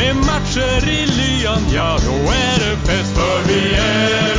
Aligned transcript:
Med 0.00 0.16
matcher 0.16 0.88
i 0.88 1.06
lyan, 1.06 1.62
ja, 1.74 1.98
då 2.06 2.12
är 2.32 2.58
det 2.58 2.76
fest. 2.76 3.14
För 3.14 3.48
vi 3.48 3.74
är... 3.74 4.29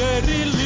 Med 0.00 0.59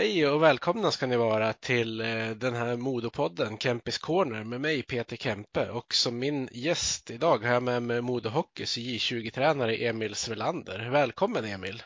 Hej 0.00 0.28
och 0.28 0.42
välkomna 0.42 0.90
ska 0.90 1.06
ni 1.06 1.16
vara 1.16 1.52
till 1.52 2.00
eh, 2.00 2.30
den 2.30 2.54
här 2.54 2.76
Modopodden 2.76 3.58
Kempis 3.58 3.98
Corner 3.98 4.44
med 4.44 4.60
mig 4.60 4.82
Peter 4.82 5.16
Kempe 5.16 5.70
och 5.70 5.94
som 5.94 6.18
min 6.18 6.48
gäst 6.52 7.10
idag 7.10 7.44
har 7.44 7.54
jag 7.54 7.62
med 7.62 7.82
mig 7.82 8.00
Modohockeys 8.00 8.78
J20-tränare 8.78 9.74
Emil 9.76 10.14
Svelander. 10.14 10.90
Välkommen 10.90 11.44
Emil! 11.44 11.82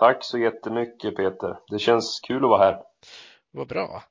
Tack 0.00 0.24
så 0.24 0.38
jättemycket 0.38 1.16
Peter. 1.16 1.58
Det 1.68 1.78
känns 1.78 2.20
kul 2.20 2.44
att 2.44 2.50
vara 2.50 2.64
här. 2.64 2.82
Vad 3.50 3.68
bra! 3.68 4.02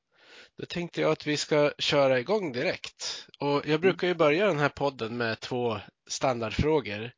Då 0.58 0.66
tänkte 0.66 1.00
jag 1.00 1.12
att 1.12 1.26
vi 1.26 1.36
ska 1.36 1.72
köra 1.78 2.18
igång 2.18 2.52
direkt. 2.52 3.26
Och 3.40 3.62
jag 3.66 3.80
brukar 3.80 4.08
ju 4.08 4.14
börja 4.14 4.46
den 4.46 4.58
här 4.58 4.68
podden 4.68 5.16
med 5.16 5.40
två 5.40 5.76
standardfrågor. 6.08 7.10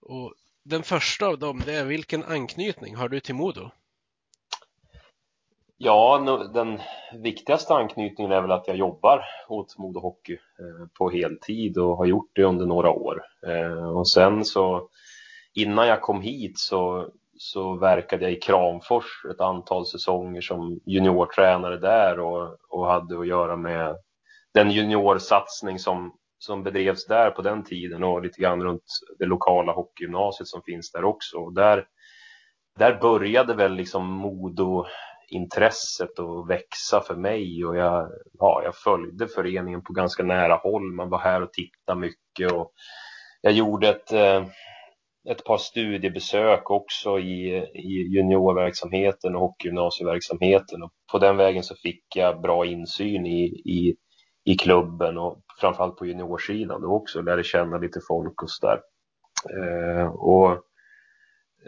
Och 0.00 0.34
den 0.64 0.82
första 0.82 1.26
av 1.26 1.38
dem 1.38 1.62
det 1.66 1.74
är 1.74 1.84
vilken 1.84 2.24
anknytning 2.24 2.96
har 2.96 3.08
du 3.08 3.20
till 3.20 3.34
Modo? 3.34 3.70
Ja, 5.84 6.18
den 6.54 6.80
viktigaste 7.22 7.74
anknytningen 7.74 8.32
är 8.32 8.40
väl 8.40 8.52
att 8.52 8.68
jag 8.68 8.76
jobbar 8.76 9.24
åt 9.48 9.78
Modo 9.78 10.00
Hockey 10.00 10.32
eh, 10.32 10.86
på 10.98 11.10
heltid 11.10 11.78
och 11.78 11.96
har 11.96 12.06
gjort 12.06 12.30
det 12.32 12.44
under 12.44 12.66
några 12.66 12.90
år. 12.90 13.22
Eh, 13.46 13.96
och 13.96 14.08
sen 14.08 14.44
så 14.44 14.88
innan 15.54 15.88
jag 15.88 16.02
kom 16.02 16.22
hit 16.22 16.58
så, 16.58 17.08
så 17.38 17.76
verkade 17.76 18.22
jag 18.24 18.32
i 18.32 18.40
Kramfors 18.40 19.24
ett 19.30 19.40
antal 19.40 19.86
säsonger 19.86 20.40
som 20.40 20.80
juniortränare 20.86 21.76
där 21.76 22.20
och, 22.20 22.56
och 22.68 22.86
hade 22.86 23.18
att 23.18 23.26
göra 23.26 23.56
med 23.56 23.96
den 24.54 24.70
juniorsatsning 24.70 25.78
som, 25.78 26.14
som 26.38 26.62
bedrevs 26.62 27.06
där 27.06 27.30
på 27.30 27.42
den 27.42 27.64
tiden 27.64 28.04
och 28.04 28.22
lite 28.22 28.40
grann 28.40 28.62
runt 28.62 28.84
det 29.18 29.26
lokala 29.26 29.72
hockeygymnasiet 29.72 30.48
som 30.48 30.62
finns 30.62 30.92
där 30.92 31.04
också. 31.04 31.36
Och 31.36 31.54
där, 31.54 31.86
där 32.78 32.98
började 33.00 33.54
väl 33.54 33.74
liksom 33.74 34.06
Modo 34.06 34.84
intresset 35.34 36.18
att 36.18 36.48
växa 36.48 37.00
för 37.00 37.16
mig 37.16 37.64
och 37.64 37.76
jag, 37.76 38.10
ja, 38.38 38.62
jag 38.64 38.76
följde 38.76 39.28
föreningen 39.28 39.82
på 39.82 39.92
ganska 39.92 40.22
nära 40.22 40.54
håll. 40.54 40.92
Man 40.92 41.10
var 41.10 41.18
här 41.18 41.42
och 41.42 41.52
tittade 41.52 42.00
mycket 42.00 42.52
och 42.52 42.72
jag 43.40 43.52
gjorde 43.52 43.88
ett, 43.88 44.12
eh, 44.12 44.46
ett 45.30 45.44
par 45.44 45.58
studiebesök 45.58 46.70
också 46.70 47.18
i, 47.18 47.56
i 47.74 48.14
juniorverksamheten 48.14 49.34
och 49.34 49.40
hockeygymnasieverksamheten 49.40 50.82
och 50.82 50.90
på 51.12 51.18
den 51.18 51.36
vägen 51.36 51.62
så 51.62 51.74
fick 51.74 52.04
jag 52.16 52.40
bra 52.40 52.66
insyn 52.66 53.26
i, 53.26 53.44
i, 53.44 53.96
i 54.44 54.54
klubben 54.56 55.18
och 55.18 55.42
framförallt 55.60 55.96
på 55.96 56.06
juniorsidan 56.06 56.82
då 56.82 56.88
också, 56.88 57.22
lärde 57.22 57.44
känna 57.44 57.78
lite 57.78 58.00
folk 58.08 58.42
och 58.42 58.50
sådär. 58.50 58.80
Eh, 59.50 60.06
och 60.06 60.62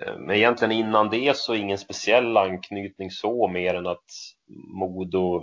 Eh, 0.03 0.19
men 0.19 0.37
egentligen 0.37 0.73
innan 0.73 1.11
det 1.11 1.37
så 1.37 1.55
ingen 1.55 1.79
speciell 1.79 2.37
anknytning 2.37 3.11
så 3.11 3.49
mer 3.49 3.75
än 3.75 3.87
att 3.87 4.05
Modo 4.81 5.43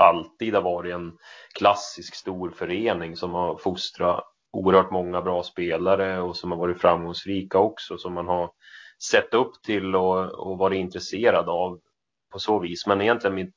alltid 0.00 0.54
har 0.54 0.62
varit 0.62 0.94
en 0.94 1.12
klassisk 1.58 2.14
stor 2.14 2.50
förening 2.50 3.16
som 3.16 3.30
har 3.32 3.56
fostrat 3.56 4.24
oerhört 4.52 4.90
många 4.90 5.22
bra 5.22 5.42
spelare 5.42 6.20
och 6.20 6.36
som 6.36 6.50
har 6.50 6.58
varit 6.58 6.80
framgångsrika 6.80 7.58
också 7.58 7.98
som 7.98 8.14
man 8.14 8.28
har 8.28 8.50
sett 9.10 9.34
upp 9.34 9.62
till 9.66 9.96
och, 9.96 10.48
och 10.48 10.58
varit 10.58 10.78
intresserad 10.78 11.48
av 11.48 11.80
på 12.32 12.38
så 12.38 12.58
vis. 12.58 12.86
Men 12.86 13.00
egentligen 13.00 13.34
min, 13.34 13.52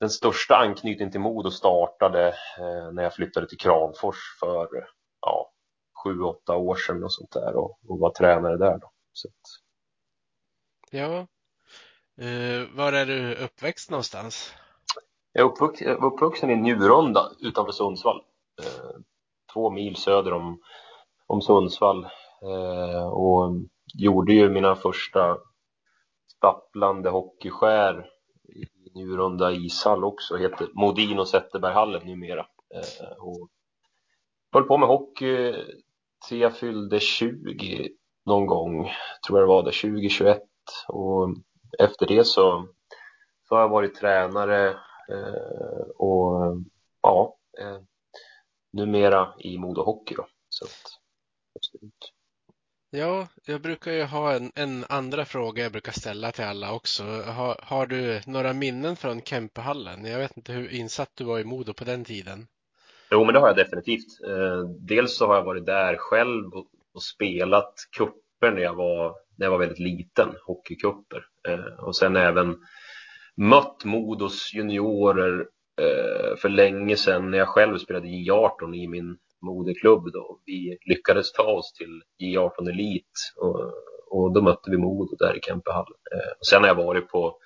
den 0.00 0.10
största 0.10 0.56
anknytningen 0.56 1.12
till 1.12 1.20
Modo 1.20 1.50
startade 1.50 2.28
eh, 2.58 2.92
när 2.92 3.02
jag 3.02 3.14
flyttade 3.14 3.48
till 3.48 3.58
Kramfors 3.58 4.16
för 4.40 4.68
ja, 5.20 5.53
sju, 6.04 6.20
åtta 6.20 6.56
år 6.56 6.76
sedan 6.76 7.04
och 7.04 7.12
sånt 7.12 7.32
där 7.32 7.56
och, 7.56 7.78
och 7.88 7.98
var 7.98 8.10
tränare 8.10 8.56
där 8.56 8.78
då. 8.78 8.90
Så 9.12 9.28
att, 9.28 9.64
Ja, 10.90 11.26
eh, 12.24 12.68
var 12.76 12.92
är 12.92 13.06
du 13.06 13.34
uppväxt 13.34 13.90
någonstans? 13.90 14.54
Jag 15.32 15.46
är 15.46 15.50
uppvux, 15.50 15.82
uppvuxen 15.82 16.50
i 16.50 16.56
Njurunda 16.56 17.30
utanför 17.40 17.72
Sundsvall. 17.72 18.22
Eh, 18.62 19.00
två 19.52 19.70
mil 19.70 19.96
söder 19.96 20.32
om, 20.32 20.60
om 21.26 21.42
Sundsvall. 21.42 22.04
Eh, 22.42 23.06
och 23.06 23.54
gjorde 23.94 24.32
ju 24.32 24.48
mina 24.50 24.76
första 24.76 25.38
stapplande 26.36 27.10
hockeyskär 27.10 28.06
i 28.48 28.90
Njurunda 28.94 29.52
ishall 29.52 30.04
också. 30.04 30.36
Heter 30.36 30.68
Modino 30.74 31.24
Zetterberghallen 31.24 32.06
numera. 32.06 32.46
Eh, 32.74 33.16
och 33.18 33.48
höll 34.52 34.64
på 34.64 34.78
med 34.78 34.88
hockey 34.88 35.54
till 36.28 36.40
jag 36.40 36.56
fyllde 36.56 37.00
20 37.00 37.88
någon 38.26 38.46
gång, 38.46 38.90
tror 39.26 39.38
jag 39.38 39.48
det 39.48 39.52
var 39.52 39.62
det, 39.62 39.72
2021. 39.72 40.42
Och 40.88 41.28
efter 41.78 42.06
det 42.06 42.24
så, 42.24 42.68
så 43.48 43.54
har 43.54 43.60
jag 43.60 43.68
varit 43.68 43.94
tränare 43.94 44.68
eh, 45.10 45.88
och 45.96 46.56
ja, 47.02 47.36
eh, 47.60 47.78
numera 48.72 49.34
i 49.38 49.58
Modo 49.58 49.82
Hockey 49.82 50.14
då. 50.14 50.26
Så 50.48 50.64
att, 50.64 51.00
absolut. 51.54 52.12
Ja, 52.90 53.28
jag 53.46 53.62
brukar 53.62 53.92
ju 53.92 54.04
ha 54.04 54.34
en, 54.34 54.52
en 54.54 54.84
andra 54.88 55.24
fråga 55.24 55.62
jag 55.62 55.72
brukar 55.72 55.92
ställa 55.92 56.32
till 56.32 56.44
alla 56.44 56.72
också. 56.72 57.02
Har, 57.04 57.60
har 57.62 57.86
du 57.86 58.22
några 58.26 58.52
minnen 58.52 58.96
från 58.96 59.22
Kempehallen? 59.22 60.04
Jag 60.04 60.18
vet 60.18 60.36
inte 60.36 60.52
hur 60.52 60.74
insatt 60.74 61.10
du 61.14 61.24
var 61.24 61.38
i 61.38 61.44
Modo 61.44 61.72
på 61.72 61.84
den 61.84 62.04
tiden. 62.04 62.46
Jo, 63.10 63.24
men 63.24 63.34
det 63.34 63.40
har 63.40 63.46
jag 63.46 63.56
definitivt. 63.56 64.20
Eh, 64.26 64.60
dels 64.80 65.16
så 65.16 65.26
har 65.26 65.34
jag 65.34 65.44
varit 65.44 65.66
där 65.66 65.96
själv 65.96 66.54
och, 66.54 66.66
spelat 67.02 67.74
kupper 67.96 68.50
när 68.50 68.62
jag 68.62 68.74
var, 68.74 69.14
när 69.38 69.46
jag 69.46 69.50
var 69.50 69.58
väldigt 69.58 69.78
liten, 69.78 70.28
hockeykupper. 70.46 71.26
Eh, 71.48 71.84
och 71.84 71.96
sen 71.96 72.16
även 72.16 72.56
mött 73.36 73.84
Modos 73.84 74.54
juniorer 74.54 75.46
eh, 75.80 76.36
för 76.36 76.48
länge 76.48 76.96
sedan 76.96 77.30
när 77.30 77.38
jag 77.38 77.48
själv 77.48 77.78
spelade 77.78 78.06
J18 78.06 78.74
i 78.74 78.88
min 78.88 79.16
moderklubb 79.40 80.12
då. 80.12 80.40
Vi 80.46 80.78
lyckades 80.86 81.32
ta 81.32 81.42
oss 81.42 81.72
till 81.72 82.02
J18 82.22 82.68
Elit 82.70 83.12
och, 83.36 83.72
och 84.10 84.34
då 84.34 84.42
mötte 84.42 84.70
vi 84.70 84.76
Modo 84.76 85.16
där 85.16 85.36
i 85.36 85.40
Kempehall. 85.40 85.92
Och 86.38 86.46
sen 86.46 86.60
har 86.60 86.68
jag 86.68 86.74
varit 86.74 87.08
på 87.08 87.38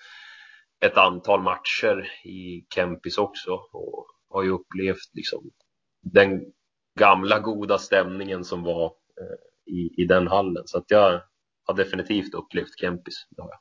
ett 0.81 0.97
antal 0.97 1.43
matcher 1.43 2.11
i 2.25 2.67
Kempis 2.75 3.19
också 3.19 3.53
och 3.73 4.07
har 4.31 4.43
ju 4.43 4.51
upplevt 4.51 5.15
liksom 5.15 5.51
den 6.03 6.41
gamla 6.99 7.39
goda 7.39 7.79
stämningen 7.79 8.45
som 8.45 8.63
var 8.63 8.93
i, 9.69 10.03
i 10.03 10.05
den 10.05 10.27
hallen. 10.27 10.63
Så 10.67 10.79
att 10.79 10.91
jag 10.91 11.23
har 11.65 11.75
definitivt 11.75 12.35
upplevt 12.35 12.81
Kempis. 12.81 13.27
Det 13.31 13.43
har 13.43 13.51
jag. 13.51 13.61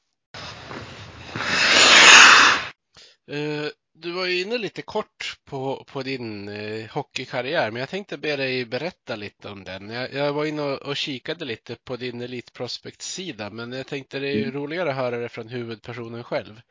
Uh, 3.32 3.70
du 3.94 4.12
var 4.12 4.26
ju 4.26 4.42
inne 4.42 4.58
lite 4.58 4.82
kort 4.82 5.40
på, 5.46 5.86
på 5.88 6.04
din 6.04 6.50
uh, 6.50 6.90
hockeykarriär, 6.90 7.72
men 7.72 7.80
jag 7.80 7.90
tänkte 7.90 8.18
be 8.18 8.36
dig 8.36 8.66
berätta 8.66 9.16
lite 9.16 9.50
om 9.50 9.64
den. 9.64 9.90
Jag, 9.90 10.14
jag 10.14 10.34
var 10.34 10.46
inne 10.46 10.62
och, 10.62 10.82
och, 10.82 10.98
kikade 10.98 11.46
lite 11.46 11.76
på 11.76 11.96
din 11.96 12.22
Elitprospect-sida, 12.22 13.50
men 13.50 13.72
jag 13.72 13.88
tänkte 13.88 14.20
det 14.20 14.28
är 14.28 14.42
mm. 14.42 14.52
roligare 14.52 14.90
att 14.90 14.96
höra 14.96 15.18
det 15.18 15.30
från 15.30 15.48
huvudpersonen 15.48 16.24
själv. 16.24 16.62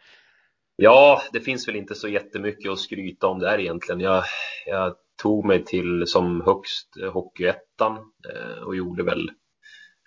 Ja, 0.76 1.22
det 1.32 1.40
finns 1.40 1.68
väl 1.68 1.76
inte 1.76 1.94
så 1.94 2.08
jättemycket 2.08 2.70
att 2.70 2.78
skryta 2.78 3.26
om 3.26 3.38
där 3.38 3.58
egentligen. 3.58 4.00
Jag, 4.00 4.24
jag 4.66 4.94
tog 5.22 5.44
mig 5.44 5.64
till 5.64 6.06
som 6.06 6.40
högst 6.40 6.88
Hockeyettan 7.12 7.98
eh, 8.34 8.62
och 8.62 8.76
gjorde 8.76 9.02
väl, 9.02 9.30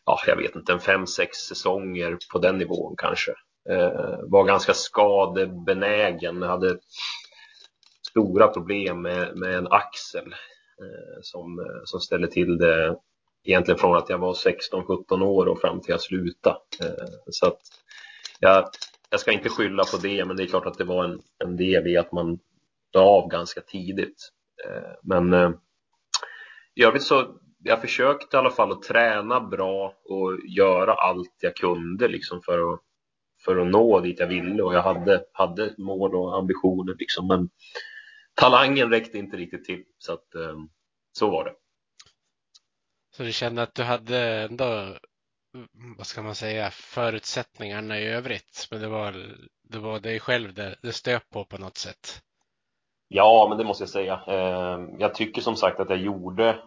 ja, 0.05 0.19
jag 0.27 0.35
vet 0.35 0.55
inte, 0.55 0.73
en 0.73 0.79
fem, 0.79 1.07
sex 1.07 1.37
säsonger 1.37 2.17
på 2.31 2.39
den 2.39 2.57
nivån 2.57 2.95
kanske. 2.97 3.31
Eh, 3.69 4.19
var 4.23 4.43
ganska 4.43 4.73
skadebenägen, 4.73 6.41
hade 6.41 6.79
stora 8.09 8.47
problem 8.47 9.01
med, 9.01 9.37
med 9.37 9.55
en 9.55 9.67
axel 9.67 10.33
eh, 10.81 11.19
som, 11.21 11.59
eh, 11.59 11.81
som 11.85 11.99
ställde 11.99 12.27
till 12.27 12.57
det 12.57 12.95
egentligen 13.43 13.79
från 13.79 13.97
att 13.97 14.09
jag 14.09 14.17
var 14.17 14.33
16-17 14.33 15.23
år 15.23 15.45
och 15.45 15.61
fram 15.61 15.81
till 15.81 15.91
jag 15.91 16.01
slutade. 16.01 16.59
Eh, 16.81 17.07
så 17.29 17.47
att 17.47 17.59
jag, 18.39 18.69
jag 19.09 19.19
ska 19.19 19.31
inte 19.31 19.49
skylla 19.49 19.83
på 19.83 19.97
det, 19.97 20.25
men 20.25 20.35
det 20.37 20.43
är 20.43 20.47
klart 20.47 20.65
att 20.65 20.77
det 20.77 20.83
var 20.83 21.03
en, 21.03 21.21
en 21.43 21.57
del 21.57 21.87
i 21.87 21.97
att 21.97 22.11
man 22.11 22.39
la 22.93 23.01
av 23.01 23.29
ganska 23.29 23.61
tidigt. 23.61 24.29
Eh, 24.65 24.91
men 25.03 25.33
eh, 25.33 25.51
i 26.75 26.83
övrigt 26.83 27.03
så 27.03 27.39
jag 27.63 27.81
försökte 27.81 28.37
i 28.37 28.39
alla 28.39 28.51
fall 28.51 28.71
att 28.71 28.83
träna 28.83 29.39
bra 29.39 29.93
och 30.03 30.39
göra 30.47 30.93
allt 30.93 31.35
jag 31.41 31.55
kunde 31.55 32.07
liksom 32.07 32.41
för 32.41 32.73
att, 32.73 32.79
för 33.45 33.57
att 33.57 33.67
nå 33.67 33.99
dit 33.99 34.19
jag 34.19 34.27
ville 34.27 34.63
och 34.63 34.73
jag 34.73 34.81
hade, 34.81 35.23
hade 35.33 35.73
mål 35.77 36.15
och 36.15 36.37
ambitioner 36.37 36.95
liksom. 36.99 37.27
Men 37.27 37.49
talangen 38.35 38.89
räckte 38.89 39.17
inte 39.17 39.37
riktigt 39.37 39.65
till 39.65 39.83
så 39.97 40.13
att 40.13 40.35
eh, 40.35 40.57
så 41.11 41.29
var 41.29 41.45
det. 41.45 41.53
Så 43.15 43.23
du 43.23 43.31
kände 43.31 43.61
att 43.61 43.75
du 43.75 43.83
hade 43.83 44.19
ändå, 44.19 44.97
Mm, 45.55 45.95
vad 45.97 46.07
ska 46.07 46.21
man 46.21 46.35
säga, 46.35 46.69
förutsättningarna 46.71 47.99
i 47.99 48.07
övrigt, 48.07 48.67
men 48.71 48.81
det 48.81 48.87
var, 48.87 49.15
det 49.63 49.79
var 49.79 49.99
dig 49.99 50.19
själv 50.19 50.53
det, 50.53 50.75
det 50.81 50.93
stöp 50.93 51.29
på 51.29 51.45
på 51.45 51.57
något 51.57 51.77
sätt? 51.77 52.21
Ja, 53.07 53.45
men 53.49 53.57
det 53.57 53.63
måste 53.63 53.81
jag 53.81 53.89
säga. 53.89 54.21
Ehm, 54.27 54.99
jag 54.99 55.15
tycker 55.15 55.41
som 55.41 55.55
sagt 55.55 55.79
att 55.79 55.89
jag 55.89 55.99
gjorde 55.99 56.59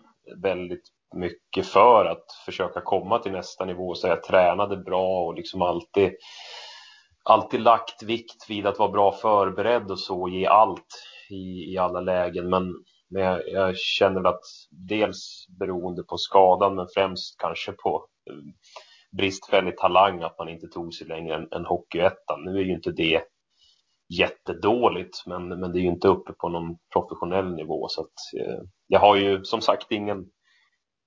väldigt 0.42 0.88
mycket 1.14 1.66
för 1.66 2.04
att 2.04 2.24
försöka 2.44 2.80
komma 2.80 3.18
till 3.18 3.32
nästa 3.32 3.64
nivå. 3.64 3.94
Så 3.94 4.08
jag 4.08 4.22
tränade 4.22 4.76
bra 4.76 5.24
och 5.24 5.34
liksom 5.34 5.62
alltid, 5.62 6.12
alltid 7.24 7.60
lagt 7.60 8.02
vikt 8.02 8.50
vid 8.50 8.66
att 8.66 8.78
vara 8.78 8.90
bra 8.92 9.12
förberedd 9.12 9.90
och 9.90 10.00
så, 10.00 10.28
ge 10.28 10.46
allt 10.46 11.04
i, 11.30 11.72
i 11.74 11.78
alla 11.78 12.00
lägen. 12.00 12.50
Men, 12.50 12.74
men 13.10 13.22
jag, 13.22 13.48
jag 13.48 13.78
känner 13.78 14.28
att 14.28 14.44
dels 14.70 15.46
beroende 15.58 16.02
på 16.02 16.16
skadan, 16.16 16.74
men 16.74 16.86
främst 16.94 17.38
kanske 17.38 17.72
på 17.72 18.06
bristfällig 19.16 19.76
talang, 19.76 20.22
att 20.22 20.38
man 20.38 20.48
inte 20.48 20.68
tog 20.68 20.94
sig 20.94 21.06
längre 21.06 21.34
än, 21.34 21.48
än 21.52 21.66
Hockeyettan. 21.66 22.44
Nu 22.44 22.58
är 22.58 22.64
ju 22.64 22.72
inte 22.72 22.92
det 22.92 23.22
jättedåligt, 24.18 25.26
men, 25.26 25.48
men 25.48 25.72
det 25.72 25.78
är 25.78 25.82
ju 25.82 25.88
inte 25.88 26.08
uppe 26.08 26.32
på 26.32 26.48
någon 26.48 26.76
professionell 26.92 27.54
nivå. 27.54 27.88
Så 27.88 28.00
att, 28.00 28.40
eh, 28.40 28.62
jag 28.86 29.00
har 29.00 29.16
ju 29.16 29.44
som 29.44 29.60
sagt 29.60 29.92
ingen, 29.92 30.26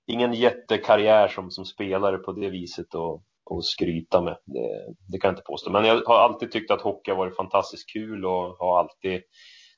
ingen 0.07 0.33
jättekarriär 0.33 1.27
som, 1.27 1.51
som 1.51 1.65
spelare 1.65 2.17
på 2.17 2.31
det 2.31 2.50
viset 2.50 2.95
och, 2.95 3.23
och 3.45 3.65
skryta 3.65 4.21
med. 4.21 4.38
Det, 4.45 4.94
det, 5.12 5.19
kan 5.19 5.27
jag 5.27 5.33
inte 5.33 5.45
påstå. 5.45 5.71
Men 5.71 5.85
jag 5.85 6.01
har 6.06 6.19
alltid 6.19 6.51
tyckt 6.51 6.71
att 6.71 6.81
hockey 6.81 7.12
har 7.12 7.17
varit 7.17 7.35
fantastiskt 7.35 7.94
kul 7.94 8.25
och 8.25 8.57
har 8.59 8.79
alltid 8.79 9.21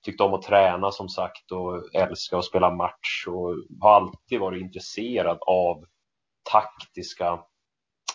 tyckt 0.06 0.22
om 0.22 0.34
att 0.34 0.42
träna 0.42 0.92
som 0.92 1.10
sagt 1.10 1.52
och 1.52 1.96
älska 1.96 2.38
att 2.38 2.46
spela 2.46 2.76
match 2.76 3.28
och 3.28 3.56
har 3.82 3.96
alltid 3.96 4.40
varit 4.40 4.62
intresserad 4.62 5.38
av 5.42 5.84
taktiska, 6.52 7.40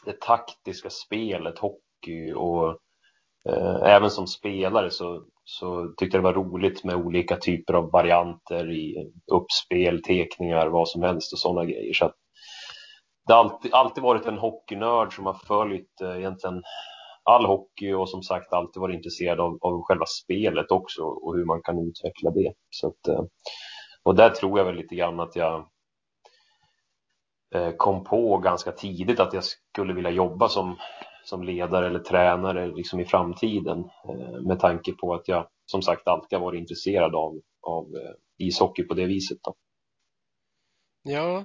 det 0.04 0.20
taktiska 0.20 0.90
spelet, 0.90 1.58
hockey 1.58 2.32
och 2.32 2.78
Eh, 3.48 3.94
även 3.94 4.10
som 4.10 4.26
spelare 4.26 4.90
så, 4.90 5.24
så 5.44 5.94
tyckte 5.96 6.16
jag 6.16 6.24
det 6.24 6.28
var 6.32 6.44
roligt 6.44 6.84
med 6.84 6.96
olika 6.96 7.36
typer 7.36 7.74
av 7.74 7.90
varianter 7.90 8.70
i 8.70 9.12
uppspel, 9.32 10.02
tekningar, 10.02 10.66
vad 10.66 10.88
som 10.88 11.02
helst 11.02 11.32
och 11.32 11.38
sådana 11.38 11.64
grejer. 11.64 11.92
Så 11.94 12.12
det 13.26 13.32
har 13.32 13.40
alltid, 13.40 13.74
alltid 13.74 14.02
varit 14.02 14.26
en 14.26 14.38
hockeynörd 14.38 15.14
som 15.14 15.26
har 15.26 15.34
följt 15.34 16.00
eh, 16.02 16.18
egentligen 16.18 16.62
all 17.24 17.46
hockey 17.46 17.92
och 17.92 18.08
som 18.08 18.22
sagt 18.22 18.52
alltid 18.52 18.80
varit 18.80 18.96
intresserad 18.96 19.40
av, 19.40 19.58
av 19.60 19.82
själva 19.82 20.06
spelet 20.06 20.70
också 20.70 21.02
och 21.02 21.36
hur 21.36 21.44
man 21.44 21.62
kan 21.62 21.78
utveckla 21.78 22.30
det. 22.30 22.52
Så 22.70 22.88
att, 22.88 23.08
eh, 23.08 23.24
och 24.02 24.14
där 24.14 24.30
tror 24.30 24.58
jag 24.58 24.64
väl 24.64 24.76
lite 24.76 24.94
grann 24.94 25.20
att 25.20 25.36
jag 25.36 25.68
kom 27.76 28.04
på 28.04 28.38
ganska 28.38 28.72
tidigt 28.72 29.20
att 29.20 29.32
jag 29.32 29.44
skulle 29.44 29.94
vilja 29.94 30.10
jobba 30.10 30.48
som 30.48 30.76
som 31.24 31.42
ledare 31.42 31.86
eller 31.86 31.98
tränare 31.98 32.66
liksom 32.66 33.00
i 33.00 33.04
framtiden 33.04 33.78
eh, 34.08 34.40
med 34.46 34.60
tanke 34.60 34.92
på 34.92 35.14
att 35.14 35.28
jag 35.28 35.48
som 35.66 35.82
sagt 35.82 36.08
alltid 36.08 36.38
har 36.38 36.46
varit 36.46 36.58
intresserad 36.58 37.14
av, 37.14 37.40
av 37.62 37.84
eh, 37.84 38.46
ishockey 38.46 38.82
på 38.82 38.94
det 38.94 39.06
viset. 39.06 39.38
Då. 39.42 39.54
Ja, 41.02 41.44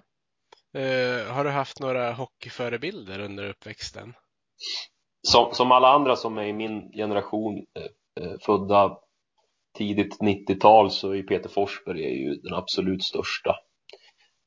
eh, 0.73 1.33
har 1.33 1.43
du 1.43 1.49
haft 1.49 1.79
några 1.79 2.11
hockeyförebilder 2.11 3.19
under 3.19 3.49
uppväxten? 3.49 4.13
Som, 5.21 5.53
som 5.53 5.71
alla 5.71 5.87
andra 5.87 6.15
som 6.15 6.37
är 6.37 6.43
i 6.43 6.53
min 6.53 6.91
generation 6.91 7.57
eh, 7.57 8.23
eh 8.23 8.37
födda 8.45 8.97
tidigt 9.77 10.17
90-tal 10.21 10.91
så 10.91 11.11
är 11.11 11.23
Peter 11.23 11.49
Forsberg 11.49 12.03
är 12.03 12.15
ju 12.15 12.35
den 12.35 12.53
absolut 12.53 13.03
största. 13.03 13.55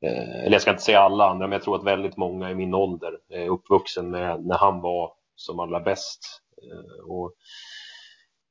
Eh, 0.02 0.44
eller 0.44 0.52
jag 0.52 0.62
ska 0.62 0.70
inte 0.70 0.82
säga 0.82 1.00
alla 1.00 1.30
andra, 1.30 1.46
men 1.46 1.52
jag 1.52 1.62
tror 1.62 1.76
att 1.76 1.84
väldigt 1.84 2.16
många 2.16 2.50
i 2.50 2.54
min 2.54 2.74
ålder 2.74 3.18
är 3.28 3.48
uppvuxen 3.48 4.10
med 4.10 4.46
när 4.46 4.58
han 4.58 4.80
var 4.80 5.12
som 5.34 5.60
allra 5.60 5.80
bäst. 5.80 6.42
Eh, 6.62 7.10
och 7.10 7.34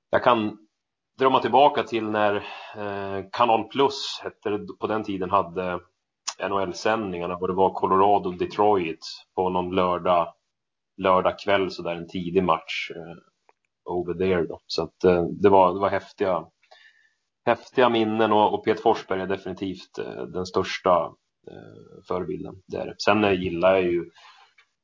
jag 0.09 0.23
kan 0.23 0.57
drömma 1.17 1.39
tillbaka 1.39 1.83
till 1.83 2.03
när 2.03 2.35
eh, 2.75 3.25
Kanal 3.31 3.63
Plus 3.63 4.19
hette 4.23 4.49
det, 4.49 4.67
på 4.79 4.87
den 4.87 5.03
tiden 5.03 5.29
hade 5.29 5.79
NHL-sändningarna 6.49 7.35
och 7.35 7.47
det 7.47 7.53
var 7.53 7.73
Colorado 7.73 8.31
Detroit 8.31 9.05
på 9.35 9.49
någon 9.49 9.75
lördag 9.75 10.33
lördag 10.97 11.39
kväll 11.39 11.71
så 11.71 11.81
där 11.81 11.95
en 11.95 12.07
tidig 12.07 12.43
match 12.43 12.91
over 13.85 14.13
there 14.13 14.43
då. 14.43 14.59
Så 14.67 14.83
att 14.83 14.99
det 15.41 15.49
var 15.49 15.73
det 15.73 15.79
var 15.79 15.89
häftiga 15.89 16.45
häftiga 17.45 17.89
minnen 17.89 18.31
och, 18.31 18.53
och 18.53 18.65
Peter 18.65 18.81
Forsberg 18.81 19.21
är 19.21 19.27
definitivt 19.27 19.99
den 20.33 20.45
största 20.45 21.11
förebilden 22.07 22.55
där. 22.65 22.95
Sen 22.97 23.41
gillar 23.41 23.75
jag 23.75 23.83
ju 23.83 24.09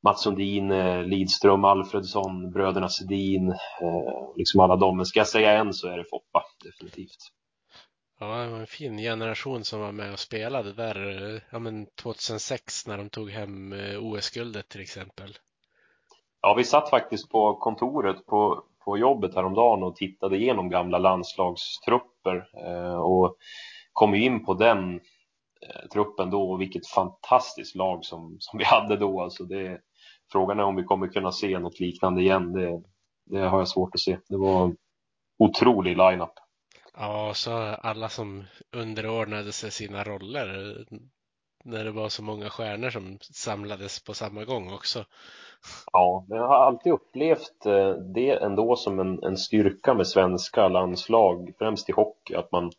Mats 0.06 0.22
Sundin, 0.22 0.70
eh, 0.70 1.02
Lidström, 1.02 1.64
Alfredsson, 1.64 2.50
bröderna 2.50 2.88
Sedin, 2.88 3.50
eh, 3.50 4.36
liksom 4.36 4.60
alla 4.60 4.76
dem. 4.76 4.96
Men 4.96 5.06
ska 5.06 5.20
jag 5.20 5.28
säga 5.28 5.52
en 5.52 5.72
så 5.72 5.88
är 5.88 5.98
det 5.98 6.04
Foppa, 6.04 6.44
definitivt. 6.64 7.18
Ja, 8.20 8.26
det 8.26 8.50
var 8.50 8.58
en 8.58 8.66
fin 8.66 8.98
generation 8.98 9.64
som 9.64 9.80
var 9.80 9.92
med 9.92 10.12
och 10.12 10.18
spelade 10.18 10.72
där 10.72 11.34
eh, 11.34 11.40
ja, 11.50 11.58
men 11.58 11.86
2006 12.02 12.86
när 12.86 12.96
de 12.96 13.10
tog 13.10 13.30
hem 13.30 13.74
OS-guldet 14.00 14.68
till 14.68 14.80
exempel. 14.80 15.38
Ja, 16.42 16.54
vi 16.54 16.64
satt 16.64 16.90
faktiskt 16.90 17.30
på 17.30 17.54
kontoret 17.54 18.26
på, 18.26 18.64
på 18.84 18.98
jobbet 18.98 19.34
häromdagen 19.34 19.82
och 19.82 19.96
tittade 19.96 20.36
igenom 20.36 20.70
gamla 20.70 20.98
landslagstrupper 20.98 22.48
eh, 22.66 22.96
och 22.96 23.36
kom 23.92 24.14
in 24.14 24.44
på 24.44 24.54
den 24.54 24.94
eh, 24.94 25.00
truppen 25.92 26.30
då 26.30 26.50
och 26.50 26.60
vilket 26.60 26.88
fantastiskt 26.88 27.74
lag 27.74 28.04
som, 28.04 28.36
som 28.40 28.58
vi 28.58 28.64
hade 28.64 28.96
då. 28.96 29.22
Alltså 29.22 29.44
det, 29.44 29.80
Frågan 30.32 30.58
är 30.58 30.64
om 30.64 30.76
vi 30.76 30.84
kommer 30.84 31.08
kunna 31.08 31.32
se 31.32 31.58
något 31.58 31.80
liknande 31.80 32.22
igen. 32.22 32.52
Det, 32.52 32.82
det 33.26 33.48
har 33.48 33.58
jag 33.58 33.68
svårt 33.68 33.94
att 33.94 34.00
se. 34.00 34.18
Det 34.28 34.36
var 34.36 34.74
otrolig 35.38 35.96
line-up. 35.96 36.32
Ja, 36.98 37.32
så 37.34 37.52
alla 37.58 38.08
som 38.08 38.44
underordnade 38.72 39.52
sig 39.52 39.70
sina 39.70 40.04
roller 40.04 40.76
när 41.64 41.84
det 41.84 41.90
var 41.90 42.08
så 42.08 42.22
många 42.22 42.50
stjärnor 42.50 42.90
som 42.90 43.18
samlades 43.20 44.04
på 44.04 44.14
samma 44.14 44.44
gång 44.44 44.72
också. 44.72 45.04
Ja, 45.92 46.26
men 46.28 46.38
jag 46.38 46.48
har 46.48 46.66
alltid 46.66 46.92
upplevt 46.92 47.66
eh, 47.66 47.90
det 48.14 48.30
ändå 48.30 48.76
som 48.76 49.00
en, 49.00 49.22
en 49.22 49.36
styrka 49.36 49.94
med 49.94 50.06
svenska 50.06 50.68
landslag, 50.68 51.52
främst 51.58 51.88
i 51.88 51.92
hockey, 51.92 52.34
att 52.34 52.52
man, 52.52 52.70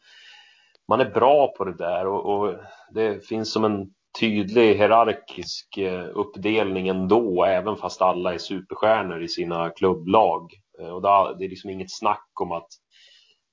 man 0.87 0.99
är 1.01 1.09
bra 1.09 1.47
på 1.57 1.63
det 1.65 1.77
där 1.77 2.07
och, 2.07 2.25
och 2.25 2.55
det 2.93 3.27
finns 3.27 3.53
som 3.53 3.63
en 3.63 3.89
tydlig 4.19 4.75
hierarkisk 4.75 5.77
eh, 5.77 6.05
uppdelning 6.13 6.87
ändå, 6.87 7.45
även 7.45 7.75
fast 7.75 8.01
alla 8.01 8.33
är 8.33 8.37
superstjärnor 8.37 9.23
i 9.23 9.27
sina 9.27 9.69
klubblag. 9.69 10.51
Eh, 10.79 10.89
och 10.89 11.01
det 11.01 11.45
är 11.45 11.49
liksom 11.49 11.69
inget 11.69 11.97
snack 11.97 12.29
om 12.41 12.51
att 12.51 12.67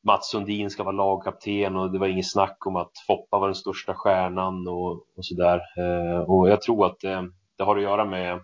Mats 0.06 0.30
Sundin 0.30 0.70
ska 0.70 0.82
vara 0.82 0.96
lagkapten 0.96 1.76
och 1.76 1.92
det 1.92 1.98
var 1.98 2.06
inget 2.06 2.30
snack 2.30 2.66
om 2.66 2.76
att 2.76 2.92
Foppa 3.06 3.38
var 3.38 3.48
den 3.48 3.54
största 3.54 3.94
stjärnan 3.94 4.68
och, 4.68 4.92
och 4.92 5.24
sådär. 5.24 5.60
Eh, 5.78 6.20
och 6.20 6.48
jag 6.48 6.62
tror 6.62 6.86
att 6.86 7.00
det, 7.00 7.30
det 7.58 7.64
har 7.64 7.76
att 7.76 7.82
göra 7.82 8.04
med 8.04 8.40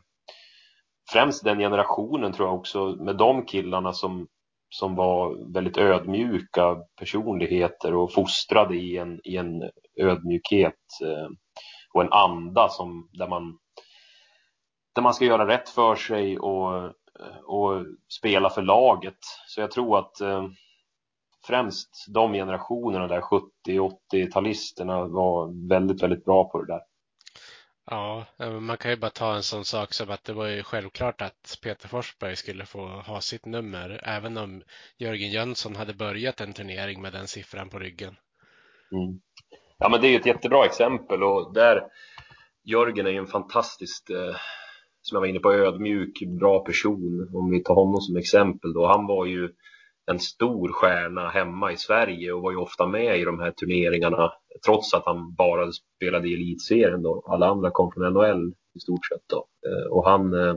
främst 1.12 1.44
den 1.44 1.58
generationen 1.58 2.32
tror 2.32 2.48
jag 2.48 2.56
också, 2.56 2.96
med 2.98 3.16
de 3.16 3.44
killarna 3.44 3.92
som, 3.92 4.26
som 4.70 4.94
var 4.94 5.52
väldigt 5.52 5.78
ödmjuka 5.78 6.76
personligheter 6.98 7.94
och 7.94 8.12
fostrade 8.12 8.76
i 8.76 8.96
en, 8.96 9.20
i 9.24 9.36
en 9.36 9.70
ödmjukhet 10.00 10.74
eh, 11.04 11.28
och 11.94 12.02
en 12.02 12.12
anda 12.12 12.68
som, 12.68 13.08
där, 13.12 13.28
man, 13.28 13.58
där 14.94 15.02
man 15.02 15.14
ska 15.14 15.24
göra 15.24 15.46
rätt 15.46 15.68
för 15.68 15.94
sig 15.94 16.38
och, 16.38 16.84
och 17.44 17.86
spela 18.18 18.50
för 18.50 18.62
laget. 18.62 19.18
Så 19.46 19.60
jag 19.60 19.70
tror 19.70 19.98
att 19.98 20.20
eh, 20.20 20.46
främst 21.46 22.06
de 22.14 22.32
generationerna 22.32 23.06
där 23.06 23.20
70-80-talisterna 23.20 25.08
var 25.08 25.68
väldigt, 25.68 26.02
väldigt 26.02 26.24
bra 26.24 26.50
på 26.50 26.62
det 26.62 26.72
där. 26.72 26.80
Ja, 27.86 28.24
eh, 28.38 28.60
man 28.60 28.76
kan 28.76 28.90
ju 28.90 28.96
bara 28.96 29.10
ta 29.10 29.34
en 29.34 29.42
sån 29.42 29.64
sak 29.64 29.92
som 29.92 30.10
att 30.10 30.24
det 30.24 30.32
var 30.32 30.46
ju 30.46 30.62
självklart 30.62 31.22
att 31.22 31.58
Peter 31.62 31.88
Forsberg 31.88 32.36
skulle 32.36 32.66
få 32.66 32.86
ha 32.86 33.20
sitt 33.20 33.46
nummer, 33.46 34.00
även 34.04 34.36
om 34.36 34.62
Jörgen 34.98 35.30
Jönsson 35.30 35.76
hade 35.76 35.94
börjat 35.94 36.40
en 36.40 36.52
turnering 36.52 37.02
med 37.02 37.12
den 37.12 37.26
siffran 37.26 37.68
på 37.68 37.78
ryggen. 37.78 38.16
Mm. 38.92 39.20
Ja, 39.78 39.88
men 39.88 40.00
det 40.00 40.08
är 40.08 40.10
ju 40.10 40.16
ett 40.16 40.26
jättebra 40.26 40.64
exempel 40.64 41.22
och 41.22 41.54
där 41.54 41.82
Jörgen 42.64 43.06
är 43.06 43.10
ju 43.10 43.18
en 43.18 43.26
fantastiskt, 43.26 44.10
eh, 44.10 44.36
som 45.02 45.16
jag 45.16 45.20
var 45.20 45.26
inne 45.26 45.38
på, 45.38 45.52
ödmjuk, 45.52 46.22
bra 46.40 46.64
person. 46.64 47.30
Om 47.34 47.50
vi 47.50 47.62
tar 47.62 47.74
honom 47.74 48.00
som 48.00 48.16
exempel 48.16 48.72
då. 48.72 48.86
Han 48.86 49.06
var 49.06 49.26
ju 49.26 49.48
en 50.10 50.20
stor 50.20 50.72
stjärna 50.72 51.28
hemma 51.28 51.72
i 51.72 51.76
Sverige 51.76 52.32
och 52.32 52.42
var 52.42 52.50
ju 52.50 52.56
ofta 52.56 52.86
med 52.86 53.20
i 53.20 53.24
de 53.24 53.40
här 53.40 53.50
turneringarna 53.50 54.32
trots 54.66 54.94
att 54.94 55.06
han 55.06 55.34
bara 55.34 55.72
spelade 55.72 56.28
i 56.28 56.34
elitserien 56.34 57.02
då. 57.02 57.24
Alla 57.28 57.46
andra 57.46 57.70
kom 57.70 57.92
från 57.92 58.12
NHL 58.12 58.52
i 58.74 58.80
stort 58.80 59.06
sett 59.06 59.28
då. 59.28 59.46
Eh, 59.66 59.92
och 59.92 60.04
han, 60.10 60.34
eh, 60.34 60.54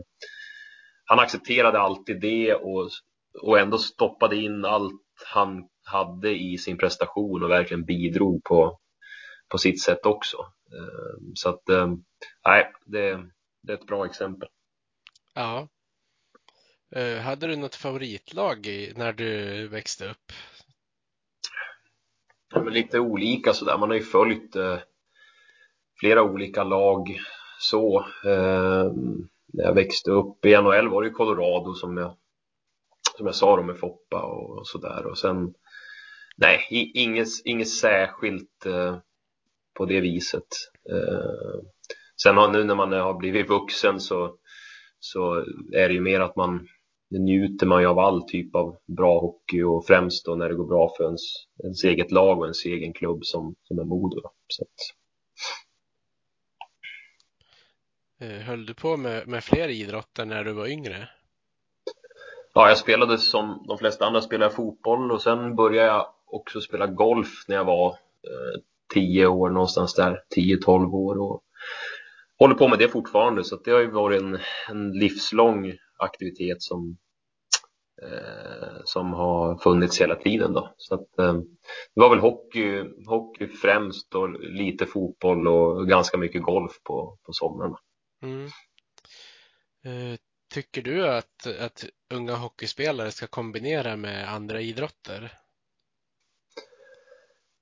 han 1.05 1.19
accepterade 1.19 1.79
alltid 1.79 2.21
det 2.21 2.53
och, 2.53 2.89
och 3.41 3.59
ändå 3.59 3.77
stoppade 3.77 4.35
in 4.35 4.65
allt 4.65 5.01
han 5.25 5.67
hade 5.85 6.29
i 6.29 6.57
sin 6.57 6.77
prestation 6.77 7.43
och 7.43 7.49
verkligen 7.49 7.85
bidrog 7.85 8.43
på, 8.43 8.79
på 9.49 9.57
sitt 9.57 9.81
sätt 9.81 10.05
också. 10.05 10.37
Eh, 10.77 11.17
så 11.33 11.49
att, 11.49 11.63
nej, 12.45 12.71
det, 12.85 13.23
det 13.63 13.73
är 13.73 13.77
ett 13.77 13.87
bra 13.87 14.05
exempel. 14.05 14.49
Ja, 15.35 15.67
Eh, 16.95 17.19
hade 17.19 17.47
du 17.47 17.55
något 17.55 17.75
favoritlag 17.75 18.65
i, 18.65 18.93
när 18.95 19.13
du 19.13 19.67
växte 19.67 20.09
upp? 20.09 20.31
Ja, 22.53 22.63
men 22.63 22.73
lite 22.73 22.99
olika 22.99 23.53
sådär. 23.53 23.77
Man 23.77 23.89
har 23.89 23.95
ju 23.95 24.03
följt 24.03 24.55
eh, 24.55 24.77
flera 25.99 26.23
olika 26.23 26.63
lag 26.63 27.19
så. 27.59 28.05
Eh, 28.25 28.91
när 29.53 29.63
jag 29.63 29.73
växte 29.73 30.11
upp 30.11 30.45
i 30.45 30.57
NHL 30.57 30.89
var 30.89 31.01
det 31.01 31.07
ju 31.07 31.13
Colorado 31.13 31.73
som 31.73 31.97
jag, 31.97 32.17
som 33.17 33.25
jag 33.25 33.35
sa 33.35 33.55
då 33.55 33.63
med 33.63 33.79
Foppa 33.79 34.21
och, 34.23 34.57
och 34.57 34.67
sådär. 34.67 35.05
Och 35.05 35.17
sen, 35.17 35.53
nej, 36.37 36.67
inget, 36.95 37.27
inget 37.45 37.69
särskilt 37.69 38.65
eh, 38.65 38.97
på 39.73 39.85
det 39.85 40.01
viset. 40.01 40.47
Eh, 40.89 41.61
sen 42.23 42.37
har, 42.37 42.51
nu 42.51 42.63
när 42.63 42.75
man 42.75 42.91
har 42.91 43.13
blivit 43.13 43.49
vuxen 43.49 43.99
så, 43.99 44.37
så 44.99 45.35
är 45.73 45.87
det 45.87 45.93
ju 45.93 46.01
mer 46.01 46.19
att 46.19 46.35
man 46.35 46.67
njuter 47.19 47.65
man 47.65 47.81
ju 47.81 47.87
av 47.87 47.99
all 47.99 48.23
typ 48.23 48.55
av 48.55 48.77
bra 48.85 49.19
hockey 49.19 49.61
och 49.61 49.85
främst 49.85 50.25
då 50.25 50.35
när 50.35 50.49
det 50.49 50.55
går 50.55 50.67
bra 50.67 50.93
för 50.97 51.03
ens, 51.03 51.21
ens 51.63 51.83
eget 51.83 52.11
lag 52.11 52.39
och 52.39 52.45
ens 52.45 52.65
egen 52.65 52.93
klubb 52.93 53.25
som, 53.25 53.55
som 53.63 53.79
är 53.79 53.83
Modo. 53.83 54.21
Så 54.47 54.63
att... 54.63 54.69
Eh, 58.19 58.37
höll 58.41 58.65
du 58.65 58.73
på 58.73 58.97
med, 58.97 59.27
med 59.27 59.43
fler 59.43 59.69
idrotter 59.69 60.25
när 60.25 60.43
du 60.43 60.51
var 60.51 60.67
yngre? 60.67 61.09
Ja, 62.53 62.67
jag 62.67 62.77
spelade 62.77 63.17
som 63.17 63.65
de 63.67 63.77
flesta 63.77 64.05
andra 64.05 64.21
spelade 64.21 64.55
fotboll 64.55 65.11
och 65.11 65.21
sen 65.21 65.55
började 65.55 65.87
jag 65.87 66.07
också 66.25 66.61
spela 66.61 66.87
golf 66.87 67.45
när 67.47 67.55
jag 67.55 67.65
var 67.65 67.89
eh, 67.89 68.61
10 68.93 69.27
år 69.27 69.49
någonstans 69.49 69.93
där, 69.93 70.21
10-12 70.35 70.93
år 70.93 71.21
och 71.21 71.43
håller 72.39 72.55
på 72.55 72.67
med 72.67 72.79
det 72.79 72.87
fortfarande 72.87 73.43
så 73.43 73.55
det 73.55 73.71
har 73.71 73.79
ju 73.79 73.91
varit 73.91 74.21
en, 74.21 74.39
en 74.69 74.91
livslång 74.91 75.73
aktivitet 75.97 76.61
som, 76.61 76.97
som 78.85 79.13
har 79.13 79.57
funnits 79.57 80.01
hela 80.01 80.15
tiden. 80.15 80.53
Då. 80.53 80.73
Så 80.77 80.95
att, 80.95 81.19
eh, 81.19 81.33
det 81.95 82.01
var 82.01 82.09
väl 82.09 82.19
hockey, 82.19 82.83
hockey 83.07 83.47
främst 83.47 84.15
och 84.15 84.29
lite 84.39 84.85
fotboll 84.85 85.47
och 85.47 85.87
ganska 85.87 86.17
mycket 86.17 86.43
golf 86.43 86.71
på, 86.83 87.17
på 87.25 87.33
somrarna. 87.33 87.79
Mm. 88.23 88.45
Eh, 89.85 90.17
tycker 90.53 90.81
du 90.81 91.07
att, 91.07 91.47
att 91.59 91.85
unga 92.13 92.35
hockeyspelare 92.35 93.11
ska 93.11 93.27
kombinera 93.27 93.95
med 93.95 94.33
andra 94.33 94.61
idrotter? 94.61 95.31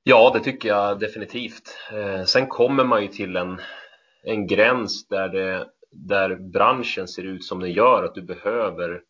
Ja, 0.03 0.31
det 0.33 0.39
tycker 0.39 0.69
jag 0.69 0.99
definitivt. 0.99 1.77
Eh, 1.91 2.23
sen 2.23 2.47
kommer 2.47 2.83
man 2.83 3.01
ju 3.01 3.07
till 3.07 3.35
en, 3.35 3.61
en 4.23 4.47
gräns 4.47 5.07
där, 5.07 5.29
det, 5.29 5.69
där 5.91 6.35
branschen 6.35 7.07
ser 7.07 7.23
ut 7.23 7.45
som 7.45 7.59
den 7.59 7.71
gör, 7.71 8.03
att 8.03 8.15
du 8.15 8.21
behöver 8.21 9.01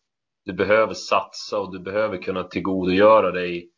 du 0.46 0.54
behöver 0.54 0.94
satsa 0.94 1.60
och 1.60 1.72
du 1.72 1.80
behöver 1.80 2.18
kunna 2.18 2.44
tillgodogöra 2.44 3.32
dig 3.32 3.70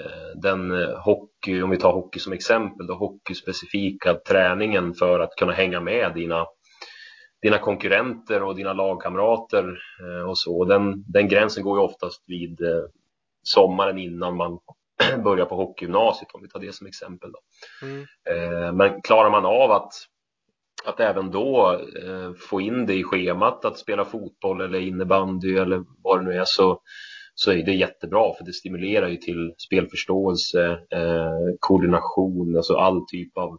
eh, 0.00 0.40
den 0.42 0.82
eh, 0.82 0.98
hockey, 0.98 1.62
om 1.62 1.70
vi 1.70 1.76
tar 1.76 1.92
hockey 1.92 2.18
som 2.20 2.32
exempel, 2.32 2.86
då 2.86 2.94
hockeyspecifika 2.94 4.14
träningen 4.14 4.94
för 4.94 5.20
att 5.20 5.36
kunna 5.36 5.52
hänga 5.52 5.80
med 5.80 6.14
dina, 6.14 6.46
dina 7.42 7.58
konkurrenter 7.58 8.42
och 8.42 8.56
dina 8.56 8.72
lagkamrater 8.72 9.78
eh, 10.00 10.28
och 10.28 10.38
så. 10.38 10.64
Den, 10.64 11.04
den 11.12 11.28
gränsen 11.28 11.64
går 11.64 11.78
ju 11.78 11.84
oftast 11.84 12.24
vid 12.26 12.60
sommaren 13.42 13.98
innan 13.98 14.36
man 14.36 14.58
börjar 15.24 15.46
på 15.46 15.56
hockeygymnasiet 15.56 16.34
om 16.34 16.42
vi 16.42 16.48
tar 16.48 16.60
det 16.60 16.74
som 16.74 16.86
exempel. 16.86 17.32
Då. 17.32 17.38
Mm. 17.86 18.76
Men 18.76 19.02
klarar 19.02 19.30
man 19.30 19.46
av 19.46 19.70
att 19.70 19.92
att 20.86 21.00
även 21.00 21.30
då 21.30 21.80
eh, 22.04 22.32
få 22.34 22.60
in 22.60 22.86
det 22.86 22.94
i 22.94 23.04
schemat 23.04 23.64
att 23.64 23.78
spela 23.78 24.04
fotboll 24.04 24.60
eller 24.60 24.78
innebandy 24.78 25.56
eller 25.56 25.84
vad 26.02 26.20
det 26.20 26.24
nu 26.24 26.32
är 26.32 26.44
så, 26.44 26.80
så 27.34 27.52
är 27.52 27.62
det 27.62 27.74
jättebra 27.74 28.34
för 28.38 28.44
det 28.44 28.52
stimulerar 28.52 29.08
ju 29.08 29.16
till 29.16 29.54
spelförståelse, 29.58 30.72
eh, 30.90 31.38
koordination, 31.60 32.56
alltså 32.56 32.74
all 32.74 33.06
typ 33.06 33.38
av, 33.38 33.58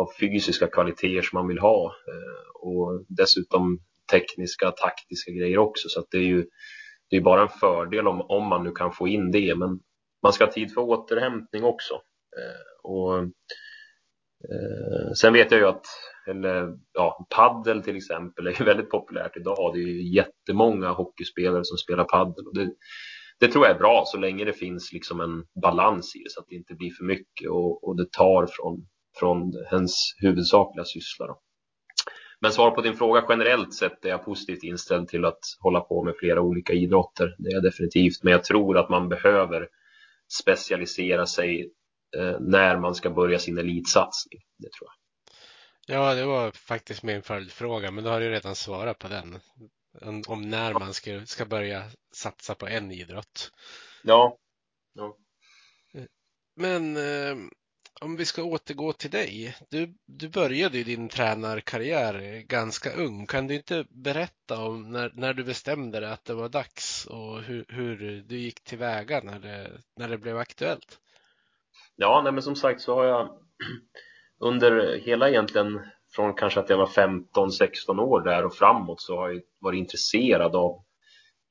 av 0.00 0.08
fysiska 0.20 0.66
kvaliteter 0.66 1.22
som 1.22 1.36
man 1.36 1.48
vill 1.48 1.58
ha 1.58 1.86
eh, 1.86 2.68
och 2.68 3.04
dessutom 3.08 3.80
tekniska, 4.12 4.70
taktiska 4.70 5.32
grejer 5.32 5.58
också 5.58 5.88
så 5.88 6.00
att 6.00 6.06
det 6.10 6.18
är 6.18 6.22
ju 6.22 6.46
det 7.10 7.16
är 7.16 7.20
bara 7.20 7.42
en 7.42 7.48
fördel 7.48 8.08
om, 8.08 8.20
om 8.20 8.46
man 8.46 8.64
nu 8.64 8.72
kan 8.72 8.92
få 8.92 9.08
in 9.08 9.30
det 9.30 9.54
men 9.54 9.80
man 10.22 10.32
ska 10.32 10.44
ha 10.44 10.52
tid 10.52 10.74
för 10.74 10.80
återhämtning 10.80 11.64
också. 11.64 11.94
Eh, 12.38 12.90
och 12.90 13.18
eh, 14.48 15.12
Sen 15.16 15.32
vet 15.32 15.50
jag 15.50 15.60
ju 15.60 15.66
att 15.66 15.86
eller 16.30 16.78
ja, 16.92 17.26
paddel 17.36 17.82
till 17.82 17.96
exempel 17.96 18.46
är 18.46 18.58
ju 18.58 18.64
väldigt 18.72 18.90
populärt 18.90 19.36
idag. 19.36 19.70
Det 19.74 19.80
är 19.80 19.86
ju 19.86 20.14
jättemånga 20.14 20.90
hockeyspelare 20.90 21.64
som 21.64 21.78
spelar 21.78 22.04
paddel. 22.04 22.46
Och 22.46 22.54
det, 22.54 22.70
det 23.40 23.48
tror 23.48 23.66
jag 23.66 23.74
är 23.74 23.78
bra 23.78 24.02
så 24.06 24.18
länge 24.18 24.44
det 24.44 24.52
finns 24.52 24.92
liksom 24.92 25.20
en 25.20 25.44
balans 25.62 26.16
i 26.16 26.18
det 26.18 26.30
så 26.30 26.40
att 26.40 26.46
det 26.48 26.54
inte 26.54 26.74
blir 26.74 26.90
för 26.90 27.04
mycket 27.04 27.50
och, 27.50 27.88
och 27.88 27.96
det 27.96 28.12
tar 28.12 28.46
från, 28.46 28.86
från 29.18 29.52
ens 29.70 29.92
huvudsakliga 30.18 30.84
syssla. 30.84 31.26
Då. 31.26 31.40
Men 32.40 32.52
svar 32.52 32.70
på 32.70 32.80
din 32.80 32.96
fråga 32.96 33.24
generellt 33.28 33.74
sett 33.74 34.04
är 34.04 34.08
jag 34.08 34.24
positivt 34.24 34.62
inställd 34.62 35.08
till 35.08 35.24
att 35.24 35.40
hålla 35.60 35.80
på 35.80 36.04
med 36.04 36.14
flera 36.16 36.40
olika 36.40 36.72
idrotter. 36.72 37.34
Det 37.38 37.48
är 37.48 37.52
jag 37.52 37.62
definitivt, 37.62 38.22
men 38.22 38.32
jag 38.32 38.44
tror 38.44 38.78
att 38.78 38.90
man 38.90 39.08
behöver 39.08 39.68
specialisera 40.40 41.26
sig 41.26 41.72
eh, 42.16 42.40
när 42.40 42.78
man 42.78 42.94
ska 42.94 43.10
börja 43.10 43.38
sin 43.38 43.58
elitsatsning. 43.58 44.40
Det 44.58 44.68
tror 44.72 44.88
jag. 44.88 44.99
Ja, 45.92 46.14
det 46.14 46.26
var 46.26 46.50
faktiskt 46.50 47.02
min 47.02 47.22
följdfråga, 47.22 47.90
men 47.90 48.04
då 48.04 48.10
har 48.10 48.20
du 48.20 48.30
redan 48.30 48.54
svarat 48.54 48.98
på 48.98 49.08
den. 49.08 49.38
Om 50.26 50.50
när 50.50 50.72
man 50.72 50.94
ska, 50.94 51.26
ska 51.26 51.44
börja 51.44 51.84
satsa 52.14 52.54
på 52.54 52.66
en 52.66 52.92
idrott. 52.92 53.50
Ja. 54.02 54.38
ja. 54.94 55.16
Men 56.56 56.96
eh, 56.96 57.36
om 58.00 58.16
vi 58.16 58.24
ska 58.24 58.42
återgå 58.42 58.92
till 58.92 59.10
dig. 59.10 59.56
Du, 59.70 59.94
du 60.06 60.28
började 60.28 60.82
din 60.82 61.08
tränarkarriär 61.08 62.40
ganska 62.40 62.92
ung. 62.92 63.26
Kan 63.26 63.46
du 63.46 63.54
inte 63.54 63.84
berätta 63.90 64.64
om 64.64 64.90
när, 64.90 65.12
när 65.14 65.34
du 65.34 65.44
bestämde 65.44 66.00
dig 66.00 66.10
att 66.10 66.24
det 66.24 66.34
var 66.34 66.48
dags 66.48 67.06
och 67.06 67.42
hur, 67.42 67.64
hur 67.68 68.22
du 68.22 68.38
gick 68.38 68.64
tillväga 68.64 69.20
när 69.20 69.38
det, 69.38 69.70
när 69.96 70.08
det 70.08 70.18
blev 70.18 70.38
aktuellt? 70.38 70.98
Ja, 71.96 72.20
nej, 72.24 72.32
men 72.32 72.42
som 72.42 72.56
sagt 72.56 72.80
så 72.80 72.94
har 72.94 73.04
jag 73.04 73.38
under 74.40 74.96
hela 74.96 75.28
egentligen 75.28 75.80
från 76.14 76.34
kanske 76.34 76.60
att 76.60 76.70
jag 76.70 76.78
var 76.78 76.86
15-16 76.86 78.00
år 78.00 78.20
där 78.20 78.44
och 78.44 78.54
framåt 78.54 79.00
så 79.00 79.16
har 79.16 79.30
jag 79.30 79.40
varit 79.60 79.78
intresserad 79.78 80.56
av 80.56 80.84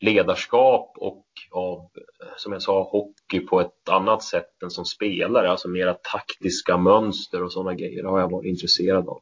ledarskap 0.01 0.93
och 0.97 1.25
av, 1.51 1.89
som 2.37 2.53
jag 2.53 2.61
sa, 2.61 2.83
hockey 2.83 3.39
på 3.39 3.61
ett 3.61 3.89
annat 3.89 4.23
sätt 4.23 4.63
än 4.63 4.69
som 4.69 4.85
spelare, 4.85 5.49
alltså 5.49 5.69
mera 5.69 5.93
taktiska 5.93 6.77
mönster 6.77 7.43
och 7.43 7.53
sådana 7.53 7.73
grejer 7.73 8.03
har 8.03 8.19
jag 8.19 8.31
varit 8.31 8.49
intresserad 8.49 9.07
av. 9.07 9.21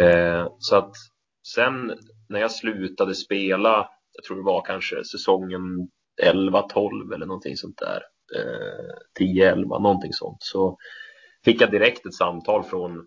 Eh, 0.00 0.48
så 0.58 0.76
att 0.76 0.92
sen 1.54 1.92
när 2.28 2.40
jag 2.40 2.52
slutade 2.52 3.14
spela, 3.14 3.88
jag 4.12 4.24
tror 4.24 4.36
det 4.36 4.42
var 4.42 4.64
kanske 4.64 5.04
säsongen 5.04 5.88
11-12 6.22 7.14
eller 7.14 7.26
någonting 7.26 7.56
sånt 7.56 7.78
där, 7.78 8.02
eh, 8.36 8.94
10-11, 9.18 9.78
någonting 9.78 10.12
sånt, 10.12 10.38
så 10.40 10.78
fick 11.44 11.60
jag 11.60 11.70
direkt 11.70 12.06
ett 12.06 12.14
samtal 12.14 12.62
från 12.62 13.06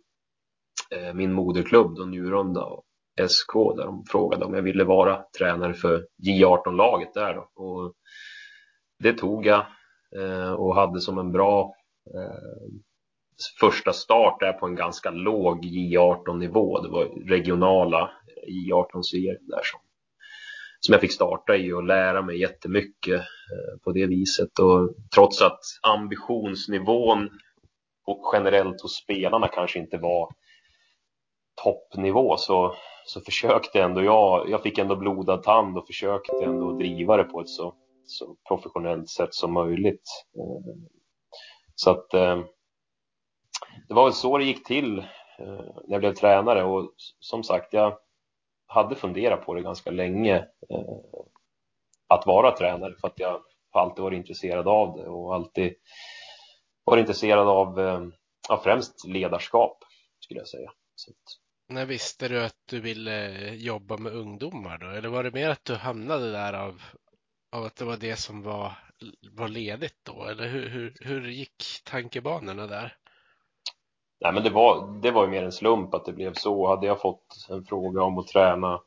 eh, 0.95 1.13
min 1.13 1.33
moderklubb, 1.33 1.95
då 1.95 2.05
Njurunda 2.05 2.67
SK, 3.27 3.53
där 3.77 3.85
de 3.85 4.05
frågade 4.05 4.45
om 4.45 4.53
jag 4.53 4.61
ville 4.61 4.83
vara 4.83 5.23
tränare 5.37 5.73
för 5.73 6.05
J18-laget 6.27 7.13
där. 7.13 7.33
Då. 7.33 7.63
Och 7.63 7.93
det 8.99 9.13
tog 9.13 9.45
jag 9.45 9.65
eh, 10.15 10.51
och 10.51 10.75
hade 10.75 11.01
som 11.01 11.17
en 11.17 11.31
bra 11.31 11.73
eh, 12.15 12.71
första 13.59 13.93
start 13.93 14.39
där 14.39 14.53
på 14.53 14.65
en 14.65 14.75
ganska 14.75 15.11
låg 15.11 15.65
J18-nivå. 15.65 16.81
Det 16.81 16.89
var 16.89 17.05
regionala 17.29 18.11
J18-serien 18.47 19.47
där 19.47 19.61
som, 19.63 19.79
som 20.79 20.93
jag 20.93 21.01
fick 21.01 21.13
starta 21.13 21.55
i 21.55 21.73
och 21.73 21.83
lära 21.83 22.21
mig 22.21 22.39
jättemycket 22.39 23.19
eh, 23.19 23.79
på 23.83 23.91
det 23.91 24.05
viset. 24.05 24.59
Och 24.59 24.95
trots 25.15 25.41
att 25.41 25.59
ambitionsnivån 25.81 27.29
och 28.05 28.31
generellt 28.33 28.81
hos 28.81 28.95
spelarna 28.95 29.47
kanske 29.47 29.79
inte 29.79 29.97
var 29.97 30.29
toppnivå 31.63 32.37
så, 32.37 32.75
så 33.05 33.21
försökte 33.21 33.81
ändå 33.81 34.03
jag, 34.03 34.49
jag 34.49 34.63
fick 34.63 34.77
ändå 34.77 34.95
blodad 34.95 35.43
tand 35.43 35.77
och 35.77 35.87
försökte 35.87 36.43
ändå 36.43 36.71
driva 36.71 37.17
det 37.17 37.23
på 37.23 37.41
ett 37.41 37.49
så, 37.49 37.73
så 38.05 38.35
professionellt 38.47 39.09
sätt 39.09 39.33
som 39.33 39.53
möjligt. 39.53 40.03
Så 41.75 41.91
att 41.91 42.13
eh, 42.13 42.39
det 43.87 43.93
var 43.93 44.03
väl 44.03 44.13
så 44.13 44.37
det 44.37 44.43
gick 44.43 44.65
till 44.65 44.99
eh, 45.39 45.45
när 45.85 45.85
jag 45.87 45.99
blev 45.99 46.13
tränare 46.13 46.63
och 46.63 46.93
som 47.19 47.43
sagt, 47.43 47.73
jag 47.73 47.97
hade 48.67 48.95
funderat 48.95 49.45
på 49.45 49.53
det 49.53 49.61
ganska 49.61 49.91
länge 49.91 50.35
eh, 50.69 51.25
att 52.07 52.25
vara 52.25 52.51
tränare 52.51 52.93
för 53.01 53.07
att 53.07 53.19
jag 53.19 53.41
alltid 53.71 54.03
varit 54.03 54.17
intresserad 54.17 54.67
av 54.67 54.97
det 54.97 55.07
och 55.07 55.35
alltid 55.35 55.73
varit 56.85 57.01
intresserad 57.01 57.47
av, 57.47 57.79
av 58.49 58.57
främst 58.57 59.07
ledarskap 59.07 59.83
skulle 60.19 60.39
jag 60.39 60.47
säga. 60.47 60.71
Så 60.95 61.11
när 61.71 61.85
visste 61.85 62.27
du 62.27 62.43
att 62.43 62.57
du 62.65 62.79
ville 62.79 63.49
jobba 63.53 63.97
med 63.97 64.13
ungdomar 64.13 64.77
då? 64.77 64.87
Eller 64.87 65.09
var 65.09 65.23
det 65.23 65.31
mer 65.31 65.49
att 65.49 65.65
du 65.65 65.75
hamnade 65.75 66.31
där 66.31 66.53
av, 66.53 66.81
av 67.51 67.63
att 67.63 67.75
det 67.75 67.85
var 67.85 67.97
det 67.97 68.15
som 68.15 68.41
var, 68.41 68.71
var 69.31 69.47
ledigt 69.47 69.99
då? 70.03 70.23
Eller 70.23 70.47
hur, 70.47 70.69
hur, 70.69 70.97
hur 71.01 71.29
gick 71.29 71.63
tankebanorna 71.83 72.67
där? 72.67 72.95
Nej, 74.19 74.33
men 74.33 74.43
det 74.43 74.49
var, 74.49 75.01
det 75.01 75.11
var 75.11 75.23
ju 75.23 75.31
mer 75.31 75.43
en 75.43 75.51
slump 75.51 75.93
att 75.93 76.05
det 76.05 76.13
blev 76.13 76.33
så. 76.33 76.67
Hade 76.67 76.87
jag 76.87 77.01
fått 77.01 77.47
en 77.49 77.63
fråga 77.63 78.03
om 78.03 78.17
att 78.17 78.27
träna 78.27 78.81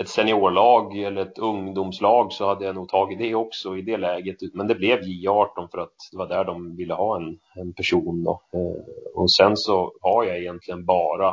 ett 0.00 0.08
seniorlag 0.08 0.98
eller 0.98 1.22
ett 1.22 1.38
ungdomslag 1.38 2.32
så 2.32 2.46
hade 2.46 2.64
jag 2.64 2.74
nog 2.74 2.88
tagit 2.88 3.18
det 3.18 3.34
också 3.34 3.76
i 3.76 3.82
det 3.82 3.96
läget. 3.96 4.36
Men 4.54 4.66
det 4.66 4.74
blev 4.74 5.00
J18 5.00 5.68
för 5.70 5.78
att 5.78 5.94
det 6.12 6.18
var 6.18 6.28
där 6.28 6.44
de 6.44 6.76
ville 6.76 6.94
ha 6.94 7.16
en, 7.16 7.38
en 7.54 7.72
person. 7.72 8.24
Då. 8.24 8.42
Eh, 8.52 9.14
och 9.14 9.32
sen 9.32 9.56
så 9.56 9.92
har 10.00 10.24
jag 10.24 10.38
egentligen 10.38 10.84
bara 10.84 11.28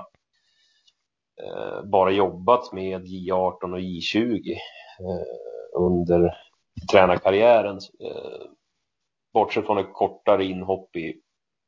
eh, 1.44 1.84
bara 1.84 2.12
jobbat 2.12 2.74
med 2.74 3.06
J18 3.06 3.74
och 3.74 3.80
J20 3.80 4.52
eh, 5.00 5.80
under 5.82 6.34
tränarkarriären. 6.92 7.80
Bortsett 9.34 9.66
från 9.66 9.78
ett 9.78 9.94
kortare 9.94 10.46
inhopp 10.46 10.96
i 10.96 11.14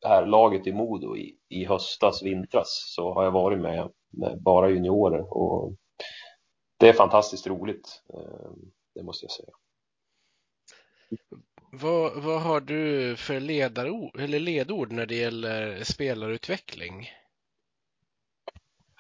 herrlaget 0.06 0.68
i 0.68 0.74
Modo 0.74 1.18
i, 1.18 1.36
i 1.50 1.66
höstas, 1.66 2.24
vintras, 2.24 2.94
så 2.96 3.14
har 3.14 3.24
jag 3.24 3.32
varit 3.32 3.60
med, 3.60 3.90
med 4.12 4.42
bara 4.42 4.70
juniorer 4.70 5.38
och 5.38 5.74
det 6.78 6.90
är 6.90 6.94
fantastiskt 6.94 7.48
roligt. 7.48 8.04
Det 8.96 9.04
måste 9.04 9.26
jag 9.26 9.32
säga. 9.32 9.50
Vad, 11.72 12.24
vad 12.24 12.42
har 12.42 12.62
du 12.62 13.16
för 13.16 13.40
ledarord, 13.40 14.20
eller 14.20 14.40
ledord 14.40 14.92
när 14.92 15.06
det 15.06 15.16
gäller 15.16 15.84
spelarutveckling? 15.84 17.10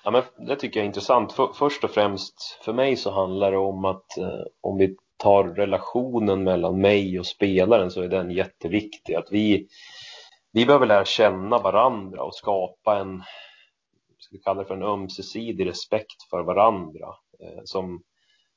Ja, 0.04 0.12
men 0.12 0.48
det 0.48 0.56
tycker 0.56 0.80
jag 0.80 0.84
är 0.84 0.88
intressant. 0.88 1.34
För, 1.34 1.54
först 1.54 1.84
och 1.84 1.92
främst 1.92 2.60
för 2.66 2.74
mig 2.74 2.96
så 2.96 3.12
handlar 3.12 3.52
det 3.52 3.58
om 3.58 3.86
att 3.86 4.18
eh, 4.18 4.44
om 4.62 4.78
vi 4.78 4.96
tar 5.18 5.44
relationen 5.44 6.44
mellan 6.44 6.82
mig 6.82 7.20
och 7.20 7.26
spelaren 7.26 7.92
så 7.92 8.02
är 8.02 8.08
den 8.08 8.32
jätteviktig. 8.32 9.16
Att 9.16 9.32
vi, 9.32 9.68
vi 10.52 10.66
behöver 10.66 10.86
lära 10.86 11.06
känna 11.06 11.58
varandra 11.58 12.24
och 12.24 12.36
skapa 12.36 13.00
en, 13.00 13.24
ska 14.18 14.36
vi 14.36 14.42
kalla 14.42 14.62
det 14.62 14.68
för 14.68 14.76
en 14.76 14.84
ömsesidig 14.84 15.68
respekt 15.68 16.24
för 16.30 16.44
varandra 16.44 17.08
Eh, 17.40 17.62
som, 17.64 18.02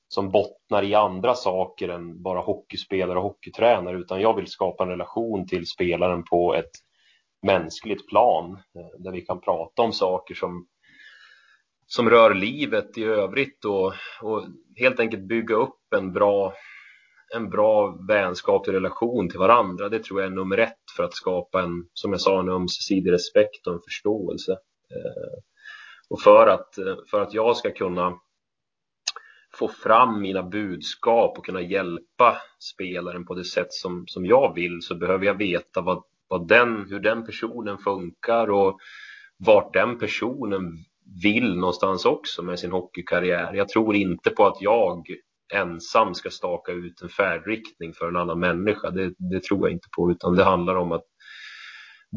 som 0.09 0.31
bottnar 0.31 0.83
i 0.83 0.95
andra 0.95 1.35
saker 1.35 1.89
än 1.89 2.23
bara 2.23 2.41
hockeyspelare 2.41 3.19
och 3.19 3.25
hockeytränare 3.25 3.99
utan 3.99 4.21
jag 4.21 4.37
vill 4.37 4.47
skapa 4.47 4.85
en 4.85 4.91
relation 4.91 5.47
till 5.47 5.67
spelaren 5.67 6.25
på 6.25 6.55
ett 6.55 6.71
mänskligt 7.43 8.09
plan 8.09 8.53
eh, 8.53 8.99
där 8.99 9.13
vi 9.13 9.21
kan 9.21 9.41
prata 9.41 9.83
om 9.83 9.93
saker 9.93 10.35
som 10.35 10.67
som 11.87 12.11
rör 12.11 12.35
livet 12.35 12.99
i 12.99 13.05
övrigt 13.05 13.65
och, 13.65 13.93
och 14.23 14.45
helt 14.77 15.01
enkelt 15.01 15.29
bygga 15.29 15.55
upp 15.55 15.93
en 15.97 16.13
bra, 16.13 16.53
en 17.35 17.51
bra 17.51 17.99
vänskaplig 18.09 18.75
relation 18.75 19.29
till 19.29 19.39
varandra. 19.39 19.89
Det 19.89 20.05
tror 20.05 20.21
jag 20.21 20.31
är 20.31 20.35
nummer 20.35 20.59
ett 20.59 20.79
för 20.97 21.05
att 21.05 21.15
skapa 21.15 21.63
en, 21.63 21.89
som 21.93 22.13
jag 22.13 22.21
sa, 22.21 22.41
en 22.41 22.49
ömsesidig 22.49 23.13
respekt 23.13 23.67
och 23.67 23.75
en 23.75 23.81
förståelse. 23.85 24.53
Eh, 24.91 25.39
och 26.09 26.21
för 26.21 26.47
att, 26.47 26.75
för 27.11 27.21
att 27.21 27.35
jag 27.35 27.57
ska 27.57 27.71
kunna 27.71 28.19
få 29.59 29.69
fram 29.69 30.21
mina 30.21 30.43
budskap 30.43 31.39
och 31.39 31.47
kunna 31.47 31.61
hjälpa 31.61 32.37
spelaren 32.75 33.25
på 33.25 33.35
det 33.35 33.45
sätt 33.45 33.73
som, 33.73 34.05
som 34.07 34.27
jag 34.27 34.55
vill 34.55 34.83
så 34.83 34.95
behöver 34.95 35.27
jag 35.27 35.39
veta 35.39 35.81
vad, 35.81 36.03
vad 36.29 36.49
den, 36.49 36.87
hur 36.91 37.01
den 37.01 37.27
personen 37.27 37.79
funkar 37.79 38.51
och 38.51 38.79
vart 39.37 39.73
den 39.73 39.99
personen 39.99 40.73
vill 41.23 41.57
någonstans 41.57 42.05
också 42.05 42.43
med 42.43 42.59
sin 42.59 42.73
hockeykarriär. 42.73 43.55
Jag 43.55 43.69
tror 43.69 43.97
inte 43.97 44.31
på 44.31 44.47
att 44.47 44.61
jag 44.61 45.07
ensam 45.55 46.15
ska 46.15 46.31
staka 46.31 46.73
ut 46.73 47.03
en 47.03 47.09
färdriktning 47.09 47.93
för 47.93 48.09
en 48.09 48.17
annan 48.17 48.41
människa. 48.41 48.91
Det, 48.91 49.15
det 49.19 49.43
tror 49.43 49.69
jag 49.69 49.73
inte 49.73 49.89
på, 49.97 50.11
utan 50.11 50.37
det 50.37 50.45
handlar 50.45 50.75
om 50.75 50.93
att 50.93 51.05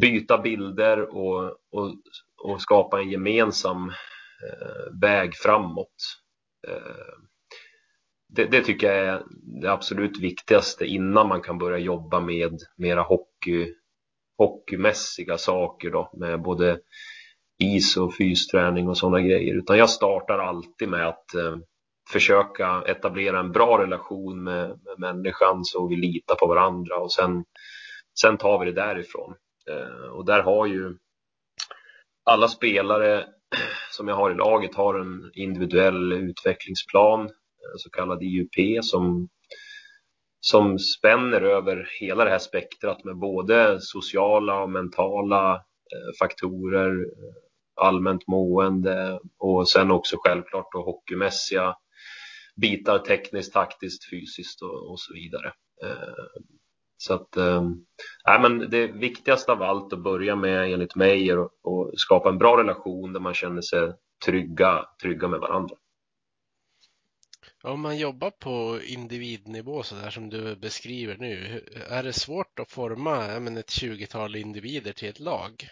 byta 0.02 0.38
bilder 0.38 1.15
och, 1.15 1.43
och, 1.71 1.95
och 2.38 2.62
skapa 2.62 2.99
en 2.99 3.10
gemensam 3.10 3.89
eh, 3.89 4.99
väg 5.02 5.36
framåt. 5.36 5.95
Eh, 6.67 7.28
det, 8.29 8.45
det, 8.45 8.61
tycker 8.61 8.87
jag 8.87 9.07
är 9.07 9.23
det 9.61 9.71
absolut 9.71 10.19
viktigaste 10.19 10.85
innan 10.85 11.27
man 11.27 11.41
kan 11.41 11.57
börja 11.57 11.77
jobba 11.77 12.19
med 12.19 12.59
mera 12.77 13.01
hockey, 13.01 13.73
hockeymässiga 14.37 15.37
saker 15.37 15.91
då, 15.91 16.11
med 16.13 16.41
både 16.41 16.79
is 17.59 17.97
och 17.97 18.15
fysträning 18.15 18.89
och 18.89 18.97
sådana 18.97 19.21
grejer 19.21 19.55
utan 19.55 19.77
jag 19.77 19.89
startar 19.89 20.39
alltid 20.39 20.89
med 20.89 21.07
att 21.07 21.35
eh, 21.35 21.57
försöka 22.11 22.83
etablera 22.87 23.39
en 23.39 23.51
bra 23.51 23.83
relation 23.83 24.43
med, 24.43 24.69
med 24.69 24.99
människan 24.99 25.65
så 25.65 25.87
vi 25.87 25.95
litar 25.95 26.35
på 26.35 26.47
varandra 26.47 26.97
och 26.97 27.13
sen, 27.13 27.45
sen 28.21 28.37
tar 28.37 28.59
vi 28.59 28.65
det 28.65 28.81
därifrån. 28.81 29.35
Eh, 29.69 30.11
och 30.11 30.25
där 30.25 30.41
har 30.43 30.65
ju 30.65 30.97
alla 32.23 32.47
spelare 32.47 33.25
som 33.91 34.07
jag 34.07 34.15
har 34.15 34.31
i 34.31 34.35
laget 34.35 34.75
har 34.75 34.99
en 34.99 35.31
individuell 35.33 36.13
utvecklingsplan, 36.13 37.29
så 37.77 37.89
kallad 37.89 38.23
IUP, 38.23 38.84
som, 38.84 39.29
som 40.39 40.79
spänner 40.79 41.41
över 41.41 41.89
hela 41.99 42.23
det 42.23 42.29
här 42.29 42.39
spektrat 42.39 43.03
med 43.03 43.17
både 43.17 43.82
sociala 43.82 44.63
och 44.63 44.69
mentala 44.69 45.55
eh, 45.55 46.17
faktorer, 46.19 46.91
eh, 46.91 47.86
allmänt 47.86 48.27
mående 48.27 49.19
och 49.38 49.69
sen 49.69 49.91
också 49.91 50.17
självklart 50.19 50.71
då 50.71 50.82
hockeymässiga 50.82 51.75
bitar 52.62 52.99
tekniskt, 52.99 53.53
taktiskt, 53.53 54.10
fysiskt 54.10 54.62
och, 54.62 54.91
och 54.91 54.99
så 54.99 55.13
vidare. 55.13 55.53
Eh, 55.84 56.43
så 56.97 57.13
att, 57.13 57.38
äh, 57.38 57.63
men 58.41 58.69
det 58.69 58.88
viktigaste 58.88 59.51
av 59.51 59.62
allt 59.62 59.93
att 59.93 60.03
börja 60.03 60.36
med 60.36 60.73
enligt 60.73 60.95
mig 60.95 61.29
är 61.29 61.38
att, 61.38 61.45
att 61.45 61.99
skapa 61.99 62.29
en 62.29 62.38
bra 62.38 62.58
relation 62.58 63.13
där 63.13 63.19
man 63.19 63.34
känner 63.34 63.62
sig 63.62 63.93
trygga, 64.25 64.86
trygga 65.01 65.27
med 65.27 65.39
varandra. 65.39 65.75
Om 67.63 67.81
man 67.81 67.97
jobbar 67.97 68.31
på 68.31 68.79
individnivå 68.85 69.83
så 69.83 69.95
där 69.95 70.09
som 70.09 70.29
du 70.29 70.55
beskriver 70.55 71.17
nu, 71.17 71.63
är 71.89 72.03
det 72.03 72.13
svårt 72.13 72.59
att 72.59 72.71
forma 72.71 73.39
men, 73.39 73.57
ett 73.57 73.69
tjugotal 73.69 74.35
individer 74.35 74.91
till 74.91 75.09
ett 75.09 75.19
lag? 75.19 75.67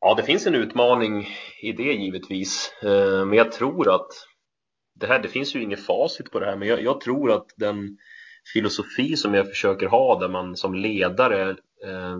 Ja, 0.00 0.14
det 0.14 0.22
finns 0.22 0.46
en 0.46 0.54
utmaning 0.54 1.28
i 1.62 1.72
det 1.72 1.92
givetvis. 1.92 2.72
Eh, 2.82 3.24
men 3.24 3.38
jag 3.38 3.52
tror 3.52 3.94
att 3.94 4.08
det 4.94 5.06
här, 5.06 5.18
det 5.18 5.28
finns 5.28 5.56
ju 5.56 5.62
inget 5.62 5.86
facit 5.86 6.30
på 6.30 6.40
det 6.40 6.46
här, 6.46 6.56
men 6.56 6.68
jag, 6.68 6.82
jag 6.82 7.00
tror 7.00 7.32
att 7.32 7.46
den 7.56 7.98
filosofi 8.52 9.16
som 9.16 9.34
jag 9.34 9.48
försöker 9.48 9.86
ha 9.86 10.18
där 10.18 10.28
man 10.28 10.56
som 10.56 10.74
ledare 10.74 11.50
eh, 11.84 12.18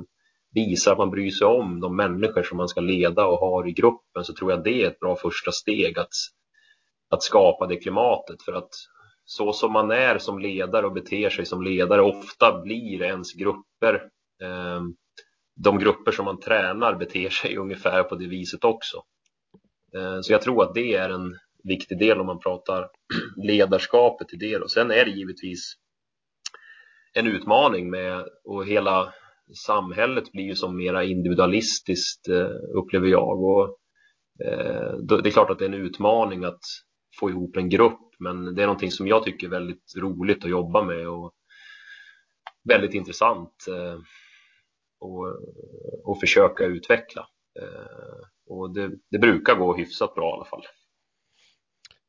visar 0.55 0.93
att 0.93 0.99
man 0.99 1.11
bryr 1.11 1.31
sig 1.31 1.47
om 1.47 1.81
de 1.81 1.97
människor 1.97 2.43
som 2.43 2.57
man 2.57 2.69
ska 2.69 2.81
leda 2.81 3.27
och 3.27 3.39
har 3.39 3.69
i 3.69 3.73
gruppen 3.73 4.25
så 4.25 4.35
tror 4.35 4.51
jag 4.51 4.65
det 4.65 4.83
är 4.83 4.87
ett 4.87 5.01
bra 5.01 5.17
första 5.17 5.53
steg 5.53 5.99
att, 5.99 6.15
att 7.11 7.23
skapa 7.23 7.67
det 7.67 7.77
klimatet 7.77 8.43
för 8.43 8.53
att 8.53 8.71
så 9.25 9.53
som 9.53 9.73
man 9.73 9.91
är 9.91 10.19
som 10.19 10.39
ledare 10.39 10.87
och 10.87 10.93
beter 10.93 11.31
sig 11.31 11.47
som 11.47 11.63
ledare 11.63 12.03
ofta 12.03 12.61
blir 12.61 13.03
ens 13.03 13.33
grupper 13.33 13.95
eh, 14.43 14.81
de 15.65 15.79
grupper 15.79 16.13
som 16.13 16.25
man 16.25 16.41
tränar 16.41 16.95
beter 16.95 17.31
sig 17.31 17.57
ungefär 17.59 18.03
på 18.03 18.15
det 18.15 18.27
viset 18.27 18.65
också. 18.65 19.03
Eh, 19.95 20.21
så 20.21 20.33
jag 20.33 20.43
tror 20.43 20.63
att 20.63 20.75
det 20.75 20.95
är 20.95 21.11
en 21.11 21.39
viktig 21.65 21.99
del 21.99 22.21
om 22.21 22.27
man 22.27 22.41
pratar 22.41 22.89
ledarskapet 23.37 24.33
i 24.33 24.37
det. 24.37 24.57
Och 24.57 24.71
sen 24.71 24.91
är 24.91 25.05
det 25.05 25.11
givetvis 25.11 25.75
en 27.13 27.27
utmaning 27.27 27.91
med 27.91 28.25
och 28.45 28.67
hela 28.67 29.15
samhället 29.67 30.33
blir 30.33 30.45
ju 30.45 30.55
som 30.55 30.77
mera 30.77 31.05
individualistiskt 31.05 32.29
eh, 32.29 32.51
upplever 32.75 33.09
jag 33.09 33.43
och 33.43 33.79
eh, 34.45 34.93
det 34.97 35.29
är 35.29 35.31
klart 35.31 35.51
att 35.51 35.59
det 35.59 35.65
är 35.65 35.69
en 35.69 35.87
utmaning 35.87 36.45
att 36.45 36.61
få 37.21 37.31
ihop 37.31 37.57
en 37.57 37.69
grupp 37.69 38.01
men 38.19 38.55
det 38.55 38.63
är 38.63 38.67
någonting 38.67 38.91
som 38.91 39.07
jag 39.07 39.25
tycker 39.25 39.47
är 39.47 39.51
väldigt 39.51 39.97
roligt 39.97 40.45
att 40.45 40.51
jobba 40.51 40.83
med 40.83 41.09
och 41.09 41.35
väldigt 42.65 42.95
intressant 42.95 43.67
eh, 43.69 44.01
och, 45.01 45.27
och 46.05 46.21
försöka 46.21 46.65
utveckla 46.65 47.29
eh, 47.61 48.27
och 48.47 48.75
det, 48.75 48.91
det 49.11 49.19
brukar 49.19 49.55
gå 49.55 49.77
hyfsat 49.77 50.15
bra 50.15 50.31
i 50.31 50.33
alla 50.33 50.45
fall. 50.45 50.63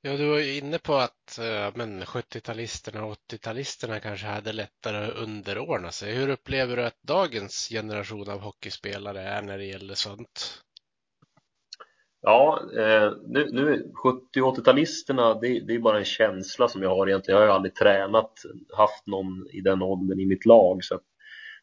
Ja, 0.01 0.17
du 0.17 0.29
var 0.29 0.39
ju 0.39 0.57
inne 0.57 0.79
på 0.79 0.95
att 0.95 1.37
eh, 1.37 1.71
men, 1.75 2.03
70-talisterna 2.03 3.01
och 3.01 3.17
80-talisterna 3.31 3.99
kanske 3.99 4.27
hade 4.27 4.53
lättare 4.53 5.05
att 5.05 5.15
underordna 5.15 5.91
sig. 5.91 6.15
Hur 6.15 6.29
upplever 6.29 6.77
du 6.77 6.85
att 6.85 7.01
dagens 7.01 7.67
generation 7.71 8.29
av 8.29 8.39
hockeyspelare 8.39 9.21
är 9.21 9.41
när 9.41 9.57
det 9.57 9.65
gäller 9.65 9.95
sånt? 9.95 10.63
Ja, 12.21 12.61
eh, 12.77 13.13
nu, 13.27 13.49
nu 13.51 13.91
70 14.03 14.41
och 14.41 14.57
80-talisterna, 14.57 15.39
det, 15.41 15.59
det, 15.59 15.75
är 15.75 15.79
bara 15.79 15.99
en 15.99 16.05
känsla 16.05 16.67
som 16.67 16.83
jag 16.83 16.89
har 16.89 17.07
egentligen. 17.07 17.39
Jag 17.39 17.47
har 17.47 17.51
ju 17.51 17.55
aldrig 17.55 17.75
tränat, 17.75 18.31
haft 18.77 19.07
någon 19.07 19.47
i 19.51 19.61
den 19.61 19.81
åldern 19.81 20.19
i 20.19 20.25
mitt 20.25 20.45
lag, 20.45 20.83
så 20.83 20.99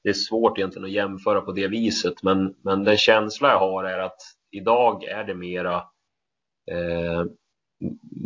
det 0.03 0.09
är 0.09 0.15
svårt 0.15 0.59
egentligen 0.59 0.85
att 0.85 0.93
jämföra 0.93 1.41
på 1.41 1.53
det 1.53 1.69
viset. 1.69 2.23
Men, 2.23 2.55
men 2.63 2.85
den 2.85 2.97
känsla 2.97 3.49
jag 3.49 3.59
har 3.59 3.85
är 3.85 3.99
att 3.99 4.21
idag 4.51 5.05
är 5.05 5.25
det 5.25 5.35
mera 5.35 5.77
eh, 6.71 7.25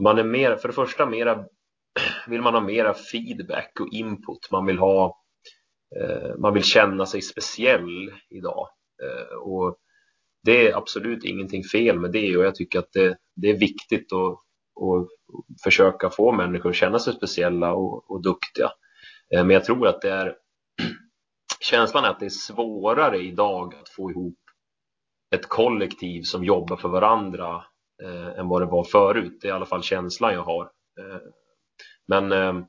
man 0.03 0.19
är 0.19 0.25
mer, 0.25 0.57
för 0.57 0.69
det 0.69 0.75
första 0.75 1.07
mera, 1.07 1.45
vill 2.29 2.43
man 2.43 2.55
ha 2.55 2.61
mera 2.61 2.95
feedback 2.95 3.73
och 3.81 3.89
input. 3.93 4.51
Man 4.51 4.67
vill 4.67 4.79
ha, 4.79 5.23
eh, 5.97 6.37
man 6.39 6.55
vill 6.55 6.65
känna 6.65 7.07
sig 7.07 7.23
speciell 7.23 8.13
idag. 8.31 8.69
Eh, 9.03 9.37
och 9.37 9.79
det 10.43 10.69
är 10.69 10.77
absolut 10.77 11.25
ingenting 11.25 11.65
fel 11.65 11.99
med 11.99 12.13
det 12.13 12.37
och 12.37 12.45
jag 12.45 12.55
tycker 12.55 12.79
att 12.79 12.93
det, 12.93 13.17
det 13.37 13.51
är 13.51 13.59
viktigt 13.59 14.13
att, 14.13 14.33
att 14.83 15.09
försöka 15.65 16.11
få 16.11 16.33
människor 16.33 16.71
att 16.71 16.77
känna 16.77 16.99
sig 16.99 17.13
speciella 17.13 17.75
och, 17.75 18.11
och 18.11 18.23
duktiga. 18.23 18.71
Eh, 19.35 19.45
men 19.45 19.51
jag 19.51 19.65
tror 19.65 19.87
att 19.87 20.01
det 20.03 20.11
är 20.11 20.37
känslan 21.61 22.05
är 22.05 22.09
att 22.09 22.21
det 22.21 22.27
är 22.27 22.31
svårare 22.31 23.19
idag 23.19 23.75
att 23.75 23.89
få 23.89 24.11
ihop 24.11 24.39
ett 25.35 25.49
kollektiv 25.49 26.23
som 26.23 26.45
jobbar 26.45 26.77
för 26.77 26.89
varandra 26.89 27.65
eh, 28.03 28.39
än 28.39 28.49
vad 28.49 28.63
det 28.63 28.67
var 28.67 28.85
förut. 28.85 29.39
Det 29.41 29.49
är 29.49 29.53
i 29.53 29.55
alla 29.55 29.67
fall 29.67 29.83
känslan 29.83 30.35
jag 30.35 30.45
har. 30.45 30.65
Eh, 31.01 31.21
men 32.09 32.33
eh, 32.33 32.65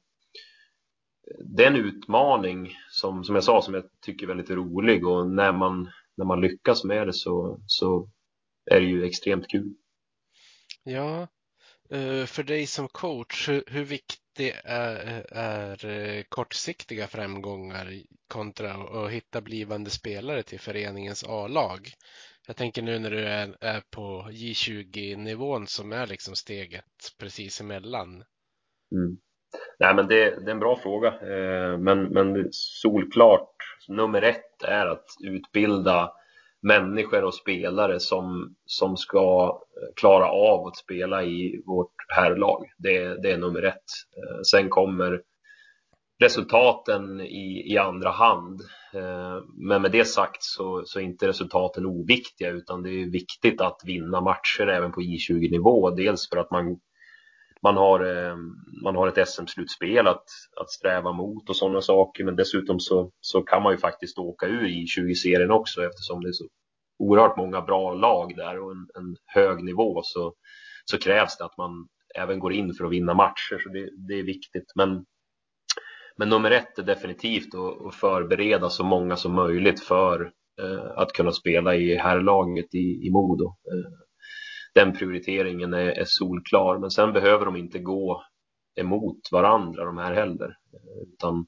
det 1.45 1.63
är 1.63 1.67
en 1.67 1.75
utmaning 1.75 2.75
som, 2.89 3.23
som 3.23 3.35
jag 3.35 3.43
sa 3.43 3.61
som 3.61 3.73
jag 3.73 3.83
tycker 4.05 4.25
är 4.25 4.27
väldigt 4.27 4.49
rolig 4.49 5.07
och 5.07 5.29
när 5.29 5.51
man, 5.51 5.89
när 6.17 6.25
man 6.25 6.41
lyckas 6.41 6.83
med 6.83 7.07
det 7.07 7.13
så, 7.13 7.59
så 7.67 8.09
är 8.71 8.79
det 8.79 8.87
ju 8.87 9.05
extremt 9.05 9.47
kul. 9.47 9.73
Ja, 10.83 11.27
eh, 11.89 12.25
för 12.25 12.43
dig 12.43 12.67
som 12.67 12.87
coach, 12.87 13.49
hur, 13.49 13.83
viktig 13.83 14.53
är, 14.63 15.25
är 15.31 15.85
eh, 15.85 16.23
kortsiktiga 16.29 17.07
framgångar 17.07 18.03
kontra 18.27 18.73
att 18.73 19.11
hitta 19.11 19.41
blivande 19.41 19.89
spelare 19.89 20.43
till 20.43 20.59
föreningens 20.59 21.23
A-lag? 21.23 21.93
Jag 22.47 22.55
tänker 22.55 22.81
nu 22.81 22.99
när 22.99 23.11
du 23.11 23.25
är, 23.25 23.57
är 23.61 23.81
på 23.89 24.27
J20-nivån 24.31 25.67
som 25.67 25.91
är 25.91 26.07
liksom 26.07 26.35
steget 26.35 27.15
precis 27.17 27.61
emellan. 27.61 28.23
Mm. 28.91 29.17
Nej, 29.79 29.95
men 29.95 30.07
det, 30.07 30.15
det, 30.15 30.51
är 30.51 30.53
en 30.53 30.59
bra 30.59 30.75
fråga, 30.75 31.07
eh, 31.07 31.77
men, 31.77 32.03
men 32.03 32.47
solklart 32.51 33.55
nummer 33.87 34.21
ett 34.21 34.63
är 34.63 34.85
att 34.85 35.05
utbilda 35.23 36.11
människor 36.61 37.23
och 37.23 37.33
spelare 37.33 37.99
som, 37.99 38.55
som 38.65 38.97
ska 38.97 39.59
eh, 39.81 39.93
klara 39.95 40.29
av 40.29 40.67
att 40.67 40.77
spela 40.77 41.23
i 41.23 41.63
vårt 41.65 41.93
herrlag. 42.07 42.65
Det, 42.77 43.21
det 43.21 43.31
är 43.31 43.37
nummer 43.37 43.63
ett. 43.63 43.83
Eh, 44.17 44.41
sen 44.51 44.69
kommer 44.69 45.21
resultaten 46.19 47.21
i, 47.21 47.73
i 47.73 47.77
andra 47.77 48.09
hand. 48.09 48.61
Men 49.57 49.81
med 49.81 49.91
det 49.91 50.05
sagt 50.05 50.43
så, 50.43 50.83
så 50.85 50.99
är 50.99 51.03
inte 51.03 51.27
resultaten 51.27 51.85
oviktiga 51.85 52.49
utan 52.49 52.83
det 52.83 52.89
är 52.89 53.11
viktigt 53.11 53.61
att 53.61 53.81
vinna 53.85 54.21
matcher 54.21 54.67
även 54.67 54.91
på 54.91 55.01
J20-nivå. 55.01 55.89
Dels 55.89 56.29
för 56.29 56.37
att 56.37 56.51
man, 56.51 56.79
man, 57.63 57.77
har, 57.77 57.99
eh, 57.99 58.35
man 58.83 58.95
har 58.95 59.07
ett 59.07 59.27
SM-slutspel 59.27 60.07
att, 60.07 60.25
att 60.61 60.69
sträva 60.69 61.11
mot 61.11 61.49
och 61.49 61.55
sådana 61.55 61.81
saker. 61.81 62.23
Men 62.23 62.35
dessutom 62.35 62.79
så, 62.79 63.11
så 63.19 63.41
kan 63.41 63.63
man 63.63 63.73
ju 63.73 63.77
faktiskt 63.77 64.17
åka 64.17 64.45
ur 64.45 64.67
I20-serien 64.67 65.51
också 65.51 65.83
eftersom 65.83 66.21
det 66.21 66.29
är 66.29 66.33
så 66.33 66.45
oerhört 66.99 67.37
många 67.37 67.61
bra 67.61 67.93
lag 67.93 68.35
där 68.35 68.59
och 68.59 68.71
en, 68.71 68.87
en 68.95 69.15
hög 69.25 69.63
nivå 69.63 70.01
så, 70.03 70.33
så 70.85 70.97
krävs 70.97 71.37
det 71.37 71.45
att 71.45 71.57
man 71.57 71.87
även 72.15 72.39
går 72.39 72.53
in 72.53 72.73
för 72.73 72.85
att 72.85 72.91
vinna 72.91 73.13
matcher. 73.13 73.59
Så 73.63 73.69
det, 73.69 73.89
det 74.07 74.19
är 74.19 74.23
viktigt. 74.23 74.71
Men 74.75 75.05
men 76.17 76.29
nummer 76.29 76.51
ett 76.51 76.79
är 76.79 76.83
definitivt 76.83 77.55
att 77.55 77.95
förbereda 77.95 78.69
så 78.69 78.83
många 78.83 79.15
som 79.15 79.33
möjligt 79.33 79.79
för 79.83 80.31
eh, 80.61 80.91
att 80.95 81.13
kunna 81.13 81.31
spela 81.31 81.75
i 81.75 81.95
herrlaget 81.95 82.75
i, 82.75 83.07
i 83.07 83.09
Modo. 83.11 83.45
Eh, 83.45 83.91
den 84.73 84.93
prioriteringen 84.93 85.73
är, 85.73 85.91
är 85.91 86.05
solklar, 86.05 86.77
men 86.77 86.91
sen 86.91 87.13
behöver 87.13 87.45
de 87.45 87.55
inte 87.55 87.79
gå 87.79 88.23
emot 88.75 89.29
varandra 89.31 89.85
de 89.85 89.97
här 89.97 90.13
heller. 90.13 90.57
Utan 91.13 91.47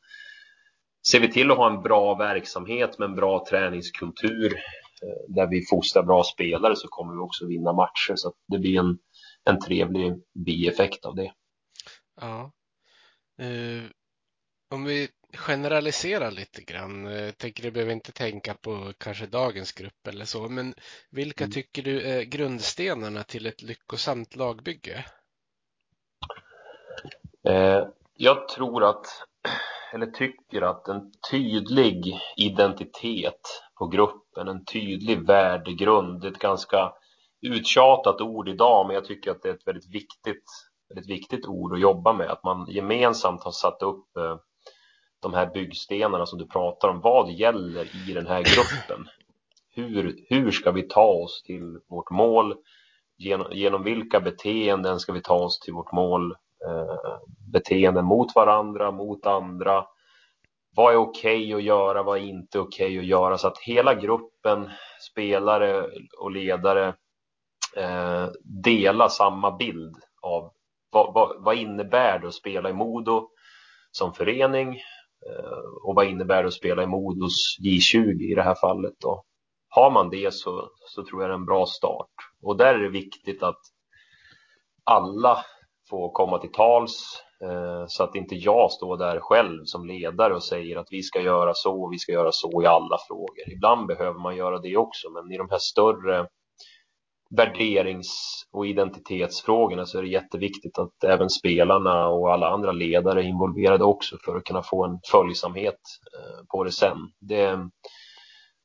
ser 1.07 1.19
vi 1.19 1.31
till 1.31 1.51
att 1.51 1.57
ha 1.57 1.73
en 1.73 1.81
bra 1.81 2.15
verksamhet 2.15 2.99
med 2.99 3.09
en 3.09 3.15
bra 3.15 3.45
träningskultur 3.49 4.53
eh, 5.01 5.36
där 5.36 5.47
vi 5.47 5.65
fostrar 5.69 6.03
bra 6.03 6.23
spelare 6.23 6.75
så 6.75 6.88
kommer 6.88 7.13
vi 7.13 7.19
också 7.19 7.47
vinna 7.47 7.73
matcher. 7.73 8.13
Så 8.15 8.33
det 8.47 8.59
blir 8.59 8.79
en, 8.79 8.97
en 9.43 9.59
trevlig 9.59 10.13
bieffekt 10.45 11.05
av 11.05 11.15
det. 11.15 11.33
Ja. 12.21 12.51
Eh, 13.39 13.83
om 14.69 14.83
vi 14.83 15.09
generaliserar 15.38 16.32
lite 16.32 16.62
grann, 16.62 17.06
jag 17.06 17.28
eh, 17.28 17.32
tänker 17.32 17.63
du 17.63 17.72
behöver 17.72 17.93
inte 17.93 18.12
tänka 18.12 18.54
på 18.54 18.93
kanske 18.98 19.26
dagens 19.26 19.72
grupp 19.72 20.08
eller 20.08 20.26
så, 20.26 20.50
men 20.50 20.74
vilka 21.12 21.43
mm. 21.43 21.52
tycker 21.52 21.84
du 21.84 22.02
är 22.02 22.24
grundstenarna 22.24 23.24
till 23.24 23.46
ett 23.46 23.62
lyckosamt 23.62 24.36
lagbygge? 24.36 25.06
Eh, 27.48 27.88
jag 28.17 28.48
tror 28.48 28.84
att, 28.84 29.06
eller 29.93 30.06
tycker 30.06 30.62
att 30.62 30.88
en 30.88 31.12
tydlig 31.32 32.19
identitet 32.38 33.41
på 33.80 33.88
gruppen, 33.88 34.48
en 34.48 34.65
tydlig 34.65 35.28
värdegrund, 35.28 36.26
ett 36.26 36.39
ganska 36.39 36.93
uttjatat 37.41 38.22
ord 38.22 38.50
idag, 38.50 38.88
men 38.88 38.93
jag 38.93 39.06
tycker 39.06 39.32
att 39.32 39.41
det 39.41 39.50
är 39.50 39.54
ett 39.54 39.67
väldigt 39.67 39.96
viktigt, 39.96 40.43
väldigt 40.89 41.10
viktigt 41.10 41.46
ord 41.46 41.74
att 41.74 41.82
jobba 41.82 42.13
med, 42.13 42.30
att 42.30 42.43
man 42.43 42.65
gemensamt 42.69 43.43
har 43.43 43.52
satt 43.52 43.82
upp 43.82 44.17
eh, 44.17 44.38
de 45.23 45.33
här 45.33 45.51
byggstenarna 45.53 46.25
som 46.25 46.39
du 46.39 46.47
pratar 46.47 46.88
om. 46.88 47.01
Vad 47.01 47.31
gäller 47.31 48.09
i 48.09 48.13
den 48.13 48.27
här 48.27 48.43
gruppen? 48.43 49.07
Hur, 49.75 50.15
hur 50.29 50.51
ska 50.51 50.71
vi 50.71 50.88
ta 50.88 51.05
oss 51.05 51.43
till 51.43 51.79
vårt 51.89 52.09
mål? 52.09 52.55
Genom, 53.17 53.47
genom 53.51 53.83
vilka 53.83 54.19
beteenden 54.19 54.99
ska 54.99 55.13
vi 55.13 55.21
ta 55.21 55.36
oss 55.36 55.59
till 55.59 55.73
vårt 55.73 55.91
mål? 55.91 56.31
Eh, 56.67 57.17
beteenden 57.51 58.05
mot 58.05 58.36
varandra, 58.36 58.91
mot 58.91 59.25
andra. 59.25 59.86
Vad 60.75 60.93
är 60.93 60.97
okej 60.97 61.45
okay 61.45 61.53
att 61.53 61.63
göra? 61.63 62.03
Vad 62.03 62.17
är 62.17 62.21
inte 62.21 62.59
okej 62.59 62.86
okay 62.86 62.99
att 62.99 63.05
göra? 63.05 63.38
Så 63.38 63.47
att 63.47 63.59
hela 63.59 63.93
gruppen, 63.93 64.69
spelare 65.12 65.89
och 66.19 66.31
ledare 66.31 66.88
eh, 67.77 68.27
delar 68.43 69.07
samma 69.07 69.51
bild 69.51 69.95
av 70.21 70.51
vad, 70.91 71.13
vad, 71.13 71.43
vad 71.43 71.55
innebär 71.55 72.19
det 72.19 72.27
att 72.27 72.33
spela 72.33 72.69
i 72.69 72.73
Modo 72.73 73.29
som 73.91 74.13
förening? 74.13 74.81
Eh, 75.29 75.88
och 75.88 75.95
vad 75.95 76.07
innebär 76.07 76.43
det 76.43 76.47
att 76.47 76.53
spela 76.53 76.83
i 76.83 76.88
Modos 76.88 77.57
J20 77.62 78.31
i 78.31 78.36
det 78.36 78.43
här 78.43 78.55
fallet 78.55 78.93
då? 78.99 79.23
har 79.75 79.91
man 79.91 80.09
det 80.09 80.33
så, 80.33 80.69
så 80.79 81.05
tror 81.05 81.21
jag 81.21 81.29
det 81.29 81.33
är 81.33 81.38
en 81.38 81.45
bra 81.45 81.65
start. 81.65 82.09
Och 82.41 82.57
där 82.57 82.73
är 82.75 82.79
det 82.79 82.89
viktigt 82.89 83.43
att 83.43 83.59
alla 84.83 85.45
får 85.89 86.12
komma 86.12 86.38
till 86.38 86.51
tals 86.51 87.23
eh, 87.43 87.83
så 87.88 88.03
att 88.03 88.15
inte 88.15 88.36
jag 88.36 88.71
står 88.71 88.97
där 88.97 89.19
själv 89.19 89.62
som 89.65 89.86
ledare 89.86 90.36
och 90.36 90.43
säger 90.43 90.77
att 90.77 90.88
vi 90.91 91.03
ska 91.03 91.21
göra 91.21 91.53
så 91.53 91.83
och 91.83 91.93
vi 91.93 91.99
ska 91.99 92.12
göra 92.12 92.31
så 92.31 92.63
i 92.63 92.65
alla 92.65 92.97
frågor. 93.07 93.51
Ibland 93.51 93.88
behöver 93.88 94.19
man 94.19 94.36
göra 94.36 94.59
det 94.59 94.77
också, 94.77 95.09
men 95.09 95.31
i 95.31 95.38
de 95.38 95.47
här 95.49 95.59
större 95.59 96.27
värderings 97.38 98.43
och 98.52 98.67
identitetsfrågorna 98.67 99.86
så 99.86 99.98
är 99.98 100.02
det 100.02 100.08
jätteviktigt 100.08 100.80
att 100.80 101.04
även 101.04 101.30
spelarna 101.30 102.08
och 102.08 102.34
alla 102.34 102.50
andra 102.50 102.72
ledare 102.72 103.22
är 103.22 103.28
involverade 103.28 103.84
också 103.84 104.17
för 104.26 104.38
att 104.38 104.43
kunna 104.43 104.63
få 104.63 104.86
en 104.86 105.00
följsamhet 105.12 105.80
eh, 106.19 106.46
på 106.52 106.63
det 106.63 106.72
sen. 106.72 106.98
Det, 107.19 107.69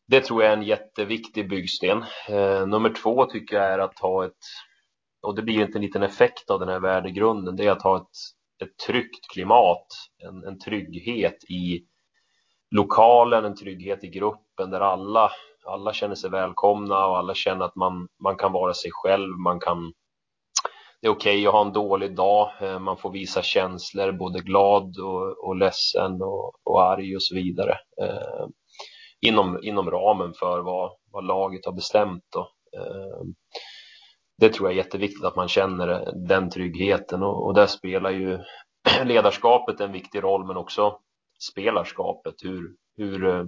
det 0.08 0.20
tror 0.20 0.42
jag 0.42 0.52
är 0.52 0.56
en 0.56 0.62
jätteviktig 0.62 1.48
byggsten. 1.48 2.04
Eh, 2.28 2.66
nummer 2.66 2.94
två 3.02 3.24
tycker 3.24 3.56
jag 3.56 3.72
är 3.72 3.78
att 3.78 3.98
ha 3.98 4.24
ett, 4.24 4.32
och 5.22 5.34
det 5.34 5.42
blir 5.42 5.62
inte 5.62 5.78
en 5.78 5.82
liten 5.82 6.02
effekt 6.02 6.50
av 6.50 6.60
den 6.60 6.68
här 6.68 6.80
värdegrunden, 6.80 7.56
det 7.56 7.66
är 7.66 7.70
att 7.70 7.82
ha 7.82 7.96
ett, 7.96 8.64
ett 8.66 8.76
tryggt 8.86 9.32
klimat, 9.32 9.86
en, 10.28 10.44
en 10.44 10.58
trygghet 10.58 11.44
i 11.44 11.84
lokalen, 12.70 13.44
en 13.44 13.56
trygghet 13.56 14.04
i 14.04 14.08
gruppen 14.08 14.70
där 14.70 14.80
alla, 14.80 15.30
alla 15.68 15.92
känner 15.92 16.14
sig 16.14 16.30
välkomna 16.30 17.06
och 17.06 17.18
alla 17.18 17.34
känner 17.34 17.64
att 17.64 17.76
man, 17.76 18.08
man 18.22 18.36
kan 18.36 18.52
vara 18.52 18.74
sig 18.74 18.90
själv, 18.92 19.38
man 19.38 19.60
kan 19.60 19.92
det 21.00 21.06
är 21.06 21.10
okej 21.10 21.36
okay 21.36 21.46
att 21.46 21.52
ha 21.52 21.66
en 21.66 21.72
dålig 21.72 22.16
dag, 22.16 22.50
eh, 22.60 22.78
man 22.78 22.96
får 22.96 23.10
visa 23.10 23.42
känslor, 23.42 24.12
både 24.12 24.40
glad 24.40 24.98
och, 24.98 25.48
och 25.48 25.56
ledsen 25.56 26.22
och, 26.22 26.52
och 26.64 26.82
arg 26.82 27.16
och 27.16 27.22
så 27.22 27.34
vidare. 27.34 27.78
Eh, 28.02 28.46
inom, 29.20 29.58
inom 29.62 29.90
ramen 29.90 30.32
för 30.34 30.60
vad, 30.60 30.90
vad 31.12 31.24
laget 31.24 31.66
har 31.66 31.72
bestämt. 31.72 32.24
Då. 32.32 32.40
Eh, 32.76 33.26
det 34.38 34.52
tror 34.52 34.68
jag 34.68 34.78
är 34.78 34.84
jätteviktigt 34.84 35.24
att 35.24 35.36
man 35.36 35.48
känner 35.48 36.12
den 36.28 36.50
tryggheten 36.50 37.22
och, 37.22 37.46
och 37.46 37.54
där 37.54 37.66
spelar 37.66 38.10
ju 38.10 38.38
ledarskapet 39.04 39.80
en 39.80 39.92
viktig 39.92 40.22
roll 40.22 40.46
men 40.46 40.56
också 40.56 40.98
spelarskapet. 41.52 42.34
Hur, 42.42 42.74
hur, 42.96 43.26
eh, 43.26 43.44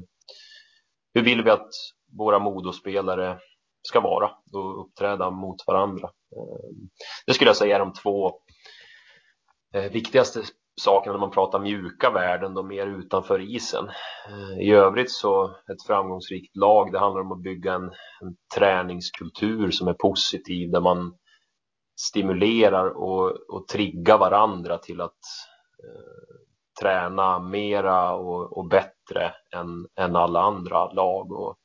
hur 1.14 1.22
vill 1.22 1.44
vi 1.44 1.50
att 1.50 1.68
våra 2.18 2.38
modospelare 2.38 3.38
ska 3.82 4.00
vara 4.00 4.30
och 4.52 4.80
uppträda 4.80 5.30
mot 5.30 5.66
varandra? 5.66 6.08
Ehm, 6.08 6.88
det 7.26 7.32
skulle 7.32 7.48
jag 7.48 7.56
säga 7.56 7.76
är 7.76 7.80
de 7.80 7.92
två 7.92 8.32
eh, 9.74 9.92
viktigaste 9.92 10.42
sakerna 10.80 11.12
när 11.12 11.20
man 11.20 11.30
pratar 11.30 11.58
mjuka 11.58 12.10
värden, 12.10 12.54
då 12.54 12.62
mer 12.62 12.86
utanför 12.86 13.40
isen. 13.40 13.88
Ehm, 14.28 14.60
I 14.60 14.72
övrigt 14.72 15.10
så 15.10 15.44
ett 15.46 15.86
framgångsrikt 15.86 16.56
lag, 16.56 16.92
det 16.92 16.98
handlar 16.98 17.20
om 17.20 17.32
att 17.32 17.42
bygga 17.42 17.74
en, 17.74 17.84
en 18.20 18.36
träningskultur 18.56 19.70
som 19.70 19.88
är 19.88 19.94
positiv, 19.94 20.70
där 20.70 20.80
man 20.80 21.14
stimulerar 22.00 22.86
och, 22.86 23.30
och 23.50 23.68
triggar 23.68 24.18
varandra 24.18 24.78
till 24.78 25.00
att 25.00 25.20
eh, 25.84 26.40
träna 26.80 27.38
mera 27.38 28.12
och, 28.14 28.58
och 28.58 28.68
bättre 28.68 28.99
än, 29.16 29.86
än, 29.96 30.16
alla 30.16 30.40
andra 30.40 30.92
lag 30.92 31.32
och 31.32 31.56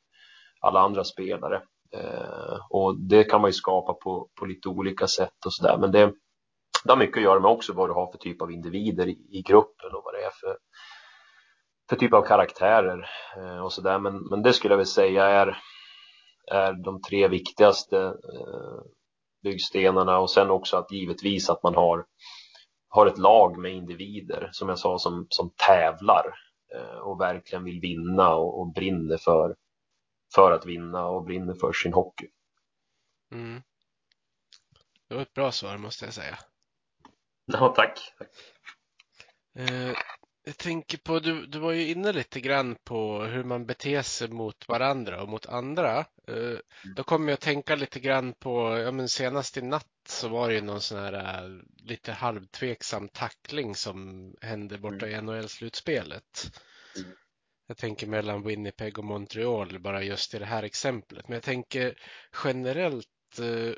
alla 0.60 0.80
andra 0.80 1.04
spelare. 1.04 1.62
Eh, 1.92 2.58
och 2.70 3.00
det 3.00 3.24
kan 3.24 3.40
man 3.40 3.48
ju 3.48 3.52
skapa 3.52 3.94
på, 3.94 4.28
på 4.38 4.46
lite 4.46 4.68
olika 4.68 5.06
sätt 5.06 5.46
och 5.46 5.54
sådär, 5.54 5.78
men 5.78 5.92
det, 5.92 6.12
det 6.84 6.92
har 6.92 6.96
mycket 6.96 7.16
att 7.16 7.22
göra 7.22 7.40
med 7.40 7.50
också 7.50 7.72
vad 7.72 7.88
du 7.88 7.92
har 7.92 8.10
för 8.12 8.18
typ 8.18 8.42
av 8.42 8.52
individer 8.52 9.08
i, 9.08 9.26
i 9.30 9.42
gruppen 9.42 9.94
och 9.94 10.02
vad 10.04 10.14
det 10.14 10.24
är 10.24 10.30
för, 10.40 10.58
för 11.88 11.96
typ 11.96 12.12
av 12.12 12.22
karaktärer 12.22 13.06
eh, 13.36 13.58
och 13.58 13.72
sådär. 13.72 13.98
Men, 13.98 14.18
men 14.30 14.42
det 14.42 14.52
skulle 14.52 14.72
jag 14.72 14.78
vilja 14.78 14.86
säga 14.86 15.24
är, 15.24 15.58
är 16.52 16.72
de 16.84 17.02
tre 17.02 17.28
viktigaste 17.28 17.98
eh, 17.98 18.80
byggstenarna 19.42 20.18
och 20.18 20.30
sen 20.30 20.50
också 20.50 20.76
att 20.76 20.92
givetvis 20.92 21.50
att 21.50 21.62
man 21.62 21.74
har, 21.74 22.04
har 22.88 23.06
ett 23.06 23.18
lag 23.18 23.58
med 23.58 23.72
individer 23.74 24.48
som 24.52 24.68
jag 24.68 24.78
sa 24.78 24.98
som, 24.98 25.26
som 25.28 25.50
tävlar 25.66 26.34
och 27.02 27.20
verkligen 27.20 27.64
vill 27.64 27.80
vinna 27.80 28.34
och, 28.34 28.60
och 28.60 28.72
brinner 28.72 29.16
för, 29.16 29.56
för 30.34 30.52
att 30.52 30.66
vinna 30.66 31.06
och 31.06 31.24
brinner 31.24 31.54
för 31.54 31.72
sin 31.72 31.92
hockey. 31.92 32.28
Mm. 33.32 33.62
Det 35.08 35.14
var 35.14 35.22
ett 35.22 35.34
bra 35.34 35.52
svar 35.52 35.78
måste 35.78 36.04
jag 36.04 36.14
säga. 36.14 36.38
Ja, 37.44 37.72
tack. 37.76 38.14
Eh, 39.58 39.96
jag 40.46 40.58
tänker 40.58 40.98
på, 40.98 41.18
du, 41.18 41.46
du 41.46 41.58
var 41.58 41.72
ju 41.72 41.88
inne 41.88 42.12
lite 42.12 42.40
grann 42.40 42.76
på 42.84 43.22
hur 43.22 43.44
man 43.44 43.66
beter 43.66 44.02
sig 44.02 44.28
mot 44.28 44.68
varandra 44.68 45.22
och 45.22 45.28
mot 45.28 45.46
andra. 45.46 45.98
Eh, 46.28 46.58
då 46.96 47.02
kommer 47.02 47.28
jag 47.28 47.34
att 47.34 47.40
tänka 47.40 47.76
lite 47.76 48.00
grann 48.00 48.32
på, 48.32 48.78
ja 48.78 48.92
men 48.92 49.08
senast 49.08 49.56
i 49.56 49.62
natt 49.62 49.86
så 50.08 50.28
var 50.28 50.48
det 50.48 50.54
ju 50.54 50.60
någon 50.60 50.80
sån 50.80 50.98
här 50.98 51.44
uh, 51.44 51.62
lite 51.76 52.12
halvtveksam 52.12 53.08
tackling 53.08 53.74
som 53.74 54.34
hände 54.40 54.78
borta 54.78 55.08
i 55.08 55.20
NHL-slutspelet. 55.20 56.50
Mm. 56.96 57.10
Jag 57.66 57.76
tänker 57.76 58.06
mellan 58.06 58.42
Winnipeg 58.42 58.98
och 58.98 59.04
Montreal 59.04 59.78
bara 59.78 60.02
just 60.02 60.34
i 60.34 60.38
det 60.38 60.44
här 60.46 60.62
exemplet. 60.62 61.28
Men 61.28 61.34
jag 61.34 61.42
tänker 61.42 61.98
generellt, 62.44 63.40
uh, 63.40 63.72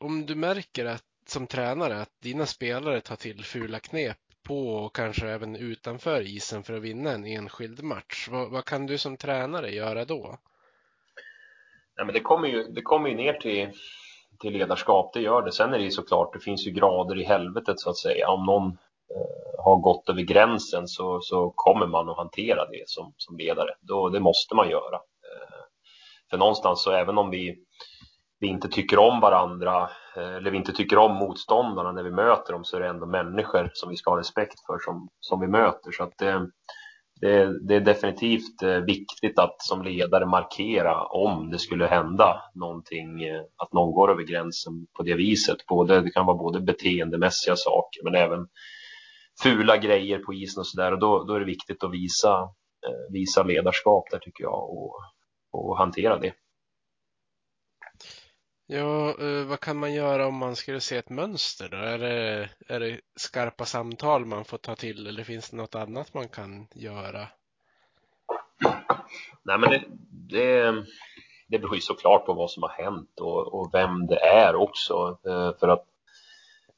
om 0.00 0.26
du 0.26 0.34
märker 0.34 0.84
att 0.84 1.04
som 1.26 1.46
tränare 1.46 2.00
att 2.00 2.20
dina 2.22 2.46
spelare 2.46 3.00
tar 3.00 3.16
till 3.16 3.44
fula 3.44 3.80
knep 3.80 4.18
på 4.42 4.68
och 4.68 4.96
kanske 4.96 5.28
även 5.28 5.56
utanför 5.56 6.20
isen 6.20 6.62
för 6.62 6.74
att 6.74 6.82
vinna 6.82 7.10
en 7.10 7.24
enskild 7.24 7.82
match. 7.82 8.28
Vad, 8.30 8.50
vad 8.50 8.64
kan 8.64 8.86
du 8.86 8.98
som 8.98 9.16
tränare 9.16 9.70
göra 9.70 10.04
då? 10.04 10.38
Nej, 11.96 12.06
men 12.06 12.14
det, 12.14 12.20
kommer 12.20 12.48
ju, 12.48 12.62
det 12.62 12.82
kommer 12.82 13.08
ju 13.08 13.16
ner 13.16 13.32
till, 13.32 13.70
till 14.40 14.52
ledarskap, 14.52 15.12
det 15.14 15.20
gör 15.20 15.42
det. 15.42 15.52
Sen 15.52 15.74
är 15.74 15.78
det 15.78 15.84
ju 15.84 15.90
såklart, 15.90 16.32
det 16.32 16.40
finns 16.40 16.66
ju 16.66 16.70
grader 16.70 17.20
i 17.20 17.24
helvetet 17.24 17.80
så 17.80 17.90
att 17.90 17.98
säga. 17.98 18.28
Om 18.28 18.46
någon 18.46 18.68
eh, 18.68 19.64
har 19.64 19.76
gått 19.76 20.08
över 20.08 20.22
gränsen 20.22 20.88
så, 20.88 21.20
så 21.20 21.52
kommer 21.56 21.86
man 21.86 22.08
att 22.08 22.16
hantera 22.16 22.68
det 22.70 22.88
som, 22.88 23.14
som 23.16 23.36
ledare. 23.36 23.70
Då, 23.80 24.08
det 24.08 24.20
måste 24.20 24.54
man 24.54 24.70
göra. 24.70 24.96
Eh, 24.96 25.64
för 26.30 26.38
någonstans 26.38 26.82
så 26.82 26.92
även 26.92 27.18
om 27.18 27.30
vi 27.30 27.64
vi 28.42 28.48
inte 28.48 28.68
tycker 28.68 28.98
om 28.98 29.20
varandra 29.20 29.90
Eh, 30.16 30.34
eller 30.36 30.50
vi 30.50 30.56
inte 30.56 30.72
tycker 30.72 30.98
om 30.98 31.14
motståndarna 31.16 31.92
när 31.92 32.02
vi 32.02 32.10
möter 32.10 32.52
dem 32.52 32.64
så 32.64 32.76
är 32.76 32.80
det 32.80 32.88
ändå 32.88 33.06
människor 33.06 33.70
som 33.74 33.90
vi 33.90 33.96
ska 33.96 34.10
ha 34.10 34.18
respekt 34.18 34.66
för 34.66 34.78
som, 34.78 35.08
som 35.20 35.40
vi 35.40 35.46
möter. 35.46 35.90
Så 35.92 36.02
att 36.02 36.18
det, 36.18 36.50
det, 37.20 37.66
det 37.68 37.74
är 37.74 37.80
definitivt 37.80 38.62
eh, 38.62 38.76
viktigt 38.76 39.38
att 39.38 39.62
som 39.62 39.82
ledare 39.82 40.26
markera 40.26 41.04
om 41.04 41.50
det 41.50 41.58
skulle 41.58 41.86
hända 41.86 42.42
någonting, 42.54 43.22
eh, 43.22 43.42
att 43.56 43.72
någon 43.72 43.92
går 43.92 44.10
över 44.10 44.22
gränsen 44.22 44.86
på 44.96 45.02
det 45.02 45.14
viset. 45.14 45.66
Både, 45.66 46.00
det 46.00 46.10
kan 46.10 46.26
vara 46.26 46.36
både 46.36 46.60
beteendemässiga 46.60 47.56
saker 47.56 48.04
men 48.04 48.14
även 48.14 48.48
fula 49.42 49.76
grejer 49.76 50.18
på 50.18 50.34
isen 50.34 50.60
och 50.60 50.66
sådär. 50.66 50.96
Då, 50.96 51.24
då 51.24 51.34
är 51.34 51.40
det 51.40 51.46
viktigt 51.46 51.84
att 51.84 51.92
visa, 51.92 52.48
visa 53.10 53.42
ledarskap 53.42 54.04
där 54.10 54.18
tycker 54.18 54.44
jag 54.44 54.70
och, 54.70 54.94
och 55.52 55.78
hantera 55.78 56.18
det. 56.18 56.32
Ja, 58.74 59.14
eh, 59.20 59.44
vad 59.44 59.60
kan 59.60 59.76
man 59.76 59.94
göra 59.94 60.26
om 60.26 60.34
man 60.34 60.56
skulle 60.56 60.80
se 60.80 60.96
ett 60.96 61.10
mönster 61.10 61.68
då? 61.68 61.76
Är 61.76 61.98
det, 61.98 62.48
är 62.68 62.80
det 62.80 63.00
skarpa 63.16 63.64
samtal 63.64 64.24
man 64.24 64.44
får 64.44 64.58
ta 64.58 64.74
till 64.74 65.06
eller 65.06 65.24
finns 65.24 65.50
det 65.50 65.56
något 65.56 65.74
annat 65.74 66.14
man 66.14 66.28
kan 66.28 66.66
göra? 66.74 67.28
Nej, 69.42 69.58
men 69.58 69.70
det, 69.70 69.84
det, 70.10 70.84
det 71.48 71.58
beror 71.58 71.74
ju 71.74 71.80
såklart 71.80 72.26
på 72.26 72.34
vad 72.34 72.50
som 72.50 72.62
har 72.62 72.70
hänt 72.70 73.20
och, 73.20 73.54
och 73.54 73.70
vem 73.72 74.06
det 74.06 74.20
är 74.20 74.54
också. 74.54 75.18
Eh, 75.26 75.58
för 75.60 75.68
att 75.68 75.84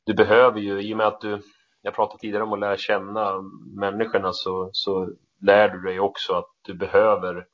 du 0.04 0.14
behöver 0.14 0.60
ju, 0.60 0.80
i 0.80 0.92
och 0.92 0.96
med 0.96 1.06
att 1.06 1.20
du, 1.20 1.42
jag 1.82 1.94
pratade 1.94 2.20
tidigare 2.20 2.42
om 2.42 2.52
att 2.52 2.60
lära 2.60 2.76
känna 2.76 3.42
människorna 3.76 4.32
så, 4.32 4.70
så 4.72 5.10
lär 5.40 5.68
du 5.68 5.80
dig 5.82 6.00
också 6.00 6.32
att 6.34 6.50
du 6.62 6.74
behöver 6.74 7.46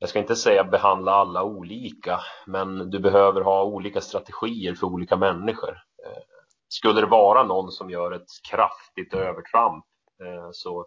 jag 0.00 0.08
ska 0.08 0.18
inte 0.18 0.36
säga 0.36 0.64
behandla 0.64 1.12
alla 1.12 1.42
olika, 1.44 2.20
men 2.46 2.90
du 2.90 2.98
behöver 2.98 3.40
ha 3.40 3.64
olika 3.64 4.00
strategier 4.00 4.74
för 4.74 4.86
olika 4.86 5.16
människor. 5.16 5.70
Eh, 6.06 6.22
skulle 6.68 7.00
det 7.00 7.06
vara 7.06 7.42
någon 7.42 7.72
som 7.72 7.90
gör 7.90 8.12
ett 8.12 8.28
kraftigt 8.50 9.14
övertramp 9.14 9.84
eh, 10.24 10.48
så 10.52 10.86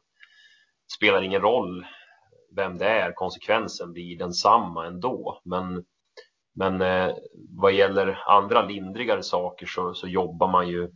spelar 0.97 1.19
det 1.19 1.25
ingen 1.25 1.41
roll 1.41 1.85
vem 2.55 2.77
det 2.77 2.87
är, 2.87 3.11
konsekvensen 3.11 3.93
blir 3.93 4.17
densamma 4.17 4.85
ändå. 4.85 5.41
Men, 5.45 5.85
men 6.55 6.81
eh, 6.81 7.15
vad 7.49 7.73
gäller 7.73 8.23
andra 8.27 8.65
lindrigare 8.65 9.23
saker 9.23 9.65
så, 9.65 9.93
så 9.93 10.07
jobbar 10.07 10.47
man 10.47 10.67
ju 10.67 10.91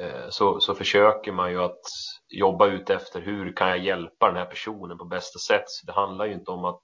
Eh, 0.00 0.28
så, 0.28 0.60
så 0.60 0.74
försöker 0.74 1.32
man 1.32 1.50
ju 1.50 1.62
att 1.62 1.80
jobba 2.28 2.66
ut 2.66 2.90
efter 2.90 3.20
hur 3.20 3.52
kan 3.52 3.68
jag 3.68 3.78
hjälpa 3.78 4.26
den 4.26 4.36
här 4.36 4.44
personen 4.44 4.98
på 4.98 5.04
bästa 5.04 5.38
sätt. 5.38 5.64
Så 5.66 5.86
det 5.86 5.92
handlar 5.92 6.26
ju 6.26 6.32
inte 6.32 6.50
om 6.50 6.64
att 6.64 6.80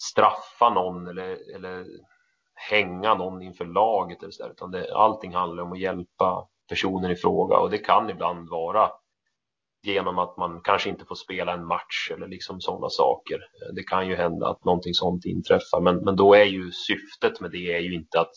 straffa 0.00 0.70
någon 0.70 1.06
eller, 1.06 1.54
eller 1.56 1.86
hänga 2.70 3.14
någon 3.14 3.42
inför 3.42 3.64
laget 3.64 4.22
eller 4.22 4.32
så 4.32 4.42
där, 4.42 4.50
utan 4.50 4.70
det, 4.70 4.94
allting 4.94 5.34
handlar 5.34 5.62
om 5.62 5.72
att 5.72 5.80
hjälpa 5.80 6.48
personen 6.68 7.10
i 7.10 7.16
fråga 7.16 7.56
och 7.56 7.70
det 7.70 7.78
kan 7.78 8.10
ibland 8.10 8.48
vara 8.50 8.90
genom 9.82 10.18
att 10.18 10.36
man 10.36 10.60
kanske 10.64 10.90
inte 10.90 11.04
får 11.04 11.14
spela 11.14 11.52
en 11.52 11.66
match 11.66 12.10
eller 12.14 12.28
liksom 12.28 12.60
sådana 12.60 12.88
saker. 12.90 13.34
Eh, 13.34 13.74
det 13.74 13.82
kan 13.82 14.08
ju 14.08 14.16
hända 14.16 14.48
att 14.48 14.64
någonting 14.64 14.94
sånt 14.94 15.24
inträffar, 15.24 15.80
men, 15.80 15.96
men 15.96 16.16
då 16.16 16.34
är 16.34 16.44
ju 16.44 16.70
syftet 16.72 17.40
med 17.40 17.50
det 17.50 17.74
är 17.74 17.80
ju 17.80 17.94
inte 17.94 18.20
att 18.20 18.32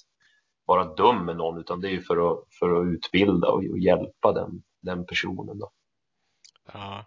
vara 0.68 0.84
dum 0.96 1.26
med 1.26 1.38
någon, 1.38 1.60
utan 1.60 1.82
det 1.82 1.88
är 1.88 1.92
ju 1.92 2.02
för 2.02 2.32
att, 2.32 2.44
för 2.60 2.82
att 2.82 2.88
utbilda 2.88 3.48
och, 3.48 3.64
och 3.72 3.80
hjälpa 3.80 4.32
den, 4.32 4.64
den 4.82 5.06
personen. 5.06 5.60
Då. 5.60 5.72
Ja. 6.74 7.06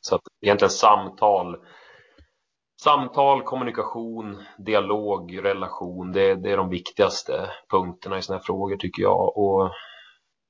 Så 0.00 0.14
att 0.14 0.22
egentligen 0.40 0.70
samtal, 0.70 1.56
samtal, 2.82 3.42
kommunikation, 3.42 4.42
dialog, 4.58 5.44
relation, 5.44 6.12
det, 6.12 6.34
det 6.34 6.52
är 6.52 6.56
de 6.56 6.68
viktigaste 6.68 7.50
punkterna 7.70 8.18
i 8.18 8.22
sådana 8.22 8.38
här 8.38 8.44
frågor 8.44 8.76
tycker 8.76 9.02
jag. 9.02 9.38
Och 9.38 9.70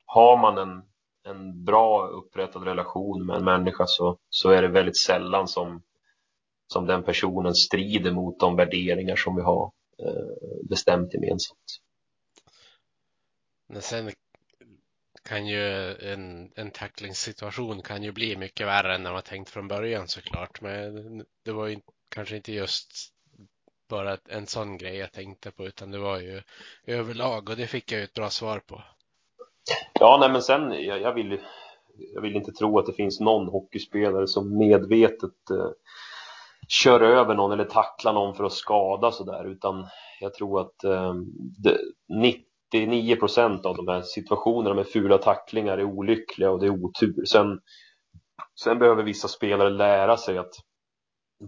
har 0.07 0.37
man 0.37 0.59
en, 0.59 0.83
en 1.25 1.65
bra 1.65 2.07
upprättad 2.07 2.65
relation 2.65 3.27
med 3.27 3.37
en 3.37 3.45
människa 3.45 3.85
så, 3.87 4.19
så 4.29 4.51
är 4.51 4.63
det 4.63 4.69
väldigt 4.69 5.01
sällan 5.01 5.49
som, 5.49 5.83
som 6.73 6.87
den 6.87 7.03
personen 7.03 7.55
strider 7.55 8.13
mot 8.13 8.41
de 8.41 8.57
värderingar 8.57 9.17
som 9.17 9.37
vi 9.37 9.43
har 9.43 9.73
bestämt 10.63 11.15
gemensamt. 11.15 11.81
Men 13.69 13.83
sen 13.83 14.13
kan 15.23 15.47
ju 15.47 15.95
en, 15.95 16.53
en 16.57 16.71
tacklingssituation 16.71 17.83
kan 17.83 18.03
ju 18.03 18.13
bli 18.13 18.37
mycket 18.37 18.67
värre 18.67 18.95
än 18.95 19.03
man 19.03 19.13
var 19.13 19.21
tänkt 19.21 19.51
från 19.51 19.69
början 19.69 20.09
såklart. 20.09 20.61
Men 20.61 21.25
det 21.45 21.53
var 21.53 21.67
ju 21.67 21.81
kanske 22.09 22.37
inte 22.37 22.53
just 22.53 22.93
bara 23.89 24.19
en 24.29 24.47
sån 24.47 24.79
grej 24.79 24.97
jag 24.97 25.13
tänkte 25.13 25.51
på 25.51 25.67
utan 25.67 25.91
det 25.91 25.99
var 25.99 26.21
ju 26.21 26.43
överlag 26.87 27.49
och 27.49 27.57
det 27.57 27.67
fick 27.67 27.93
jag 27.93 27.99
ju 27.99 28.05
ett 28.05 28.15
bra 28.15 28.31
svar 28.31 28.59
på. 28.67 28.83
Ja, 30.01 30.19
nej 30.21 30.31
men 30.33 30.43
sen 30.43 30.85
jag, 30.85 31.01
jag 31.01 31.15
vill 31.15 31.41
jag 32.15 32.23
vill 32.23 32.37
inte 32.37 32.53
tro 32.53 32.79
att 32.79 32.87
det 32.87 32.93
finns 32.93 33.21
någon 33.21 33.49
hockeyspelare 33.49 34.27
som 34.27 34.59
medvetet 34.59 35.51
eh, 35.51 35.71
kör 36.69 37.01
över 37.01 37.35
någon 37.35 37.53
eller 37.53 37.65
tacklar 37.65 38.13
någon 38.13 38.35
för 38.35 38.45
att 38.45 38.53
skada 38.53 39.11
sådär 39.13 39.45
utan 39.45 39.87
jag 40.21 40.35
tror 40.35 40.61
att 40.61 40.85
eh, 40.85 41.15
det, 41.59 41.79
99 42.73 43.17
procent 43.17 43.67
av 43.67 43.77
de 43.77 43.89
här 43.89 44.03
situationerna 44.03 44.75
med 44.75 44.87
fula 44.87 45.19
tacklingar 45.19 45.79
är 45.79 45.85
olyckliga 45.85 46.51
och 46.51 46.61
det 46.61 46.67
är 46.67 46.85
otur. 46.85 47.25
Sen, 47.25 47.61
sen 48.65 48.79
behöver 48.79 49.03
vissa 49.03 49.29
spelare 49.29 49.71
lära 49.71 50.17
sig 50.17 50.39
att 50.39 50.53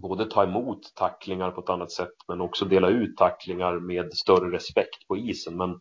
både 0.01 0.25
ta 0.25 0.43
emot 0.43 0.95
tacklingar 0.95 1.51
på 1.51 1.61
ett 1.61 1.69
annat 1.69 1.91
sätt 1.91 2.13
men 2.27 2.41
också 2.41 2.65
dela 2.65 2.89
ut 2.89 3.17
tacklingar 3.17 3.79
med 3.79 4.13
större 4.13 4.51
respekt 4.55 5.07
på 5.07 5.17
isen. 5.17 5.57
Men 5.57 5.79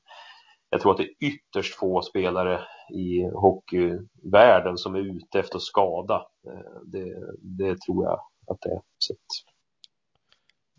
jag 0.70 0.80
tror 0.80 0.92
att 0.92 0.98
det 0.98 1.04
är 1.04 1.26
ytterst 1.28 1.74
få 1.74 2.02
spelare 2.02 2.60
i 2.94 3.22
hockeyvärlden 3.34 4.76
som 4.78 4.94
är 4.94 5.00
ute 5.00 5.40
efter 5.40 5.56
att 5.56 5.62
skada. 5.62 6.26
Eh, 6.46 6.80
det, 6.86 7.14
det 7.40 7.80
tror 7.80 8.04
jag 8.04 8.20
att 8.46 8.58
det 8.60 8.70
är. 8.70 8.89
Så 9.00 9.14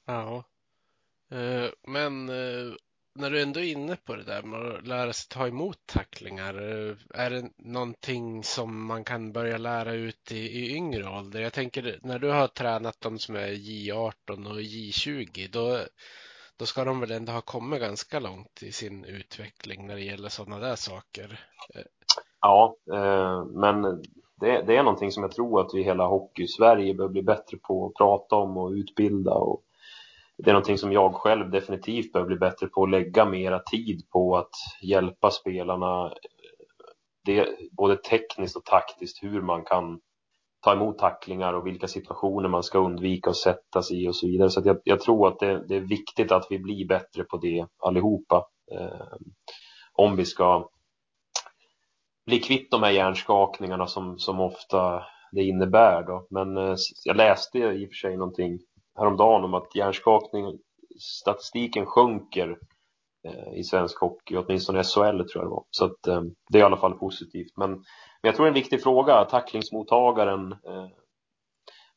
Ja. 0.05 0.43
Eh, 1.31 1.69
men 1.87 2.29
eh, 2.29 2.73
när 3.15 3.31
du 3.31 3.41
ändå 3.41 3.59
är 3.59 3.63
inne 3.63 3.95
på 3.95 4.15
det 4.15 4.23
där 4.23 4.41
med 4.43 4.59
att 4.59 4.87
lära 4.87 5.13
sig 5.13 5.29
ta 5.29 5.47
emot 5.47 5.77
tacklingar, 5.85 6.53
är 7.13 7.29
det 7.29 7.49
någonting 7.57 8.43
som 8.43 8.85
man 8.85 9.03
kan 9.03 9.31
börja 9.31 9.57
lära 9.57 9.93
ut 9.93 10.31
i, 10.31 10.37
i 10.37 10.75
yngre 10.75 11.09
ålder? 11.09 11.41
Jag 11.41 11.53
tänker 11.53 11.99
när 12.03 12.19
du 12.19 12.29
har 12.29 12.47
tränat 12.47 13.01
de 13.01 13.19
som 13.19 13.35
är 13.35 13.47
J18 13.47 14.47
och 14.51 14.61
J20, 14.61 15.49
då, 15.51 15.79
då 16.57 16.65
ska 16.65 16.83
de 16.83 16.99
väl 16.99 17.11
ändå 17.11 17.31
ha 17.31 17.41
kommit 17.41 17.81
ganska 17.81 18.19
långt 18.19 18.63
i 18.63 18.71
sin 18.71 19.05
utveckling 19.05 19.87
när 19.87 19.95
det 19.95 20.03
gäller 20.03 20.29
sådana 20.29 20.59
där 20.59 20.75
saker? 20.75 21.47
Ja, 22.41 22.75
eh, 22.93 23.45
men 23.45 24.03
det, 24.41 24.61
det, 24.61 24.77
är 24.77 24.83
någonting 24.83 25.11
som 25.11 25.23
jag 25.23 25.31
tror 25.31 25.61
att 25.61 25.73
vi 25.73 25.83
hela 25.83 26.07
hockey-Sverige 26.07 26.93
bör 26.93 27.07
bli 27.07 27.23
bättre 27.23 27.57
på 27.57 27.85
att 27.85 27.93
prata 27.93 28.35
om 28.35 28.57
och 28.57 28.71
utbilda 28.71 29.33
och 29.33 29.63
det 30.37 30.49
är 30.49 30.53
någonting 30.53 30.77
som 30.77 30.91
jag 30.91 31.15
själv 31.15 31.49
definitivt 31.49 32.13
behöver 32.13 32.27
bli 32.27 32.37
bättre 32.37 32.67
på 32.67 32.83
att 32.83 32.89
lägga 32.89 33.25
mera 33.25 33.59
tid 33.59 34.09
på 34.09 34.37
att 34.37 34.51
hjälpa 34.81 35.31
spelarna 35.31 36.13
det, 37.25 37.47
både 37.71 37.95
tekniskt 37.95 38.55
och 38.55 38.65
taktiskt 38.65 39.23
hur 39.23 39.41
man 39.41 39.63
kan 39.63 39.99
ta 40.61 40.73
emot 40.73 40.97
tacklingar 40.97 41.53
och 41.53 41.67
vilka 41.67 41.87
situationer 41.87 42.49
man 42.49 42.63
ska 42.63 42.79
undvika 42.79 43.29
att 43.29 43.35
sätta 43.35 43.81
sig 43.81 44.03
i 44.03 44.07
och 44.07 44.15
så 44.15 44.27
vidare. 44.27 44.49
Så 44.49 44.61
jag, 44.65 44.77
jag, 44.83 44.99
tror 44.99 45.27
att 45.27 45.39
det, 45.39 45.67
det, 45.67 45.75
är 45.75 45.79
viktigt 45.79 46.31
att 46.31 46.47
vi 46.49 46.59
blir 46.59 46.87
bättre 46.87 47.23
på 47.23 47.37
det 47.37 47.67
allihopa. 47.79 48.47
Eh, 48.71 49.17
om 49.93 50.15
vi 50.15 50.25
ska 50.25 50.69
bli 52.25 52.39
kvitt 52.39 52.71
de 52.71 52.83
här 52.83 52.91
hjärnskakningarna 52.91 53.87
som, 53.87 54.19
som 54.19 54.39
ofta 54.39 55.03
det 55.31 55.43
innebär. 55.43 56.03
Då. 56.03 56.27
Men 56.29 56.57
eh, 56.57 56.75
jag 57.05 57.15
läste 57.15 57.57
i 57.57 57.85
och 57.85 57.89
för 57.89 57.95
sig 57.95 58.17
någonting 58.17 58.59
häromdagen 58.97 59.43
om 59.43 59.53
att 59.53 59.75
hjärnskakning, 59.75 60.59
statistiken 60.99 61.85
sjunker 61.85 62.57
eh, 63.27 63.59
i 63.59 63.63
svensk 63.63 63.99
hockey, 63.99 64.35
åtminstone 64.35 64.83
SHL 64.83 65.23
tror 65.23 65.29
jag 65.33 65.45
det 65.45 65.49
var. 65.49 65.65
Så 65.69 65.85
att, 65.85 66.07
eh, 66.07 66.21
det 66.49 66.57
är 66.57 66.61
i 66.61 66.65
alla 66.65 66.77
fall 66.77 66.99
positivt. 66.99 67.57
Men, 67.57 67.71
men 67.71 68.29
jag 68.29 68.35
tror 68.35 68.45
det 68.45 68.47
är 68.47 68.51
en 68.51 68.61
viktig 68.61 68.83
fråga, 68.83 69.25
tacklingsmottagaren. 69.25 70.55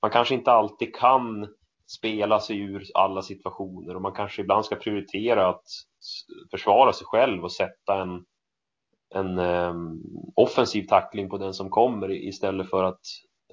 Man 0.02 0.10
kanske 0.10 0.34
inte 0.34 0.52
alltid 0.52 0.94
kan 0.94 1.48
spela 1.86 2.40
sig 2.40 2.60
ur 2.60 2.84
alla 2.94 3.22
situationer 3.22 3.96
och 3.96 4.02
man 4.02 4.12
kanske 4.12 4.42
ibland 4.42 4.64
ska 4.64 4.76
prioritera 4.76 5.48
att 5.48 5.64
försvara 6.50 6.92
sig 6.92 7.06
själv 7.06 7.44
och 7.44 7.52
sätta 7.52 8.02
en, 8.02 8.24
en 9.14 9.38
ehm, 9.38 10.00
offensiv 10.36 10.86
tackling 10.86 11.30
på 11.30 11.38
den 11.38 11.54
som 11.54 11.70
kommer 11.70 12.10
istället 12.10 12.70
för 12.70 12.84
att 12.84 13.00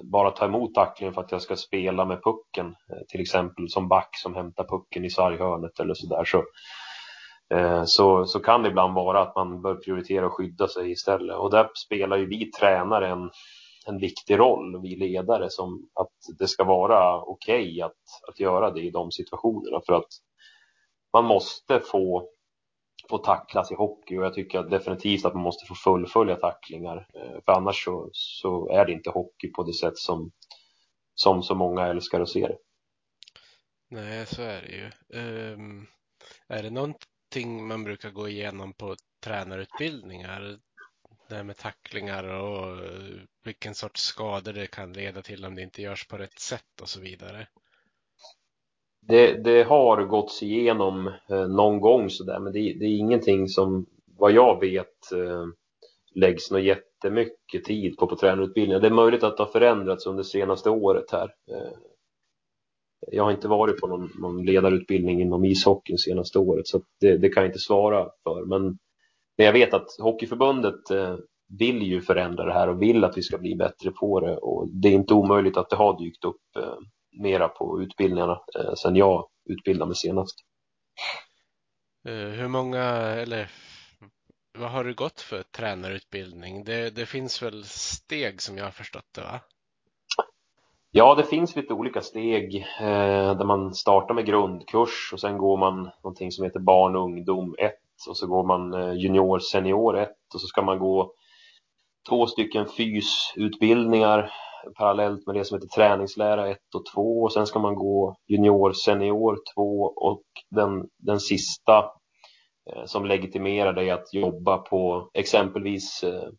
bara 0.04 0.32
ta 0.32 0.46
emot 0.46 0.74
tacklingen 0.74 1.14
för 1.14 1.22
att 1.22 1.32
jag 1.32 1.42
ska 1.42 1.56
spela 1.56 2.06
med 2.06 2.24
pucken, 2.24 2.66
eh, 2.66 3.06
till 3.08 3.22
exempel 3.22 3.70
som 3.70 3.88
back 3.88 4.10
som 4.18 4.36
hämtar 4.36 4.64
pucken 4.64 5.06
i 5.06 5.10
sarghörnet 5.10 5.80
eller 5.80 5.94
sådär, 5.94 6.24
så, 6.26 6.44
eh, 7.56 7.84
så, 7.86 8.26
så 8.26 8.40
kan 8.40 8.64
det 8.64 8.70
ibland 8.70 8.94
vara 8.94 9.22
att 9.22 9.36
man 9.36 9.62
bör 9.62 9.76
prioritera 9.76 10.26
att 10.26 10.32
skydda 10.32 10.68
sig 10.68 10.92
istället. 10.92 11.38
Och 11.38 11.52
där 11.52 11.70
spelar 11.86 12.18
ju 12.18 12.26
vi 12.26 12.52
tränare 12.52 13.08
en, 13.08 13.30
en 13.88 13.98
viktig 13.98 14.40
roll, 14.40 14.82
vi 14.82 14.96
ledare, 14.96 15.50
som 15.50 15.90
att 15.96 16.38
det 16.40 16.48
ska 16.48 16.64
vara 16.64 17.22
okej 17.22 17.64
okay 17.64 17.82
att, 17.82 18.30
att 18.30 18.40
göra 18.40 18.72
det 18.72 18.82
i 18.82 18.92
de 18.92 19.12
situationerna 19.12 19.82
för 19.86 19.94
att 19.94 20.10
man 21.14 21.26
måste 21.26 21.80
få 21.80 22.30
få 23.12 23.18
tacklas 23.18 23.72
i 23.72 23.76
hockey 23.76 24.18
och 24.18 24.26
jag 24.26 24.34
tycker 24.34 24.64
definitivt 24.64 25.26
att 25.26 25.34
man 25.34 25.44
måste 25.44 25.66
få 25.66 25.76
fullfölja 25.76 26.36
tacklingar. 26.36 27.08
Eh, 27.14 27.42
för 27.46 27.52
annars 27.52 27.84
så, 27.86 28.10
så 28.14 28.70
är 28.70 28.86
det 28.86 28.92
inte 28.92 29.10
hockey 29.10 29.52
på 29.52 29.64
det 29.64 29.74
sätt 29.74 29.98
som, 29.98 30.32
som 31.16 31.44
så 31.44 31.56
många 31.56 31.88
älskar 31.88 32.22
att 32.22 32.30
se 32.30 32.48
det. 32.48 32.58
Nej, 33.90 34.26
så 34.26 34.42
är 34.42 34.62
det 34.62 34.72
ju. 34.72 35.20
Um, 35.54 35.88
är 36.48 36.64
det 36.64 36.70
någonting 36.70 37.68
man 37.68 37.84
brukar 37.84 38.10
gå 38.10 38.30
igenom 38.30 38.74
på 38.74 38.96
tränarutbildningar? 39.24 40.60
Det 41.30 41.36
här 41.36 41.44
med 41.44 41.58
tacklingar 41.58 42.24
och 42.24 42.86
eh, 42.86 43.22
vilken 43.44 43.76
sorts 43.76 44.02
skador 44.02 44.54
det 44.54 44.68
kan 44.68 44.94
leda 44.94 45.22
till 45.22 45.46
om 45.46 45.56
det 45.56 45.62
inte 45.62 45.82
görs 45.82 46.08
på 46.08 46.18
rätt 46.18 46.40
sätt 46.40 46.82
och 46.82 46.90
så 46.90 47.02
vidare 47.02 47.48
det, 49.12 49.44
det 49.44 49.64
har 49.64 50.06
gåtts 50.06 50.44
igenom 50.44 51.08
eh, 51.30 51.48
någon 51.48 51.82
gång 51.82 52.10
sådär, 52.10 52.40
men 52.40 52.54
det, 52.54 52.60
det, 52.60 52.86
är 52.86 52.98
ingenting 52.98 53.48
som, 53.48 53.86
vad 54.18 54.32
jag 54.32 54.60
vet, 54.60 55.12
eh, 55.12 55.46
läggs 56.16 56.52
något 56.52 56.64
jättemycket 56.64 57.64
tid 57.66 57.98
på 57.98 58.08
på 58.08 58.16
tränarutbildningen. 58.16 58.82
Det 58.82 58.88
är 58.88 58.92
möjligt 58.92 59.24
att 59.24 59.38
det 59.38 59.44
har 59.44 59.52
förändrats 59.52 60.06
under 60.06 60.24
senaste 60.24 60.70
året 60.70 61.12
här. 61.12 61.30
Eh, 61.52 61.72
jag 63.12 63.24
har 63.24 63.32
inte 63.32 63.48
varit 63.48 63.82
på 63.82 63.88
någon, 63.88 64.10
någon 64.20 64.46
ledarutbildning 64.46 65.22
inom 65.22 65.46
ishockeyn 65.46 65.98
senaste 65.98 66.40
året, 66.40 66.68
så 66.68 66.82
det, 67.00 67.18
det, 67.18 67.30
kan 67.30 67.44
jag 67.44 67.50
inte 67.50 67.60
svara 67.60 68.10
för. 68.24 68.46
Men, 68.46 68.64
men 69.38 69.46
jag 69.46 69.54
vet 69.54 69.74
att 69.74 69.88
Hockeyförbundet 70.00 70.82
vill 71.60 71.82
ju 71.82 72.02
förändra 72.02 72.46
det 72.46 72.54
här 72.54 72.70
och 72.70 72.82
vill 72.82 73.04
att 73.04 73.18
vi 73.18 73.22
ska 73.22 73.38
bli 73.38 73.56
bättre 73.56 73.92
på 73.92 74.20
det 74.20 74.38
och 74.38 74.70
det 74.74 74.88
är 74.88 74.94
inte 74.94 75.14
omöjligt 75.14 75.58
att 75.58 75.70
det 75.70 75.76
har 75.76 76.00
dykt 76.00 76.26
upp 76.26 76.42
mera 77.12 77.48
på 77.48 77.82
utbildningarna 77.82 78.42
eh, 78.56 78.74
sen 78.74 78.96
jag 78.96 79.28
utbildade 79.46 79.90
mig 79.90 79.96
senast. 79.96 80.36
Eh, 82.08 82.14
hur 82.14 82.48
många, 82.48 82.84
eller 82.84 83.52
vad 84.58 84.72
har 84.72 84.84
du 84.84 84.94
gått 84.94 85.22
för 85.22 85.44
tränarutbildning? 85.44 86.64
Det, 86.64 86.90
det 86.90 87.06
finns 87.06 87.44
väl 87.44 87.66
steg 87.66 88.42
som 88.42 88.58
jag 88.58 88.66
har 88.66 88.72
förstått 88.72 89.08
det 89.16 89.22
va? 89.22 89.40
Ja, 90.92 91.16
det 91.16 91.24
finns 91.24 91.56
lite 91.56 91.74
olika 91.74 92.02
steg 92.02 92.56
eh, 92.80 93.38
där 93.38 93.46
man 93.46 93.74
startar 93.74 94.14
med 94.14 94.26
grundkurs 94.26 95.10
och 95.14 95.20
sen 95.20 95.38
går 95.38 95.58
man 95.58 95.90
någonting 96.04 96.32
som 96.32 96.46
heter 96.46 96.60
barn 96.60 96.96
och 96.96 97.04
ungdom 97.04 97.56
1 97.60 97.74
och 98.10 98.18
så 98.18 98.28
går 98.28 98.44
man 98.44 98.74
eh, 98.74 98.94
junior 98.94 99.40
senior 99.40 99.98
1 99.98 100.10
och 100.34 100.42
så 100.42 100.48
ska 100.48 100.62
man 100.62 100.80
gå 100.80 101.14
två 102.10 102.28
stycken 102.28 102.66
fysutbildningar 102.78 104.32
parallellt 104.78 105.28
med 105.28 105.36
det 105.36 105.46
som 105.46 105.56
heter 105.56 105.68
träningslära 105.68 106.50
1 106.50 106.58
och 106.76 106.86
2 106.94 107.22
och 107.22 107.34
sen 107.34 107.48
ska 107.48 107.60
man 107.60 107.76
gå 107.76 108.16
junior 108.28 108.74
senior 108.74 109.38
2 109.56 109.84
och 109.84 110.24
den, 110.50 110.88
den 110.98 111.20
sista 111.20 111.78
eh, 112.72 112.86
som 112.86 113.06
legitimerar 113.06 113.74
dig 113.74 113.92
att 113.92 114.14
jobba 114.14 114.58
på 114.58 115.10
exempelvis 115.14 116.04
eh, 116.04 116.30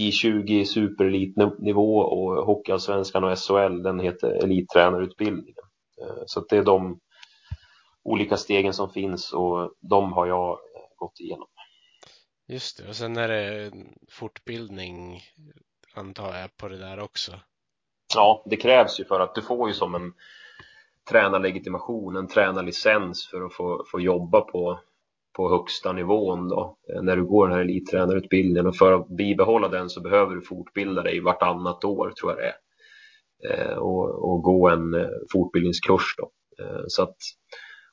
J20 0.00 0.64
superelitnivå 0.64 1.98
och 1.98 2.46
Hockeyallsvenskan 2.46 3.24
och 3.24 3.38
SHL, 3.38 3.82
den 3.82 4.00
heter 4.00 4.44
elittränarutbildningen. 4.44 5.64
Eh, 6.02 6.22
så 6.26 6.40
det 6.40 6.56
är 6.56 6.64
de 6.64 7.00
olika 8.04 8.36
stegen 8.36 8.72
som 8.74 8.90
finns 8.90 9.32
och 9.32 9.74
de 9.80 10.12
har 10.12 10.26
jag 10.26 10.50
eh, 10.50 10.96
gått 10.96 11.20
igenom. 11.20 11.48
Just 12.48 12.78
det, 12.78 12.88
och 12.88 12.96
sen 12.96 13.16
är 13.16 13.28
det 13.28 13.72
fortbildning 14.10 15.20
antar 15.94 16.36
jag 16.36 16.56
på 16.56 16.68
det 16.68 16.78
där 16.78 17.00
också. 17.00 17.32
Ja, 18.14 18.42
det 18.46 18.56
krävs 18.56 19.00
ju 19.00 19.04
för 19.04 19.20
att 19.20 19.34
du 19.34 19.42
får 19.42 19.68
ju 19.68 19.74
som 19.74 19.94
en 19.94 20.12
tränarlegitimation, 21.10 22.16
en 22.16 22.28
tränarlicens 22.28 23.28
för 23.30 23.44
att 23.46 23.54
få, 23.54 23.84
få 23.90 24.00
jobba 24.00 24.40
på, 24.40 24.80
på 25.36 25.50
högsta 25.50 25.92
nivån 25.92 26.48
då, 26.48 26.76
eh, 26.88 27.02
när 27.02 27.16
du 27.16 27.24
går 27.24 27.48
den 27.48 27.56
här 27.56 27.64
elittränarutbildningen 27.64 28.66
och 28.66 28.76
för 28.76 28.92
att 28.92 29.08
bibehålla 29.08 29.68
den 29.68 29.90
så 29.90 30.00
behöver 30.00 30.34
du 30.34 30.42
fortbilda 30.42 31.02
dig 31.02 31.20
vartannat 31.20 31.84
år 31.84 32.12
tror 32.20 32.32
jag 32.32 32.38
det 32.38 32.46
är 32.48 32.56
eh, 33.44 33.76
och, 33.76 34.32
och 34.32 34.42
gå 34.42 34.68
en 34.68 34.94
eh, 34.94 35.08
fortbildningskurs 35.32 36.14
då. 36.18 36.30
Eh, 36.64 36.84
så 36.86 37.02
att, 37.02 37.16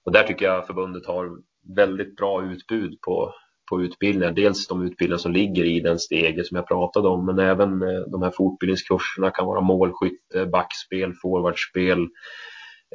och 0.03 0.11
där 0.11 0.23
tycker 0.23 0.45
jag 0.45 0.67
förbundet 0.67 1.05
har 1.05 1.29
väldigt 1.75 2.15
bra 2.15 2.43
utbud 2.43 3.01
på, 3.01 3.33
på 3.71 3.81
utbildningar. 3.81 4.31
Dels 4.31 4.67
de 4.67 4.81
utbildningar 4.81 5.17
som 5.17 5.31
ligger 5.31 5.63
i 5.65 5.79
den 5.79 5.99
stege 5.99 6.43
som 6.43 6.55
jag 6.55 6.67
pratade 6.67 7.07
om, 7.07 7.25
men 7.25 7.39
även 7.39 7.81
eh, 7.81 7.99
de 8.07 8.21
här 8.21 8.31
fortbildningskurserna 8.31 9.31
kan 9.31 9.45
vara 9.45 9.61
målskytte, 9.61 10.45
backspel, 10.45 11.13
forwardspel, 11.21 12.07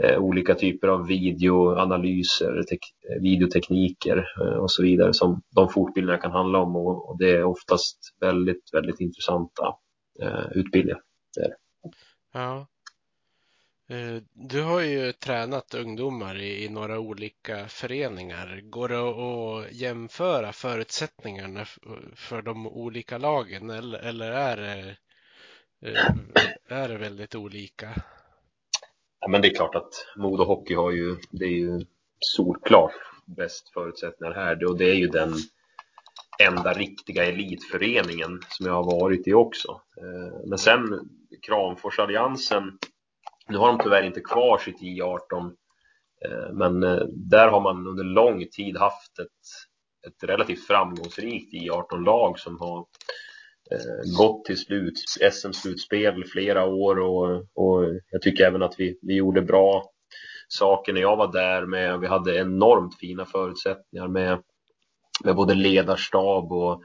eh, 0.03 0.18
olika 0.18 0.55
typer 0.55 0.89
av 0.89 1.07
videoanalyser, 1.07 2.59
eh, 2.70 3.22
videotekniker 3.22 4.24
och 4.61 4.70
så 4.70 4.83
vidare 4.83 5.14
som 5.14 5.43
de 5.55 5.68
fortbildningarna 5.68 6.22
kan 6.22 6.33
handla 6.33 6.59
om 6.59 6.77
och, 6.77 7.16
det 7.18 7.31
är 7.31 7.45
oftast 7.45 7.99
väldigt, 8.20 8.74
väldigt 8.74 9.01
intressanta 9.01 9.74
eh, 10.22 10.47
utbildningar. 10.55 11.01
Ja. 12.33 12.66
Eh, 13.89 14.22
du 14.32 14.62
har 14.62 14.80
ju 14.80 15.12
tränat 15.12 15.74
ungdomar 15.74 16.39
i, 16.39 16.68
några 16.68 16.99
olika 16.99 17.68
föreningar. 17.68 18.61
Går 18.62 18.89
det 18.89 18.99
att 18.99 19.72
jämföra 19.72 20.53
förutsättningarna 20.53 21.64
för 22.14 22.43
de 22.43 22.66
olika 22.66 23.18
lagen 23.18 23.70
eller, 23.70 23.99
eller 23.99 24.30
är, 24.30 24.57
det, 24.57 24.97
eh, 25.91 26.78
är 26.78 26.89
det 26.89 26.99
väldigt 26.99 27.34
olika? 27.34 27.89
Ja, 29.20 29.28
men 29.28 29.43
det 29.43 29.49
är 29.49 29.55
klart 29.55 29.74
att 29.74 30.07
Modo 30.16 30.45
Hockey 30.45 30.74
har 30.74 30.91
ju, 30.91 31.16
det 31.30 31.45
är 31.45 31.59
ju 31.59 31.80
solklart 32.20 32.95
bäst 33.24 33.68
förutsättningar 33.68 34.34
här 34.34 34.64
och 34.64 34.78
det 34.78 34.91
är 34.91 34.95
ju 34.95 35.07
den 35.07 35.34
enda 36.39 36.72
riktiga 36.72 37.24
elitföreningen 37.24 38.41
som 38.49 38.66
jag 38.66 38.72
har 38.72 39.01
varit 39.01 39.28
i 39.28 39.32
också. 39.32 39.80
Eh, 39.97 40.49
men 40.49 40.59
sen 40.59 41.11
Kramforsalliansen, 41.43 42.78
nu 43.49 43.59
har 43.59 43.69
de 43.69 43.79
tyvärr 43.83 44.03
inte 44.03 44.21
kvar 44.21 44.59
sitt 44.59 44.81
J18 44.81 45.53
eh, 46.25 46.53
men 46.53 46.83
eh, 46.83 47.03
där 47.09 47.49
har 47.49 47.61
man 47.61 47.87
under 47.87 48.05
lång 48.05 48.45
tid 48.51 48.77
haft 48.77 49.19
ett, 49.19 49.27
ett 50.07 50.29
relativt 50.29 50.67
framgångsrikt 50.67 51.55
J18-lag 51.55 52.39
som 52.39 52.61
har 52.61 52.79
eh, 53.71 54.19
gått 54.19 54.45
till 54.45 54.59
slut, 54.59 54.95
SM-slutspel 55.33 56.25
flera 56.25 56.65
år 56.65 56.99
och, 56.99 57.37
och 57.55 57.85
jag 58.11 58.23
tycker 58.23 58.45
även 58.45 58.63
att 58.63 58.75
vi, 58.79 58.99
vi 59.03 59.15
gjorde 59.15 59.43
bra 59.43 59.85
saker 60.49 60.93
när 60.93 61.01
jag 61.01 61.17
var 61.17 61.33
där 61.33 61.67
med, 61.67 62.01
vi 62.01 62.07
hade 62.07 62.39
enormt 62.39 62.99
fina 62.99 63.25
förutsättningar 63.25 64.09
med, 64.09 64.43
med 65.25 65.37
både 65.37 65.55
ledarstab 65.55 66.53
och 66.53 66.83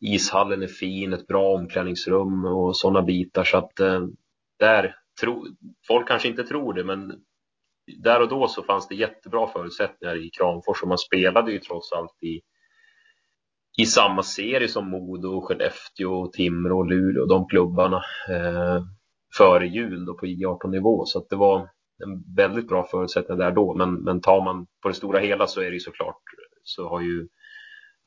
ishallen 0.00 0.62
är 0.62 0.66
fin, 0.66 1.12
ett 1.12 1.26
bra 1.26 1.54
omklädningsrum 1.54 2.44
och 2.44 2.76
sådana 2.76 3.02
bitar. 3.02 3.44
Så 3.44 3.56
att 3.56 3.70
där, 4.58 4.96
tro, 5.20 5.46
folk 5.88 6.08
kanske 6.08 6.28
inte 6.28 6.44
tror 6.44 6.74
det 6.74 6.84
men 6.84 7.12
där 8.02 8.22
och 8.22 8.28
då 8.28 8.48
så 8.48 8.62
fanns 8.62 8.88
det 8.88 8.94
jättebra 8.94 9.46
förutsättningar 9.48 10.26
i 10.26 10.30
Kramfors 10.30 10.82
och 10.82 10.88
man 10.88 10.98
spelade 10.98 11.52
ju 11.52 11.58
trots 11.58 11.92
allt 11.92 12.22
i 12.22 12.40
i 13.78 13.86
samma 13.86 14.22
serie 14.22 14.68
som 14.68 14.90
Modo, 14.90 15.40
Skellefteå, 15.40 16.26
Timrå 16.26 16.78
och 16.78 16.86
Luleå, 16.86 17.26
de 17.26 17.46
klubbarna 17.46 18.02
eh, 18.28 18.82
före 19.36 19.66
jul 19.66 20.04
då 20.04 20.14
på 20.14 20.26
J18-nivå. 20.26 21.04
Så 21.06 21.18
att 21.18 21.28
det 21.28 21.36
var 21.36 21.58
en 22.04 22.34
väldigt 22.36 22.68
bra 22.68 22.86
förutsättning 22.90 23.38
där 23.38 23.50
då. 23.50 23.74
Men, 23.74 23.94
men 23.94 24.20
tar 24.20 24.44
man 24.44 24.66
på 24.82 24.88
det 24.88 24.94
stora 24.94 25.18
hela 25.18 25.46
så 25.46 25.60
är 25.60 25.64
det 25.64 25.72
ju 25.72 25.80
såklart 25.80 26.22
så 26.62 26.88
har 26.88 27.00
ju 27.00 27.28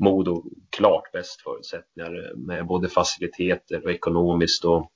Modo 0.03 0.43
klart 0.77 1.11
bäst 1.13 1.41
förutsättningar 1.41 2.35
med 2.47 2.67
både 2.67 2.89
faciliteter 2.89 3.83
och 3.85 3.91
ekonomiskt 3.91 4.65
och 4.65 4.91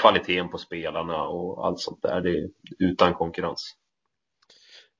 kvaliteten 0.00 0.48
på 0.48 0.58
spelarna 0.58 1.22
och 1.22 1.66
allt 1.66 1.80
sånt 1.80 2.02
där. 2.02 2.20
Det 2.20 2.30
är 2.30 2.48
utan 2.78 3.14
konkurrens. 3.14 3.76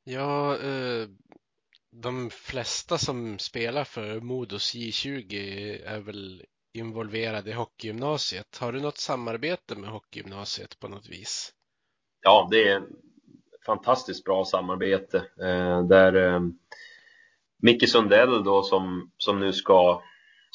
Ja, 0.05 0.59
eh, 0.59 1.09
de 1.91 2.31
flesta 2.31 2.99
som 2.99 3.39
spelar 3.39 3.85
för 3.85 4.21
Modos 4.21 4.75
J20 4.75 5.35
är 5.87 6.01
väl 6.01 6.45
involverade 6.73 7.51
i 7.51 7.53
hockeygymnasiet. 7.53 8.59
Har 8.61 8.73
du 8.73 8.81
något 8.81 8.99
samarbete 8.99 9.77
med 9.77 9.91
hockeygymnasiet 9.91 10.79
på 10.79 10.89
något 10.89 11.09
vis? 11.09 11.53
Ja, 12.23 12.49
det 12.51 12.69
är 12.69 12.83
fantastiskt 13.67 14.25
bra 14.25 14.45
samarbete 14.45 15.19
eh, 15.41 15.87
där 15.87 16.15
eh, 16.15 16.41
Micke 17.63 17.89
Sundell 17.89 18.45
då 18.45 18.63
som, 18.63 19.11
som 19.17 19.41
nu 19.41 19.53
ska, 19.53 20.03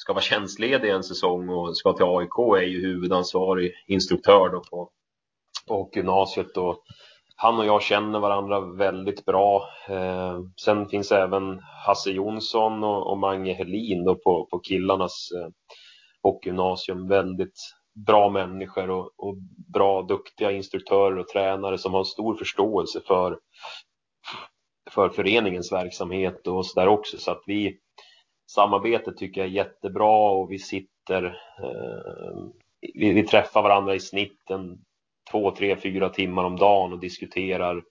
ska 0.02 0.14
vara 0.14 0.22
tjänstledig 0.22 0.90
en 0.90 1.04
säsong 1.04 1.50
och 1.50 1.78
ska 1.78 1.94
till 1.94 2.06
AIK 2.06 2.38
är 2.58 2.68
ju 2.68 2.82
huvudansvarig 2.82 3.72
instruktör 3.88 4.50
då 4.50 4.62
på, 4.72 4.90
på 5.68 5.90
gymnasiet. 5.96 6.58
och 6.58 6.84
han 7.36 7.60
och 7.60 7.66
jag 7.66 7.82
känner 7.82 8.20
varandra 8.20 8.60
väldigt 8.60 9.26
bra. 9.26 9.70
Eh, 9.90 10.40
sen 10.62 10.90
finns 10.90 11.12
även 11.12 11.60
Hasse 11.86 12.12
Jonsson 12.12 12.84
och, 12.84 13.12
och 13.12 13.18
Mange 13.18 13.54
Helin 13.54 14.04
då 14.04 14.16
på, 14.16 14.48
på 14.52 14.60
killarnas 14.60 15.30
eh, 15.32 15.50
hockeygymnasium. 16.24 17.08
Väldigt 17.08 17.60
bra 18.06 18.30
människor 18.30 18.90
och, 18.90 19.12
och, 19.18 19.36
bra, 19.74 20.02
duktiga 20.02 20.52
instruktörer 20.52 21.18
och 21.18 21.28
tränare 21.28 21.78
som 21.78 21.94
har 21.94 22.04
stor 22.04 22.36
förståelse 22.36 23.02
för, 23.08 23.40
för 24.92 25.10
föreningens 25.10 25.72
verksamhet 25.72 26.48
och 26.48 26.66
så 26.66 26.80
där 26.80 26.88
också. 26.88 27.18
Så 27.18 27.32
att 27.32 27.44
vi, 27.46 27.78
samarbetet 28.56 29.18
tycker 29.18 29.42
jag 29.42 29.50
är 29.50 29.54
jättebra 29.54 30.32
och 30.32 30.52
vi 30.52 30.60
sitter, 30.60 31.24
eh, 31.64 32.46
vi, 32.94 33.14
vi, 33.14 33.24
träffar 33.24 33.62
varandra 33.62 33.96
i 33.96 34.00
snitt 34.00 34.50
en 34.50 34.78
två, 35.32 35.52
tre, 35.52 35.76
fyra 35.76 36.10
timmar 36.10 36.44
om 36.44 36.56
dagen 36.56 36.94
och 36.94 37.00
diskuterar 37.00 37.84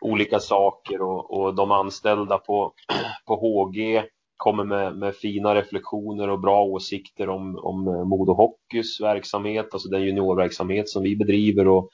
olika 0.00 0.38
saker 0.38 1.02
och, 1.02 1.40
och 1.40 1.54
de 1.54 1.70
anställda 1.70 2.38
på, 2.38 2.72
på 3.26 3.36
HG 3.36 4.02
kommer 4.36 4.64
med, 4.64 4.96
med 4.96 5.14
fina 5.14 5.54
reflektioner 5.54 6.28
och 6.28 6.40
bra 6.40 6.62
åsikter 6.62 7.28
om, 7.28 7.56
om 7.56 7.88
eh, 7.88 8.04
Modo 8.04 8.32
Hockeys 8.32 9.00
verksamhet, 9.00 9.68
alltså 9.72 9.88
den 9.88 10.02
juniorverksamhet 10.02 10.88
som 10.88 11.02
vi 11.02 11.16
bedriver 11.16 11.68
och, 11.68 11.90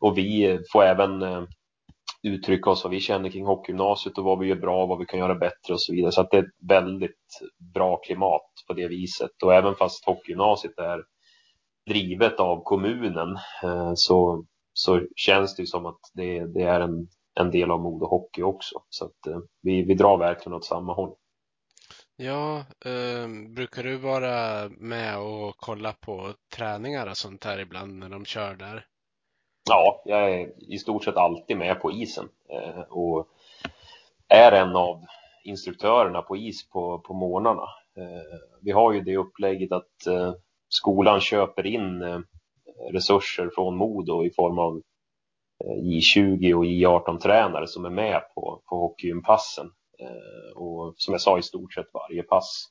och 0.00 0.18
vi 0.18 0.58
får 0.72 0.82
även 0.82 1.22
eh, 1.22 1.42
uttrycka 2.26 2.70
oss 2.70 2.84
vad 2.84 2.90
vi 2.90 3.00
känner 3.00 3.30
kring 3.30 3.46
hockeygymnasiet 3.46 4.18
och 4.18 4.24
vad 4.24 4.38
vi 4.38 4.46
gör 4.46 4.56
bra, 4.56 4.82
och 4.82 4.88
vad 4.88 4.98
vi 4.98 5.06
kan 5.06 5.20
göra 5.20 5.34
bättre 5.34 5.72
och 5.72 5.82
så 5.82 5.92
vidare. 5.92 6.12
Så 6.12 6.20
att 6.20 6.30
det 6.30 6.36
är 6.36 6.42
ett 6.42 6.68
väldigt 6.68 7.40
bra 7.74 7.96
klimat 7.96 8.50
på 8.66 8.72
det 8.72 8.88
viset 8.88 9.42
och 9.42 9.54
även 9.54 9.74
fast 9.74 10.04
hockeygymnasiet 10.04 10.78
är 10.78 11.02
drivet 11.86 12.40
av 12.40 12.62
kommunen 12.64 13.38
eh, 13.62 13.92
så, 13.94 14.44
så 14.72 15.02
känns 15.16 15.56
det 15.56 15.66
som 15.66 15.86
att 15.86 16.00
det, 16.14 16.46
det 16.46 16.62
är 16.62 16.80
en, 16.80 17.08
en 17.40 17.50
del 17.50 17.70
av 17.70 17.80
Modo 17.80 18.06
Hockey 18.06 18.42
också. 18.42 18.82
Så 18.88 19.04
att 19.04 19.26
eh, 19.26 19.38
vi, 19.62 19.82
vi 19.82 19.94
drar 19.94 20.18
verkligen 20.18 20.56
åt 20.56 20.64
samma 20.64 20.94
håll. 20.94 21.14
Ja, 22.16 22.58
eh, 22.84 23.28
brukar 23.54 23.82
du 23.82 23.96
vara 23.96 24.68
med 24.68 25.18
och 25.18 25.56
kolla 25.56 25.92
på 25.92 26.34
träningar 26.56 27.10
och 27.10 27.16
sånt 27.16 27.44
här 27.44 27.58
ibland 27.58 27.98
när 27.98 28.08
de 28.08 28.24
kör 28.24 28.54
där? 28.54 28.86
Ja, 29.68 30.02
jag 30.04 30.32
är 30.32 30.72
i 30.72 30.78
stort 30.78 31.04
sett 31.04 31.16
alltid 31.16 31.56
med 31.56 31.80
på 31.80 31.92
isen 31.92 32.28
eh, 32.48 32.80
och 32.80 33.28
är 34.28 34.52
en 34.52 34.76
av 34.76 35.04
instruktörerna 35.44 36.22
på 36.22 36.36
is 36.36 36.68
på, 36.70 36.98
på 36.98 37.14
morgnarna. 37.14 37.68
Eh, 37.96 38.38
vi 38.62 38.70
har 38.70 38.92
ju 38.92 39.00
det 39.00 39.16
upplägget 39.16 39.72
att 39.72 40.06
eh, 40.06 40.34
skolan 40.68 41.20
köper 41.20 41.66
in 41.66 42.04
resurser 42.92 43.50
från 43.54 43.76
Modo 43.76 44.24
i 44.24 44.30
form 44.30 44.58
av 44.58 44.82
J20 45.64 46.54
och 46.54 46.64
J18-tränare 46.64 47.66
som 47.66 47.84
är 47.84 47.90
med 47.90 48.22
på, 48.34 48.62
på 48.66 48.76
hockeygympassen. 48.76 49.66
Och 50.54 50.94
som 50.96 51.14
jag 51.14 51.20
sa, 51.20 51.38
i 51.38 51.42
stort 51.42 51.74
sett 51.74 51.86
varje 51.94 52.22
pass. 52.22 52.68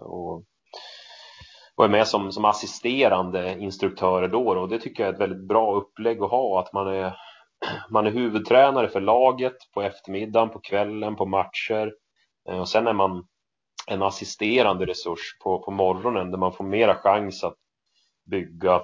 Och, 0.00 0.44
och 1.76 1.84
är 1.84 1.88
med 1.88 2.08
som, 2.08 2.32
som 2.32 2.44
assisterande 2.44 3.58
instruktörer 3.58 4.28
då 4.28 4.48
och 4.48 4.68
det 4.68 4.78
tycker 4.78 5.02
jag 5.02 5.10
är 5.10 5.14
ett 5.14 5.20
väldigt 5.20 5.48
bra 5.48 5.74
upplägg 5.74 6.22
att 6.22 6.30
ha, 6.30 6.60
att 6.60 6.72
man 6.72 6.86
är, 6.86 7.16
man 7.90 8.06
är 8.06 8.10
huvudtränare 8.10 8.88
för 8.88 9.00
laget 9.00 9.56
på 9.74 9.82
eftermiddagen, 9.82 10.50
på 10.50 10.58
kvällen, 10.58 11.16
på 11.16 11.26
matcher. 11.26 11.92
Eh, 12.48 12.60
och 12.60 12.68
sen 12.68 12.86
är 12.86 12.92
man 12.92 13.26
en 13.86 14.02
assisterande 14.02 14.86
resurs 14.86 15.38
på, 15.42 15.58
på 15.58 15.70
morgonen 15.70 16.30
där 16.30 16.38
man 16.38 16.52
får 16.52 16.64
mera 16.64 16.94
chans 16.94 17.44
att 17.44 17.56
bygga 18.30 18.82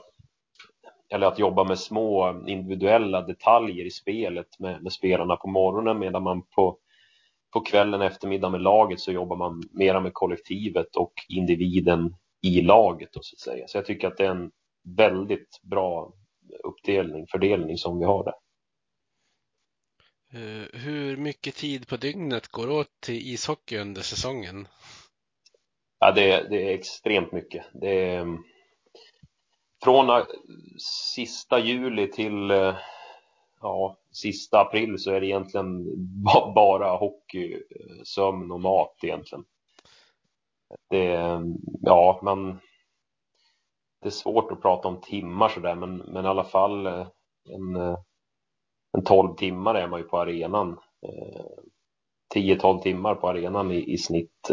eller 1.13 1.27
att 1.27 1.39
jobba 1.39 1.65
med 1.65 1.79
små 1.79 2.43
individuella 2.47 3.21
detaljer 3.21 3.85
i 3.85 3.91
spelet 3.91 4.59
med, 4.59 4.83
med 4.83 4.93
spelarna 4.93 5.37
på 5.37 5.49
morgonen 5.49 5.99
medan 5.99 6.23
man 6.23 6.43
på, 6.43 6.79
på 7.53 7.61
kvällen 7.61 8.03
eftermiddag 8.03 8.49
med 8.51 8.61
laget 8.61 9.01
så 9.01 9.13
jobbar 9.13 9.37
man 9.37 9.63
mera 9.73 10.01
med 10.01 10.15
kollektivet 10.15 10.97
och 10.97 11.13
individen 11.29 12.15
i 12.43 12.63
laget 12.63 13.13
då, 13.13 13.21
så 13.23 13.35
att 13.35 13.41
säga. 13.41 13.69
Så 13.69 13.79
jag 13.79 13.87
tycker 13.87 14.09
att 14.09 14.17
det 14.17 14.25
är 14.25 14.31
en 14.31 14.51
väldigt 14.97 15.61
bra 15.63 16.13
uppdelning, 16.65 17.27
fördelning 17.27 17.79
som 17.79 17.99
vi 17.99 18.05
har 18.05 18.25
där. 18.25 18.35
Eh, 20.35 20.81
hur 20.81 21.17
mycket 21.17 21.55
tid 21.55 21.89
på 21.89 21.97
dygnet 21.97 22.49
går 22.49 22.71
åt 22.71 23.01
till 23.01 23.33
ishockey 23.33 23.79
under 23.79 24.03
säsongen? 24.03 24.69
Ja, 25.99 26.13
det, 26.13 26.49
det 26.51 26.63
är 26.63 26.75
extremt 26.75 27.33
mycket. 27.33 27.65
Det 27.73 28.07
är, 28.07 28.39
från 29.85 30.11
eh, 30.11 30.25
sista 31.15 31.59
juli 31.59 32.11
till 32.11 32.51
eh, 32.51 32.77
ja, 33.61 33.99
sista 34.13 34.61
april 34.61 34.99
så 34.99 35.11
är 35.11 35.21
det 35.21 35.27
egentligen 35.27 35.85
bara 36.55 36.97
hockey, 36.97 37.63
sömn 38.05 38.51
och 38.51 38.61
mat 38.61 38.97
egentligen. 39.03 39.45
Det, 40.91 41.41
ja, 41.83 42.21
man, 42.23 42.59
det 44.03 44.09
är 44.09 44.11
svårt 44.11 44.53
att 44.53 44.63
prata 44.63 44.89
om 44.89 45.01
timmar 45.01 45.49
sådär, 45.49 45.75
men, 45.75 45.97
men 45.97 46.25
i 46.25 46.29
alla 46.29 46.45
fall 46.45 46.87
eh, 46.87 47.07
en, 47.49 47.77
eh, 47.77 47.99
en 48.93 49.05
12 49.05 49.35
timmar 49.35 49.75
är 49.75 49.89
man 49.89 50.01
ju 50.01 50.07
på 50.07 50.19
arenan. 50.19 50.79
Eh, 51.07 51.45
10-12 52.35 52.83
timmar 52.83 53.15
på 53.15 53.29
arenan 53.29 53.73
i, 53.73 53.93
i 53.93 53.99
snitt 53.99 54.51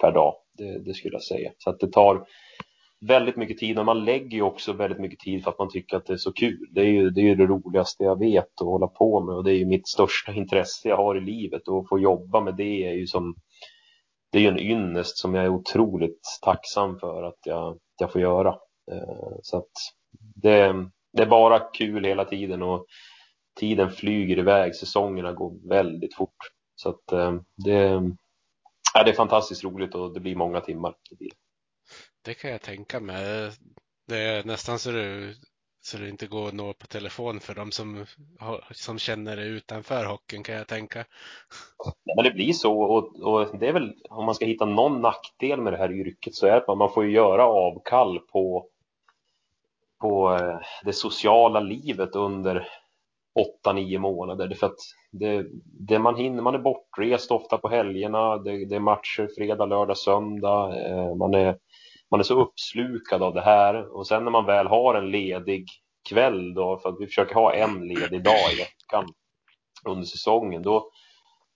per 0.00 0.12
dag, 0.12 0.34
det, 0.58 0.78
det, 0.78 0.94
skulle 0.94 1.14
jag 1.14 1.22
säga. 1.22 1.52
Så 1.58 1.70
att 1.70 1.80
det 1.80 1.92
tar 1.92 2.26
väldigt 3.00 3.36
mycket 3.36 3.58
tid 3.58 3.76
Men 3.76 3.86
man 3.86 4.04
lägger 4.04 4.36
ju 4.36 4.42
också 4.42 4.72
väldigt 4.72 5.00
mycket 5.00 5.18
tid 5.18 5.44
för 5.44 5.50
att 5.50 5.58
man 5.58 5.70
tycker 5.70 5.96
att 5.96 6.06
det 6.06 6.12
är 6.12 6.16
så 6.16 6.32
kul. 6.32 6.68
Det 6.70 6.80
är 6.80 6.86
ju 6.86 7.10
det, 7.10 7.20
är 7.20 7.24
ju 7.24 7.34
det 7.34 7.46
roligaste 7.46 8.04
jag 8.04 8.18
vet 8.18 8.60
att 8.60 8.66
hålla 8.66 8.86
på 8.86 9.20
med 9.20 9.34
och 9.34 9.44
det 9.44 9.52
är 9.52 9.58
ju 9.58 9.66
mitt 9.66 9.88
största 9.88 10.32
intresse 10.42 10.88
jag 10.88 10.96
har 10.96 11.16
i 11.16 11.20
livet 11.20 11.68
och 11.68 11.78
att 11.80 11.88
få 11.88 11.98
jobba 11.98 12.40
med 12.40 12.56
det 12.56 12.86
är 12.88 12.92
ju 12.92 13.06
som 13.06 13.34
det 14.32 14.38
är 14.38 14.42
ju 14.42 14.48
en 14.48 14.58
ynnest 14.58 15.18
som 15.18 15.34
jag 15.34 15.44
är 15.44 15.48
otroligt 15.48 16.20
tacksam 16.42 16.98
för 16.98 17.22
att 17.22 17.38
jag, 17.44 17.78
jag 17.98 18.12
får 18.12 18.20
göra. 18.20 18.48
Eh, 18.92 19.36
så 19.42 19.56
att 19.56 19.70
det, 20.34 20.74
det 21.12 21.22
är 21.22 21.26
bara 21.26 21.58
kul 21.58 22.04
hela 22.04 22.24
tiden 22.24 22.62
och 22.62 22.86
tiden 23.60 23.90
flyger 23.90 24.38
iväg, 24.38 24.74
säsongerna 24.74 25.32
går 25.32 25.68
väldigt 25.68 26.14
fort. 26.14 26.36
Så 26.74 26.88
att 26.88 27.12
eh, 27.12 27.34
det, 27.64 28.02
ja, 28.94 29.04
det 29.04 29.10
är 29.10 29.14
fantastiskt 29.14 29.64
roligt 29.64 29.94
och 29.94 30.14
det 30.14 30.20
blir 30.20 30.36
många 30.36 30.60
timmar. 30.60 30.94
Det 32.24 32.34
kan 32.34 32.50
jag 32.50 32.62
tänka 32.62 33.00
mig. 33.00 33.50
Det 34.08 34.18
är 34.18 34.44
nästan 34.44 34.78
så 34.78 34.90
du 34.90 35.34
så 35.84 35.98
det 35.98 36.08
inte 36.08 36.26
går 36.26 36.48
att 36.48 36.54
nå 36.54 36.72
på 36.72 36.86
telefon 36.86 37.40
för 37.40 37.54
de 37.54 37.70
som, 37.70 38.06
som 38.70 38.98
känner 38.98 39.36
det 39.36 39.42
utanför 39.42 40.04
hockeyn 40.04 40.42
kan 40.42 40.54
jag 40.54 40.66
tänka. 40.66 41.04
Ja, 41.78 42.14
men 42.16 42.24
det 42.24 42.30
blir 42.30 42.52
så 42.52 42.80
och, 42.80 43.20
och, 43.20 43.58
det 43.58 43.68
är 43.68 43.72
väl 43.72 43.94
om 44.10 44.24
man 44.24 44.34
ska 44.34 44.44
hitta 44.44 44.64
någon 44.64 45.00
nackdel 45.00 45.60
med 45.60 45.72
det 45.72 45.76
här 45.76 45.92
yrket 45.92 46.34
så 46.34 46.46
är 46.46 46.50
det 46.50 46.56
att 46.56 46.78
man 46.78 46.92
får 46.92 47.06
göra 47.06 47.46
avkall 47.46 48.18
på, 48.18 48.66
på 50.00 50.34
eh, 50.34 50.58
det 50.84 50.92
sociala 50.92 51.60
livet 51.60 52.16
under 52.16 52.68
åtta, 53.34 53.72
nio 53.72 53.98
månader. 53.98 54.48
Det 54.48 54.54
för 54.54 54.66
att 54.66 54.78
det, 55.10 55.46
det 55.64 55.98
man 55.98 56.16
hinner, 56.16 56.42
man 56.42 56.54
är 56.54 56.58
bortrest 56.58 57.30
ofta 57.30 57.58
på 57.58 57.68
helgerna, 57.68 58.36
det, 58.36 58.64
det 58.64 58.76
är 58.76 58.80
matcher 58.80 59.28
fredag, 59.36 59.66
lördag, 59.66 59.98
söndag. 59.98 60.86
Eh, 60.86 61.14
man, 61.14 61.34
är, 61.34 61.56
man 62.12 62.20
är 62.20 62.24
så 62.24 62.40
uppslukad 62.40 63.22
av 63.22 63.34
det 63.34 63.40
här 63.40 63.96
och 63.96 64.06
sen 64.06 64.24
när 64.24 64.30
man 64.30 64.46
väl 64.46 64.66
har 64.66 64.94
en 64.94 65.10
ledig 65.10 65.66
kväll 66.08 66.54
då, 66.54 66.78
för 66.78 66.88
att 66.88 66.96
vi 67.00 67.06
försöker 67.06 67.34
ha 67.34 67.54
en 67.54 67.88
ledig 67.88 68.24
dag 68.24 68.52
i 68.52 68.56
veckan 68.56 69.08
under 69.86 70.04
säsongen, 70.04 70.62
då, 70.62 70.90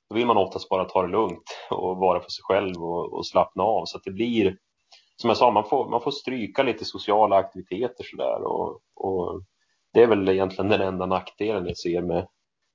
då 0.08 0.14
vill 0.14 0.26
man 0.26 0.36
oftast 0.36 0.68
bara 0.68 0.84
ta 0.84 1.02
det 1.02 1.08
lugnt 1.08 1.58
och 1.70 1.96
vara 1.96 2.20
för 2.20 2.30
sig 2.30 2.42
själv 2.42 2.84
och, 2.84 3.12
och 3.12 3.26
slappna 3.26 3.62
av. 3.62 3.84
Så 3.84 3.96
att 3.96 4.04
det 4.04 4.10
blir, 4.10 4.56
som 5.16 5.28
jag 5.28 5.36
sa, 5.36 5.50
man 5.50 5.68
får, 5.68 5.90
man 5.90 6.00
får 6.00 6.10
stryka 6.10 6.62
lite 6.62 6.84
sociala 6.84 7.36
aktiviteter 7.36 8.04
sådär 8.04 8.42
och, 8.42 8.80
och 8.94 9.42
det 9.92 10.02
är 10.02 10.06
väl 10.06 10.28
egentligen 10.28 10.68
den 10.68 10.80
enda 10.80 11.06
nackdelen 11.06 11.66
jag 11.66 11.78
ser 11.78 12.02
med 12.02 12.28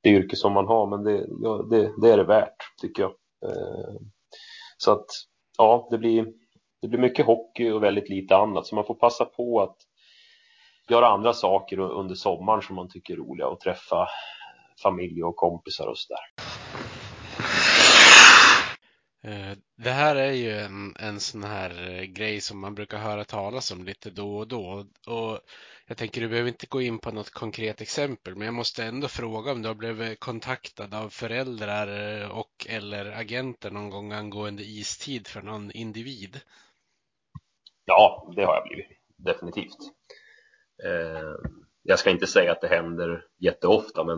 det 0.03 0.09
yrke 0.09 0.35
som 0.35 0.53
man 0.53 0.67
har, 0.67 0.87
men 0.87 1.03
det, 1.03 1.27
ja, 1.41 1.65
det, 1.69 2.01
det 2.01 2.11
är 2.11 2.17
det 2.17 2.23
värt, 2.23 2.55
tycker 2.81 3.01
jag. 3.03 3.11
Eh, 3.45 3.95
så 4.77 4.91
att, 4.91 5.05
ja, 5.57 5.87
det 5.91 5.97
blir, 5.97 6.40
det 6.81 6.87
blir 6.87 6.99
mycket 6.99 7.25
hockey 7.25 7.69
och 7.69 7.83
väldigt 7.83 8.09
lite 8.09 8.35
annat, 8.35 8.67
så 8.67 8.75
man 8.75 8.85
får 8.85 8.95
passa 8.95 9.25
på 9.25 9.61
att 9.61 9.77
göra 10.89 11.07
andra 11.07 11.33
saker 11.33 11.79
under 11.79 12.15
sommaren 12.15 12.61
som 12.61 12.75
man 12.75 12.89
tycker 12.89 13.13
är 13.13 13.17
roliga 13.17 13.47
och 13.47 13.59
träffa 13.59 14.07
familj 14.83 15.23
och 15.23 15.35
kompisar 15.35 15.87
och 15.87 15.97
sådär. 15.97 16.25
Eh, 19.23 19.57
det 19.77 19.91
här 19.91 20.15
är 20.15 20.31
ju 20.31 20.51
en, 20.51 20.95
en 20.99 21.19
sån 21.19 21.43
här 21.43 21.89
eh, 21.89 22.03
grej 22.03 22.41
som 22.41 22.59
man 22.59 22.75
brukar 22.75 22.97
höra 22.97 23.23
talas 23.23 23.71
om 23.71 23.83
lite 23.83 24.09
då 24.09 24.37
och 24.37 24.47
då. 24.47 24.85
Och 25.07 25.39
jag 25.87 25.97
tänker 25.97 26.21
du 26.21 26.29
behöver 26.29 26.49
inte 26.49 26.67
gå 26.67 26.81
in 26.81 26.99
på 26.99 27.11
något 27.11 27.29
konkret 27.29 27.81
exempel, 27.81 28.35
men 28.35 28.45
jag 28.45 28.53
måste 28.53 28.83
ändå 28.83 29.07
fråga 29.07 29.51
om 29.51 29.61
du 29.61 29.67
har 29.67 29.75
blivit 29.75 30.19
kontaktad 30.19 30.93
av 30.93 31.09
föräldrar 31.09 32.21
eh, 32.21 32.27
och 32.27 32.67
eller 32.69 33.11
agenter 33.11 33.71
någon 33.71 33.89
gång 33.89 34.11
angående 34.11 34.63
istid 34.63 35.27
för 35.27 35.41
någon 35.41 35.71
individ? 35.71 36.39
Ja, 37.91 38.33
det 38.35 38.43
har 38.43 38.53
jag 38.55 38.63
blivit. 38.63 38.87
Definitivt. 39.17 39.77
Eh, 40.85 41.51
jag 41.83 41.99
ska 41.99 42.09
inte 42.09 42.27
säga 42.27 42.51
att 42.51 42.61
det 42.61 42.67
händer 42.67 43.23
jätteofta, 43.39 44.03
men 44.03 44.17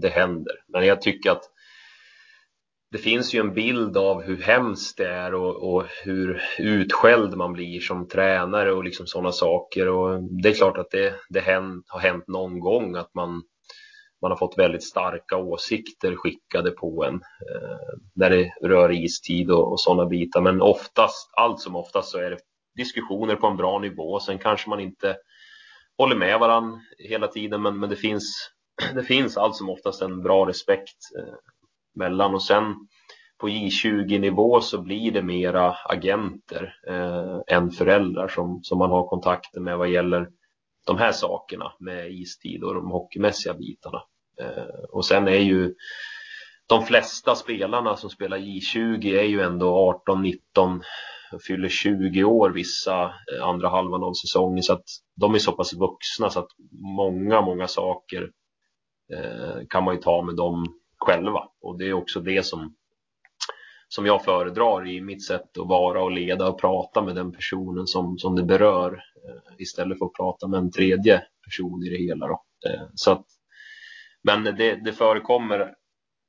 det 0.00 0.08
händer. 0.08 0.54
Men 0.68 0.86
jag 0.86 1.02
tycker 1.02 1.30
att 1.30 1.50
det 2.90 2.98
finns 2.98 3.34
ju 3.34 3.40
en 3.40 3.54
bild 3.54 3.96
av 3.96 4.22
hur 4.22 4.42
hemskt 4.42 4.96
det 4.96 5.08
är 5.08 5.34
och, 5.34 5.74
och 5.74 5.84
hur 6.04 6.42
utskälld 6.58 7.36
man 7.36 7.52
blir 7.52 7.80
som 7.80 8.08
tränare 8.08 8.72
och 8.72 8.84
liksom 8.84 9.06
sådana 9.06 9.32
saker. 9.32 9.88
Och 9.88 10.22
det 10.42 10.48
är 10.48 10.54
klart 10.54 10.78
att 10.78 10.90
det, 10.90 11.14
det 11.28 11.40
hänt, 11.40 11.84
har 11.88 12.00
hänt 12.00 12.28
någon 12.28 12.60
gång 12.60 12.96
att 12.96 13.14
man, 13.14 13.42
man 14.22 14.30
har 14.30 14.38
fått 14.38 14.58
väldigt 14.58 14.84
starka 14.84 15.36
åsikter 15.36 16.16
skickade 16.16 16.70
på 16.70 17.04
en 17.04 17.14
eh, 17.14 17.98
när 18.14 18.30
det 18.30 18.52
rör 18.62 18.92
istid 18.92 19.50
och, 19.50 19.72
och 19.72 19.80
sådana 19.80 20.06
bitar. 20.06 20.40
Men 20.40 20.62
oftast, 20.62 21.30
allt 21.32 21.60
som 21.60 21.76
oftast 21.76 22.10
så 22.10 22.18
är 22.18 22.30
det 22.30 22.38
diskussioner 22.78 23.36
på 23.36 23.46
en 23.46 23.56
bra 23.56 23.78
nivå. 23.78 24.20
Sen 24.20 24.38
kanske 24.38 24.70
man 24.70 24.80
inte 24.80 25.16
håller 25.98 26.16
med 26.16 26.38
varandra 26.38 26.80
hela 26.98 27.26
tiden, 27.26 27.62
men, 27.62 27.80
men 27.80 27.90
det, 27.90 27.96
finns, 27.96 28.50
det 28.94 29.02
finns 29.02 29.36
allt 29.36 29.56
som 29.56 29.70
oftast 29.70 30.02
en 30.02 30.22
bra 30.22 30.46
respekt 30.46 30.96
eh, 31.18 31.34
mellan 31.94 32.34
och 32.34 32.42
sen 32.42 32.74
på 33.38 33.48
J20 33.48 34.18
nivå 34.18 34.60
så 34.60 34.82
blir 34.82 35.12
det 35.12 35.22
mera 35.22 35.76
agenter 35.84 36.74
eh, 36.88 37.56
än 37.56 37.70
föräldrar 37.70 38.28
som, 38.28 38.60
som 38.62 38.78
man 38.78 38.90
har 38.90 39.08
kontakter 39.08 39.60
med 39.60 39.78
vad 39.78 39.88
gäller 39.88 40.28
de 40.86 40.98
här 40.98 41.12
sakerna 41.12 41.72
med 41.78 42.12
istid 42.12 42.64
och 42.64 42.74
de 42.74 42.90
hockeymässiga 42.90 43.54
bitarna. 43.54 44.02
Eh, 44.40 44.84
och 44.90 45.04
sen 45.04 45.28
är 45.28 45.38
ju 45.38 45.74
de 46.68 46.86
flesta 46.86 47.34
spelarna 47.34 47.96
som 47.96 48.10
spelar 48.10 48.38
J20 48.38 49.18
är 49.18 49.22
ju 49.22 49.40
ändå 49.40 49.76
18, 49.76 50.22
19, 50.22 50.82
fyller 51.46 51.68
20 51.68 52.24
år 52.24 52.50
vissa 52.50 53.04
eh, 53.04 53.44
andra 53.44 53.68
halvan 53.68 54.02
av 54.02 54.12
säsongen 54.12 54.62
så 54.62 54.72
att 54.72 54.84
de 55.16 55.34
är 55.34 55.38
så 55.38 55.52
pass 55.52 55.74
vuxna 55.74 56.30
så 56.30 56.40
att 56.40 56.50
många, 56.96 57.40
många 57.40 57.68
saker 57.68 58.30
eh, 59.14 59.66
kan 59.68 59.84
man 59.84 59.94
ju 59.94 60.00
ta 60.00 60.22
med 60.22 60.36
dem 60.36 60.66
själva 60.98 61.48
och 61.62 61.78
det 61.78 61.86
är 61.88 61.92
också 61.92 62.20
det 62.20 62.46
som 62.46 62.74
som 63.88 64.06
jag 64.06 64.24
föredrar 64.24 64.88
i 64.88 65.00
mitt 65.00 65.26
sätt 65.26 65.58
att 65.58 65.68
vara 65.68 66.02
och 66.02 66.12
leda 66.12 66.48
och 66.48 66.60
prata 66.60 67.02
med 67.02 67.14
den 67.14 67.32
personen 67.32 67.86
som, 67.86 68.18
som 68.18 68.36
det 68.36 68.42
berör 68.42 68.92
eh, 68.92 69.54
istället 69.58 69.98
för 69.98 70.06
att 70.06 70.12
prata 70.12 70.48
med 70.48 70.58
en 70.58 70.70
tredje 70.70 71.22
person 71.44 71.82
i 71.82 71.88
det 71.90 71.96
hela. 71.96 72.26
Då. 72.26 72.42
Eh, 72.68 72.82
så 72.94 73.12
att, 73.12 73.26
men 74.22 74.44
det, 74.44 74.84
det 74.84 74.92
förekommer 74.92 75.74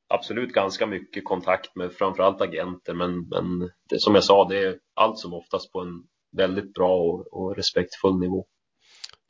absolut 0.10 0.54
ganska 0.54 0.86
mycket 0.88 1.26
kontakt 1.26 1.76
med 1.76 1.94
framförallt 1.94 2.42
agenter 2.42 2.94
men, 2.94 3.28
men 3.28 3.72
det, 3.90 4.00
som 4.00 4.16
jag 4.16 4.24
sa, 4.24 4.48
det 4.48 4.58
är 4.58 4.80
allt 4.94 5.20
som 5.20 5.34
oftast 5.34 5.72
på 5.72 5.80
en 5.80 6.04
väldigt 6.38 6.74
bra 6.74 6.98
och, 6.98 7.34
och 7.34 7.56
respektfull 7.56 8.20
nivå. 8.20 8.46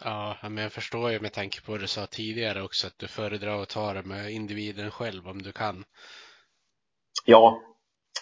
Ja, 0.03 0.37
men 0.41 0.57
jag 0.57 0.71
förstår 0.71 1.11
ju 1.11 1.19
med 1.19 1.33
tanke 1.33 1.61
på 1.61 1.71
vad 1.71 1.81
du 1.81 1.87
sa 1.87 2.05
tidigare 2.05 2.61
också 2.63 2.87
att 2.87 2.97
du 2.97 3.07
föredrar 3.07 3.61
att 3.61 3.69
ta 3.69 3.93
det 3.93 4.03
med 4.03 4.31
individen 4.31 4.91
själv 4.91 5.27
om 5.27 5.41
du 5.41 5.51
kan. 5.51 5.85
Ja, 7.25 7.61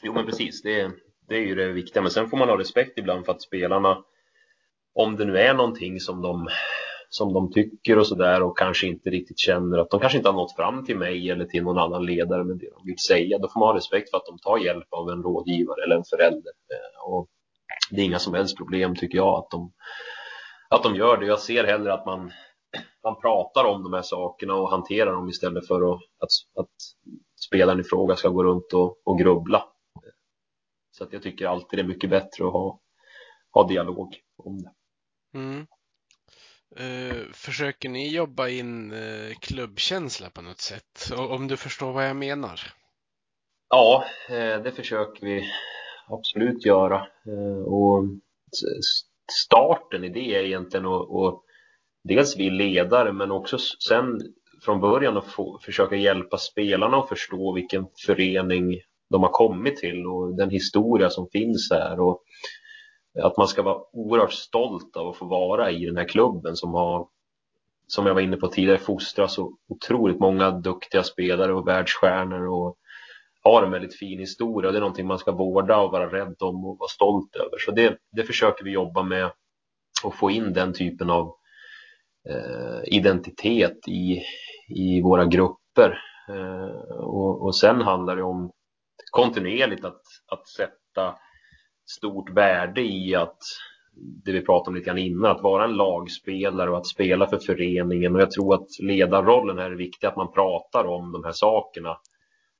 jo 0.03 0.13
men 0.13 0.25
precis. 0.25 0.61
Det, 0.61 0.91
det 1.27 1.35
är 1.35 1.41
ju 1.41 1.55
det 1.55 1.71
viktiga. 1.71 2.01
Men 2.01 2.11
sen 2.11 2.29
får 2.29 2.37
man 2.37 2.49
ha 2.49 2.59
respekt 2.59 2.97
ibland 2.97 3.25
för 3.25 3.31
att 3.31 3.41
spelarna, 3.41 4.03
om 4.93 5.15
det 5.15 5.25
nu 5.25 5.37
är 5.37 5.53
någonting 5.53 5.99
som 5.99 6.21
de, 6.21 6.49
som 7.09 7.33
de 7.33 7.51
tycker 7.51 7.99
och 7.99 8.07
sådär 8.07 8.43
och 8.43 8.57
kanske 8.57 8.87
inte 8.87 9.09
riktigt 9.09 9.39
känner 9.39 9.77
att 9.77 9.89
de 9.89 9.99
kanske 9.99 10.17
inte 10.17 10.29
har 10.29 10.35
nått 10.35 10.55
fram 10.55 10.85
till 10.85 10.97
mig 10.97 11.29
eller 11.29 11.45
till 11.45 11.63
någon 11.63 11.77
annan 11.77 12.05
ledare 12.05 12.43
med 12.43 12.57
det 12.57 12.69
de 12.69 12.85
vill 12.85 12.99
säga, 12.99 13.37
då 13.37 13.47
får 13.47 13.59
man 13.59 13.69
ha 13.69 13.75
respekt 13.75 14.09
för 14.09 14.17
att 14.17 14.25
de 14.25 14.39
tar 14.39 14.57
hjälp 14.57 14.87
av 14.89 15.09
en 15.09 15.23
rådgivare 15.23 15.83
eller 15.83 15.95
en 15.95 16.03
förälder. 16.03 16.51
Eh, 16.73 17.11
och 17.11 17.27
det 17.91 18.01
är 18.01 18.05
inga 18.05 18.19
som 18.19 18.33
helst 18.33 18.57
problem 18.57 18.95
tycker 18.95 19.17
jag 19.17 19.35
att 19.35 19.51
de 19.51 19.71
att 20.69 20.83
de 20.83 20.95
gör 20.95 21.17
det. 21.17 21.25
Jag 21.25 21.39
ser 21.39 21.63
hellre 21.63 21.93
att 21.93 22.05
man, 22.05 22.31
man 23.03 23.21
pratar 23.21 23.65
om 23.65 23.83
de 23.83 23.93
här 23.93 24.01
sakerna 24.01 24.53
och 24.53 24.69
hanterar 24.69 25.11
dem 25.11 25.29
istället 25.29 25.67
för 25.67 25.93
att, 25.93 26.01
att, 26.19 26.59
att 26.59 26.75
spelaren 27.47 27.79
i 27.79 27.83
fråga 27.83 28.15
ska 28.15 28.29
gå 28.29 28.43
runt 28.43 28.73
och, 28.73 29.01
och 29.03 29.19
grubbla. 29.19 29.63
Så 30.91 31.03
att 31.03 31.13
jag 31.13 31.23
tycker 31.23 31.47
alltid 31.47 31.79
det 31.79 31.83
är 31.83 31.87
mycket 31.87 32.09
bättre 32.09 32.45
att 32.47 32.53
ha, 32.53 32.79
ha 33.51 33.67
dialog 33.67 34.15
om 34.37 34.61
det. 34.61 34.71
Mm. 35.33 35.67
Uh, 36.79 37.31
försöker 37.33 37.89
ni 37.89 38.15
jobba 38.15 38.47
in 38.47 38.93
uh, 38.93 39.33
klubbkänsla 39.41 40.29
på 40.29 40.41
något 40.41 40.61
sätt? 40.61 41.11
Om 41.17 41.47
du 41.47 41.57
förstår 41.57 41.91
vad 41.91 42.09
jag 42.09 42.15
menar? 42.15 42.59
Ja, 43.69 44.05
eh, 44.29 44.61
det 44.63 44.71
försöker 44.71 45.25
vi 45.25 45.43
absolut 46.07 46.65
göra. 46.65 47.07
Och 47.65 48.03
starten 49.31 50.03
i 50.03 50.09
det 50.09 50.35
är 50.35 50.43
egentligen 50.43 50.85
att, 50.85 51.11
att 51.11 51.41
dels 52.03 52.37
vi 52.37 52.49
ledare 52.49 53.13
men 53.13 53.31
också 53.31 53.57
sen 53.87 54.19
från 54.61 54.81
början 54.81 55.17
att 55.17 55.27
få, 55.27 55.59
försöka 55.63 55.95
hjälpa 55.95 56.37
spelarna 56.37 56.97
att 56.97 57.09
förstå 57.09 57.53
vilken 57.53 57.85
förening 58.05 58.81
de 59.09 59.23
har 59.23 59.31
kommit 59.31 59.77
till 59.77 60.05
och 60.07 60.35
den 60.35 60.49
historia 60.49 61.09
som 61.09 61.29
finns 61.29 61.71
här 61.71 61.99
och 61.99 62.23
att 63.23 63.37
man 63.37 63.47
ska 63.47 63.61
vara 63.61 63.81
oerhört 63.91 64.33
stolt 64.33 64.97
av 64.97 65.07
att 65.07 65.17
få 65.17 65.25
vara 65.25 65.71
i 65.71 65.85
den 65.85 65.97
här 65.97 66.07
klubben 66.07 66.55
som 66.55 66.73
har 66.73 67.07
som 67.87 68.05
jag 68.05 68.13
var 68.13 68.21
inne 68.21 68.37
på 68.37 68.47
tidigare 68.47 68.77
fostrat 68.77 69.31
så 69.31 69.53
otroligt 69.67 70.19
många 70.19 70.51
duktiga 70.51 71.03
spelare 71.03 71.53
och 71.53 71.67
världsstjärnor 71.67 72.47
och 72.47 72.77
har 73.43 73.63
en 73.63 73.71
väldigt 73.71 73.95
fin 73.95 74.19
historia. 74.19 74.71
Det 74.71 74.77
är 74.77 74.79
någonting 74.79 75.07
man 75.07 75.19
ska 75.19 75.31
vårda 75.31 75.77
och 75.77 75.91
vara 75.91 76.11
rädd 76.11 76.35
om 76.39 76.65
och 76.65 76.77
vara 76.79 76.89
stolt 76.89 77.35
över. 77.35 77.57
Så 77.59 77.71
det, 77.71 77.97
det 78.11 78.23
försöker 78.23 78.63
vi 78.63 78.71
jobba 78.71 79.03
med 79.03 79.31
och 80.03 80.15
få 80.15 80.31
in 80.31 80.53
den 80.53 80.73
typen 80.73 81.09
av 81.09 81.35
eh, 82.29 82.95
identitet 82.95 83.87
i, 83.87 84.21
i 84.69 85.01
våra 85.01 85.25
grupper. 85.25 85.99
Eh, 86.29 86.95
och, 86.97 87.45
och 87.45 87.55
sen 87.55 87.81
handlar 87.81 88.15
det 88.15 88.23
om 88.23 88.51
kontinuerligt 89.11 89.85
att, 89.85 90.01
att 90.31 90.47
sätta 90.47 91.15
stort 91.89 92.29
värde 92.29 92.81
i 92.81 93.15
att 93.15 93.37
det 93.95 94.31
vi 94.31 94.41
pratade 94.41 94.69
om 94.69 94.75
lite 94.75 94.85
grann 94.85 94.97
innan, 94.97 95.31
att 95.31 95.43
vara 95.43 95.63
en 95.63 95.75
lagspelare 95.75 96.69
och 96.69 96.77
att 96.77 96.87
spela 96.87 97.27
för 97.27 97.37
föreningen 97.37 98.15
och 98.15 98.21
jag 98.21 98.31
tror 98.31 98.55
att 98.55 98.67
ledarrollen 98.79 99.57
här 99.57 99.71
är 99.71 99.75
viktig, 99.75 100.07
att 100.07 100.15
man 100.15 100.31
pratar 100.31 100.83
om 100.83 101.11
de 101.11 101.23
här 101.23 101.31
sakerna 101.31 101.97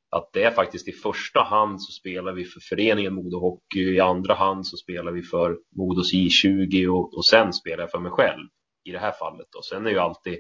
att 0.09 0.30
det 0.34 0.43
är 0.43 0.51
faktiskt 0.51 0.88
i 0.88 0.91
första 0.91 1.41
hand 1.41 1.82
så 1.82 1.91
spelar 1.91 2.34
vi 2.34 2.45
för 2.45 2.59
föreningen 2.59 3.13
Modo 3.13 3.39
Hockey, 3.39 3.95
i 3.95 3.99
andra 3.99 4.34
hand 4.34 4.67
så 4.67 4.78
spelar 4.78 5.11
vi 5.11 5.21
för 5.21 5.57
Modos 5.75 6.13
I20 6.13 6.88
och, 6.88 7.17
och 7.17 7.25
sen 7.25 7.53
spelar 7.53 7.84
jag 7.84 7.91
för 7.91 7.99
mig 7.99 8.11
själv 8.11 8.47
i 8.84 8.91
det 8.91 8.99
här 8.99 9.11
fallet. 9.11 9.55
Och 9.55 9.65
sen 9.65 9.86
är 9.86 9.91
ju 9.91 9.99
alltid 9.99 10.39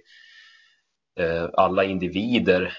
eh, 1.19 1.49
alla 1.53 1.83
individer 1.83 2.73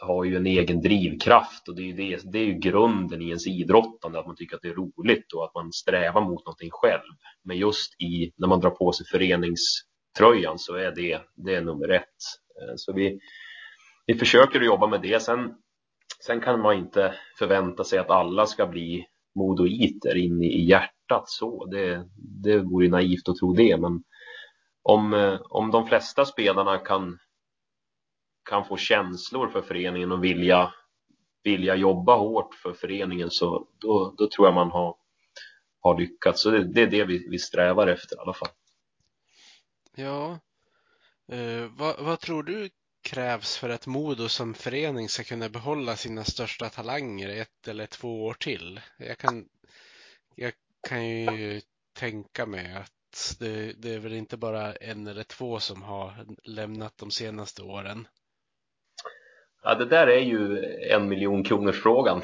har 0.00 0.24
ju 0.24 0.36
en 0.36 0.46
egen 0.46 0.80
drivkraft 0.82 1.68
och 1.68 1.76
det 1.76 1.82
är, 1.82 1.86
ju 1.86 1.92
det, 1.92 2.32
det 2.32 2.38
är 2.38 2.44
ju 2.44 2.54
grunden 2.54 3.22
i 3.22 3.26
ens 3.26 3.46
idrottande, 3.46 4.20
att 4.20 4.26
man 4.26 4.36
tycker 4.36 4.56
att 4.56 4.62
det 4.62 4.68
är 4.68 4.74
roligt 4.74 5.32
och 5.32 5.44
att 5.44 5.54
man 5.54 5.72
strävar 5.72 6.20
mot 6.20 6.46
någonting 6.46 6.70
själv. 6.72 7.12
Men 7.44 7.58
just 7.58 8.02
i, 8.02 8.32
när 8.36 8.48
man 8.48 8.60
drar 8.60 8.70
på 8.70 8.92
sig 8.92 9.06
föreningströjan 9.06 10.58
så 10.58 10.74
är 10.74 10.92
det, 10.94 11.20
det 11.36 11.54
är 11.54 11.62
nummer 11.62 11.88
ett. 11.88 12.20
Eh, 12.62 12.74
så 12.76 12.92
vi, 12.92 13.18
vi 14.06 14.14
försöker 14.14 14.60
jobba 14.60 14.86
med 14.86 15.02
det. 15.02 15.22
Sen 15.22 15.54
Sen 16.26 16.40
kan 16.40 16.60
man 16.60 16.76
inte 16.76 17.14
förvänta 17.38 17.84
sig 17.84 17.98
att 17.98 18.10
alla 18.10 18.46
ska 18.46 18.66
bli 18.66 19.06
modoiter 19.34 20.16
in 20.16 20.42
i 20.42 20.68
hjärtat 20.68 21.24
så. 21.26 21.66
Det, 21.66 22.04
det 22.44 22.58
vore 22.58 22.88
naivt 22.88 23.28
att 23.28 23.36
tro 23.36 23.52
det, 23.54 23.76
men 23.76 24.02
om, 24.82 25.14
eh, 25.14 25.40
om 25.50 25.70
de 25.70 25.86
flesta 25.86 26.24
spelarna 26.24 26.78
kan, 26.78 27.18
kan 28.50 28.64
få 28.64 28.76
känslor 28.76 29.48
för 29.48 29.62
föreningen 29.62 30.12
och 30.12 30.24
vilja, 30.24 30.74
vilja 31.44 31.74
jobba 31.76 32.16
hårt 32.16 32.54
för 32.54 32.72
föreningen 32.72 33.30
så 33.30 33.68
då, 33.78 34.14
då 34.18 34.28
tror 34.30 34.46
jag 34.46 34.54
man 34.54 34.70
har, 34.70 34.96
har 35.80 36.00
lyckats. 36.00 36.42
Så 36.42 36.50
det, 36.50 36.64
det 36.64 36.82
är 36.82 36.86
det 36.86 37.04
vi, 37.04 37.28
vi 37.28 37.38
strävar 37.38 37.86
efter 37.86 38.16
i 38.16 38.18
alla 38.18 38.32
fall. 38.32 38.48
Ja, 39.94 40.38
eh, 41.32 41.66
vad, 41.76 42.00
vad 42.00 42.20
tror 42.20 42.42
du 42.42 42.70
krävs 43.02 43.56
för 43.56 43.68
att 43.68 43.86
Modo 43.86 44.28
som 44.28 44.54
förening 44.54 45.08
ska 45.08 45.24
kunna 45.24 45.48
behålla 45.48 45.96
sina 45.96 46.24
största 46.24 46.68
talanger 46.68 47.28
ett 47.28 47.68
eller 47.68 47.86
två 47.86 48.24
år 48.24 48.34
till? 48.34 48.80
Jag 48.98 49.18
kan, 49.18 49.44
jag 50.34 50.52
kan 50.88 51.08
ju 51.08 51.60
tänka 51.92 52.46
mig 52.46 52.74
att 52.74 53.36
det, 53.38 53.72
det 53.72 53.94
är 53.94 53.98
väl 53.98 54.12
inte 54.12 54.36
bara 54.36 54.74
en 54.74 55.06
eller 55.06 55.22
två 55.22 55.60
som 55.60 55.82
har 55.82 56.26
lämnat 56.42 56.98
de 56.98 57.10
senaste 57.10 57.62
åren. 57.62 58.08
Ja, 59.62 59.74
det 59.74 59.84
där 59.84 60.06
är 60.06 60.20
ju 60.20 60.64
en 60.90 61.08
miljon 61.08 61.44
kronors 61.44 61.82
frågan. 61.82 62.22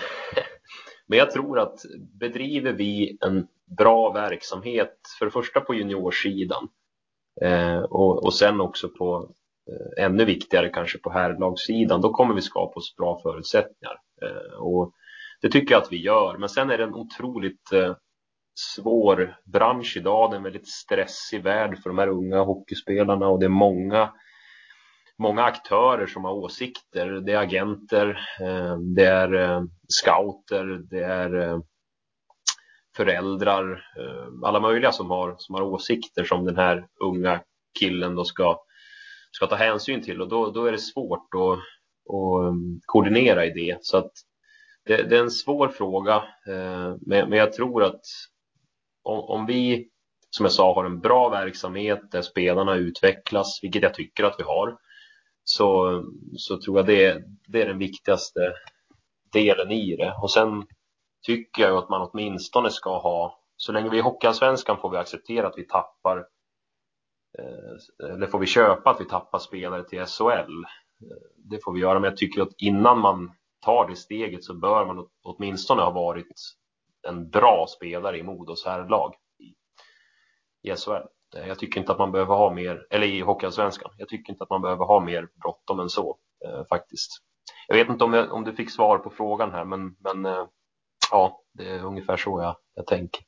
Men 1.07 1.19
jag 1.19 1.31
tror 1.31 1.59
att 1.59 1.79
bedriver 2.21 2.73
vi 2.73 3.19
en 3.21 3.47
bra 3.79 4.13
verksamhet, 4.13 4.97
för 5.19 5.25
det 5.27 5.33
första 5.33 5.61
på 5.61 5.75
juniorsidan 5.75 6.69
eh, 7.43 7.79
och, 7.79 8.25
och 8.25 8.35
sen 8.35 8.61
också 8.61 8.89
på 8.89 9.35
Eh, 9.71 10.05
ännu 10.05 10.25
viktigare 10.25 10.69
kanske 10.69 10.99
på 10.99 11.11
herrlagssidan, 11.11 12.01
då 12.01 12.13
kommer 12.13 12.35
vi 12.35 12.43
skapa 12.43 12.75
oss 12.75 12.97
bra 12.97 13.21
förutsättningar. 13.23 14.01
Eh, 14.23 14.59
och 14.59 14.93
det 15.41 15.49
tycker 15.49 15.75
jag 15.75 15.83
att 15.83 15.93
vi 15.93 16.03
gör. 16.03 16.37
Men 16.39 16.49
sen 16.49 16.71
är 16.71 16.79
det 16.79 16.85
en 16.85 16.95
otroligt 16.95 17.73
eh, 17.73 17.95
svår 18.55 19.37
bransch 19.45 19.97
idag. 19.97 20.31
Det 20.31 20.35
är 20.35 20.37
en 20.37 20.43
väldigt 20.43 20.69
stressig 20.69 21.43
värld 21.43 21.79
för 21.83 21.91
de 21.91 21.99
här 21.99 22.09
unga 22.09 22.43
hockeyspelarna 22.43 23.29
och 23.29 23.41
det 23.41 23.47
är 23.47 23.51
många, 23.51 24.13
många 25.19 25.43
aktörer 25.43 26.07
som 26.07 26.25
har 26.25 26.33
åsikter. 26.33 27.07
Det 27.07 27.33
är 27.33 27.39
agenter, 27.39 28.29
eh, 28.41 28.79
det 28.79 29.05
är 29.05 29.35
eh, 29.35 29.63
scouter, 29.89 30.65
det 30.91 31.05
är 31.05 31.35
eh, 31.41 31.59
föräldrar, 32.97 33.85
alla 34.45 34.61
möjliga 34.61 34.93
som 34.93 35.11
har, 35.11 35.35
som 35.39 35.55
har 35.55 35.63
åsikter 35.63 36.25
som 36.25 36.45
den 36.45 36.57
här 36.57 36.87
unga 37.01 37.41
killen 37.79 38.15
då 38.15 38.25
ska 38.25 38.61
ska 39.31 39.47
ta 39.47 39.57
hänsyn 39.57 40.03
till 40.03 40.23
och 40.23 40.29
då, 40.29 40.51
då 40.51 40.65
är 40.65 40.73
det 40.73 40.79
svårt 40.79 41.35
att, 41.35 41.59
att 42.15 42.55
koordinera 42.87 43.47
i 43.47 43.51
det. 43.51 43.79
Så 43.81 43.97
att 43.97 44.13
det, 44.85 45.03
det 45.03 45.17
är 45.17 45.21
en 45.21 45.31
svår 45.31 45.69
fråga, 45.69 46.25
men, 47.01 47.29
men 47.29 47.33
jag 47.33 47.53
tror 47.53 47.85
att 47.85 48.01
om, 49.03 49.21
om, 49.21 49.47
vi, 49.47 49.89
som 50.31 50.45
jag 50.45 50.53
sa, 50.53 50.75
har 50.75 50.85
en 50.85 51.01
bra 51.01 51.29
verksamhet 51.29 52.11
där 52.11 52.23
spelarna 52.23 52.75
utvecklas, 52.75 53.59
vilket 53.63 53.83
jag 53.83 53.95
tycker 53.95 54.25
att 54.25 54.37
vi 54.39 54.45
har, 54.45 54.77
så, 55.49 56.03
så 56.37 56.61
tror 56.61 56.77
jag 56.79 56.87
det, 56.87 57.23
det 57.49 57.63
är 57.63 57.67
den 57.67 57.79
viktigaste 57.79 58.53
delen 59.33 59.71
i 59.71 59.97
det. 59.97 60.15
Och 60.23 60.31
sen 60.31 60.67
tycker 61.27 61.63
jag 61.63 61.77
att 61.77 61.89
man 61.89 62.09
åtminstone 62.11 62.71
ska 62.71 62.99
ha, 62.99 63.41
så 63.57 63.73
länge 63.73 63.91
vi 63.91 63.97
är 63.97 64.01
i 64.01 64.03
Hockeyallsvenskan 64.03 64.79
får 64.81 64.91
vi 64.91 64.97
acceptera 64.97 65.47
att 65.47 65.59
vi 65.59 65.67
tappar 65.67 66.19
eh, 67.39 68.11
eller 68.15 68.27
får 68.27 68.39
vi 68.39 68.47
köpa 68.47 68.91
att 68.91 69.01
vi 69.01 69.05
tappar 69.05 69.39
spelare 69.39 69.85
till 69.85 70.07
SHL? 70.07 70.27
Eh, 70.27 71.17
det 71.37 71.65
får 71.65 71.73
vi 71.73 71.81
göra, 71.81 72.01
men 72.01 72.11
jag 72.11 72.17
tycker 72.17 72.43
att 72.43 72.55
innan 72.59 73.01
man 73.01 73.33
tar 73.61 73.89
det 73.89 73.97
steget 73.97 74.45
så 74.45 74.55
bör 74.55 74.87
man 74.87 75.09
åtminstone 75.23 75.83
ha 75.83 75.91
varit 75.91 76.35
en 77.09 77.31
bra 77.31 77.67
spelare 77.77 78.19
i 78.19 78.23
Modos 78.23 78.65
herrlag 78.65 79.15
i 80.63 80.77
SHL. 80.77 81.16
Eh, 81.37 81.49
jag 81.49 81.59
tycker 81.59 81.81
inte 81.81 81.93
att 81.93 81.99
man 81.99 82.13
behöver 82.13 82.35
ha 82.35 82.55
mer, 82.55 82.87
eller 82.91 83.07
i 83.07 83.21
Hockeyallsvenskan. 83.21 83.91
Jag 83.99 84.09
tycker 84.09 84.33
inte 84.33 84.45
att 84.45 84.51
man 84.51 84.63
behöver 84.63 84.85
ha 84.85 85.01
mer 85.01 85.29
bråttom 85.43 85.81
än 85.81 85.89
så 85.89 86.19
eh, 86.45 86.67
faktiskt. 86.69 87.11
Jag 87.69 87.77
vet 87.77 87.89
inte 87.89 88.05
om, 88.05 88.13
jag, 88.13 88.33
om 88.33 88.45
du 88.45 88.53
fick 88.53 88.71
svar 88.71 88.99
på 88.99 89.11
frågan 89.11 89.53
här, 89.53 89.65
men, 89.65 89.97
men 89.99 90.27
eh, 90.27 90.47
ja, 91.11 91.43
det 91.53 91.71
är 91.71 91.85
ungefär 91.85 92.17
så 92.17 92.41
jag, 92.41 92.57
jag 92.75 92.87
tänker. 92.87 93.25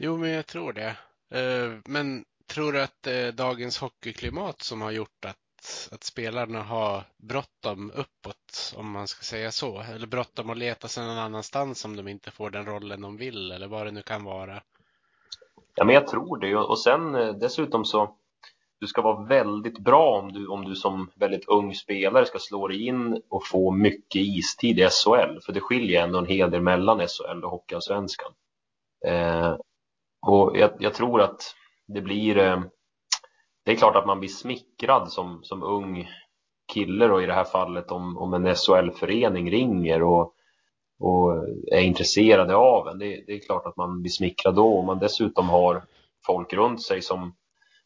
Jo, 0.00 0.16
men 0.16 0.30
jag 0.30 0.46
tror 0.46 0.72
det. 0.72 0.96
Eh, 1.34 1.78
men 1.84 2.24
Tror 2.46 2.72
du 2.72 2.82
att 2.82 3.06
eh, 3.06 3.26
dagens 3.26 3.78
hockeyklimat 3.78 4.62
som 4.62 4.82
har 4.82 4.90
gjort 4.90 5.24
att, 5.24 5.88
att 5.92 6.04
spelarna 6.04 6.62
har 6.62 7.04
bråttom 7.18 7.90
uppåt, 7.90 8.74
om 8.76 8.90
man 8.90 9.08
ska 9.08 9.22
säga 9.22 9.52
så? 9.52 9.80
Eller 9.80 10.06
bråttom 10.06 10.50
att 10.50 10.56
leta 10.56 10.88
sig 10.88 11.06
någon 11.06 11.18
annanstans 11.18 11.84
om 11.84 11.96
de 11.96 12.08
inte 12.08 12.30
får 12.30 12.50
den 12.50 12.66
rollen 12.66 13.00
de 13.00 13.16
vill, 13.16 13.52
eller 13.52 13.68
vad 13.68 13.86
det 13.86 13.90
nu 13.90 14.02
kan 14.02 14.24
vara? 14.24 14.62
Ja, 15.74 15.84
men 15.84 15.94
jag 15.94 16.06
tror 16.06 16.36
det. 16.38 16.56
Och 16.56 16.78
sen 16.78 17.14
eh, 17.14 17.32
dessutom 17.32 17.84
så 17.84 18.16
du 18.80 18.86
ska 18.86 19.02
vara 19.02 19.24
väldigt 19.24 19.78
bra 19.78 20.18
om 20.18 20.32
du, 20.32 20.46
om 20.46 20.64
du 20.64 20.74
som 20.74 21.10
väldigt 21.14 21.48
ung 21.48 21.74
spelare 21.74 22.26
ska 22.26 22.38
slå 22.38 22.68
dig 22.68 22.86
in 22.86 23.22
och 23.30 23.46
få 23.46 23.70
mycket 23.70 24.20
istid 24.20 24.78
i 24.78 24.82
SHL. 24.82 25.40
För 25.46 25.52
det 25.52 25.60
skiljer 25.60 26.02
ändå 26.02 26.18
en 26.18 26.26
hel 26.26 26.50
del 26.50 26.62
mellan 26.62 26.98
SHL 26.98 27.44
och 27.44 27.50
Hockeyallsvenskan. 27.50 28.32
Eh, 29.06 29.56
och 30.26 30.58
jag, 30.58 30.70
jag, 30.78 30.94
tror 30.94 31.20
att 31.20 31.54
det 31.86 32.00
blir 32.00 32.38
eh, 32.38 32.62
det 33.64 33.72
är 33.72 33.76
klart 33.76 33.96
att 33.96 34.06
man 34.06 34.20
blir 34.20 34.28
smickrad 34.28 35.12
som, 35.12 35.40
som 35.42 35.62
ung 35.62 36.08
kille 36.72 37.10
och 37.10 37.22
i 37.22 37.26
det 37.26 37.32
här 37.34 37.44
fallet 37.44 37.90
om, 37.90 38.18
om 38.18 38.34
en 38.34 38.54
SHL-förening 38.54 39.50
ringer 39.50 40.02
och, 40.02 40.34
och 40.98 41.48
är 41.72 41.80
intresserade 41.80 42.56
av 42.56 42.88
en. 42.88 42.98
Det, 42.98 43.24
det, 43.26 43.32
är 43.32 43.46
klart 43.46 43.66
att 43.66 43.76
man 43.76 44.02
blir 44.02 44.10
smickrad 44.10 44.54
då. 44.54 44.78
Om 44.78 44.86
man 44.86 44.98
dessutom 44.98 45.48
har 45.48 45.84
folk 46.26 46.52
runt 46.52 46.82
sig 46.82 47.02
som, 47.02 47.34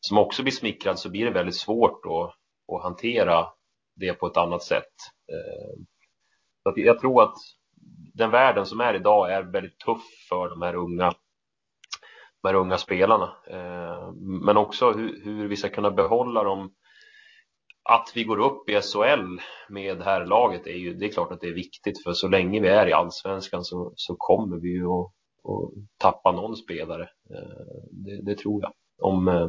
som 0.01 0.19
också 0.19 0.43
blir 0.43 0.53
smickrad 0.53 0.99
så 0.99 1.11
blir 1.11 1.25
det 1.25 1.31
väldigt 1.31 1.57
svårt 1.57 2.07
att, 2.07 2.35
att 2.75 2.83
hantera 2.83 3.47
det 3.97 4.13
på 4.13 4.27
ett 4.27 4.37
annat 4.37 4.63
sätt. 4.63 4.93
Eh, 5.33 5.83
så 6.63 6.73
jag 6.77 7.01
tror 7.01 7.23
att 7.23 7.35
den 8.15 8.31
världen 8.31 8.67
som 8.67 8.81
är 8.81 8.95
idag 8.95 9.33
är 9.33 9.43
väldigt 9.43 9.79
tuff 9.79 10.03
för 10.29 10.49
de 10.49 10.63
här 10.63 10.75
unga, 10.75 11.13
de 12.43 12.49
här 12.49 12.55
unga 12.55 12.79
spelarna. 12.79 13.37
Eh, 13.51 14.13
men 14.15 14.57
också 14.57 14.93
hur, 14.93 15.25
hur 15.25 15.49
vi 15.49 15.57
ska 15.57 15.69
kunna 15.69 15.91
behålla 15.91 16.43
dem 16.43 16.75
att 17.89 18.13
vi 18.15 18.25
går 18.25 18.39
upp 18.39 18.69
i 18.69 18.81
SHL 18.81 19.41
med 19.69 20.03
herrlaget 20.03 20.67
är 20.67 20.77
ju, 20.77 20.95
det 20.95 21.07
är 21.07 21.13
klart 21.13 21.33
att 21.33 21.41
det 21.41 21.49
är 21.49 21.55
viktigt 21.55 22.03
för 22.03 22.13
så 22.13 22.29
länge 22.29 22.61
vi 22.61 22.69
är 22.69 22.87
i 22.87 22.93
allsvenskan 22.93 23.65
så, 23.65 23.93
så 23.97 24.17
kommer 24.19 24.57
vi 24.57 24.69
ju 24.69 24.87
att, 24.87 25.13
att 25.45 25.73
tappa 25.99 26.33
någon 26.33 26.57
spelare. 26.57 27.03
Eh, 27.03 27.87
det, 27.91 28.23
det, 28.23 28.39
tror 28.39 28.63
jag. 28.63 28.73
Om, 28.99 29.29
eh, 29.29 29.49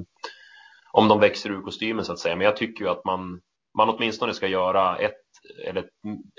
om 0.92 1.08
de 1.08 1.20
växer 1.20 1.50
ur 1.50 1.62
kostymen 1.62 2.06
så 2.06 2.14
att 2.14 2.20
säga. 2.20 2.36
Men 2.36 2.46
jag 2.46 2.58
tycker 2.58 2.84
ju 2.84 2.90
att 2.90 3.06
man, 3.06 3.42
man 3.78 3.90
åtminstone 3.90 4.34
ska 4.34 4.48
göra 4.48 4.98
ett, 4.98 5.22
eller 5.66 5.90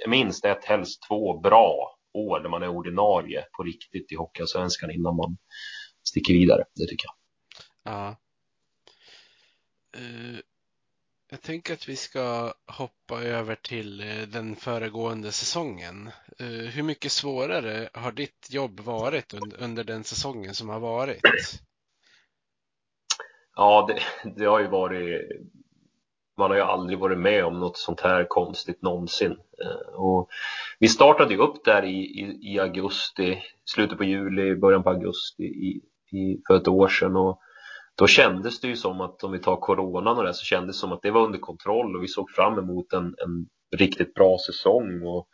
minst 0.06 0.44
ett, 0.44 0.64
helst 0.64 1.02
två 1.08 1.40
bra 1.40 1.96
år 2.12 2.40
där 2.40 2.48
man 2.48 2.62
är 2.62 2.68
ordinarie 2.68 3.44
på 3.56 3.62
riktigt 3.62 4.12
i 4.12 4.14
Hockeyallsvenskan 4.14 4.90
innan 4.90 5.16
man 5.16 5.36
sticker 6.08 6.34
vidare. 6.34 6.64
Det 6.74 6.86
tycker 6.86 7.06
jag. 7.06 7.14
Ja. 7.92 8.16
Uh, 9.98 10.40
jag 11.30 11.42
tänker 11.42 11.74
att 11.74 11.88
vi 11.88 11.96
ska 11.96 12.52
hoppa 12.66 13.22
över 13.22 13.54
till 13.54 14.00
eh, 14.00 14.28
den 14.28 14.56
föregående 14.56 15.32
säsongen. 15.32 16.10
Eh, 16.38 16.46
hur 16.46 16.82
mycket 16.82 17.12
svårare 17.12 17.88
har 17.92 18.12
ditt 18.12 18.46
jobb 18.50 18.80
varit 18.80 19.34
under 19.58 19.84
den 19.84 20.04
säsongen 20.04 20.54
som 20.54 20.68
har 20.68 20.80
varit? 20.80 21.20
Ja, 23.56 23.88
det, 23.88 24.30
det 24.36 24.44
har 24.44 24.60
ju 24.60 24.68
varit 24.68 25.30
man 26.40 26.50
har 26.50 26.56
ju 26.56 26.62
aldrig 26.62 26.98
varit 26.98 27.18
med 27.18 27.44
om 27.44 27.60
något 27.60 27.76
sånt 27.76 28.00
här 28.00 28.26
konstigt 28.28 28.82
någonsin. 28.82 29.36
Eh, 29.64 29.94
och 29.94 30.28
vi 30.78 30.88
startade 30.88 31.34
ju 31.34 31.40
upp 31.40 31.64
där 31.64 31.84
i, 31.84 31.98
i, 31.98 32.52
i 32.52 32.58
augusti, 32.58 33.42
slutet 33.64 33.98
på 33.98 34.04
juli, 34.04 34.56
början 34.56 34.82
på 34.82 34.90
augusti 34.90 35.42
i, 35.42 35.80
i, 36.16 36.42
för 36.46 36.56
ett 36.56 36.68
år 36.68 36.88
sedan. 36.88 37.16
Och 37.16 37.40
då 37.98 38.06
kändes 38.06 38.60
det 38.60 38.68
ju 38.68 38.76
som 38.76 39.00
att 39.00 39.24
om 39.24 39.32
vi 39.32 39.38
tar 39.38 39.56
coronan 39.56 40.18
och 40.18 40.24
det 40.24 40.34
så 40.34 40.44
kändes 40.44 40.76
det 40.76 40.80
som 40.80 40.92
att 40.92 41.02
det 41.02 41.10
var 41.10 41.24
under 41.24 41.38
kontroll 41.38 41.96
och 41.96 42.02
vi 42.02 42.08
såg 42.08 42.30
fram 42.30 42.58
emot 42.58 42.92
en, 42.92 43.04
en 43.04 43.46
riktigt 43.76 44.14
bra 44.14 44.38
säsong 44.46 45.02
och, 45.02 45.28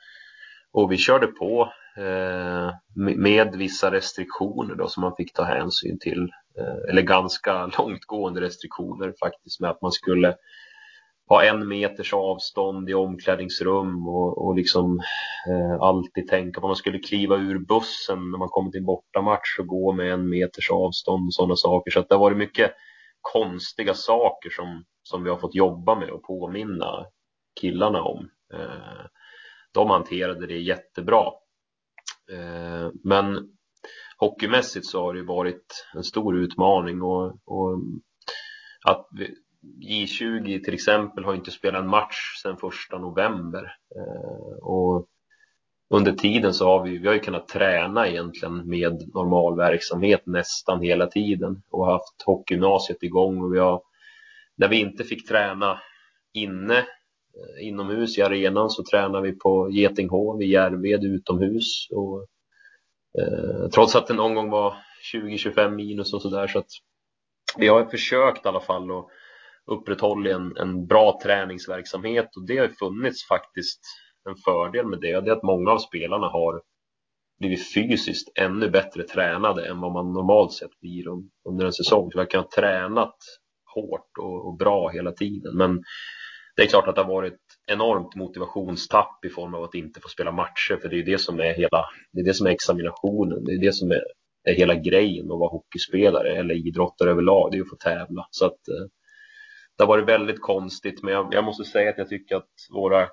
och 0.73 0.93
vi 0.93 0.97
körde 0.97 1.27
på 1.27 1.73
eh, 1.97 2.71
med 3.17 3.57
vissa 3.57 3.91
restriktioner 3.91 4.75
då 4.75 4.89
som 4.89 5.01
man 5.01 5.17
fick 5.17 5.33
ta 5.33 5.43
hänsyn 5.43 5.99
till 5.99 6.23
eh, 6.59 6.91
eller 6.91 7.03
ganska 7.03 7.67
långtgående 7.79 8.41
restriktioner 8.41 9.15
faktiskt 9.21 9.61
med 9.61 9.71
att 9.71 9.83
man 9.83 9.93
skulle 9.93 10.37
ha 11.29 11.45
en 11.45 11.69
meters 11.69 12.13
avstånd 12.13 12.91
i 12.91 12.95
omklädningsrum 12.95 14.09
och, 14.09 14.47
och 14.47 14.57
liksom 14.57 15.01
eh, 15.49 15.81
alltid 15.81 16.29
tänka 16.29 16.61
på 16.61 16.67
att 16.67 16.71
man 16.71 16.77
skulle 16.77 16.99
kliva 16.99 17.37
ur 17.37 17.59
bussen 17.59 18.31
när 18.31 18.39
man 18.39 18.49
kommer 18.49 18.71
till 18.71 18.85
bortamatch 18.85 19.59
och 19.59 19.67
gå 19.67 19.93
med 19.93 20.13
en 20.13 20.29
meters 20.29 20.71
avstånd 20.71 21.27
och 21.27 21.35
sådana 21.35 21.57
saker. 21.57 21.91
Så 21.91 22.01
att 22.01 22.09
det 22.09 22.15
har 22.15 22.21
varit 22.21 22.39
mycket 22.39 22.73
konstiga 23.21 23.95
saker 23.95 24.51
som, 24.51 24.85
som 25.03 25.25
vi 25.25 25.31
har 25.31 25.37
fått 25.37 25.55
jobba 25.55 25.95
med 25.95 26.11
och 26.11 26.23
påminna 26.23 27.07
killarna 27.61 28.03
om. 28.03 28.31
Eh, 28.55 29.07
de 29.73 29.91
hanterade 29.91 30.47
det 30.47 30.59
jättebra. 30.59 31.25
Eh, 32.33 32.91
men 33.05 33.49
hockeymässigt 34.19 34.87
så 34.87 35.03
har 35.03 35.15
det 35.15 35.23
varit 35.23 35.87
en 35.95 36.05
stor 36.05 36.39
utmaning 36.39 37.03
och, 37.03 37.27
och 37.45 37.79
att 38.85 39.09
vi, 39.11 39.35
J20 39.63 40.65
till 40.65 40.75
exempel 40.75 41.25
har 41.25 41.35
inte 41.35 41.51
spelat 41.51 41.83
en 41.83 41.89
match 41.89 42.43
sedan 42.43 42.57
första 42.57 42.99
november. 42.99 43.77
Eh, 43.97 44.59
och 44.63 45.09
under 45.91 46.13
tiden 46.13 46.55
så 46.55 46.67
har 46.67 46.85
vi, 46.85 46.99
vi 46.99 47.07
har 47.07 47.15
ju 47.15 47.21
kunnat 47.21 47.49
träna 47.49 48.09
egentligen 48.09 48.69
med 48.69 49.11
normal 49.15 49.57
verksamhet 49.57 50.23
nästan 50.27 50.81
hela 50.81 51.07
tiden 51.07 51.63
och 51.71 51.87
haft 51.87 52.23
hockeygymnasiet 52.25 53.03
igång 53.03 53.43
och 53.43 53.55
vi 53.55 53.59
har 53.59 53.83
när 54.57 54.69
vi 54.69 54.81
inte 54.81 55.05
fick 55.05 55.29
träna 55.29 55.81
inne 56.33 56.79
eh, 56.79 57.67
inomhus 57.67 58.19
i 58.19 58.23
arenan 58.23 58.71
så 58.71 58.85
tränar 58.85 59.21
vi 59.21 59.33
på 59.33 59.71
Getinghov 59.71 60.43
i 60.43 60.47
Järved 60.47 61.05
utomhus 61.05 61.89
och 61.91 62.27
eh, 63.19 63.69
trots 63.69 63.97
att 63.97 64.07
det 64.07 64.15
någon 64.15 64.35
gång 64.35 64.51
var 64.51 64.75
20-25 65.15 65.71
minus 65.71 66.15
och 66.15 66.23
sådär 66.23 66.47
så 66.47 66.59
att 66.59 66.71
vi 67.57 67.69
har 67.69 67.85
försökt 67.85 68.47
i 68.47 68.49
alla 68.49 68.61
fall 68.61 68.91
att 68.91 69.07
upprätthållit 69.67 70.35
en, 70.35 70.57
en 70.57 70.87
bra 70.87 71.21
träningsverksamhet 71.23 72.37
och 72.37 72.47
det 72.47 72.59
har 72.59 72.69
funnits 72.69 73.29
faktiskt 73.29 73.81
en 74.29 74.37
fördel 74.37 74.87
med 74.87 75.01
det. 75.01 75.21
Det 75.21 75.31
är 75.31 75.37
att 75.37 75.43
många 75.43 75.71
av 75.71 75.79
spelarna 75.79 76.27
har 76.27 76.63
blivit 77.39 77.75
fysiskt 77.75 78.39
ännu 78.39 78.71
bättre 78.71 79.03
tränade 79.03 79.69
än 79.69 79.81
vad 79.81 79.93
man 79.93 80.13
normalt 80.13 80.53
sett 80.53 80.81
blir 80.81 81.05
under 81.49 81.67
en 81.67 81.73
säsong. 81.73 82.11
Så 82.13 82.19
verkar 82.19 82.39
ha 82.39 82.49
tränat 82.57 83.17
hårt 83.75 84.11
och, 84.19 84.47
och, 84.47 84.57
bra 84.57 84.89
hela 84.89 85.13
tiden. 85.13 85.57
Men 85.57 85.83
det 86.57 86.63
är 86.63 86.67
klart 86.67 86.89
att 86.89 86.95
det 86.95 87.03
har 87.03 87.09
varit 87.15 87.41
enormt 87.67 88.15
motivationstapp 88.15 89.25
i 89.25 89.29
form 89.29 89.55
av 89.55 89.65
att 89.65 89.75
inte 89.75 90.01
få 90.01 90.09
spela 90.09 90.33
matcher. 90.33 90.79
För 90.83 90.89
det 90.89 90.99
är 90.99 91.05
det 91.05 91.19
som 91.19 91.41
är 91.41 91.55
hela, 91.55 91.85
det 92.13 92.21
är 92.21 92.25
det 92.25 92.35
som 92.35 92.47
är 92.47 92.51
examinationen. 92.51 93.45
Det 93.45 93.53
är 93.53 93.61
det 93.61 93.73
som 93.73 93.91
är, 93.91 94.03
är 94.45 94.55
hela 94.55 94.75
grejen 94.75 95.33
att 95.33 95.39
vara 95.39 95.51
hockeyspelare 95.51 96.37
eller 96.39 96.55
idrottare 96.55 97.11
överlag. 97.11 97.53
Det 97.53 97.59
är 97.59 97.63
att 97.63 97.71
få 97.71 97.77
tävla. 97.77 98.27
Så 98.31 98.47
att 98.47 98.69
eh, 98.69 98.87
det 99.77 99.83
har 99.83 99.89
varit 99.89 100.09
väldigt 100.09 100.41
konstigt, 100.41 101.03
men 101.03 101.15
jag, 101.15 101.35
jag, 101.35 101.45
måste 101.45 101.65
säga 101.65 101.91
att 101.91 101.99
jag 101.99 102.09
tycker 102.09 102.37
att 102.37 102.51
våra 102.75 103.09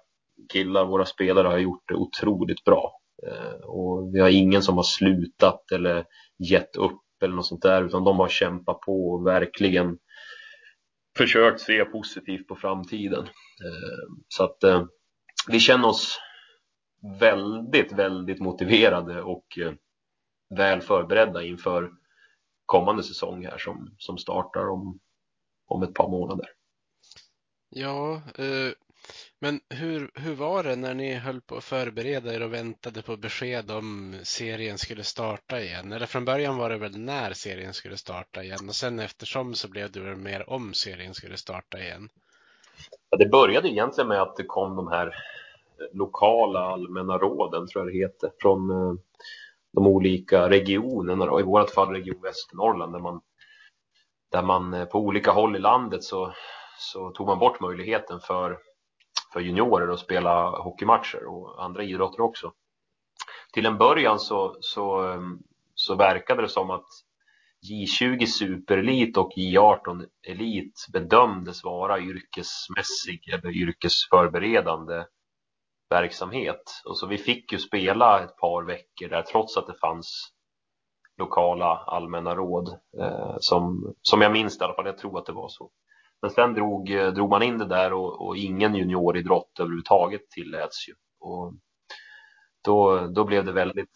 killar, 0.53 0.86
våra 0.86 1.05
spelare 1.05 1.47
har 1.47 1.57
gjort 1.57 1.84
det 1.88 1.95
otroligt 1.95 2.64
bra. 2.64 2.91
Eh, 3.28 3.66
och 3.66 4.16
vi 4.16 4.20
har 4.20 4.30
ingen 4.30 4.61
som 4.61 4.76
har 4.76 4.84
slutat 4.84 5.72
eller 5.72 6.05
gett 6.49 6.76
upp 6.76 7.01
eller 7.24 7.36
något 7.36 7.45
sånt 7.45 7.61
där, 7.61 7.84
utan 7.84 8.03
de 8.03 8.20
har 8.20 8.28
kämpat 8.28 8.80
på 8.80 9.11
och 9.11 9.28
verkligen 9.28 9.97
försökt 11.18 11.61
se 11.61 11.86
positivt 11.86 12.47
på 12.47 12.55
framtiden. 12.55 13.24
Eh, 13.64 14.24
så 14.28 14.43
att 14.43 14.64
eh, 14.64 14.86
vi 15.47 15.59
känner 15.59 15.88
oss 15.88 16.20
väldigt, 17.20 17.91
väldigt 17.91 18.39
motiverade 18.39 19.22
och 19.22 19.57
eh, 19.57 19.74
väl 20.57 20.82
förberedda 20.82 21.43
inför 21.43 21.91
kommande 22.66 23.03
säsong 23.03 23.45
här 23.45 23.57
som, 23.57 23.95
som 23.97 24.18
startar 24.18 24.70
om 24.70 24.99
om 25.74 25.84
ett 25.84 25.93
par 25.93 26.09
månader. 26.09 26.49
Ja, 27.69 28.21
eh, 28.36 28.71
men 29.39 29.59
hur, 29.69 30.11
hur 30.15 30.36
var 30.36 30.63
det 30.63 30.76
när 30.76 30.93
ni 30.93 31.13
höll 31.13 31.41
på 31.41 31.55
att 31.55 31.63
förbereda 31.63 32.34
er 32.34 32.43
och 32.43 32.53
väntade 32.53 33.01
på 33.01 33.17
besked 33.17 33.71
om 33.71 34.15
serien 34.24 34.78
skulle 34.78 35.03
starta 35.03 35.61
igen? 35.61 35.91
Eller 35.91 36.05
från 36.05 36.26
början 36.26 36.57
var 36.57 36.69
det 36.69 36.78
väl 36.78 36.97
när 36.97 37.34
serien 37.34 37.74
skulle 37.74 37.97
starta 37.97 38.43
igen 38.43 38.69
och 38.69 38.76
sen 38.76 38.99
eftersom 38.99 39.53
så 39.53 39.69
blev 39.69 39.91
det 39.91 39.99
väl 39.99 40.15
mer 40.15 40.49
om 40.49 40.74
serien 40.74 41.13
skulle 41.13 41.38
starta 41.38 41.80
igen? 41.80 42.09
Ja, 43.09 43.17
det 43.17 43.26
började 43.26 43.69
egentligen 43.69 44.07
med 44.07 44.21
att 44.21 44.36
det 44.36 44.43
kom 44.43 44.76
de 44.76 44.88
här 44.88 45.15
lokala 45.93 46.59
allmänna 46.59 47.17
råden, 47.17 47.67
tror 47.67 47.86
jag 47.86 47.93
det 47.93 47.99
heter, 47.99 48.32
från 48.41 48.71
eh, 48.71 48.93
de 49.71 49.88
olika 49.88 50.49
regionerna, 50.49 51.39
i 51.39 51.43
vårt 51.43 51.69
fall 51.69 51.89
Region 51.89 52.21
Västernorrland, 52.21 52.93
där 52.93 52.99
man 52.99 53.21
där 54.34 54.44
man 54.44 54.74
eh, 54.74 54.86
på 54.86 55.00
olika 55.00 55.32
håll 55.32 55.56
i 55.56 55.60
landet 55.60 56.04
så, 56.04 56.34
så 56.78 57.10
tog 57.12 57.28
man 57.28 57.40
bort 57.40 57.60
möjligheten 57.60 58.20
för, 58.20 58.58
för 59.34 59.40
juniorer 59.40 59.94
att 59.94 60.00
spela 60.00 60.50
hockeymatcher 60.50 61.26
och 61.26 61.64
andra 61.64 61.84
idrotter 61.84 62.22
också. 62.22 62.54
Till 63.54 63.66
en 63.66 63.78
början 63.78 64.20
så, 64.20 64.58
så, 64.60 65.02
ehm, 65.02 65.40
så 65.76 65.96
verkade 65.96 66.42
det 66.42 66.50
som 66.50 66.70
att 66.70 66.86
J20 67.70 68.26
superelit 68.26 69.18
och 69.18 69.32
J18 69.38 70.06
elit 70.28 70.86
bedömdes 70.94 71.64
vara 71.64 72.00
yrkesmässig 72.00 73.30
eller 73.34 73.50
yrkesförberedande 73.58 75.06
verksamhet. 75.90 76.82
Och 76.86 76.98
så 76.98 77.08
vi 77.08 77.18
fick 77.18 77.52
ju 77.52 77.60
spela 77.60 78.24
ett 78.24 78.38
par 78.38 78.64
veckor 78.64 79.10
där 79.10 79.22
trots 79.22 79.58
att 79.58 79.68
det 79.68 79.80
fanns 79.82 80.33
lokala 81.18 81.78
allmänna 81.88 82.36
råd 82.36 82.80
eh, 82.99 83.36
som, 83.39 83.93
som 84.01 84.22
jag 84.22 84.32
minns 84.32 84.61
i 84.61 84.64
alla 84.64 84.74
fall, 84.74 84.86
jag 84.86 84.97
tror 84.97 85.20
att 85.20 85.26
det 85.26 85.34
var 85.34 85.49
så. 85.49 85.70
Men 86.22 86.32
sen 86.32 86.53
drog, 86.53 86.91
eh, 86.91 87.07
drog 87.07 87.30
man 87.30 87.43
in 87.43 87.57
det 87.57 87.66
där 87.66 87.93
och, 87.93 88.28
och 88.28 88.38
ingen 88.38 88.76
junioridrott 88.76 89.59
överhuvudtaget 89.59 90.30
tilläts 90.30 90.89
ju. 90.89 90.93
Och 91.20 91.53
då, 92.64 93.07
då 93.07 93.24
blev 93.24 93.45
det 93.45 93.51
väldigt, 93.51 93.91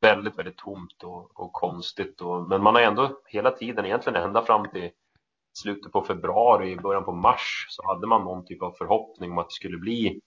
väldigt, 0.00 0.38
väldigt 0.38 0.56
tomt 0.56 1.02
och, 1.04 1.40
och 1.40 1.52
konstigt. 1.52 2.20
Och, 2.20 2.48
men 2.48 2.62
man 2.62 2.74
har 2.74 2.82
ändå 2.82 3.20
hela 3.26 3.50
tiden, 3.50 3.86
egentligen 3.86 4.22
ända 4.22 4.42
fram 4.42 4.70
till 4.70 4.90
slutet 5.58 5.92
på 5.92 6.04
februari, 6.04 6.76
början 6.76 7.04
på 7.04 7.12
mars, 7.12 7.66
så 7.68 7.86
hade 7.86 8.06
man 8.06 8.24
någon 8.24 8.44
typ 8.44 8.62
av 8.62 8.72
förhoppning 8.78 9.32
om 9.32 9.38
att 9.38 9.48
det 9.48 9.54
skulle 9.54 9.78
bli 9.78 10.20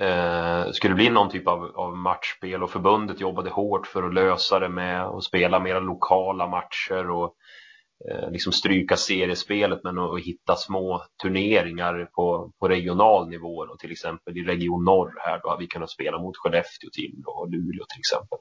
eh, 0.00 0.70
skulle 0.72 0.94
bli 0.94 1.10
någon 1.10 1.30
typ 1.30 1.48
av, 1.48 1.64
av 1.76 1.96
matchspel 1.96 2.62
och 2.62 2.70
förbundet 2.70 3.20
jobbade 3.20 3.50
hårt 3.50 3.86
för 3.86 4.02
att 4.02 4.14
lösa 4.14 4.58
det 4.58 4.68
med 4.68 5.02
att 5.02 5.24
spela 5.24 5.60
mera 5.60 5.80
lokala 5.80 6.46
matcher 6.46 7.10
och 7.10 7.34
eh, 8.10 8.30
liksom 8.30 8.52
stryka 8.52 8.96
seriespelet 8.96 9.80
men 9.84 9.98
att 9.98 10.20
hitta 10.20 10.56
små 10.56 11.02
turneringar 11.22 12.08
på, 12.14 12.52
på 12.60 12.68
regional 12.68 13.28
nivå. 13.28 13.56
Och 13.56 13.78
till 13.78 13.92
exempel 13.92 14.38
i 14.38 14.44
Region 14.44 14.84
Norr 14.84 15.14
här 15.18 15.40
då 15.42 15.48
har 15.48 15.58
vi 15.58 15.66
kunnat 15.66 15.90
spela 15.90 16.18
mot 16.18 16.36
Skellefteå, 16.36 16.90
Timrå 16.92 17.32
och 17.32 17.50
Luleå 17.50 17.84
till 17.88 18.00
exempel. 18.00 18.38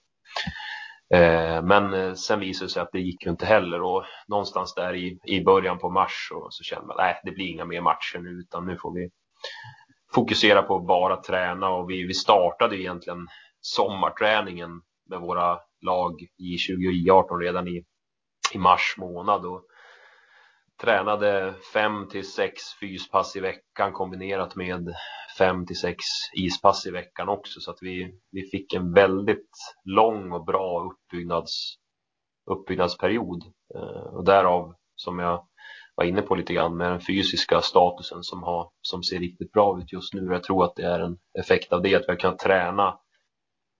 Eh, 1.13 1.63
men 1.63 1.93
eh, 1.93 2.13
sen 2.13 2.39
visade 2.39 2.65
det 2.65 2.71
sig 2.71 2.81
att 2.81 2.91
det 2.91 2.99
gick 2.99 3.25
ju 3.25 3.31
inte 3.31 3.45
heller 3.45 3.81
och 3.81 4.03
någonstans 4.27 4.73
där 4.75 4.95
i, 4.95 5.19
i 5.23 5.43
början 5.43 5.79
på 5.79 5.89
mars 5.89 6.27
så, 6.29 6.47
så 6.49 6.63
kände 6.63 6.87
man 6.87 6.99
att 6.99 7.21
det 7.23 7.31
blir 7.31 7.47
inga 7.47 7.65
mer 7.65 7.81
matcher 7.81 8.19
nu 8.19 8.29
utan 8.29 8.65
nu 8.65 8.77
får 8.77 8.93
vi 8.93 9.09
fokusera 10.13 10.61
på 10.61 10.75
att 10.75 10.87
bara 10.87 11.17
träna 11.17 11.69
och 11.69 11.89
vi, 11.89 12.03
vi 12.03 12.13
startade 12.13 12.77
egentligen 12.81 13.27
sommarträningen 13.61 14.81
med 15.09 15.19
våra 15.19 15.59
lag 15.81 16.21
i 16.37 16.57
20 16.57 16.87
och 16.87 16.93
I18 16.93 17.39
redan 17.39 17.67
i, 17.67 17.83
i 18.53 18.57
mars 18.57 18.95
månad 18.97 19.45
och 19.45 19.65
tränade 20.81 21.53
fem 21.73 22.07
till 22.07 22.31
sex 22.31 22.61
fyspass 22.79 23.35
i 23.35 23.39
veckan 23.39 23.93
kombinerat 23.93 24.55
med 24.55 24.95
fem 25.37 25.65
till 25.65 25.79
sex 25.79 25.97
ispass 26.37 26.85
i 26.85 26.91
veckan 26.91 27.29
också. 27.29 27.59
Så 27.59 27.71
att 27.71 27.77
vi, 27.81 28.19
vi 28.31 28.41
fick 28.41 28.73
en 28.73 28.93
väldigt 28.93 29.49
lång 29.83 30.31
och 30.31 30.45
bra 30.45 30.91
uppbyggnads, 30.91 31.75
uppbyggnadsperiod. 32.51 33.43
Eh, 33.75 34.15
och 34.15 34.25
därav 34.25 34.75
som 34.95 35.19
jag 35.19 35.48
var 35.99 36.05
inne 36.05 36.21
på 36.21 36.35
lite 36.35 36.53
grann 36.53 36.77
med 36.77 36.91
den 36.91 37.01
fysiska 37.01 37.61
statusen 37.61 38.23
som, 38.23 38.43
har, 38.43 38.69
som 38.81 39.03
ser 39.03 39.19
riktigt 39.19 39.51
bra 39.51 39.79
ut 39.79 39.93
just 39.93 40.13
nu. 40.13 40.27
Jag 40.31 40.43
tror 40.43 40.63
att 40.65 40.75
det 40.75 40.83
är 40.83 40.99
en 40.99 41.17
effekt 41.39 41.73
av 41.73 41.81
det 41.81 41.95
att 41.95 42.01
vi 42.01 42.11
har 42.11 42.15
kunnat 42.15 42.39
träna 42.39 42.99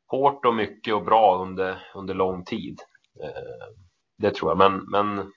hårt 0.07 0.45
och 0.45 0.55
mycket 0.55 0.93
och 0.93 1.05
bra 1.05 1.41
under, 1.41 1.84
under 1.95 2.13
lång 2.13 2.45
tid. 2.45 2.80
Eh, 3.24 3.76
det 4.17 4.36
tror 4.36 4.51
jag, 4.51 4.57
men, 4.57 4.86
men 4.91 5.32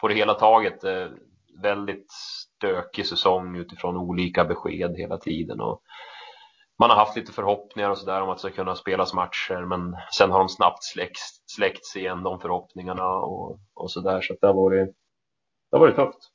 på 0.00 0.08
det 0.08 0.14
hela 0.14 0.34
taget 0.34 0.84
eh, 0.84 1.08
väldigt 1.62 2.06
stökig 2.10 3.06
säsong 3.06 3.56
utifrån 3.56 3.96
olika 3.96 4.44
besked 4.44 4.96
hela 4.96 5.18
tiden. 5.18 5.60
Och 5.60 5.82
man 6.78 6.90
har 6.90 6.96
haft 6.96 7.16
lite 7.16 7.32
förhoppningar 7.32 7.90
och 7.90 7.98
sådär 7.98 8.22
om 8.22 8.30
att 8.30 8.36
det 8.36 8.40
ska 8.40 8.50
kunna 8.50 8.74
spelas 8.74 9.14
matcher 9.14 9.66
men 9.66 9.96
sen 10.16 10.30
har 10.30 10.38
de 10.38 10.48
snabbt 10.48 10.84
släckts, 10.84 11.42
släckts 11.46 11.96
igen 11.96 12.22
de 12.22 12.40
förhoppningarna 12.40 13.08
och, 13.08 13.58
och 13.74 13.90
sådär 13.90 14.20
så 14.20 14.32
att 14.32 14.40
det 14.40 14.46
har 14.46 14.54
varit, 14.54 14.96
det 15.74 15.78
har 15.78 15.86
varit 15.86 15.96
tufft. 15.96 16.30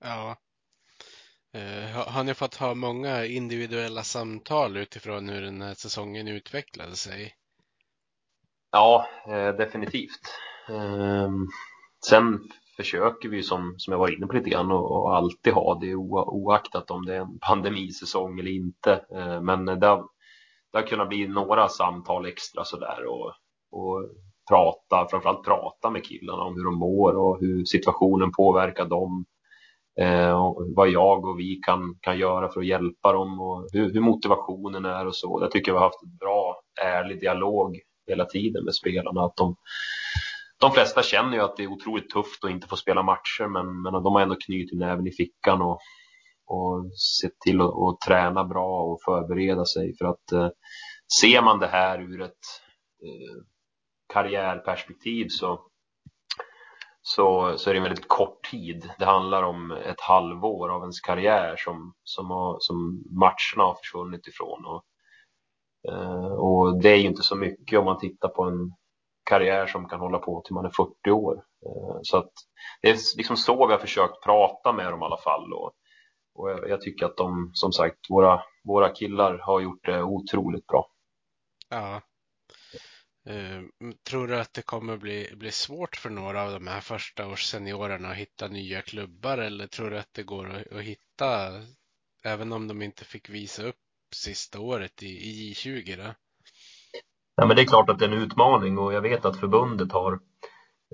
Ja. 0.00 0.36
Uh, 1.56 2.08
har 2.08 2.24
ni 2.24 2.34
fått 2.34 2.54
ha 2.54 2.74
många 2.74 3.24
individuella 3.24 4.02
samtal 4.02 4.76
utifrån 4.76 5.28
hur 5.28 5.42
den 5.42 5.62
här 5.62 5.74
säsongen 5.74 6.28
utvecklade 6.28 6.96
sig? 6.96 7.34
Ja, 8.70 9.06
eh, 9.28 9.56
definitivt. 9.56 10.20
Eh, 10.68 11.30
sen 12.08 12.40
försöker 12.76 13.28
vi 13.28 13.42
som, 13.42 13.74
som 13.78 13.92
jag 13.92 13.98
var 13.98 14.16
inne 14.16 14.26
på 14.26 14.32
lite 14.32 14.50
grann 14.50 14.72
och, 14.72 14.90
och 14.90 15.16
alltid 15.16 15.52
ha 15.52 15.78
det 15.80 15.94
oaktat 15.94 16.90
om 16.90 17.06
det 17.06 17.14
är 17.14 17.20
en 17.20 17.38
pandemisäsong 17.38 18.38
eller 18.38 18.50
inte. 18.50 19.04
Eh, 19.14 19.40
men 19.40 19.64
det 19.64 19.86
har, 19.86 20.08
det 20.72 20.78
har 20.78 20.86
kunnat 20.86 21.08
bli 21.08 21.28
några 21.28 21.68
samtal 21.68 22.26
extra 22.26 22.64
sådär 22.64 23.06
och, 23.06 23.32
och 23.70 24.10
prata, 24.48 25.08
framförallt 25.10 25.44
prata 25.44 25.90
med 25.90 26.04
killarna 26.04 26.42
om 26.42 26.54
hur 26.54 26.64
de 26.64 26.74
mår 26.78 27.16
och 27.16 27.40
hur 27.40 27.64
situationen 27.64 28.32
påverkar 28.36 28.84
dem. 28.84 29.24
Eh, 30.00 30.44
och 30.44 30.66
vad 30.76 30.88
jag 30.88 31.26
och 31.26 31.38
vi 31.38 31.60
kan, 31.66 31.94
kan 32.00 32.18
göra 32.18 32.48
för 32.48 32.60
att 32.60 32.66
hjälpa 32.66 33.12
dem 33.12 33.40
och 33.40 33.68
hur, 33.72 33.92
hur 33.92 34.00
motivationen 34.00 34.84
är 34.84 35.06
och 35.06 35.16
så. 35.16 35.38
Jag 35.42 35.50
tycker 35.50 35.72
vi 35.72 35.78
har 35.78 35.84
haft 35.84 36.02
en 36.02 36.16
bra, 36.16 36.60
ärlig 36.82 37.20
dialog 37.20 37.80
hela 38.06 38.24
tiden 38.24 38.64
med 38.64 38.74
spelarna. 38.74 39.24
Att 39.24 39.36
de, 39.36 39.56
de 40.60 40.72
flesta 40.72 41.02
känner 41.02 41.32
ju 41.32 41.42
att 41.42 41.56
det 41.56 41.62
är 41.62 41.72
otroligt 41.72 42.10
tufft 42.10 42.44
att 42.44 42.50
inte 42.50 42.68
få 42.68 42.76
spela 42.76 43.02
matcher 43.02 43.48
men, 43.48 43.82
men 43.82 43.92
de 43.92 44.14
har 44.14 44.20
ändå 44.20 44.36
knutit 44.46 44.78
näven 44.78 45.06
i 45.06 45.12
fickan 45.12 45.62
och, 45.62 45.78
och 46.46 46.98
sett 47.22 47.40
till 47.40 47.60
att 47.60 47.70
och 47.70 48.00
träna 48.06 48.44
bra 48.44 48.82
och 48.82 49.02
förbereda 49.04 49.64
sig 49.64 49.96
för 49.96 50.04
att 50.04 50.32
eh, 50.32 50.48
ser 51.20 51.42
man 51.42 51.58
det 51.58 51.66
här 51.66 52.00
ur 52.00 52.22
ett 52.22 52.44
eh, 53.02 53.42
karriärperspektiv 54.12 55.28
så, 55.28 55.60
så, 57.02 57.58
så 57.58 57.70
är 57.70 57.74
det 57.74 57.78
en 57.78 57.84
väldigt 57.84 58.08
kort 58.08 58.50
tid. 58.50 58.90
Det 58.98 59.04
handlar 59.04 59.42
om 59.42 59.70
ett 59.70 60.00
halvår 60.00 60.68
av 60.68 60.80
ens 60.80 61.00
karriär 61.00 61.56
som, 61.56 61.94
som, 62.04 62.30
har, 62.30 62.56
som 62.60 63.04
matcherna 63.10 63.68
har 63.68 63.74
försvunnit 63.74 64.26
ifrån. 64.26 64.66
Och, 64.66 64.84
eh, 65.92 66.32
och 66.32 66.82
det 66.82 66.88
är 66.88 66.96
ju 66.96 67.06
inte 67.06 67.22
så 67.22 67.36
mycket 67.36 67.78
om 67.78 67.84
man 67.84 67.98
tittar 67.98 68.28
på 68.28 68.42
en 68.42 68.72
karriär 69.24 69.66
som 69.66 69.88
kan 69.88 70.00
hålla 70.00 70.18
på 70.18 70.42
till 70.44 70.54
man 70.54 70.64
är 70.64 70.70
40 70.70 71.10
år. 71.10 71.34
Eh, 71.66 71.98
så 72.02 72.16
att 72.16 72.32
det 72.82 72.88
är 72.90 72.96
liksom 73.16 73.36
så 73.36 73.66
vi 73.66 73.72
har 73.72 73.80
försökt 73.80 74.24
prata 74.24 74.72
med 74.72 74.92
dem 74.92 75.02
i 75.02 75.04
alla 75.04 75.20
fall. 75.24 75.52
Och, 75.52 75.72
och 76.34 76.50
jag 76.68 76.80
tycker 76.80 77.06
att 77.06 77.16
de, 77.16 77.50
som 77.54 77.72
sagt, 77.72 77.98
våra, 78.10 78.42
våra 78.64 78.88
killar 78.88 79.38
har 79.38 79.60
gjort 79.60 79.84
det 79.84 80.02
otroligt 80.02 80.66
bra. 80.66 80.86
Ja. 81.68 82.00
Eh, 83.26 83.62
tror 84.08 84.28
du 84.28 84.36
att 84.36 84.54
det 84.54 84.62
kommer 84.62 84.96
bli, 84.96 85.30
bli 85.36 85.50
svårt 85.50 85.96
för 85.96 86.10
några 86.10 86.42
av 86.42 86.52
de 86.52 86.66
här 86.66 86.80
första 86.80 87.26
års 87.26 87.42
seniorerna 87.42 88.08
att 88.08 88.16
hitta 88.16 88.48
nya 88.48 88.82
klubbar 88.82 89.38
eller 89.38 89.66
tror 89.66 89.90
du 89.90 89.98
att 89.98 90.14
det 90.14 90.22
går 90.22 90.50
att, 90.50 90.72
att 90.72 90.82
hitta 90.82 91.50
även 92.24 92.52
om 92.52 92.68
de 92.68 92.82
inte 92.82 93.04
fick 93.04 93.30
visa 93.30 93.62
upp 93.62 93.76
sista 94.14 94.60
året 94.60 95.02
i, 95.02 95.06
i 95.06 95.52
J20? 95.52 95.96
Då? 95.96 96.14
Ja, 97.36 97.46
men 97.46 97.56
det 97.56 97.62
är 97.62 97.66
klart 97.66 97.90
att 97.90 97.98
det 97.98 98.04
är 98.04 98.12
en 98.12 98.22
utmaning 98.22 98.78
och 98.78 98.92
jag 98.92 99.00
vet 99.00 99.24
att 99.24 99.40
förbundet 99.40 99.92
har, 99.92 100.12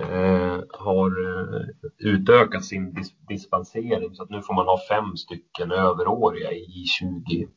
eh, 0.01 0.61
har 0.70 1.11
eh, 1.11 1.66
utökat 1.99 2.64
sin 2.64 2.95
dis 2.95 3.14
dispensering 3.28 4.14
så 4.14 4.22
att 4.22 4.30
nu 4.30 4.43
får 4.43 4.55
man 4.55 4.66
ha 4.66 4.80
fem 4.89 5.16
stycken 5.16 5.72
överåriga 5.72 6.53
i 6.53 6.66
J20 6.66 7.49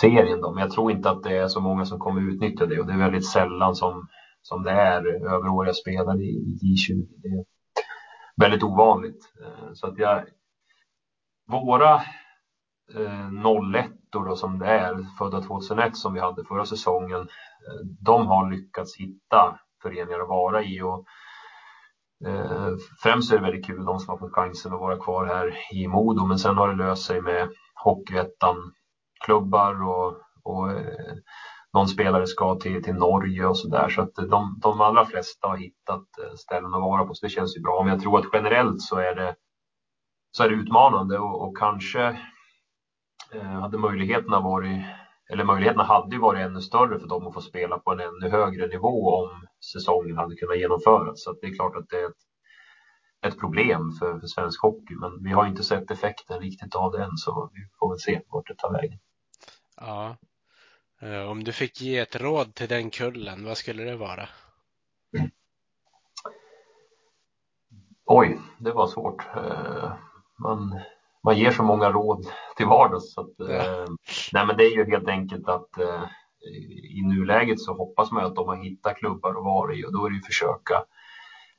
serien 0.00 0.40
då. 0.40 0.52
Men 0.52 0.62
jag 0.62 0.70
tror 0.70 0.90
inte 0.90 1.10
att 1.10 1.22
det 1.22 1.36
är 1.36 1.48
så 1.48 1.60
många 1.60 1.84
som 1.84 1.98
kommer 1.98 2.32
utnyttja 2.32 2.66
det 2.66 2.80
och 2.80 2.86
det 2.86 2.92
är 2.92 2.98
väldigt 2.98 3.30
sällan 3.30 3.74
som, 3.74 4.08
som 4.42 4.62
det 4.62 4.70
är 4.70 5.06
överåriga 5.34 5.72
spelare 5.74 6.22
i 6.22 6.58
J20. 6.62 7.06
Det 7.22 7.28
är 7.28 7.44
väldigt 8.36 8.62
ovanligt. 8.62 9.32
Eh, 9.44 9.72
så 9.72 9.86
att 9.86 9.98
jag, 9.98 10.24
våra 11.48 11.94
eh, 12.94 13.28
01 13.74 13.90
då 14.12 14.36
som 14.36 14.58
det 14.58 14.66
är, 14.66 15.06
födda 15.18 15.40
2001 15.40 15.96
som 15.96 16.14
vi 16.14 16.20
hade 16.20 16.44
förra 16.44 16.64
säsongen, 16.64 17.20
eh, 17.20 17.86
de 18.00 18.26
har 18.26 18.50
lyckats 18.50 18.96
hitta 18.96 19.58
föreningar 19.82 20.20
att 20.20 20.28
vara 20.28 20.62
i. 20.62 20.82
Och, 20.82 21.04
eh, 22.26 22.72
främst 23.02 23.32
är 23.32 23.36
det 23.36 23.42
väldigt 23.42 23.66
kul 23.66 23.84
de 23.84 23.98
som 23.98 24.10
har 24.10 24.18
fått 24.18 24.34
chansen 24.34 24.72
att 24.72 24.80
vara 24.80 24.98
kvar 24.98 25.26
här 25.26 25.54
i 25.72 25.86
Modo 25.88 26.26
men 26.26 26.38
sen 26.38 26.56
har 26.56 26.68
det 26.68 26.84
löst 26.84 27.06
sig 27.06 27.20
med 27.20 27.48
Hockeyettan 27.84 28.56
klubbar 29.24 29.82
och, 29.82 30.14
och 30.42 30.70
eh, 30.70 31.14
någon 31.72 31.88
spelare 31.88 32.26
ska 32.26 32.54
till, 32.54 32.82
till 32.82 32.94
Norge 32.94 33.46
och 33.46 33.58
så 33.58 33.68
där. 33.68 33.88
Så 33.88 34.02
att 34.02 34.14
de, 34.14 34.58
de 34.62 34.80
allra 34.80 35.04
flesta 35.06 35.48
har 35.48 35.56
hittat 35.56 36.18
eh, 36.22 36.34
ställen 36.36 36.74
att 36.74 36.80
vara 36.80 37.04
på 37.06 37.14
så 37.14 37.26
det 37.26 37.30
känns 37.30 37.56
ju 37.56 37.60
bra. 37.62 37.82
Men 37.82 37.92
jag 37.92 38.02
tror 38.02 38.18
att 38.18 38.26
generellt 38.32 38.82
så 38.82 38.96
är 38.96 39.14
det, 39.14 39.34
så 40.36 40.42
är 40.44 40.48
det 40.48 40.54
utmanande 40.54 41.18
och, 41.18 41.42
och 41.48 41.58
kanske 41.58 42.18
eh, 43.34 43.60
hade 43.60 43.78
möjligheterna 43.78 44.40
varit 44.40 44.84
eller 45.30 45.44
möjligheterna 45.44 45.84
hade 45.84 46.14
ju 46.14 46.20
varit 46.20 46.40
ännu 46.40 46.60
större 46.60 46.98
för 46.98 47.08
dem 47.08 47.26
att 47.26 47.34
få 47.34 47.40
spela 47.40 47.78
på 47.78 47.92
en 47.92 48.00
ännu 48.00 48.28
högre 48.30 48.66
nivå 48.66 49.14
om 49.14 49.46
säsongen 49.72 50.16
hade 50.16 50.36
kunnat 50.36 50.58
genomföras. 50.58 51.24
Så 51.24 51.32
det 51.40 51.46
är 51.46 51.54
klart 51.54 51.76
att 51.76 51.88
det 51.88 51.96
är 51.96 52.06
ett, 52.08 52.22
ett 53.26 53.40
problem 53.40 53.92
för, 53.98 54.18
för 54.20 54.26
svensk 54.26 54.62
hockey, 54.62 54.94
men 54.94 55.22
vi 55.24 55.32
har 55.32 55.46
inte 55.46 55.62
sett 55.62 55.90
effekten 55.90 56.40
riktigt 56.40 56.74
av 56.74 56.92
det 56.92 57.04
än, 57.04 57.16
så 57.16 57.50
vi 57.54 57.60
får 57.78 57.88
väl 57.90 57.98
se 57.98 58.20
vart 58.28 58.46
det 58.46 58.54
tar 58.56 58.72
vägen. 58.72 58.98
Ja. 59.76 60.16
Eh, 61.00 61.30
om 61.30 61.44
du 61.44 61.52
fick 61.52 61.80
ge 61.80 61.98
ett 61.98 62.16
råd 62.16 62.54
till 62.54 62.68
den 62.68 62.90
kullen, 62.90 63.44
vad 63.44 63.56
skulle 63.56 63.82
det 63.82 63.96
vara? 63.96 64.28
Oj, 68.06 68.40
det 68.58 68.72
var 68.72 68.86
svårt. 68.86 69.26
Eh, 69.36 69.92
man 70.38 70.80
man 71.24 71.38
ger 71.38 71.50
så 71.50 71.62
många 71.62 71.90
råd 71.90 72.26
till 72.56 72.66
vardags. 72.66 73.14
Så 73.14 73.20
att, 73.20 73.34
ja. 73.36 73.54
eh, 73.54 73.86
nej, 74.32 74.46
men 74.46 74.56
det 74.56 74.64
är 74.64 74.76
ju 74.76 74.90
helt 74.90 75.08
enkelt 75.08 75.48
att 75.48 75.70
i 76.90 77.02
nuläget 77.02 77.60
så 77.60 77.74
hoppas 77.74 78.12
man 78.12 78.24
att 78.24 78.34
de 78.34 78.48
har 78.48 78.56
hittat 78.56 78.96
klubbar 78.96 79.32
vara 79.32 79.74
i 79.74 79.84
och 79.84 79.92
då 79.92 80.06
är 80.06 80.10
det 80.10 80.16
ju 80.16 80.22
försöka 80.22 80.84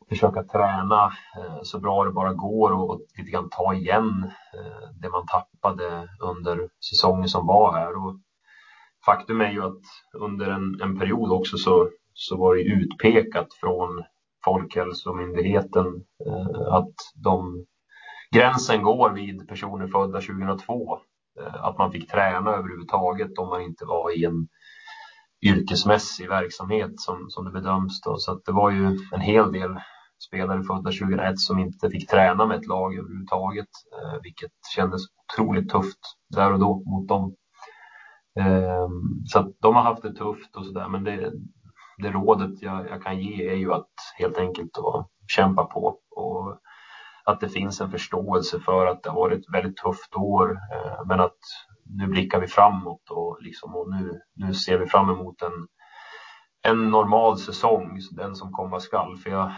försöka 0.09 0.43
träna 0.43 1.13
eh, 1.37 1.59
så 1.63 1.79
bra 1.79 2.03
det 2.03 2.11
bara 2.11 2.33
går 2.33 2.71
och, 2.71 2.89
och 2.89 3.01
lite 3.17 3.31
grann 3.31 3.49
ta 3.49 3.73
igen 3.73 4.31
eh, 4.53 4.89
det 5.01 5.09
man 5.09 5.25
tappade 5.27 6.09
under 6.21 6.69
säsongen 6.89 7.29
som 7.29 7.47
var 7.47 7.73
här. 7.73 8.05
Och 8.05 8.15
faktum 9.05 9.41
är 9.41 9.51
ju 9.51 9.63
att 9.63 9.81
under 10.13 10.49
en, 10.49 10.81
en 10.81 10.99
period 10.99 11.31
också 11.31 11.57
så, 11.57 11.89
så 12.13 12.37
var 12.37 12.55
det 12.55 12.61
utpekat 12.61 13.53
från 13.53 14.03
Folkhälsomyndigheten 14.45 16.03
eh, 16.25 16.73
att 16.73 16.93
de 17.15 17.65
gränsen 18.31 18.83
går 18.83 19.09
vid 19.09 19.47
personer 19.47 19.87
födda 19.87 20.21
2002. 20.21 20.99
Att 21.53 21.77
man 21.77 21.91
fick 21.91 22.11
träna 22.11 22.51
överhuvudtaget 22.51 23.37
om 23.37 23.49
man 23.49 23.61
inte 23.61 23.85
var 23.85 24.17
i 24.17 24.25
en 24.25 24.47
yrkesmässig 25.41 26.29
verksamhet 26.29 26.99
som, 26.99 27.29
som 27.29 27.45
det 27.45 27.51
bedöms. 27.51 28.01
Då. 28.01 28.17
Så 28.17 28.31
att 28.31 28.45
det 28.45 28.51
var 28.51 28.71
ju 28.71 28.99
en 29.11 29.21
hel 29.21 29.51
del 29.51 29.79
spelare 30.27 30.63
födda 30.63 30.91
2001 30.91 31.39
som 31.39 31.59
inte 31.59 31.89
fick 31.89 32.09
träna 32.09 32.45
med 32.45 32.57
ett 32.57 32.67
lag 32.67 32.97
överhuvudtaget, 32.97 33.69
eh, 34.01 34.21
vilket 34.23 34.51
kändes 34.75 35.01
otroligt 35.23 35.69
tufft 35.69 35.99
där 36.35 36.53
och 36.53 36.59
då 36.59 36.83
mot 36.85 37.07
dem. 37.07 37.35
Eh, 38.39 38.87
så 39.25 39.39
att 39.39 39.47
de 39.59 39.75
har 39.75 39.83
haft 39.83 40.01
det 40.01 40.13
tufft 40.13 40.55
och 40.55 40.65
sådär, 40.65 40.87
men 40.87 41.03
det, 41.03 41.31
det 41.97 42.11
rådet 42.11 42.61
jag, 42.61 42.89
jag, 42.89 43.03
kan 43.03 43.19
ge 43.19 43.49
är 43.49 43.55
ju 43.55 43.73
att 43.73 43.93
helt 44.17 44.37
enkelt 44.37 44.73
då, 44.73 45.09
kämpa 45.27 45.65
på 45.65 45.99
och 46.11 46.59
att 47.25 47.39
det 47.39 47.49
finns 47.49 47.81
en 47.81 47.91
förståelse 47.91 48.59
för 48.59 48.85
att 48.85 49.03
det 49.03 49.09
har 49.09 49.19
varit 49.19 49.39
ett 49.39 49.53
väldigt 49.53 49.77
tufft 49.77 50.15
år, 50.15 50.51
eh, 50.51 51.05
men 51.05 51.19
att 51.19 51.39
nu 51.89 52.07
blickar 52.07 52.39
vi 52.39 52.47
framåt 52.47 53.09
och, 53.09 53.37
liksom, 53.41 53.75
och 53.75 53.89
nu, 53.89 54.21
nu 54.33 54.53
ser 54.53 54.77
vi 54.77 54.85
fram 54.85 55.09
emot 55.09 55.41
en, 55.41 55.67
en 56.61 56.89
normal 56.89 57.37
säsong, 57.37 57.99
den 58.11 58.35
som 58.35 58.51
komma 58.51 58.79
skall. 58.79 59.17
För 59.17 59.29
jag, 59.29 59.51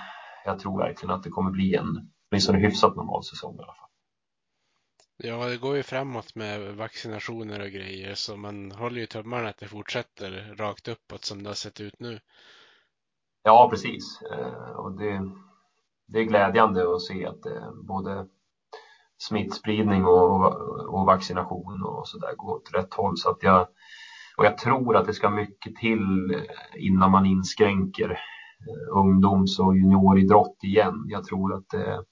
jag 0.46 0.60
tror 0.60 0.80
verkligen 0.80 1.16
att 1.16 1.24
det 1.24 1.30
kommer 1.30 1.52
bli 1.52 1.76
en 1.76 2.12
åtminstone 2.32 2.60
hyfsat 2.60 2.96
normal 2.96 3.24
säsong 3.24 3.56
i 3.56 3.60
alla 3.60 3.74
fall. 3.74 3.90
Ja, 5.18 5.46
det 5.46 5.58
går 5.58 5.76
ju 5.76 5.84
framåt 5.84 6.36
med 6.36 6.76
vaccinationer 6.76 7.62
och 7.62 7.70
grejer 7.70 8.16
så 8.16 8.38
man 8.38 8.72
håller 8.72 9.00
ju 9.00 9.06
tummarna 9.06 9.50
att 9.50 9.58
det 9.58 9.68
fortsätter 9.68 10.56
rakt 10.58 10.88
uppåt 10.88 11.26
som 11.26 11.44
det 11.44 11.50
har 11.50 11.56
sett 11.56 11.82
ut 11.82 12.00
nu. 12.00 12.20
Ja, 13.44 13.70
precis. 13.70 14.22
Eh, 14.22 14.70
och 14.70 14.92
det, 14.92 15.32
det 16.08 16.20
är 16.20 16.24
glädjande 16.24 16.96
att 16.96 17.02
se 17.02 17.26
att 17.26 17.44
det 17.44 17.72
både 17.84 18.28
smittspridning 19.18 20.06
och, 20.06 20.46
och 20.90 21.06
vaccination 21.06 21.84
och 21.84 22.08
så 22.08 22.18
där 22.18 22.36
går 22.36 22.56
åt 22.56 22.74
rätt 22.74 22.94
håll. 22.94 23.18
Så 23.18 23.30
att 23.30 23.44
jag, 23.44 23.68
och 24.38 24.46
jag 24.46 24.58
tror 24.58 24.96
att 24.96 25.06
det 25.06 25.14
ska 25.14 25.30
mycket 25.30 25.76
till 25.76 26.36
innan 26.76 27.12
man 27.12 27.26
inskränker 27.26 28.10
eh, 28.12 28.98
ungdoms 28.98 29.60
och 29.60 29.76
junioridrott 29.76 30.64
igen. 30.64 31.04
Jag 31.08 31.24
tror 31.24 31.56
att 31.56 31.70
det, 31.70 32.04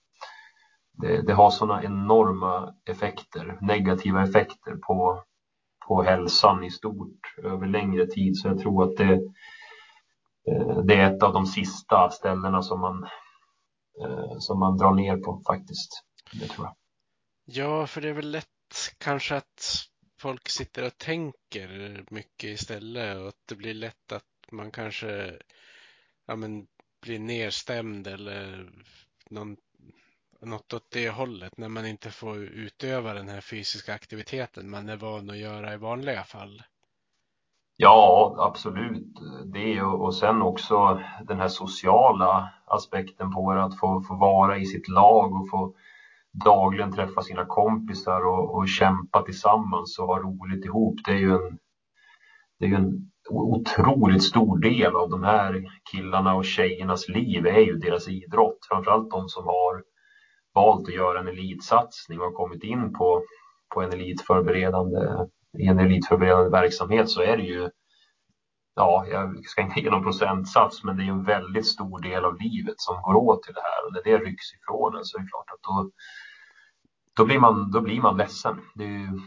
det, 0.97 1.21
det 1.21 1.33
har 1.33 1.49
sådana 1.49 1.83
enorma 1.83 2.73
effekter, 2.89 3.57
negativa 3.61 4.23
effekter 4.23 4.75
på, 4.75 5.23
på 5.87 6.03
hälsan 6.03 6.63
i 6.63 6.71
stort 6.71 7.35
över 7.43 7.67
längre 7.67 8.05
tid. 8.05 8.37
Så 8.37 8.47
jag 8.47 8.59
tror 8.59 8.83
att 8.83 8.97
det, 8.97 9.13
eh, 10.51 10.77
det 10.83 10.95
är 10.95 11.13
ett 11.13 11.23
av 11.23 11.33
de 11.33 11.45
sista 11.45 12.09
ställena 12.09 12.61
som 12.61 12.79
man, 12.79 13.03
eh, 14.01 14.37
som 14.39 14.59
man 14.59 14.77
drar 14.77 14.93
ner 14.93 15.17
på 15.17 15.41
faktiskt. 15.47 16.03
Det 16.33 16.47
tror 16.47 16.67
jag. 16.67 16.75
Ja, 17.45 17.87
för 17.87 18.01
det 18.01 18.09
är 18.09 18.13
väl 18.13 18.31
lätt 18.31 18.47
kanske 18.97 19.35
att 19.35 19.89
folk 20.19 20.49
sitter 20.49 20.85
och 20.85 20.97
tänker 20.97 22.03
mycket 22.09 22.49
istället 22.49 23.17
och 23.17 23.27
att 23.27 23.41
det 23.45 23.55
blir 23.55 23.73
lätt 23.73 24.11
att 24.11 24.51
man 24.51 24.71
kanske 24.71 25.39
ja, 26.25 26.35
men, 26.35 26.67
blir 27.01 27.19
nedstämd 27.19 28.07
eller 28.07 28.69
någon, 29.29 29.57
något 30.41 30.73
åt 30.73 30.91
det 30.91 31.09
hållet 31.09 31.57
när 31.57 31.69
man 31.69 31.85
inte 31.85 32.11
får 32.11 32.37
utöva 32.37 33.13
den 33.13 33.29
här 33.29 33.41
fysiska 33.41 33.93
aktiviteten 33.93 34.69
man 34.69 34.89
är 34.89 34.97
van 34.97 35.29
att 35.29 35.37
göra 35.37 35.73
i 35.73 35.77
vanliga 35.77 36.23
fall. 36.23 36.63
Ja, 37.77 38.35
absolut. 38.39 39.17
Det 39.45 39.81
och 39.81 40.15
sen 40.15 40.41
också 40.41 41.01
den 41.23 41.39
här 41.39 41.47
sociala 41.47 42.53
aspekten 42.65 43.33
på 43.33 43.53
det, 43.53 43.63
att 43.63 43.79
få, 43.79 44.01
få 44.01 44.15
vara 44.15 44.57
i 44.57 44.65
sitt 44.65 44.87
lag 44.87 45.35
och 45.35 45.49
få 45.49 45.75
dagligen 46.43 46.91
träffa 46.91 47.21
sina 47.21 47.45
kompisar 47.45 48.25
och, 48.25 48.55
och 48.55 48.67
kämpa 48.67 49.21
tillsammans 49.21 49.99
och 49.99 50.07
ha 50.07 50.19
roligt 50.19 50.65
ihop. 50.65 50.95
Det 51.05 51.11
är 51.11 51.17
ju 51.17 51.33
en, 51.33 51.57
det 52.59 52.65
är 52.65 52.75
en 52.75 53.11
otroligt 53.29 54.23
stor 54.23 54.59
del 54.59 54.95
av 54.95 55.09
de 55.09 55.23
här 55.23 55.63
killarna 55.91 56.35
och 56.35 56.45
tjejernas 56.45 57.09
liv 57.09 57.45
är 57.45 57.59
ju 57.59 57.77
deras 57.77 58.07
idrott. 58.07 58.57
Framförallt 58.69 59.11
de 59.11 59.29
som 59.29 59.45
har 59.45 59.83
valt 60.53 60.87
att 60.87 60.95
göra 60.95 61.19
en 61.19 61.27
elitsatsning 61.27 62.19
och 62.19 62.25
har 62.25 62.33
kommit 62.33 62.63
in 62.63 62.93
på, 62.93 63.23
på 63.73 63.81
en 63.81 63.93
elitförberedande, 63.93 64.99
i 65.59 65.67
en 65.67 65.79
elitförberedande 65.79 66.49
verksamhet 66.49 67.09
så 67.09 67.21
är 67.21 67.37
det 67.37 67.43
ju 67.43 67.69
ja, 68.75 69.05
jag 69.07 69.45
ska 69.45 69.61
inte 69.61 69.79
ge 69.79 69.89
någon 69.89 70.03
procentsats, 70.03 70.83
men 70.83 70.97
det 70.97 71.03
är 71.03 71.07
en 71.07 71.23
väldigt 71.23 71.67
stor 71.67 72.01
del 72.01 72.25
av 72.25 72.41
livet 72.41 72.75
som 72.77 73.01
går 73.01 73.15
åt 73.15 73.43
till 73.43 73.53
det 73.53 73.61
här 73.61 73.85
och 73.85 73.93
när 73.93 74.03
det 74.03 74.25
rycks 74.25 74.53
ifrån 74.53 74.97
en 74.97 75.05
så 75.05 75.17
är 75.17 75.21
det 75.21 75.27
klart 75.27 75.49
att 75.53 75.63
då, 75.63 75.91
då 77.17 77.25
blir 77.25 77.39
man, 77.39 77.71
då 77.71 77.81
blir 77.81 78.01
man 78.01 78.17
ledsen. 78.17 78.55
Det 78.75 78.83
är, 78.83 78.99
ju, 78.99 79.19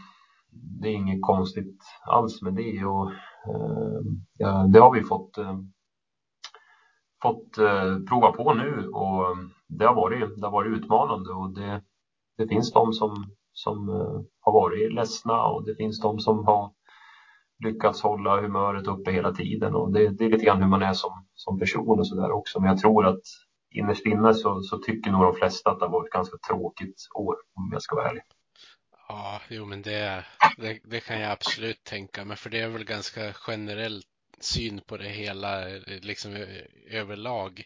det 0.51 0.87
är 0.87 0.93
inget 0.93 1.21
konstigt 1.21 1.83
alls 2.05 2.41
med 2.41 2.53
det. 2.53 2.85
Och 2.85 3.11
eh, 3.11 4.01
ja, 4.37 4.67
det 4.73 4.79
har 4.79 4.93
vi 4.93 5.03
fått 5.03 5.37
eh, 5.37 5.59
fått 7.21 7.57
eh, 7.57 7.99
prova 8.09 8.31
på 8.31 8.53
nu. 8.53 8.87
Och 8.87 9.23
eh, 9.25 9.37
det 9.67 9.85
har 9.85 9.95
varit, 9.95 10.37
det 10.37 10.47
har 10.47 10.51
varit 10.51 10.77
utmanande. 10.77 11.33
Och 11.33 11.53
det, 11.53 11.81
det 12.37 12.47
finns 12.47 12.73
de 12.73 12.93
som, 12.93 13.25
som 13.53 13.89
eh, 13.89 14.21
har 14.41 14.53
varit 14.53 14.93
ledsna. 14.93 15.45
Och 15.45 15.65
det 15.65 15.75
finns 15.75 16.01
de 16.01 16.19
som 16.19 16.45
har 16.45 16.71
lyckats 17.63 18.01
hålla 18.01 18.41
humöret 18.41 18.87
uppe 18.87 19.11
hela 19.11 19.31
tiden. 19.33 19.75
Och 19.75 19.91
det, 19.91 20.09
det 20.09 20.25
är 20.25 20.29
lite 20.29 20.45
grann 20.45 20.61
hur 20.61 20.69
man 20.69 20.83
är 20.83 20.93
som, 20.93 21.25
som 21.33 21.59
person 21.59 21.99
och 21.99 22.07
sådär 22.07 22.31
också. 22.31 22.59
Men 22.59 22.69
jag 22.69 22.79
tror 22.79 23.05
att 23.05 23.21
innerst 23.71 24.05
inne 24.05 24.33
så, 24.33 24.61
så 24.61 24.77
tycker 24.77 25.11
nog 25.11 25.21
de 25.21 25.35
flesta 25.35 25.69
att 25.69 25.79
det 25.79 25.85
har 25.85 25.91
varit 25.91 26.07
ett 26.07 26.13
ganska 26.13 26.37
tråkigt 26.37 27.07
år 27.15 27.35
om 27.53 27.69
jag 27.71 27.81
ska 27.81 27.95
vara 27.95 28.09
ärlig. 28.09 28.23
Ja, 29.07 29.41
jo 29.49 29.65
men 29.65 29.81
det, 29.81 30.25
det, 30.57 30.79
det, 30.83 30.99
kan 30.99 31.19
jag 31.19 31.31
absolut 31.31 31.83
tänka 31.83 32.25
mig 32.25 32.37
för 32.37 32.49
det 32.49 32.59
är 32.59 32.67
väl 32.67 32.83
ganska 32.83 33.33
generell 33.33 34.01
syn 34.39 34.81
på 34.87 34.97
det 34.97 35.09
hela 35.09 35.65
liksom 35.85 36.47
överlag. 36.89 37.63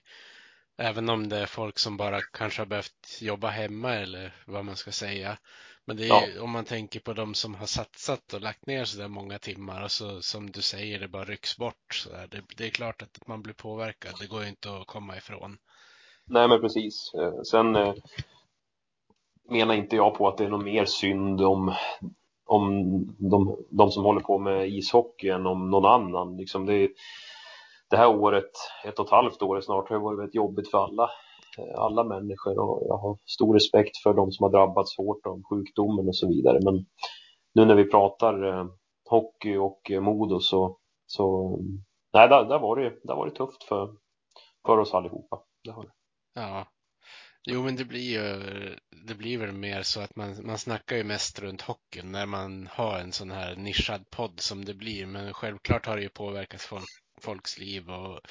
Även 0.77 1.09
om 1.09 1.29
det 1.29 1.37
är 1.37 1.45
folk 1.45 1.79
som 1.79 1.97
bara 1.97 2.21
kanske 2.21 2.61
har 2.61 2.65
behövt 2.65 3.21
jobba 3.21 3.49
hemma 3.49 3.93
eller 3.93 4.35
vad 4.45 4.65
man 4.65 4.75
ska 4.75 4.91
säga. 4.91 5.37
Men 5.85 5.97
det 5.97 6.03
är, 6.09 6.35
ja. 6.35 6.41
om 6.41 6.49
man 6.49 6.65
tänker 6.65 6.99
på 6.99 7.13
de 7.13 7.33
som 7.33 7.55
har 7.55 7.65
satsat 7.65 8.33
och 8.33 8.41
lagt 8.41 8.65
ner 8.65 8.85
så 8.85 8.97
där 8.97 9.07
många 9.07 9.39
timmar 9.39 9.83
och 9.83 9.91
så 9.91 10.21
som 10.21 10.51
du 10.51 10.61
säger, 10.61 10.99
det 10.99 11.07
bara 11.07 11.25
rycks 11.25 11.57
bort. 11.57 11.93
Så 11.93 12.09
där. 12.09 12.27
Det, 12.27 12.43
det 12.57 12.65
är 12.65 12.69
klart 12.69 13.01
att 13.01 13.27
man 13.27 13.41
blir 13.41 13.53
påverkad. 13.53 14.15
Det 14.19 14.27
går 14.27 14.43
ju 14.43 14.49
inte 14.49 14.77
att 14.77 14.87
komma 14.87 15.17
ifrån. 15.17 15.57
Nej, 16.27 16.47
men 16.47 16.61
precis. 16.61 17.11
Eh, 17.13 17.41
sen 17.43 17.75
eh, 17.75 17.93
menar 19.49 19.73
inte 19.73 19.95
jag 19.95 20.15
på 20.15 20.27
att 20.27 20.37
det 20.37 20.45
är 20.45 20.49
någon 20.49 20.63
mer 20.65 20.85
synd 20.85 21.41
om, 21.41 21.73
om 22.45 22.75
de, 23.19 23.57
de 23.69 23.91
som 23.91 24.03
håller 24.03 24.21
på 24.21 24.39
med 24.39 24.69
ishockey 24.69 25.29
än 25.29 25.45
om 25.45 25.71
någon 25.71 25.85
annan. 25.85 26.37
Liksom 26.37 26.65
det, 26.65 26.89
det 27.89 27.97
här 27.97 28.15
året, 28.15 28.51
ett 28.85 28.99
och 28.99 29.05
ett 29.05 29.11
halvt 29.11 29.41
år 29.41 29.61
snart, 29.61 29.89
har 29.89 29.99
varit 29.99 30.19
väldigt 30.19 30.35
jobbigt 30.35 30.71
för 30.71 30.77
alla 30.83 31.03
eh, 31.57 31.79
alla 31.79 32.03
människor 32.03 32.59
och 32.59 32.83
jag 32.87 32.97
har 32.97 33.17
stor 33.25 33.53
respekt 33.53 33.97
för 34.03 34.13
de 34.13 34.31
som 34.31 34.43
har 34.43 34.51
drabbats 34.51 34.97
hårt 34.97 35.25
av 35.27 35.43
sjukdomen 35.49 36.07
och 36.07 36.15
så 36.15 36.27
vidare. 36.27 36.59
Men 36.63 36.85
nu 37.55 37.65
när 37.65 37.75
vi 37.75 37.85
pratar 37.91 38.67
hockey 39.09 39.57
och 39.57 39.91
Modo 40.03 40.39
så, 40.39 40.77
så 41.05 41.57
nej, 42.13 42.29
där, 42.29 42.45
där, 42.45 42.59
var 42.59 42.75
det, 42.75 42.89
där 43.03 43.15
var 43.15 43.25
det 43.25 43.35
tufft 43.35 43.63
för, 43.63 43.95
för 44.65 44.77
oss 44.77 44.93
allihopa. 44.93 45.41
Det 45.63 45.71
har 45.71 45.83
det. 45.83 45.91
Ja, 46.33 46.73
Jo, 47.45 47.63
men 47.63 47.75
det 47.75 47.85
blir 47.85 48.11
ju, 48.11 48.77
det 48.89 49.15
blir 49.15 49.37
väl 49.37 49.51
mer 49.51 49.83
så 49.83 50.01
att 50.01 50.15
man, 50.15 50.45
man 50.45 50.57
snackar 50.57 50.95
ju 50.95 51.03
mest 51.03 51.39
runt 51.39 51.61
hockeyn 51.61 52.11
när 52.11 52.25
man 52.25 52.69
har 52.71 52.99
en 52.99 53.11
sån 53.11 53.31
här 53.31 53.55
nischad 53.55 54.09
podd 54.09 54.39
som 54.39 54.65
det 54.65 54.73
blir. 54.73 55.05
Men 55.05 55.33
självklart 55.33 55.85
har 55.85 55.95
det 55.95 56.03
ju 56.03 56.09
påverkat 56.09 56.61
folk, 56.61 56.89
folks 57.21 57.57
liv 57.57 57.89
och 57.89 58.21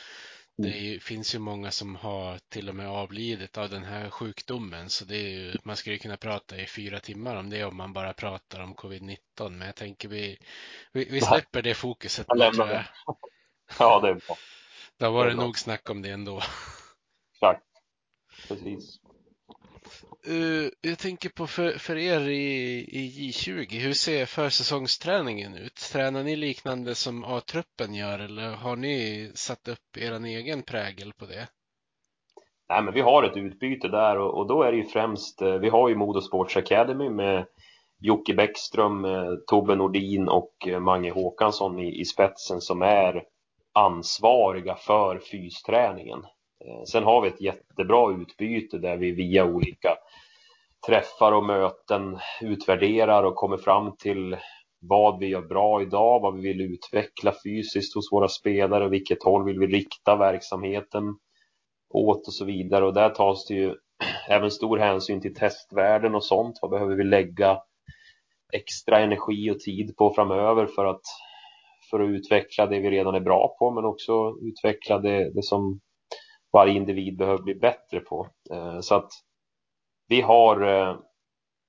det 0.56 0.68
ju, 0.68 1.00
finns 1.00 1.34
ju 1.34 1.38
många 1.38 1.70
som 1.70 1.96
har 1.96 2.38
till 2.48 2.68
och 2.68 2.74
med 2.74 2.88
avlidit 2.88 3.58
av 3.58 3.70
den 3.70 3.84
här 3.84 4.10
sjukdomen, 4.10 4.90
så 4.90 5.04
det 5.04 5.16
är 5.16 5.28
ju, 5.28 5.54
man 5.64 5.76
skulle 5.76 5.98
kunna 5.98 6.16
prata 6.16 6.56
i 6.56 6.66
fyra 6.66 7.00
timmar 7.00 7.36
om 7.36 7.50
det 7.50 7.64
om 7.64 7.76
man 7.76 7.92
bara 7.92 8.12
pratar 8.12 8.60
om 8.60 8.74
covid-19. 8.74 9.18
Men 9.50 9.66
jag 9.66 9.76
tänker 9.76 10.08
vi, 10.08 10.38
vi, 10.92 11.04
vi 11.04 11.20
släpper 11.20 11.62
det 11.62 11.74
fokuset 11.74 12.26
nu 12.34 12.50
tror 12.50 12.68
jag. 12.68 12.84
Ja, 13.78 14.00
det 14.00 14.08
är 14.08 14.14
bra. 14.14 14.36
Det 14.98 15.04
har 15.04 15.12
varit 15.12 15.36
nog 15.36 15.58
snack 15.58 15.90
om 15.90 16.02
det 16.02 16.10
ändå. 16.10 16.42
Exakt. 17.34 17.71
Precis. 18.48 19.00
Uh, 20.28 20.68
jag 20.80 20.98
tänker 20.98 21.28
på 21.28 21.46
för, 21.46 21.70
för 21.70 21.96
er 21.96 22.28
i, 22.28 22.78
i 22.78 23.30
J20, 23.30 23.80
hur 23.80 23.92
ser 23.92 24.26
försäsongsträningen 24.26 25.54
ut? 25.54 25.74
Tränar 25.74 26.22
ni 26.22 26.36
liknande 26.36 26.94
som 26.94 27.24
A-truppen 27.24 27.94
gör 27.94 28.18
eller 28.18 28.50
har 28.50 28.76
ni 28.76 29.30
satt 29.34 29.68
upp 29.68 29.96
er 29.98 30.24
egen 30.24 30.62
prägel 30.62 31.12
på 31.12 31.26
det? 31.26 31.48
Nej, 32.68 32.82
men 32.82 32.94
vi 32.94 33.00
har 33.00 33.22
ett 33.22 33.36
utbyte 33.36 33.88
där 33.88 34.18
och, 34.18 34.38
och 34.38 34.46
då 34.46 34.62
är 34.62 34.72
det 34.72 34.78
ju 34.78 34.84
främst, 34.84 35.42
eh, 35.42 35.54
vi 35.54 35.68
har 35.68 35.88
ju 35.88 35.94
Modo 35.94 36.20
Sports 36.20 36.56
Academy 36.56 37.10
med 37.10 37.46
Jocke 38.00 38.34
Bäckström, 38.34 39.04
eh, 39.04 39.34
Tobbe 39.46 39.74
Nordin 39.74 40.28
och 40.28 40.68
Mange 40.80 41.10
Håkansson 41.10 41.78
i, 41.78 42.00
i 42.00 42.04
spetsen 42.04 42.60
som 42.60 42.82
är 42.82 43.24
ansvariga 43.72 44.74
för 44.74 45.18
fysträningen. 45.18 46.22
Eh, 46.64 46.82
sen 46.84 47.04
har 47.04 47.20
vi 47.20 47.28
ett 47.28 47.40
jättebra 47.40 48.12
utbyte 48.12 48.78
där 48.78 48.96
vi 48.96 49.10
via 49.10 49.44
olika 49.44 49.96
träffar 50.86 51.32
och 51.32 51.44
möten 51.44 52.18
utvärderar 52.40 53.22
och 53.22 53.34
kommer 53.34 53.56
fram 53.56 53.96
till 53.96 54.36
vad 54.80 55.18
vi 55.18 55.26
gör 55.26 55.42
bra 55.42 55.82
idag, 55.82 56.20
vad 56.20 56.34
vi 56.34 56.40
vill 56.40 56.60
utveckla 56.60 57.32
fysiskt 57.44 57.94
hos 57.94 58.12
våra 58.12 58.28
spelare, 58.28 58.88
vilket 58.88 59.22
håll 59.22 59.44
vill 59.44 59.58
vi 59.58 59.66
rikta 59.66 60.16
verksamheten 60.16 61.04
åt 61.94 62.26
och 62.26 62.34
så 62.34 62.44
vidare 62.44 62.86
och 62.86 62.94
där 62.94 63.10
tas 63.10 63.46
det 63.46 63.54
ju 63.54 63.74
även 64.28 64.50
stor 64.50 64.78
hänsyn 64.78 65.20
till 65.20 65.34
testvärden 65.34 66.14
och 66.14 66.24
sånt. 66.24 66.58
Vad 66.62 66.70
behöver 66.70 66.96
vi 66.96 67.04
lägga 67.04 67.58
extra 68.52 68.98
energi 68.98 69.50
och 69.50 69.60
tid 69.60 69.96
på 69.96 70.14
framöver 70.14 70.66
för 70.66 70.84
att, 70.84 71.02
för 71.90 72.00
att 72.00 72.08
utveckla 72.08 72.66
det 72.66 72.80
vi 72.80 72.90
redan 72.90 73.14
är 73.14 73.20
bra 73.20 73.56
på 73.58 73.70
men 73.70 73.84
också 73.84 74.36
utveckla 74.42 74.98
det, 74.98 75.30
det 75.34 75.42
som 75.42 75.80
varje 76.52 76.74
individ 76.74 77.16
behöver 77.16 77.42
bli 77.42 77.54
bättre 77.54 78.00
på. 78.00 78.28
Eh, 78.50 78.80
så 78.80 78.94
att 78.94 79.10
vi 80.08 80.20
har 80.20 80.60
eh, 80.60 80.96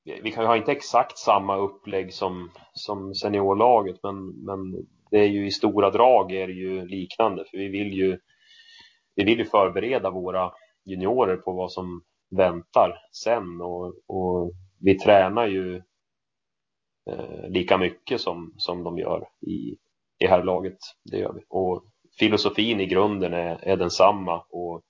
vi 0.04 0.32
kan 0.32 0.46
ha 0.46 0.58
inte 0.58 0.72
exakt 0.72 1.18
samma 1.18 1.58
upplägg 1.58 2.14
som, 2.14 2.52
som 2.74 3.14
seniorlaget 3.14 3.96
men, 4.04 4.46
men 4.46 4.88
det 5.12 5.18
är 5.18 5.28
ju 5.28 5.48
i 5.48 5.52
stora 5.52 5.90
drag 5.90 6.32
är 6.32 6.48
det 6.48 6.54
ju 6.54 6.86
liknande 6.86 7.46
för 7.46 7.58
vi 7.58 7.68
vill 7.68 7.94
ju 7.94 8.20
vi 9.16 9.24
vill 9.24 9.40
ju 9.40 9.46
förbereda 9.46 10.10
våra 10.10 10.52
juniorer 10.86 11.38
på 11.38 11.52
vad 11.52 11.72
som 11.72 12.02
väntar 12.38 13.00
sen 13.24 13.62
och, 13.62 13.94
och 14.08 14.52
vi 14.80 14.98
tränar 15.00 15.48
ju 15.48 15.76
eh, 17.10 17.50
lika 17.50 17.78
mycket 17.78 18.22
som, 18.22 18.54
som 18.58 18.84
de 18.84 18.98
gör 18.98 19.28
i, 19.48 19.78
i 20.20 20.28
här 20.28 20.44
laget. 20.44 20.78
Det 21.12 21.18
gör 21.18 21.34
vi. 21.34 21.42
Och 21.50 21.86
filosofin 22.20 22.80
i 22.80 22.86
grunden 22.86 23.34
är, 23.34 23.68
är 23.68 23.78
densamma 23.78 24.46
och 24.50 24.82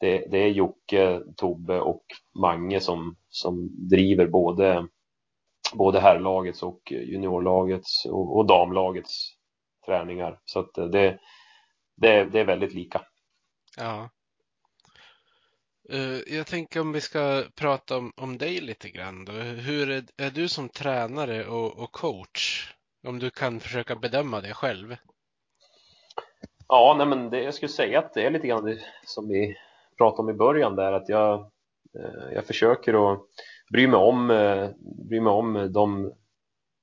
det, 0.00 0.26
det 0.30 0.38
är 0.38 0.48
Jocke, 0.48 1.20
Tobbe 1.36 1.80
och 1.80 2.04
Mange 2.40 2.80
som, 2.80 3.16
som 3.28 3.68
driver 3.90 4.26
både, 4.26 4.88
både 5.74 6.00
herrlagets 6.00 6.62
och 6.62 6.92
juniorlagets 6.92 8.06
och, 8.06 8.36
och 8.36 8.46
damlagets 8.46 9.36
träningar. 9.86 10.40
Så 10.44 10.60
att 10.60 10.74
det, 10.74 11.18
det, 11.96 12.24
det 12.24 12.40
är 12.40 12.44
väldigt 12.44 12.74
lika. 12.74 13.02
Ja. 13.76 14.10
Eh, 15.90 16.34
jag 16.34 16.46
tänker 16.46 16.80
om 16.80 16.92
vi 16.92 17.00
ska 17.00 17.44
prata 17.54 17.96
om, 17.96 18.12
om 18.16 18.38
dig 18.38 18.60
lite 18.60 18.90
grann 18.90 19.24
då. 19.24 19.32
Hur 19.32 19.90
är, 19.90 20.04
är 20.16 20.30
du 20.30 20.48
som 20.48 20.68
tränare 20.68 21.46
och, 21.46 21.78
och, 21.78 21.92
coach? 21.92 22.74
Om 23.06 23.18
du 23.18 23.30
kan 23.30 23.60
försöka 23.60 23.96
bedöma 23.96 24.40
det 24.40 24.54
själv. 24.54 24.96
Ja, 26.68 26.94
nej 26.98 27.06
men 27.06 27.30
det, 27.30 27.42
jag 27.42 27.54
skulle 27.54 27.68
säga 27.68 27.98
att 27.98 28.14
det 28.14 28.26
är 28.26 28.30
lite 28.30 28.46
grann 28.46 28.64
det 28.64 28.78
som 29.04 29.28
vi 29.28 29.56
pratade 29.98 30.22
om 30.22 30.30
i 30.30 30.38
början 30.38 30.76
där 30.76 30.92
att 30.92 31.08
jag, 31.08 31.40
eh, 31.98 32.32
jag 32.34 32.46
försöker 32.46 33.12
att 33.12 33.20
bry 33.72 33.86
mig 33.86 34.00
om, 34.00 34.30
eh, 34.30 34.68
bry 35.08 35.20
mig 35.20 35.32
om 35.32 35.72
de 35.72 36.12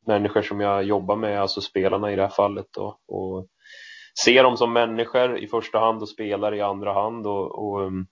människor 0.07 0.41
som 0.41 0.59
jag 0.59 0.83
jobbar 0.83 1.15
med, 1.15 1.41
alltså 1.41 1.61
spelarna 1.61 2.11
i 2.11 2.15
det 2.15 2.21
här 2.21 2.29
fallet 2.29 2.65
då, 2.71 2.99
och 3.07 3.47
se 4.13 4.41
dem 4.41 4.57
som 4.57 4.73
människor 4.73 5.37
i 5.37 5.47
första 5.47 5.79
hand 5.79 6.01
och 6.01 6.09
spelare 6.09 6.57
i 6.57 6.61
andra 6.61 6.93
hand 6.93 7.27
och, 7.27 7.59
och 7.59 7.81
um, 7.81 8.07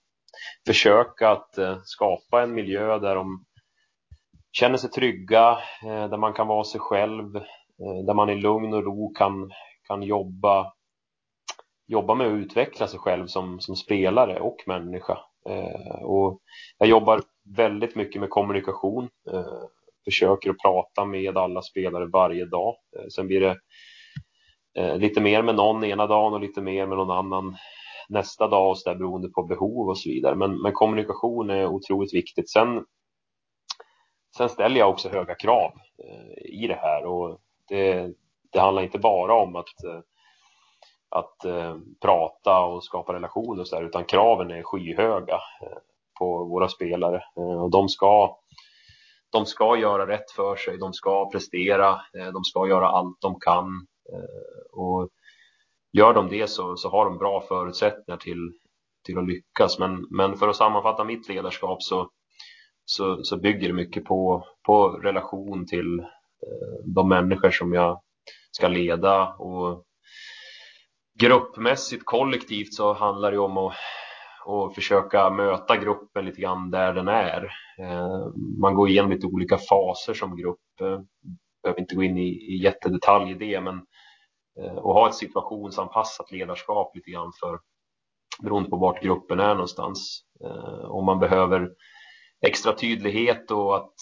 försöka 0.66 1.30
att 1.30 1.54
uh, 1.58 1.78
skapa 1.84 2.42
en 2.42 2.54
miljö 2.54 2.98
där 2.98 3.14
de 3.14 3.44
känner 4.52 4.76
sig 4.76 4.90
trygga, 4.90 5.50
uh, 5.84 6.08
där 6.10 6.16
man 6.16 6.32
kan 6.32 6.46
vara 6.46 6.64
sig 6.64 6.80
själv, 6.80 7.36
uh, 7.36 8.04
där 8.06 8.14
man 8.14 8.30
i 8.30 8.34
lugn 8.34 8.74
och 8.74 8.84
ro 8.84 9.12
kan, 9.14 9.50
kan 9.88 10.02
jobba 10.02 10.72
jobba 11.90 12.14
med 12.14 12.26
att 12.26 12.32
utveckla 12.32 12.86
sig 12.86 12.98
själv 12.98 13.26
som, 13.26 13.60
som 13.60 13.76
spelare 13.76 14.40
och 14.40 14.56
människa. 14.66 15.18
Eh, 15.48 16.02
och 16.02 16.40
jag 16.78 16.88
jobbar 16.88 17.22
väldigt 17.56 17.96
mycket 17.96 18.20
med 18.20 18.30
kommunikation. 18.30 19.08
Eh, 19.32 19.62
försöker 20.04 20.50
att 20.50 20.58
prata 20.58 21.04
med 21.04 21.38
alla 21.38 21.62
spelare 21.62 22.06
varje 22.06 22.44
dag. 22.44 22.76
Eh, 22.96 23.06
sen 23.08 23.26
blir 23.26 23.40
det 23.40 23.56
eh, 24.78 24.96
lite 24.96 25.20
mer 25.20 25.42
med 25.42 25.54
någon 25.54 25.84
ena 25.84 26.06
dagen 26.06 26.32
och 26.32 26.40
lite 26.40 26.60
mer 26.60 26.86
med 26.86 26.98
någon 26.98 27.10
annan 27.10 27.56
nästa 28.08 28.48
dag 28.48 28.70
och 28.70 28.78
så 28.78 28.90
där 28.90 28.96
beroende 28.96 29.28
på 29.28 29.42
behov 29.42 29.88
och 29.88 29.98
så 29.98 30.08
vidare. 30.08 30.34
Men, 30.34 30.62
men 30.62 30.72
kommunikation 30.72 31.50
är 31.50 31.66
otroligt 31.66 32.14
viktigt. 32.14 32.50
Sen, 32.50 32.84
sen 34.36 34.48
ställer 34.48 34.80
jag 34.80 34.90
också 34.90 35.08
höga 35.08 35.34
krav 35.34 35.72
eh, 36.04 36.62
i 36.62 36.66
det 36.66 36.78
här 36.82 37.04
och 37.04 37.40
det, 37.68 38.12
det 38.52 38.60
handlar 38.60 38.82
inte 38.82 38.98
bara 38.98 39.34
om 39.34 39.56
att 39.56 39.84
eh, 39.84 40.00
att 41.10 41.44
eh, 41.44 41.76
prata 42.02 42.60
och 42.60 42.84
skapa 42.84 43.12
relationer 43.12 43.60
och 43.60 43.68
så 43.68 43.76
där, 43.76 43.84
utan 43.86 44.04
kraven 44.04 44.50
är 44.50 44.62
skyhöga 44.62 45.34
eh, 45.34 45.78
på 46.18 46.44
våra 46.44 46.68
spelare 46.68 47.22
eh, 47.36 47.62
och 47.62 47.70
de 47.70 47.88
ska 47.88 48.36
de 49.32 49.46
ska 49.46 49.76
göra 49.76 50.06
rätt 50.06 50.30
för 50.30 50.56
sig, 50.56 50.78
de 50.78 50.92
ska 50.92 51.30
prestera, 51.30 51.88
eh, 51.90 52.32
de 52.32 52.44
ska 52.44 52.68
göra 52.68 52.88
allt 52.88 53.20
de 53.20 53.40
kan 53.40 53.66
eh, 54.12 54.80
och 54.80 55.08
gör 55.92 56.14
de 56.14 56.28
det 56.28 56.50
så, 56.50 56.76
så 56.76 56.88
har 56.90 57.04
de 57.04 57.18
bra 57.18 57.40
förutsättningar 57.48 58.18
till, 58.18 58.52
till 59.04 59.18
att 59.18 59.28
lyckas. 59.28 59.78
Men, 59.78 60.06
men 60.10 60.36
för 60.36 60.48
att 60.48 60.56
sammanfatta 60.56 61.04
mitt 61.04 61.28
ledarskap 61.28 61.82
så, 61.82 62.10
så, 62.84 63.22
så 63.22 63.36
bygger 63.36 63.68
det 63.68 63.74
mycket 63.74 64.04
på, 64.04 64.44
på 64.66 64.88
relation 64.88 65.66
till 65.66 65.98
eh, 65.98 66.84
de 66.94 67.08
människor 67.08 67.50
som 67.50 67.72
jag 67.72 68.00
ska 68.50 68.68
leda 68.68 69.34
och 69.34 69.84
gruppmässigt, 71.20 72.02
kollektivt 72.04 72.74
så 72.74 72.92
handlar 72.92 73.32
det 73.32 73.38
om 73.38 73.56
att, 73.58 73.74
och 74.46 74.74
försöka 74.74 75.30
möta 75.30 75.76
gruppen 75.76 76.24
lite 76.24 76.40
grann 76.40 76.70
där 76.70 76.92
den 76.92 77.08
är. 77.08 77.42
Eh, 77.80 78.26
man 78.60 78.74
går 78.74 78.88
igenom 78.88 79.10
lite 79.10 79.26
olika 79.26 79.58
faser 79.58 80.14
som 80.14 80.36
grupp. 80.36 80.80
Eh, 80.80 81.00
behöver 81.62 81.80
inte 81.80 81.94
gå 81.94 82.02
in 82.02 82.18
i, 82.18 82.28
i 82.28 82.62
jättedetalj 82.64 83.30
i 83.30 83.34
det, 83.34 83.60
men 83.60 83.80
och 84.60 84.90
att 84.90 84.96
ha 84.96 85.08
ett 85.08 85.14
situationsanpassat 85.14 86.32
ledarskap 86.32 86.96
lite 86.96 87.10
grann 87.10 87.32
för 87.40 87.58
beroende 88.42 88.70
på 88.70 88.76
vart 88.76 89.02
gruppen 89.02 89.40
är 89.40 89.54
någonstans. 89.54 90.22
Om 90.88 91.04
man 91.04 91.18
behöver 91.18 91.68
extra 92.46 92.72
tydlighet 92.72 93.50
och 93.50 93.76
att 93.76 93.94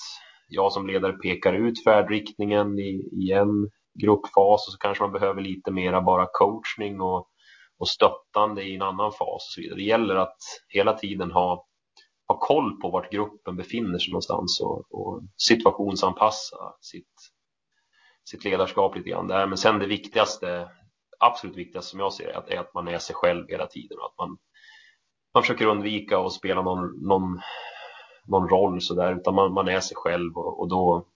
jag 0.49 0.73
som 0.73 0.87
ledare 0.87 1.13
pekar 1.13 1.53
ut 1.53 1.85
färdriktningen 1.85 2.79
i, 2.79 3.09
i 3.13 3.33
en 3.33 3.71
gruppfas 3.99 4.67
och 4.67 4.73
så 4.73 4.79
kanske 4.79 5.05
man 5.05 5.13
behöver 5.13 5.43
lite 5.43 5.71
mera 5.71 6.01
bara 6.01 6.27
coachning 6.33 7.01
och, 7.01 7.29
och 7.79 7.89
stöttande 7.89 8.63
i 8.63 8.75
en 8.75 8.83
annan 8.83 9.13
fas 9.13 9.19
och 9.21 9.41
så 9.43 9.61
vidare. 9.61 9.77
Det 9.77 9.85
gäller 9.85 10.15
att 10.15 10.37
hela 10.69 10.93
tiden 10.93 11.31
ha, 11.31 11.67
ha 12.29 12.39
koll 12.39 12.81
på 12.81 12.91
vart 12.91 13.13
gruppen 13.13 13.57
befinner 13.57 13.99
sig 13.99 14.11
någonstans 14.11 14.61
och, 14.61 14.85
och 14.91 15.23
situationsanpassa 15.37 16.57
sitt, 16.81 17.15
sitt 18.31 18.45
ledarskap 18.45 18.97
lite 18.97 19.11
grann 19.11 19.29
där. 19.29 19.47
Men 19.47 19.59
sen 19.59 19.79
det 19.79 19.87
viktigaste, 19.87 20.71
absolut 21.19 21.57
viktigaste 21.57 21.91
som 21.91 22.01
jag 22.01 22.13
ser 22.13 22.43
det, 22.47 22.55
är 22.55 22.61
att 22.61 22.75
man 22.75 22.89
är 22.89 22.99
sig 22.99 23.17
själv 23.17 23.49
hela 23.49 23.67
tiden 23.67 23.99
och 23.99 24.07
att 24.07 24.19
man, 24.19 24.39
man 25.35 25.43
försöker 25.43 25.67
undvika 25.67 26.19
att 26.19 26.33
spela 26.33 26.63
någon, 26.63 27.07
någon, 27.07 27.41
någon 28.25 28.49
roll 28.49 28.81
sådär, 28.81 29.17
utan 29.17 29.35
man, 29.35 29.53
man 29.53 29.69
är 29.69 29.81
sig 29.81 29.97
själv 29.97 30.37
och, 30.37 30.61
och 30.61 30.69
då, 30.69 31.07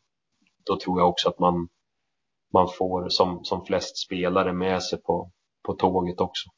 då 0.66 0.76
tror 0.76 1.00
jag 1.00 1.08
också 1.08 1.28
att 1.28 1.38
man 1.38 1.68
man 2.52 2.68
får 2.78 3.08
som, 3.08 3.44
som 3.44 3.66
flest 3.66 3.98
spelare 3.98 4.52
med 4.52 4.82
sig 4.82 5.02
på, 5.02 5.30
på 5.66 5.74
tåget 5.74 6.20
också. 6.20 6.50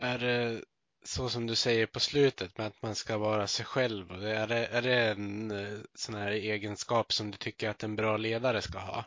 Är 0.00 0.18
det 0.18 0.64
så 1.04 1.28
som 1.28 1.46
du 1.46 1.54
säger 1.54 1.86
på 1.86 2.00
slutet 2.00 2.58
med 2.58 2.66
att 2.66 2.82
man 2.82 2.94
ska 2.94 3.18
vara 3.18 3.46
sig 3.46 3.66
själv? 3.66 4.12
Är 4.12 4.46
det, 4.46 4.66
är 4.66 4.82
det 4.82 5.08
en 5.10 5.50
eh, 5.50 5.78
sån 5.94 6.14
här 6.14 6.30
egenskap 6.30 7.12
som 7.12 7.30
du 7.30 7.36
tycker 7.36 7.68
att 7.68 7.82
en 7.82 7.96
bra 7.96 8.16
ledare 8.16 8.62
ska 8.62 8.78
ha? 8.78 9.04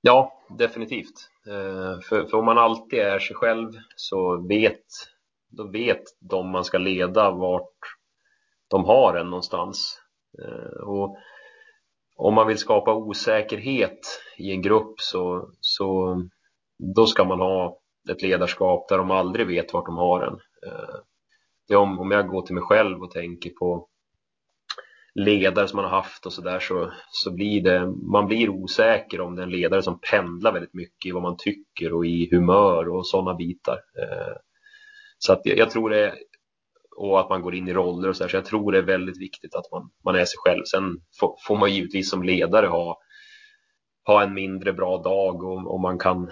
Ja, 0.00 0.42
definitivt. 0.48 1.30
Eh, 1.46 2.00
för, 2.00 2.26
för 2.26 2.34
om 2.34 2.44
man 2.44 2.58
alltid 2.58 2.98
är 2.98 3.18
sig 3.18 3.36
själv 3.36 3.72
så 3.96 4.46
vet, 4.48 4.84
då 5.48 5.70
vet 5.70 6.02
de 6.20 6.50
man 6.50 6.64
ska 6.64 6.78
leda 6.78 7.30
vart 7.30 7.78
de 8.68 8.84
har 8.84 9.14
en 9.14 9.30
någonstans. 9.30 10.00
Eh, 10.42 10.80
och 10.88 11.18
om 12.16 12.34
man 12.34 12.46
vill 12.46 12.58
skapa 12.58 12.94
osäkerhet 12.94 14.22
i 14.38 14.50
en 14.50 14.62
grupp 14.62 15.00
så, 15.00 15.50
så 15.60 16.16
då 16.94 17.06
ska 17.06 17.24
man 17.24 17.40
ha 17.40 17.78
ett 18.10 18.22
ledarskap 18.22 18.88
där 18.88 18.98
de 18.98 19.10
aldrig 19.10 19.46
vet 19.46 19.72
vart 19.72 19.86
de 19.86 19.96
har 19.96 20.22
en. 20.22 20.34
Eh, 20.66 20.94
det 21.68 21.74
eh, 21.74 21.80
om, 21.80 21.98
om 21.98 22.10
jag 22.10 22.28
går 22.28 22.42
till 22.42 22.54
mig 22.54 22.64
själv 22.64 23.02
och 23.02 23.10
tänker 23.10 23.50
på 23.50 23.88
ledare 25.14 25.68
som 25.68 25.76
man 25.76 25.84
har 25.84 25.96
haft 25.96 26.26
och 26.26 26.32
sådär 26.32 26.60
så, 26.60 26.92
så 27.10 27.30
blir 27.30 27.62
det, 27.62 27.86
man 27.86 28.26
blir 28.26 28.48
osäker 28.48 29.20
om 29.20 29.36
det 29.36 29.42
är 29.42 29.46
en 29.46 29.50
ledare 29.50 29.82
som 29.82 30.00
pendlar 30.10 30.52
väldigt 30.52 30.74
mycket 30.74 31.06
i 31.06 31.12
vad 31.12 31.22
man 31.22 31.36
tycker 31.38 31.92
och 31.92 32.06
i 32.06 32.28
humör 32.30 32.88
och 32.88 33.06
sådana 33.06 33.34
bitar. 33.34 33.74
Eh, 33.74 34.36
så 35.18 35.32
att 35.32 35.40
jag, 35.44 35.58
jag 35.58 35.70
tror 35.70 35.90
det 35.90 36.14
och 36.96 37.20
att 37.20 37.30
man 37.30 37.42
går 37.42 37.54
in 37.54 37.68
i 37.68 37.72
roller 37.72 38.08
och 38.08 38.16
så, 38.16 38.24
här. 38.24 38.28
så 38.28 38.36
jag 38.36 38.44
tror 38.44 38.72
det 38.72 38.78
är 38.78 38.82
väldigt 38.82 39.20
viktigt 39.20 39.54
att 39.54 39.72
man, 39.72 39.90
man 40.04 40.14
är 40.14 40.24
sig 40.24 40.38
själv. 40.44 40.62
Sen 40.64 40.82
får, 41.20 41.36
får 41.46 41.56
man 41.56 41.74
givetvis 41.74 42.10
som 42.10 42.22
ledare 42.22 42.66
ha, 42.66 42.98
ha 44.06 44.22
en 44.22 44.34
mindre 44.34 44.72
bra 44.72 45.02
dag 45.02 45.42
och, 45.44 45.74
och 45.74 45.80
man, 45.80 45.98
kan, 45.98 46.30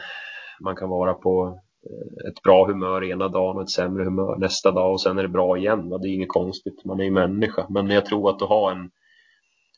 man 0.60 0.76
kan 0.76 0.88
vara 0.88 1.14
på 1.14 1.60
eh, 1.86 2.30
ett 2.30 2.42
bra 2.42 2.66
humör 2.66 3.04
ena 3.04 3.28
dagen 3.28 3.56
och 3.56 3.62
ett 3.62 3.70
sämre 3.70 4.04
humör 4.04 4.36
nästa 4.38 4.70
dag 4.70 4.92
och 4.92 5.00
sen 5.00 5.18
är 5.18 5.22
det 5.22 5.28
bra 5.28 5.58
igen. 5.58 5.88
Det 5.88 6.08
är 6.08 6.14
inget 6.14 6.28
konstigt, 6.28 6.84
man 6.84 7.00
är 7.00 7.04
ju 7.04 7.10
människa. 7.10 7.66
Men 7.70 7.90
jag 7.90 8.06
tror 8.06 8.30
att 8.30 8.42
att 8.42 8.48
ha 8.48 8.70
en 8.72 8.90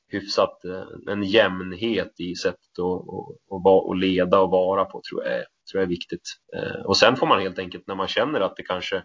hyfsat 0.09 0.65
eh, 0.65 1.13
en 1.13 1.23
jämnhet 1.23 2.21
i 2.21 2.35
sättet 2.35 2.79
att 2.79 2.79
och, 2.79 3.37
och, 3.49 3.89
och 3.89 3.97
leda 3.97 4.41
och 4.41 4.51
vara 4.51 4.85
på 4.85 5.01
tror 5.11 5.25
jag 5.25 5.33
är, 5.35 5.45
tror 5.71 5.81
jag 5.81 5.83
är 5.83 5.89
viktigt. 5.89 6.29
Eh, 6.57 6.87
och 6.87 6.97
sen 6.97 7.17
får 7.17 7.27
man 7.27 7.41
helt 7.41 7.59
enkelt 7.59 7.87
när 7.87 7.95
man 7.95 8.09
känner 8.09 8.41
att 8.41 8.57
det 8.57 8.63
kanske 8.63 9.03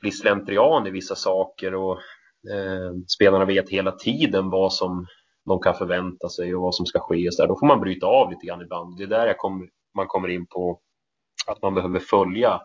blir 0.00 0.10
slentrian 0.10 0.86
i 0.86 0.90
vissa 0.90 1.14
saker 1.14 1.74
och 1.74 1.98
eh, 2.52 2.92
spelarna 3.16 3.44
vet 3.44 3.68
hela 3.68 3.92
tiden 3.92 4.50
vad 4.50 4.72
som 4.72 5.06
de 5.46 5.60
kan 5.60 5.74
förvänta 5.74 6.28
sig 6.28 6.54
och 6.54 6.62
vad 6.62 6.74
som 6.74 6.86
ska 6.86 6.98
ske. 6.98 7.32
Så 7.32 7.42
där, 7.42 7.48
då 7.48 7.58
får 7.58 7.66
man 7.66 7.80
bryta 7.80 8.06
av 8.06 8.30
lite 8.30 8.46
grann 8.46 8.62
ibland. 8.62 8.96
Det 8.96 9.02
är 9.02 9.08
där 9.08 9.34
kom, 9.38 9.68
man 9.96 10.06
kommer 10.06 10.28
in 10.28 10.46
på 10.46 10.80
att 11.46 11.62
man 11.62 11.74
behöver 11.74 11.98
följa, 11.98 12.60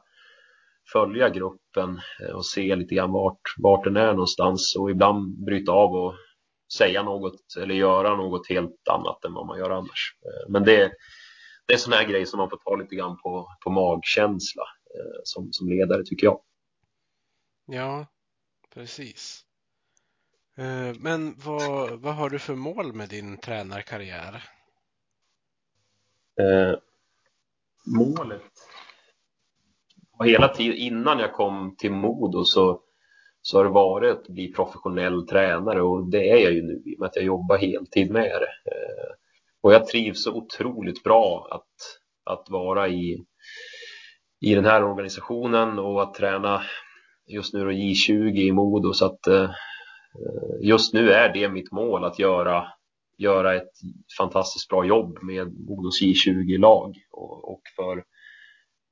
följa 0.93 1.29
gruppen 1.29 1.99
eh, 2.21 2.35
och 2.35 2.45
se 2.45 2.75
lite 2.75 2.95
grann 2.95 3.11
vart, 3.11 3.41
vart 3.57 3.83
den 3.83 3.97
är 3.97 4.11
någonstans 4.13 4.75
och 4.75 4.91
ibland 4.91 5.45
bryta 5.45 5.71
av 5.71 5.91
och 5.95 6.13
säga 6.77 7.03
något 7.03 7.55
eller 7.61 7.75
göra 7.75 8.15
något 8.15 8.49
helt 8.49 8.87
annat 8.89 9.25
än 9.25 9.33
vad 9.33 9.47
man 9.47 9.59
gör 9.59 9.69
annars. 9.69 10.15
Eh, 10.25 10.51
men 10.51 10.63
det, 10.63 10.91
det 11.67 11.73
är 11.73 11.77
sådana 11.77 12.01
här 12.01 12.09
grejer 12.09 12.25
som 12.25 12.37
man 12.37 12.49
får 12.49 12.57
ta 12.57 12.75
lite 12.75 12.95
grann 12.95 13.17
på, 13.17 13.47
på 13.63 13.69
magkänsla 13.69 14.63
eh, 14.97 15.19
som, 15.23 15.47
som 15.51 15.69
ledare 15.69 16.03
tycker 16.03 16.27
jag. 16.27 16.39
Ja, 17.73 18.05
precis. 18.73 19.45
Eh, 20.57 20.95
men 20.99 21.35
vad, 21.45 21.99
vad 21.99 22.15
har 22.15 22.29
du 22.29 22.39
för 22.39 22.55
mål 22.55 22.93
med 22.93 23.09
din 23.09 23.37
tränarkarriär? 23.37 24.43
Eh, 26.39 26.79
målet 27.85 28.41
och 30.19 30.27
hela 30.27 30.47
tiden 30.47 30.77
innan 30.77 31.19
jag 31.19 31.33
kom 31.33 31.75
till 31.77 31.91
Modo 31.91 32.43
så, 32.43 32.81
så 33.41 33.57
har 33.57 33.63
det 33.63 33.69
varit 33.69 34.11
att 34.11 34.27
bli 34.27 34.53
professionell 34.53 35.27
tränare 35.27 35.81
och 35.81 36.09
det 36.09 36.29
är 36.29 36.37
jag 36.37 36.53
ju 36.53 36.61
nu 36.61 36.83
i 36.85 36.95
och 36.95 36.99
med 36.99 37.07
att 37.07 37.15
jag 37.15 37.25
jobbar 37.25 37.57
heltid 37.57 38.11
med 38.11 38.41
det. 38.41 38.71
Eh, 38.71 39.15
och 39.61 39.73
jag 39.73 39.87
trivs 39.87 40.23
så 40.23 40.33
otroligt 40.33 41.03
bra 41.03 41.47
att, 41.51 42.01
att 42.23 42.49
vara 42.49 42.87
i, 42.87 43.25
i 44.41 44.55
den 44.55 44.65
här 44.65 44.83
organisationen 44.83 45.79
och 45.79 46.03
att 46.03 46.13
träna 46.13 46.61
just 47.31 47.53
nu 47.53 47.63
då 47.63 47.71
J20 47.71 48.35
i 48.35 48.51
Modo 48.51 48.93
så 48.93 49.05
att 49.05 49.27
eh, 49.27 49.49
just 50.61 50.93
nu 50.93 51.11
är 51.11 51.33
det 51.33 51.49
mitt 51.49 51.71
mål 51.71 52.03
att 52.03 52.19
göra, 52.19 52.67
göra 53.17 53.55
ett 53.55 53.71
fantastiskt 54.17 54.69
bra 54.69 54.85
jobb 54.85 55.23
med 55.23 55.59
Modos 55.59 56.01
J20-lag 56.01 56.95
och, 57.11 57.51
och, 57.51 57.61
för, 57.75 58.03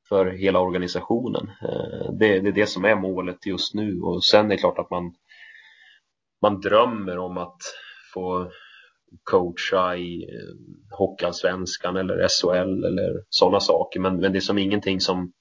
för 0.10 0.26
hela 0.26 0.60
organisationen. 0.60 1.52
Eh, 1.62 2.12
det, 2.20 2.40
det 2.40 2.50
är 2.50 2.54
det 2.54 2.70
som 2.70 2.86
är 2.86 2.96
målet 2.96 3.46
just 3.46 3.74
nu 3.74 4.02
och 4.02 4.24
sen 4.24 4.46
är 4.46 4.50
det 4.50 4.58
klart 4.58 4.80
att 4.80 4.90
man, 4.90 5.14
man 6.42 6.62
drömmer 6.62 7.18
om 7.18 7.38
att 7.38 7.62
få 8.14 8.52
coacha 9.24 9.96
i 9.96 10.24
eh, 10.24 10.98
Hockeyallsvenskan 10.98 11.96
eller 11.96 12.28
SHL 12.28 12.84
eller 12.86 13.24
sådana 13.30 13.60
saker 13.60 14.00
men, 14.00 14.18
men 14.18 14.32
det 14.32 14.38
är 14.38 14.42
som 14.42 14.58
ingenting 14.58 15.02
som 15.02 15.32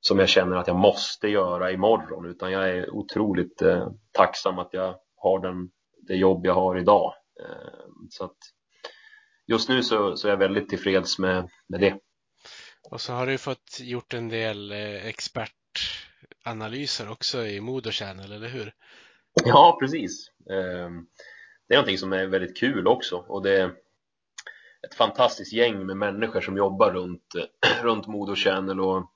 som 0.00 0.18
jag 0.18 0.28
känner 0.28 0.56
att 0.56 0.66
jag 0.66 0.76
måste 0.76 1.28
göra 1.28 1.72
imorgon 1.72 2.26
utan 2.26 2.52
jag 2.52 2.70
är 2.70 2.90
otroligt 2.90 3.62
eh, 3.62 3.88
tacksam 4.12 4.58
att 4.58 4.68
jag 4.72 4.94
har 5.16 5.40
den, 5.40 5.70
det 6.08 6.14
jobb 6.14 6.46
jag 6.46 6.54
har 6.54 6.78
idag. 6.78 7.14
Eh, 7.40 7.84
så 8.10 8.24
att 8.24 8.36
just 9.46 9.68
nu 9.68 9.82
så, 9.82 10.16
så 10.16 10.28
är 10.28 10.30
jag 10.30 10.38
väldigt 10.38 10.68
tillfreds 10.68 11.18
med, 11.18 11.48
med 11.68 11.80
det. 11.80 11.98
Och 12.90 13.00
så 13.00 13.12
har 13.12 13.26
du 13.26 13.38
fått 13.38 13.80
gjort 13.80 14.14
en 14.14 14.28
del 14.28 14.72
eh, 14.72 15.06
expertanalyser 15.06 17.10
också 17.10 17.46
i 17.46 17.60
Modo 17.60 17.90
Channel, 17.90 18.32
eller 18.32 18.48
hur? 18.48 18.74
Ja, 19.44 19.76
precis. 19.80 20.30
Eh, 20.50 20.90
det 21.68 21.74
är 21.74 21.78
någonting 21.78 21.98
som 21.98 22.12
är 22.12 22.26
väldigt 22.26 22.56
kul 22.56 22.86
också 22.86 23.16
och 23.16 23.42
det 23.42 23.60
är 23.60 23.72
ett 24.86 24.94
fantastiskt 24.94 25.52
gäng 25.52 25.86
med 25.86 25.96
människor 25.96 26.40
som 26.40 26.56
jobbar 26.56 26.90
runt, 26.90 27.34
runt 27.82 28.06
Modo 28.06 28.34
Channel 28.34 28.80
och 28.80 29.10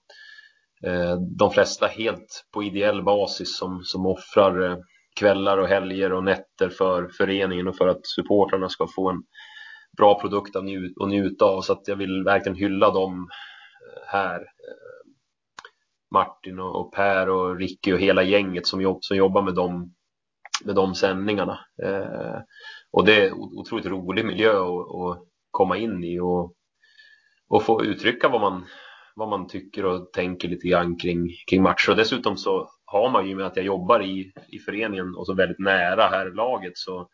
Eh, 0.87 1.17
de 1.17 1.51
flesta 1.51 1.87
helt 1.87 2.45
på 2.53 2.63
ideell 2.63 3.03
basis 3.03 3.59
som, 3.59 3.83
som 3.85 4.07
offrar 4.07 4.71
eh, 4.71 4.79
kvällar 5.17 5.59
och 5.59 5.69
helger 5.69 6.13
och 6.13 6.25
nätter 6.25 6.69
för 6.69 7.09
föreningen 7.09 7.69
och 7.69 7.77
för 7.77 7.89
att 7.89 8.07
supportrarna 8.07 8.69
ska 8.69 8.87
få 8.95 9.11
en 9.11 9.23
bra 9.97 10.21
produkt 10.21 10.57
att 10.57 10.65
njut, 10.65 10.97
och 10.97 11.09
njuta 11.09 11.45
av. 11.45 11.61
Så 11.61 11.73
att 11.73 11.89
jag 11.89 11.97
vill 11.97 12.25
verkligen 12.25 12.59
hylla 12.59 12.91
dem 12.91 13.29
eh, 13.87 14.03
här. 14.07 14.45
Martin 16.11 16.61
och, 16.61 16.93
Per 16.93 17.29
och 17.29 17.57
Ricky 17.57 17.93
och 17.93 17.99
hela 17.99 18.23
gänget 18.23 18.67
som, 18.67 18.81
jobb, 18.81 18.99
som 19.01 19.17
jobbar 19.17 19.43
med 19.43 19.55
de, 19.55 19.95
med 20.65 20.75
de 20.75 20.95
sändningarna. 20.95 21.59
Och 22.93 23.05
det 23.05 23.25
är 23.27 23.33
otroligt 23.33 23.87
rolig 23.87 24.25
miljö 24.25 24.51
att, 24.51 24.95
att 24.95 25.29
komma 25.51 25.77
in 25.77 26.05
i 26.05 26.21
och, 26.21 26.55
och 27.49 27.63
få 27.63 27.85
uttrycka 27.85 28.29
vad 28.29 28.41
man, 28.41 28.65
vad 29.15 29.29
man 29.29 29.47
tycker 29.47 29.85
och 29.85 30.13
tänker 30.13 30.49
lite 30.49 30.69
grann 30.69 30.97
kring, 30.97 31.29
kring 31.51 31.63
matcher. 31.63 31.91
Och 31.91 31.97
dessutom 31.97 32.37
så 32.37 32.71
har 32.85 33.11
man 33.11 33.29
ju 33.29 33.37
med 33.37 33.47
att 33.47 33.57
jag 33.57 33.67
jobbar 33.67 34.03
i, 34.03 34.33
i 34.49 34.59
föreningen 34.59 35.15
och 35.17 35.27
så 35.27 35.35
väldigt 35.35 35.59
nära 35.59 36.03
här 36.03 36.31
laget 36.31 36.73
så, 36.75 37.09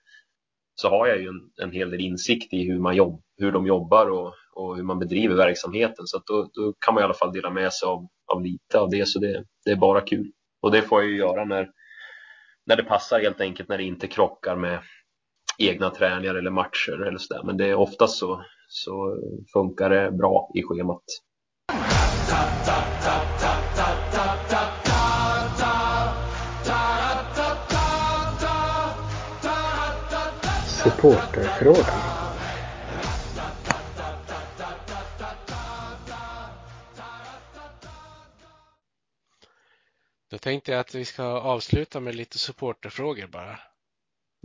så 0.75 0.89
har 0.89 1.07
jag 1.07 1.21
ju 1.21 1.29
en, 1.29 1.51
en 1.63 1.73
hel 1.73 1.91
del 1.91 2.01
insikt 2.01 2.53
i 2.53 2.67
hur, 2.67 2.79
man 2.79 2.97
jobb, 2.97 3.23
hur 3.37 3.53
de 3.53 3.67
jobbar 3.67 4.11
och, 4.11 4.35
och 4.53 4.77
hur 4.77 4.83
man 4.83 4.99
bedriver 4.99 5.35
verksamheten. 5.35 6.07
Så 6.07 6.23
då, 6.27 6.51
då, 6.53 6.75
kan 6.79 6.95
man 6.95 7.01
i 7.03 7.05
alla 7.05 7.15
fall 7.15 7.33
dela 7.33 7.51
med 7.51 7.73
sig 7.73 7.87
av, 7.87 8.09
av 8.27 8.43
lite 8.43 8.79
av 8.79 8.91
det, 8.91 9.09
så 9.09 9.19
det, 9.19 9.45
det 9.65 9.71
är 9.71 9.77
bara 9.77 10.01
kul. 10.01 10.33
Och 10.63 10.71
det 10.71 10.83
får 10.83 11.01
jag 11.01 11.11
ju 11.11 11.17
göra 11.17 11.45
när, 11.45 11.71
när 12.67 12.77
det 12.77 12.85
passar 12.85 13.21
helt 13.21 13.41
enkelt, 13.41 13.69
när 13.69 13.79
det 13.79 13.85
inte 13.85 14.07
krockar 14.07 14.57
med 14.57 14.81
egna 15.59 15.91
träningar 15.91 16.35
eller 16.35 16.51
matcher 16.51 17.07
eller 17.07 17.19
sådär. 17.19 17.43
Men 17.45 17.57
det 17.57 17.67
är 17.67 17.75
oftast 17.75 18.19
så, 18.19 18.45
så 18.69 19.19
funkar 19.53 19.91
det 19.91 20.11
bra 20.11 20.51
i 20.55 20.63
schemat. 20.63 21.05
Supporterfrågan. 30.83 31.85
Då 40.31 40.39
tänkte 40.39 40.73
jag 40.73 40.81
att 40.81 40.95
vi 40.95 41.05
ska 41.05 41.25
avsluta 41.25 42.01
med 42.01 42.15
lite 42.15 42.39
supporterfrågor 42.39 43.27
bara. 43.27 43.59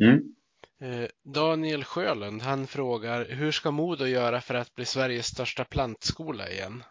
Mm. 0.03 0.36
Eh, 0.82 1.10
Daniel 1.24 1.84
Sjölund, 1.84 2.41
han 2.41 2.68
frågar 2.68 3.26
hur 3.26 3.52
ska 3.52 3.72
Modo 3.72 4.06
göra 4.06 4.41
för 4.41 4.53
att 4.53 4.76
bli 4.76 4.86
Sveriges 4.86 5.28
största 5.28 5.66
plantskola 5.66 6.49
igen? 6.49 6.84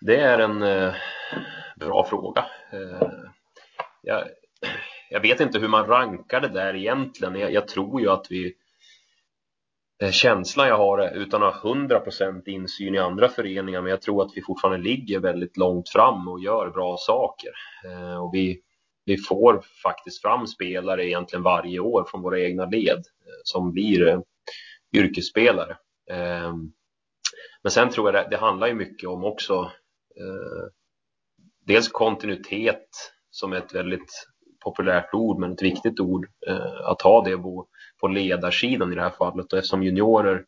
Det 0.00 0.20
är 0.20 0.38
en 0.38 0.62
eh, 0.62 0.94
bra 1.76 2.04
fråga. 2.04 2.46
Eh, 2.72 3.08
jag, 4.02 4.24
jag, 5.10 5.20
vet 5.20 5.40
inte 5.40 5.58
hur 5.58 5.68
man 5.68 5.86
rankar 5.86 6.40
det 6.40 6.48
där 6.48 6.76
egentligen. 6.76 7.34
Jag, 7.34 7.52
jag 7.52 7.68
tror 7.68 8.00
ju 8.00 8.10
att 8.10 8.26
vi 8.30 8.54
eh, 10.02 10.10
känslan 10.10 10.68
jag 10.68 10.76
har 10.76 11.16
utan 11.16 11.42
att 11.42 11.54
ha 11.54 11.74
100% 11.74 12.48
insyn 12.48 12.94
i 12.94 12.98
andra 12.98 13.28
föreningar 13.28 13.80
men 13.80 13.90
jag 13.90 14.02
tror 14.02 14.22
att 14.22 14.32
vi 14.34 14.42
fortfarande 14.42 14.88
ligger 14.88 15.18
väldigt 15.18 15.56
långt 15.56 15.88
fram 15.88 16.28
och 16.28 16.40
gör 16.40 16.70
bra 16.70 16.96
saker. 16.98 17.50
Eh, 17.84 18.24
och 18.24 18.34
vi, 18.34 18.60
vi 19.04 19.16
får 19.16 19.64
faktiskt 19.82 20.22
fram 20.22 20.46
spelare 20.46 21.06
egentligen 21.06 21.42
varje 21.42 21.78
år 21.78 22.06
från 22.10 22.22
våra 22.22 22.40
egna 22.40 22.64
led 22.64 22.98
eh, 22.98 23.40
som 23.44 23.72
blir 23.72 24.08
eh, 24.08 24.20
yrkesspelare. 24.92 25.76
Eh, 26.10 26.54
men 27.62 27.70
sen 27.70 27.90
tror 27.90 28.12
jag 28.12 28.24
det, 28.24 28.28
det 28.30 28.36
handlar 28.36 28.66
ju 28.66 28.74
mycket 28.74 29.08
om 29.08 29.24
också 29.24 29.54
Eh, 29.62 29.79
Eh, 30.16 30.68
dels 31.66 31.88
kontinuitet 31.88 32.88
som 33.30 33.52
är 33.52 33.56
ett 33.56 33.74
väldigt 33.74 34.26
populärt 34.64 35.14
ord 35.14 35.40
men 35.40 35.52
ett 35.52 35.62
viktigt 35.62 36.00
ord 36.00 36.26
eh, 36.46 36.80
att 36.90 37.02
ha 37.02 37.24
det 37.24 37.36
på, 37.36 37.66
på 38.00 38.08
ledarsidan 38.08 38.92
i 38.92 38.94
det 38.94 39.02
här 39.02 39.10
fallet 39.10 39.52
och 39.52 39.58
eftersom 39.58 39.82
juniorer 39.82 40.44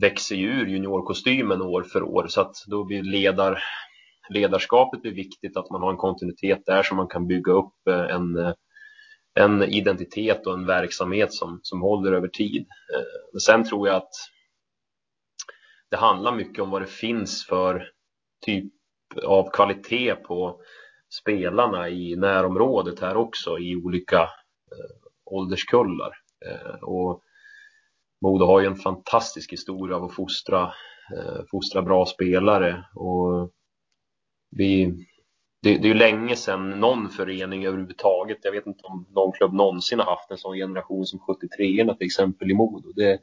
växer 0.00 0.36
ju 0.36 0.48
ur 0.48 0.66
juniorkostymen 0.66 1.62
år 1.62 1.82
för 1.82 2.02
år 2.02 2.26
så 2.28 2.40
att 2.40 2.54
då 2.66 2.84
blir 2.84 3.02
ledar, 3.02 3.62
ledarskapet 4.30 5.02
blir 5.02 5.14
viktigt 5.14 5.56
att 5.56 5.70
man 5.70 5.82
har 5.82 5.90
en 5.90 5.96
kontinuitet 5.96 6.66
där 6.66 6.82
så 6.82 6.94
man 6.94 7.08
kan 7.08 7.26
bygga 7.26 7.52
upp 7.52 7.88
eh, 7.90 8.14
en, 8.14 8.36
eh, 8.36 8.52
en 9.34 9.62
identitet 9.62 10.46
och 10.46 10.54
en 10.54 10.66
verksamhet 10.66 11.32
som, 11.32 11.60
som 11.62 11.80
håller 11.80 12.12
över 12.12 12.28
tid. 12.28 12.66
Men 13.32 13.40
sen 13.40 13.64
tror 13.64 13.88
jag 13.88 13.96
att 13.96 14.12
det 15.90 15.96
handlar 15.96 16.34
mycket 16.34 16.62
om 16.62 16.70
vad 16.70 16.82
det 16.82 16.86
finns 16.86 17.46
för 17.46 17.90
typ 18.44 18.72
av 19.24 19.50
kvalitet 19.50 20.14
på 20.14 20.60
spelarna 21.22 21.88
i 21.88 22.16
närområdet 22.16 23.00
här 23.00 23.16
också 23.16 23.58
i 23.58 23.76
olika 23.76 24.22
eh, 24.22 24.94
ålderskullar. 25.24 26.12
Eh, 26.46 26.82
och 26.82 27.22
Modo 28.20 28.46
har 28.46 28.60
ju 28.60 28.66
en 28.66 28.76
fantastisk 28.76 29.52
historia 29.52 29.96
av 29.96 30.04
att 30.04 30.14
fostra, 30.14 30.62
eh, 31.16 31.40
fostra 31.50 31.82
bra 31.82 32.06
spelare 32.06 32.84
och 32.94 33.50
vi, 34.56 34.84
det, 35.62 35.78
det 35.78 35.88
är 35.88 35.92
ju 35.92 35.94
länge 35.94 36.36
sedan 36.36 36.70
någon 36.70 37.10
förening 37.10 37.66
överhuvudtaget, 37.66 38.38
jag 38.42 38.52
vet 38.52 38.66
inte 38.66 38.84
om 38.84 39.06
någon 39.10 39.32
klubb 39.32 39.52
någonsin 39.52 39.98
har 39.98 40.06
haft 40.06 40.30
en 40.30 40.38
sån 40.38 40.56
generation 40.56 41.06
som 41.06 41.18
73orna 41.20 41.96
till 41.96 42.06
exempel 42.06 42.50
i 42.50 42.54
Modo. 42.54 42.92
Det 42.92 43.18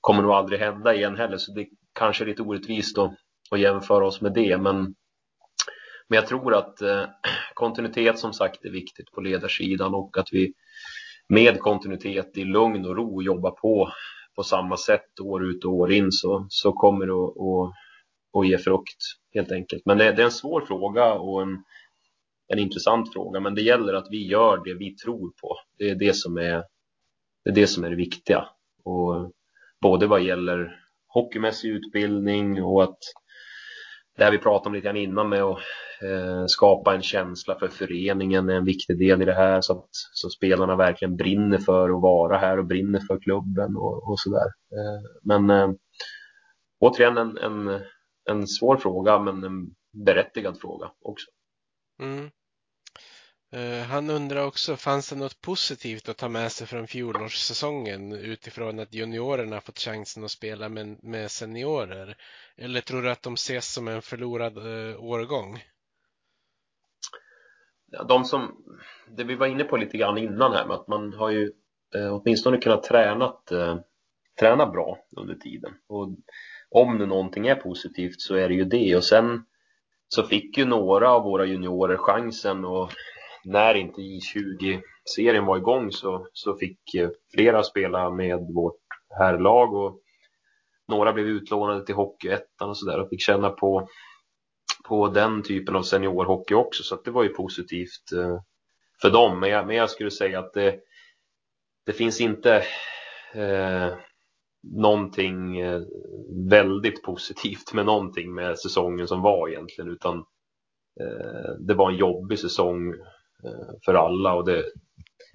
kommer 0.00 0.22
nog 0.22 0.32
aldrig 0.32 0.60
hända 0.60 0.94
igen 0.94 1.16
heller, 1.16 1.36
så 1.36 1.52
det 1.52 1.68
kanske 1.92 2.24
är 2.24 2.26
lite 2.26 2.42
orättvist 2.42 2.98
att 2.98 3.14
och 3.52 3.58
jämföra 3.58 4.06
oss 4.06 4.20
med 4.20 4.32
det, 4.32 4.58
men, 4.58 4.76
men 6.08 6.16
jag 6.16 6.26
tror 6.26 6.54
att 6.54 6.82
eh, 6.82 7.04
kontinuitet 7.54 8.18
som 8.18 8.32
sagt 8.32 8.64
är 8.64 8.70
viktigt 8.70 9.12
på 9.12 9.20
ledarsidan 9.20 9.94
och 9.94 10.18
att 10.18 10.28
vi 10.32 10.52
med 11.28 11.60
kontinuitet 11.60 12.38
i 12.38 12.44
lugn 12.44 12.86
och 12.86 12.96
ro 12.96 13.22
jobbar 13.22 13.50
på 13.50 13.92
på 14.36 14.42
samma 14.42 14.76
sätt 14.76 15.20
år 15.20 15.44
ut 15.44 15.64
och 15.64 15.72
år 15.72 15.92
in 15.92 16.12
så, 16.12 16.46
så 16.48 16.72
kommer 16.72 17.06
det 17.06 17.12
att, 17.12 17.36
att, 17.36 18.40
att 18.40 18.48
ge 18.48 18.58
frukt 18.58 19.02
helt 19.34 19.52
enkelt. 19.52 19.82
Men 19.86 19.98
det, 19.98 20.12
det 20.12 20.22
är 20.22 20.26
en 20.26 20.32
svår 20.32 20.60
fråga 20.60 21.12
och 21.12 21.42
en, 21.42 21.64
en 22.48 22.58
intressant 22.58 23.12
fråga, 23.12 23.40
men 23.40 23.54
det 23.54 23.62
gäller 23.62 23.94
att 23.94 24.06
vi 24.10 24.26
gör 24.26 24.64
det 24.64 24.74
vi 24.74 24.94
tror 24.94 25.32
på. 25.40 25.56
Det 25.78 25.90
är 25.90 25.94
det 25.94 26.16
som 26.16 26.36
är 26.36 26.64
det, 27.44 27.50
är 27.50 27.54
det, 27.54 27.66
som 27.66 27.84
är 27.84 27.90
det 27.90 27.96
viktiga. 27.96 28.48
Och 28.84 29.32
både 29.80 30.06
vad 30.06 30.22
gäller 30.22 30.80
hockeymässig 31.06 31.68
utbildning 31.68 32.62
och 32.62 32.82
att 32.82 32.98
det 34.16 34.24
här 34.24 34.30
vi 34.30 34.38
pratade 34.38 34.68
om 34.68 34.74
lite 34.74 34.84
grann 34.84 34.96
innan 34.96 35.28
med 35.28 35.42
att 35.42 35.58
eh, 36.02 36.44
skapa 36.46 36.94
en 36.94 37.02
känsla 37.02 37.58
för 37.58 37.68
föreningen 37.68 38.48
är 38.48 38.54
en 38.54 38.64
viktig 38.64 38.98
del 38.98 39.22
i 39.22 39.24
det 39.24 39.34
här 39.34 39.60
så 39.60 39.72
att 39.72 39.88
så 40.12 40.30
spelarna 40.30 40.76
verkligen 40.76 41.16
brinner 41.16 41.58
för 41.58 41.90
att 41.90 42.02
vara 42.02 42.38
här 42.38 42.58
och 42.58 42.66
brinner 42.66 43.00
för 43.00 43.20
klubben 43.20 43.76
och, 43.76 44.10
och 44.10 44.20
sådär. 44.20 44.46
Eh, 44.46 45.10
men 45.22 45.50
eh, 45.50 45.70
återigen 46.80 47.16
en, 47.18 47.38
en, 47.38 47.80
en 48.30 48.46
svår 48.46 48.76
fråga 48.76 49.18
men 49.18 49.44
en 49.44 49.74
berättigad 50.04 50.60
fråga 50.60 50.90
också. 51.02 51.26
Mm. 52.02 52.30
Eh, 53.54 53.82
han 53.82 54.10
undrar 54.10 54.46
också, 54.46 54.76
fanns 54.76 55.10
det 55.10 55.16
något 55.16 55.40
positivt 55.40 56.08
att 56.08 56.16
ta 56.16 56.28
med 56.28 56.52
sig 56.52 56.66
från 56.66 56.86
fjolårssäsongen 56.86 58.12
utifrån 58.12 58.78
att 58.78 58.94
juniorerna 58.94 59.60
fått 59.60 59.78
chansen 59.78 60.24
att 60.24 60.30
spela 60.30 60.68
med, 60.68 61.04
med 61.04 61.30
seniorer? 61.30 62.16
Eller 62.56 62.80
tror 62.80 63.02
du 63.02 63.10
att 63.10 63.22
de 63.22 63.34
ses 63.34 63.72
som 63.72 63.88
en 63.88 64.02
förlorad 64.02 64.56
eh, 64.56 65.04
årgång? 65.04 65.64
Ja, 67.86 68.04
de 68.04 68.24
som, 68.24 68.64
det 69.16 69.24
vi 69.24 69.34
var 69.34 69.46
inne 69.46 69.64
på 69.64 69.76
lite 69.76 69.98
grann 69.98 70.18
innan 70.18 70.52
här 70.52 70.66
med 70.66 70.76
att 70.76 70.88
man 70.88 71.12
har 71.12 71.30
ju 71.30 71.52
eh, 71.94 72.14
åtminstone 72.14 72.58
kunnat 72.58 72.82
tränat, 72.82 73.52
eh, 73.52 73.78
träna 74.40 74.66
bra 74.66 74.98
under 75.16 75.34
tiden. 75.34 75.72
Och 75.88 76.08
om 76.70 76.98
nu 76.98 77.06
någonting 77.06 77.46
är 77.46 77.54
positivt 77.54 78.20
så 78.20 78.34
är 78.34 78.48
det 78.48 78.54
ju 78.54 78.64
det. 78.64 78.96
Och 78.96 79.04
sen 79.04 79.44
så 80.08 80.22
fick 80.22 80.58
ju 80.58 80.64
några 80.64 81.10
av 81.10 81.22
våra 81.22 81.46
juniorer 81.46 81.96
chansen 81.96 82.64
och 82.64 82.90
när 83.44 83.74
inte 83.74 84.00
J20-serien 84.00 85.46
var 85.46 85.56
igång 85.56 85.92
så, 85.92 86.26
så 86.32 86.56
fick 86.56 86.94
eh, 86.94 87.10
flera 87.34 87.62
spela 87.62 88.10
med 88.10 88.38
vårt 88.54 88.80
herrlag 89.18 89.74
och 89.74 90.00
några 90.88 91.12
blev 91.12 91.26
utlånade 91.26 91.86
till 91.86 91.94
Hockeyettan 91.94 92.68
och 92.68 92.76
sådär 92.78 93.00
och 93.00 93.08
fick 93.08 93.20
känna 93.20 93.50
på, 93.50 93.88
på 94.88 95.08
den 95.08 95.42
typen 95.42 95.76
av 95.76 95.82
seniorhockey 95.82 96.54
också 96.54 96.82
så 96.82 96.94
att 96.94 97.04
det 97.04 97.10
var 97.10 97.22
ju 97.22 97.28
positivt 97.28 98.12
eh, 98.16 98.38
för 99.02 99.10
dem. 99.10 99.40
Men 99.40 99.50
jag, 99.50 99.66
men 99.66 99.76
jag 99.76 99.90
skulle 99.90 100.10
säga 100.10 100.38
att 100.38 100.52
det, 100.52 100.80
det 101.86 101.92
finns 101.92 102.20
inte 102.20 102.64
eh, 103.34 103.94
någonting 104.62 105.60
eh, 105.60 105.80
väldigt 106.50 107.02
positivt 107.02 107.74
med 107.74 107.86
någonting 107.86 108.34
med 108.34 108.58
säsongen 108.58 109.08
som 109.08 109.22
var 109.22 109.48
egentligen 109.48 109.90
utan 109.90 110.18
eh, 111.00 111.50
det 111.60 111.74
var 111.74 111.90
en 111.90 111.96
jobbig 111.96 112.38
säsong 112.38 112.94
för 113.84 113.94
alla 113.94 114.34
och 114.34 114.44
det, 114.44 114.64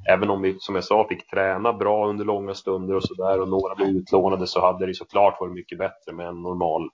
även 0.09 0.29
om 0.29 0.41
vi 0.41 0.57
som 0.59 0.75
jag 0.75 0.84
sa 0.84 1.07
fick 1.09 1.29
träna 1.29 1.73
bra 1.73 2.07
under 2.09 2.25
långa 2.25 2.53
stunder 2.53 2.95
och 2.95 3.03
sådär 3.03 3.41
och 3.41 3.49
några 3.49 3.75
blev 3.75 3.89
utlånade 3.89 4.47
så 4.47 4.61
hade 4.61 4.85
det 4.85 4.93
såklart 4.93 5.39
varit 5.39 5.53
mycket 5.53 5.77
bättre 5.77 6.13
med 6.13 6.27
en 6.27 6.41
normal 6.41 6.89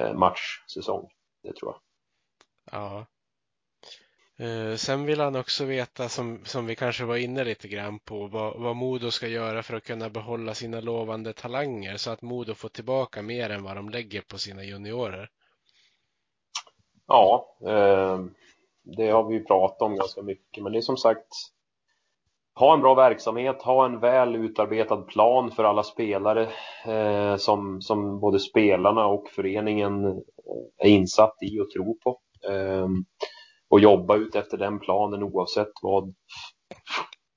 eh, 0.00 0.14
matchsäsong. 0.14 1.08
Det 1.42 1.52
tror 1.52 1.72
jag. 1.72 1.80
Ja. 2.72 3.06
Eh, 4.40 4.76
sen 4.76 5.04
vill 5.04 5.20
han 5.20 5.36
också 5.36 5.64
veta, 5.64 6.08
som, 6.08 6.44
som 6.44 6.66
vi 6.66 6.76
kanske 6.76 7.04
var 7.04 7.16
inne 7.16 7.44
lite 7.44 7.68
grann 7.68 7.98
på, 7.98 8.26
vad, 8.26 8.60
vad 8.60 8.76
Modo 8.76 9.10
ska 9.10 9.28
göra 9.28 9.62
för 9.62 9.76
att 9.76 9.84
kunna 9.84 10.10
behålla 10.10 10.54
sina 10.54 10.80
lovande 10.80 11.32
talanger 11.32 11.96
så 11.96 12.10
att 12.10 12.22
Modo 12.22 12.54
får 12.54 12.68
tillbaka 12.68 13.22
mer 13.22 13.50
än 13.50 13.62
vad 13.62 13.76
de 13.76 13.88
lägger 13.88 14.20
på 14.20 14.38
sina 14.38 14.64
juniorer. 14.64 15.30
Ja, 17.06 17.56
eh, 17.66 18.20
det 18.96 19.10
har 19.10 19.24
vi 19.28 19.34
ju 19.34 19.44
pratat 19.44 19.82
om 19.82 19.96
ganska 19.96 20.22
mycket, 20.22 20.62
men 20.62 20.72
det 20.72 20.78
är 20.78 20.82
som 20.82 20.96
sagt 20.96 21.26
ha 22.54 22.74
en 22.74 22.80
bra 22.80 22.94
verksamhet, 22.94 23.62
ha 23.62 23.84
en 23.84 24.00
väl 24.00 24.36
utarbetad 24.36 25.02
plan 25.02 25.50
för 25.50 25.64
alla 25.64 25.82
spelare 25.82 26.48
eh, 26.86 27.36
som, 27.36 27.80
som 27.82 28.20
både 28.20 28.38
spelarna 28.38 29.06
och 29.06 29.28
föreningen 29.28 30.04
eh, 30.04 30.16
är 30.78 30.88
insatt 30.88 31.36
i 31.42 31.60
och 31.60 31.70
tror 31.70 31.94
på. 31.94 32.18
Eh, 32.48 32.88
och 33.70 33.80
jobba 33.80 34.16
ut 34.16 34.34
efter 34.34 34.58
den 34.58 34.78
planen 34.78 35.22
oavsett 35.22 35.72
vad, 35.82 36.14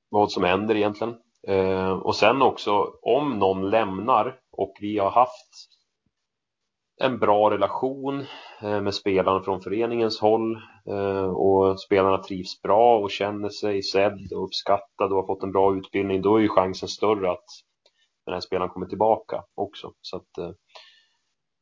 vad 0.10 0.32
som 0.32 0.44
händer 0.44 0.76
egentligen. 0.76 1.16
Eh, 1.48 1.92
och 1.92 2.16
sen 2.16 2.42
också 2.42 2.94
om 3.02 3.40
någon 3.40 3.70
lämnar 3.70 4.40
och 4.52 4.74
vi 4.80 4.98
har 4.98 5.10
haft 5.12 5.50
en 7.04 7.20
bra 7.20 7.52
relation 7.52 8.26
eh, 8.62 8.82
med 8.82 8.94
spelarna 8.94 9.44
från 9.44 9.62
föreningens 9.62 10.20
håll 10.20 10.56
eh, 10.90 11.26
och 11.26 11.80
spelarna 11.80 12.18
trivs 12.18 12.62
bra 12.62 13.00
och 13.00 13.12
känner 13.12 13.50
sig 13.50 13.84
sedd 13.84 14.34
och 14.36 14.44
uppskattad 14.44 15.12
och 15.12 15.18
har 15.18 15.28
fått 15.28 15.44
en 15.44 15.52
bra 15.52 15.76
utbildning, 15.76 16.22
då 16.22 16.36
är 16.36 16.42
ju 16.42 16.50
chansen 16.50 16.90
större 16.90 17.32
att 17.32 17.46
den 18.26 18.34
här 18.34 18.42
spelaren 18.42 18.70
kommer 18.70 18.86
tillbaka 18.86 19.44
också. 19.56 19.94
Så 20.02 20.18
att, 20.18 20.38
eh, 20.38 20.52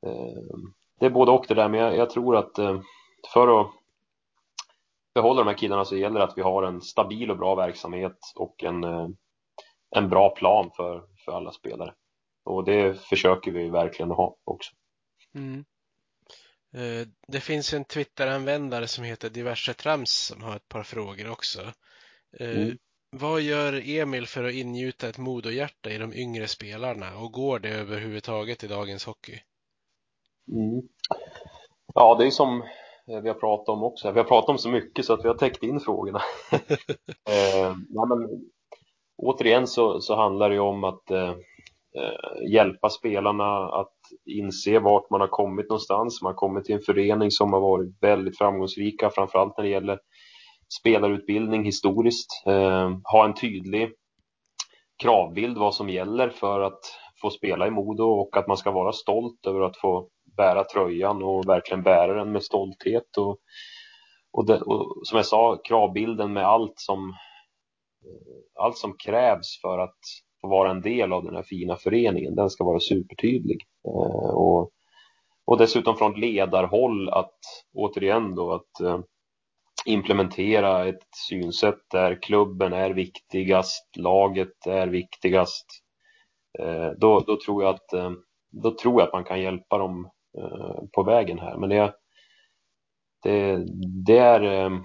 eh 0.05 0.43
det 0.99 1.05
är 1.05 1.09
både 1.09 1.31
och 1.31 1.45
det 1.47 1.53
där, 1.53 1.69
men 1.69 1.80
jag, 1.80 1.97
jag 1.97 2.09
tror 2.09 2.35
att 2.35 2.55
för 3.34 3.61
att 3.61 3.68
behålla 5.13 5.41
de 5.41 5.47
här 5.47 5.57
killarna 5.57 5.85
så 5.85 5.97
gäller 5.97 6.19
det 6.19 6.26
att 6.26 6.38
vi 6.38 6.41
har 6.41 6.63
en 6.63 6.81
stabil 6.81 7.31
och 7.31 7.38
bra 7.38 7.55
verksamhet 7.55 8.18
och 8.35 8.63
en, 8.63 8.84
en 9.95 10.09
bra 10.09 10.30
plan 10.30 10.72
för, 10.76 11.03
för 11.26 11.31
alla 11.31 11.51
spelare. 11.51 11.93
Och 12.45 12.63
det 12.63 13.01
försöker 13.01 13.51
vi 13.51 13.69
verkligen 13.69 14.11
ha 14.11 14.35
också. 14.43 14.72
Mm. 15.35 15.65
Eh, 16.73 17.07
det 17.27 17.39
finns 17.39 17.73
en 17.73 17.85
Twitter-användare 17.85 18.87
som 18.87 19.03
heter 19.03 19.29
diverse 19.29 19.73
trams 19.73 20.11
som 20.11 20.43
har 20.43 20.55
ett 20.55 20.67
par 20.67 20.83
frågor 20.83 21.31
också. 21.31 21.61
Eh, 22.39 22.61
mm. 22.61 22.77
Vad 23.09 23.41
gör 23.41 23.89
Emil 23.89 24.27
för 24.27 24.43
att 24.43 24.53
ingjuta 24.53 25.09
ett 25.09 25.17
modohjärta 25.17 25.89
i 25.89 25.97
de 25.97 26.13
yngre 26.13 26.47
spelarna 26.47 27.17
och 27.17 27.31
går 27.31 27.59
det 27.59 27.69
överhuvudtaget 27.69 28.63
i 28.63 28.67
dagens 28.67 29.05
hockey? 29.05 29.39
Mm. 30.51 30.87
Ja, 31.93 32.15
det 32.19 32.27
är 32.27 32.31
som 32.31 32.63
vi 33.05 33.27
har 33.27 33.33
pratat 33.33 33.69
om 33.69 33.83
också. 33.83 34.11
Vi 34.11 34.19
har 34.19 34.27
pratat 34.27 34.49
om 34.49 34.57
så 34.57 34.69
mycket 34.69 35.05
så 35.05 35.13
att 35.13 35.23
vi 35.23 35.27
har 35.27 35.35
täckt 35.35 35.63
in 35.63 35.79
frågorna. 35.79 36.21
eh, 37.29 37.75
men, 37.89 38.29
återigen 39.17 39.67
så, 39.67 40.01
så 40.01 40.15
handlar 40.15 40.49
det 40.49 40.59
om 40.59 40.83
att 40.83 41.11
eh, 41.11 41.29
eh, 41.95 42.51
hjälpa 42.51 42.89
spelarna 42.89 43.69
att 43.69 43.93
inse 44.25 44.79
vart 44.79 45.09
man 45.09 45.21
har 45.21 45.27
kommit 45.27 45.69
någonstans. 45.69 46.21
Man 46.21 46.29
har 46.31 46.38
kommit 46.38 46.65
till 46.65 46.75
en 46.75 46.81
förening 46.81 47.31
som 47.31 47.53
har 47.53 47.61
varit 47.61 47.95
väldigt 48.01 48.38
framgångsrika, 48.38 49.09
framförallt 49.09 49.57
när 49.57 49.63
det 49.63 49.69
gäller 49.69 49.99
spelarutbildning 50.79 51.65
historiskt. 51.65 52.27
Eh, 52.47 52.89
ha 53.03 53.25
en 53.25 53.33
tydlig 53.33 53.91
kravbild 55.01 55.57
vad 55.57 55.75
som 55.75 55.89
gäller 55.89 56.29
för 56.29 56.61
att 56.61 56.79
få 57.21 57.29
spela 57.29 57.67
i 57.67 57.71
Modo 57.71 58.03
och 58.03 58.38
att 58.38 58.47
man 58.47 58.57
ska 58.57 58.71
vara 58.71 58.91
stolt 58.91 59.45
över 59.47 59.61
att 59.61 59.77
få 59.77 60.09
bära 60.38 60.63
tröjan 60.63 61.23
och 61.23 61.49
verkligen 61.49 61.83
bära 61.83 62.13
den 62.13 62.31
med 62.31 62.43
stolthet. 62.43 63.17
Och, 63.17 63.38
och, 64.31 64.45
det, 64.45 64.61
och 64.61 65.01
som 65.03 65.17
jag 65.17 65.25
sa, 65.25 65.61
kravbilden 65.63 66.33
med 66.33 66.45
allt 66.45 66.73
som, 66.75 67.13
allt 68.59 68.77
som 68.77 68.97
krävs 68.97 69.61
för 69.61 69.79
att 69.79 69.99
få 70.41 70.47
vara 70.47 70.72
en 70.72 70.81
del 70.81 71.13
av 71.13 71.23
den 71.23 71.35
här 71.35 71.43
fina 71.43 71.76
föreningen, 71.76 72.35
den 72.35 72.49
ska 72.49 72.63
vara 72.63 72.80
supertydlig. 72.80 73.61
Eh, 73.88 74.35
och, 74.35 74.72
och 75.45 75.57
dessutom 75.57 75.95
från 75.97 76.19
ledarhåll 76.19 77.09
att 77.09 77.39
återigen 77.73 78.35
då 78.35 78.53
att 78.53 78.81
eh, 78.81 78.99
implementera 79.85 80.88
ett 80.88 81.07
synsätt 81.30 81.89
där 81.91 82.22
klubben 82.22 82.73
är 82.73 82.89
viktigast, 82.89 83.97
laget 83.97 84.68
är 84.68 84.88
viktigast. 84.88 85.65
Eh, 86.59 86.89
då, 86.97 87.19
då, 87.19 87.38
tror 87.45 87.63
jag 87.63 87.76
att, 87.76 87.93
eh, 87.93 88.11
då 88.51 88.72
tror 88.72 89.01
jag 89.01 89.07
att 89.07 89.13
man 89.13 89.23
kan 89.23 89.41
hjälpa 89.41 89.77
dem 89.77 90.09
eh, 90.38 90.84
på 90.93 91.03
vägen 91.03 91.39
här. 91.39 91.57
Men 91.57 91.69
det, 91.69 91.93
det, 93.23 93.65
det 94.05 94.18
är, 94.18 94.41
eh, 94.41 94.80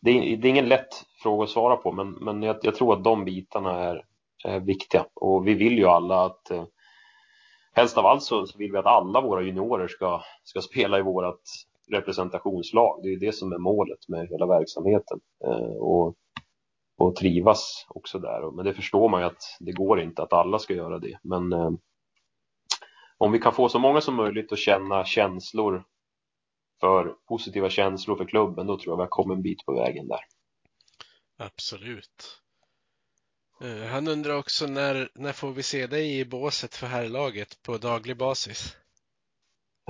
det 0.00 0.10
är, 0.10 0.36
det 0.36 0.48
är 0.48 0.50
ingen 0.50 0.68
lätt 0.68 1.04
fråga 1.22 1.44
att 1.44 1.50
svara 1.50 1.76
på, 1.76 1.92
men, 1.92 2.10
men 2.10 2.42
jag, 2.42 2.56
jag 2.62 2.74
tror 2.74 2.92
att 2.92 3.04
de 3.04 3.24
bitarna 3.24 3.80
är 3.80 4.04
Eh, 4.44 4.62
viktiga. 4.62 5.06
Och 5.14 5.46
vi 5.46 5.54
vill 5.54 5.78
ju 5.78 5.84
alla 5.84 6.24
att 6.24 6.50
eh, 6.50 6.64
helst 7.72 7.98
av 7.98 8.06
allt 8.06 8.22
så, 8.22 8.46
vill 8.58 8.72
vi 8.72 8.78
att 8.78 8.86
alla 8.86 9.20
våra 9.20 9.42
juniorer 9.42 9.88
ska, 9.88 10.22
ska 10.44 10.60
spela 10.60 10.98
i 10.98 11.02
vårt 11.02 11.40
representationslag. 11.90 13.00
Det 13.02 13.08
är 13.08 13.20
det 13.20 13.32
som 13.32 13.52
är 13.52 13.58
målet 13.58 14.08
med 14.08 14.28
hela 14.28 14.46
verksamheten. 14.46 15.20
Eh, 15.44 15.76
och, 15.76 16.14
och 16.98 17.16
trivas 17.16 17.86
också 17.88 18.18
där. 18.18 18.50
Men 18.50 18.64
det 18.64 18.74
förstår 18.74 19.08
man 19.08 19.20
ju 19.20 19.26
att 19.26 19.56
det 19.60 19.72
går 19.72 20.00
inte 20.00 20.22
att 20.22 20.32
alla 20.32 20.58
ska 20.58 20.74
göra 20.74 20.98
det. 20.98 21.18
Men, 21.22 21.52
om 23.18 23.32
vi 23.32 23.38
kan 23.38 23.52
få 23.52 23.68
så 23.68 23.78
många 23.78 24.00
som 24.00 24.14
möjligt 24.14 24.52
att 24.52 24.58
känna 24.58 25.04
känslor 25.04 25.84
för 26.80 27.14
positiva 27.28 27.70
känslor 27.70 28.16
för 28.16 28.24
klubben, 28.24 28.66
då 28.66 28.78
tror 28.78 28.92
jag 28.92 28.96
vi 28.96 29.02
har 29.02 29.08
kommit 29.08 29.36
en 29.36 29.42
bit 29.42 29.66
på 29.66 29.72
vägen 29.72 30.08
där. 30.08 30.20
Absolut. 31.36 32.40
Eh, 33.60 33.86
han 33.86 34.08
undrar 34.08 34.38
också 34.38 34.66
när, 34.66 35.08
när 35.14 35.32
får 35.32 35.50
vi 35.50 35.62
se 35.62 35.86
dig 35.86 36.20
i 36.20 36.24
båset 36.24 36.74
för 36.74 36.86
herrlaget 36.86 37.62
på 37.62 37.76
daglig 37.76 38.16
basis? 38.16 38.76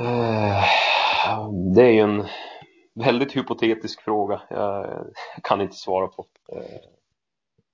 Eh, 0.00 0.64
det 1.74 1.82
är 1.82 1.90
ju 1.90 2.00
en 2.00 2.26
väldigt 2.94 3.36
hypotetisk 3.36 4.02
fråga. 4.02 4.42
Jag 4.50 5.06
kan 5.42 5.60
inte 5.60 5.76
svara 5.76 6.08
på. 6.08 6.26
Eh, 6.52 6.80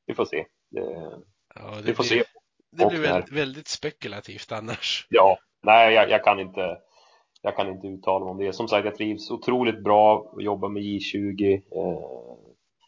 vi 0.07 0.15
får 0.15 0.25
se. 0.25 0.47
Det, 0.71 0.81
Ja, 1.55 1.71
det 1.77 1.83
vi 1.83 1.95
får 1.95 2.05
blir, 2.05 2.19
se. 2.19 2.25
Det 2.73 2.85
Och 2.85 2.91
blir 2.91 3.01
väldigt, 3.01 3.33
väldigt 3.33 3.69
spekulativt 3.69 4.53
annars. 4.53 5.07
Ja, 5.11 5.39
nej, 5.63 5.95
jag, 5.95 6.11
jag 6.11 6.25
kan 6.25 6.41
inte. 6.41 6.79
Jag 7.43 7.57
kan 7.57 7.69
inte 7.69 7.87
uttala 7.87 8.25
mig 8.25 8.31
om 8.31 8.39
det. 8.39 8.53
Som 8.53 8.69
sagt, 8.69 8.85
jag 8.85 8.95
trivs 8.95 9.31
otroligt 9.31 9.83
bra 9.85 10.33
att 10.37 10.45
jobba 10.45 10.69
med 10.69 10.83
J20. 10.83 11.63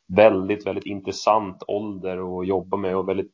Väldigt, 0.08 0.66
väldigt 0.66 0.86
intressant 0.86 1.62
ålder 1.66 2.40
att 2.40 2.46
jobba 2.46 2.76
med 2.76 2.96
och 2.96 3.08
väldigt, 3.08 3.32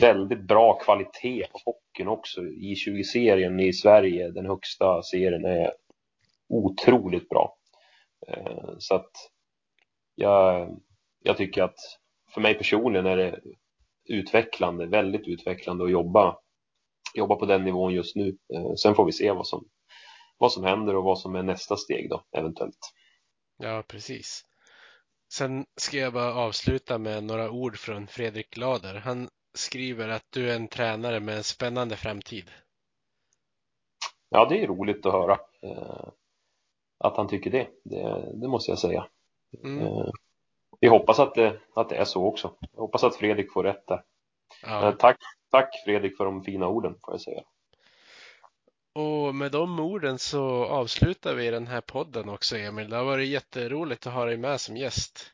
väldigt 0.00 0.42
bra 0.42 0.78
kvalitet 0.78 1.46
på 1.52 1.58
hockeyn 1.64 2.08
också. 2.08 2.40
I20-serien 2.40 3.60
i 3.60 3.72
Sverige, 3.72 4.30
den 4.30 4.46
högsta 4.46 5.02
serien, 5.02 5.44
är 5.44 5.72
otroligt 6.48 7.28
bra. 7.28 7.56
Eh, 8.28 8.74
så 8.78 8.94
att 8.94 9.10
jag, 10.14 10.76
jag 11.22 11.36
tycker 11.36 11.62
att 11.62 11.78
för 12.34 12.40
mig 12.40 12.54
personligen 12.54 13.06
är 13.06 13.16
det 13.16 13.40
utvecklande, 14.08 14.86
väldigt 14.86 15.28
utvecklande 15.28 15.84
att 15.84 15.90
jobba, 15.90 16.38
jobba 17.14 17.36
på 17.36 17.46
den 17.46 17.64
nivån 17.64 17.94
just 17.94 18.16
nu. 18.16 18.36
Eh, 18.54 18.74
sen 18.74 18.94
får 18.94 19.04
vi 19.04 19.12
se 19.12 19.32
vad 19.32 19.46
som, 19.46 19.68
vad 20.38 20.52
som 20.52 20.64
händer 20.64 20.96
och 20.96 21.04
vad 21.04 21.18
som 21.18 21.34
är 21.34 21.42
nästa 21.42 21.76
steg 21.76 22.10
då, 22.10 22.24
eventuellt. 22.36 22.78
Ja, 23.58 23.84
precis. 23.88 24.47
Sen 25.32 25.66
ska 25.76 25.96
jag 25.96 26.12
bara 26.12 26.34
avsluta 26.34 26.98
med 26.98 27.24
några 27.24 27.50
ord 27.50 27.78
från 27.78 28.06
Fredrik 28.06 28.56
Lader. 28.56 28.94
Han 28.94 29.28
skriver 29.54 30.08
att 30.08 30.24
du 30.30 30.50
är 30.50 30.56
en 30.56 30.68
tränare 30.68 31.20
med 31.20 31.36
en 31.36 31.44
spännande 31.44 31.96
framtid. 31.96 32.50
Ja, 34.28 34.46
det 34.48 34.62
är 34.62 34.66
roligt 34.66 35.06
att 35.06 35.12
höra 35.12 35.38
eh, 35.62 36.08
att 36.98 37.16
han 37.16 37.28
tycker 37.28 37.50
det. 37.50 37.68
det. 37.84 38.32
Det 38.34 38.48
måste 38.48 38.70
jag 38.70 38.78
säga. 38.78 39.08
Mm. 39.64 39.86
Eh, 39.86 40.10
vi 40.80 40.88
hoppas 40.88 41.18
att 41.18 41.34
det, 41.34 41.60
att 41.74 41.88
det 41.88 41.96
är 41.96 42.04
så 42.04 42.24
också. 42.24 42.54
Jag 42.72 42.80
hoppas 42.80 43.04
att 43.04 43.16
Fredrik 43.16 43.52
får 43.52 43.64
rätt 43.64 43.86
där. 43.86 44.02
Ja. 44.62 44.88
Eh, 44.88 44.94
tack, 44.94 45.18
tack 45.50 45.82
Fredrik 45.84 46.16
för 46.16 46.24
de 46.24 46.44
fina 46.44 46.68
orden, 46.68 46.94
får 47.04 47.14
jag 47.14 47.20
säga. 47.20 47.42
Och 48.98 49.34
med 49.34 49.52
de 49.52 49.80
orden 49.80 50.18
så 50.18 50.64
avslutar 50.64 51.34
vi 51.34 51.50
den 51.50 51.66
här 51.66 51.80
podden 51.80 52.28
också, 52.28 52.56
Emil. 52.56 52.90
Det 52.90 52.96
har 52.96 53.04
varit 53.04 53.28
jätteroligt 53.28 54.06
att 54.06 54.12
ha 54.12 54.24
dig 54.24 54.36
med 54.36 54.60
som 54.60 54.76
gäst. 54.76 55.32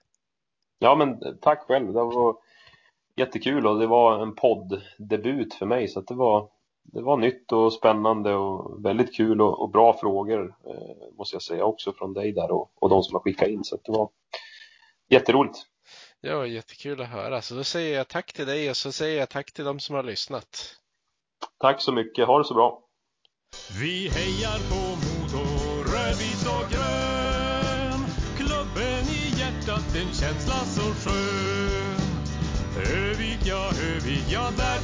Ja, 0.78 0.94
men 0.94 1.38
tack 1.40 1.62
själv. 1.62 1.86
Det 1.86 1.92
var 1.92 2.36
jättekul 3.16 3.66
och 3.66 3.78
det 3.78 3.86
var 3.86 4.22
en 4.22 4.34
podddebut 4.34 5.54
för 5.54 5.66
mig 5.66 5.88
så 5.88 6.00
det 6.00 6.14
var 6.14 6.48
det 6.82 7.02
var 7.02 7.16
nytt 7.16 7.52
och 7.52 7.72
spännande 7.72 8.34
och 8.34 8.84
väldigt 8.84 9.16
kul 9.16 9.40
och, 9.40 9.62
och 9.62 9.70
bra 9.70 9.98
frågor 10.00 10.54
eh, 10.66 11.16
måste 11.18 11.34
jag 11.34 11.42
säga 11.42 11.64
också 11.64 11.92
från 11.92 12.12
dig 12.12 12.32
där 12.32 12.50
och, 12.50 12.72
och 12.74 12.88
de 12.88 13.02
som 13.02 13.14
har 13.14 13.20
skickat 13.20 13.48
in 13.48 13.64
så 13.64 13.74
att 13.74 13.84
det 13.84 13.92
var 13.92 14.10
jätteroligt. 15.08 15.58
Ja, 16.20 16.46
jättekul 16.46 17.00
att 17.00 17.08
höra. 17.08 17.42
Så 17.42 17.54
då 17.54 17.64
säger 17.64 17.96
jag 17.96 18.08
tack 18.08 18.32
till 18.32 18.46
dig 18.46 18.70
och 18.70 18.76
så 18.76 18.92
säger 18.92 19.18
jag 19.18 19.28
tack 19.28 19.52
till 19.52 19.64
de 19.64 19.80
som 19.80 19.96
har 19.96 20.02
lyssnat. 20.02 20.76
Tack 21.58 21.80
så 21.80 21.92
mycket, 21.92 22.26
ha 22.26 22.38
det 22.38 22.44
så 22.44 22.54
bra! 22.54 22.83
Vi 23.80 24.08
hejar 24.08 24.58
på 24.68 24.74
Modo, 24.74 25.44
rödvit 25.92 26.46
och 26.46 26.70
grön. 26.70 28.00
Klubben 28.36 29.08
i 29.08 29.40
hjärtat, 29.40 29.96
en 29.96 30.14
känsla 30.14 30.64
så 30.64 30.80
skön. 30.80 32.04
Övik, 32.76 33.38
ja, 33.44 33.70
Övik, 33.82 34.24
ja, 34.28 34.50
där 34.56 34.78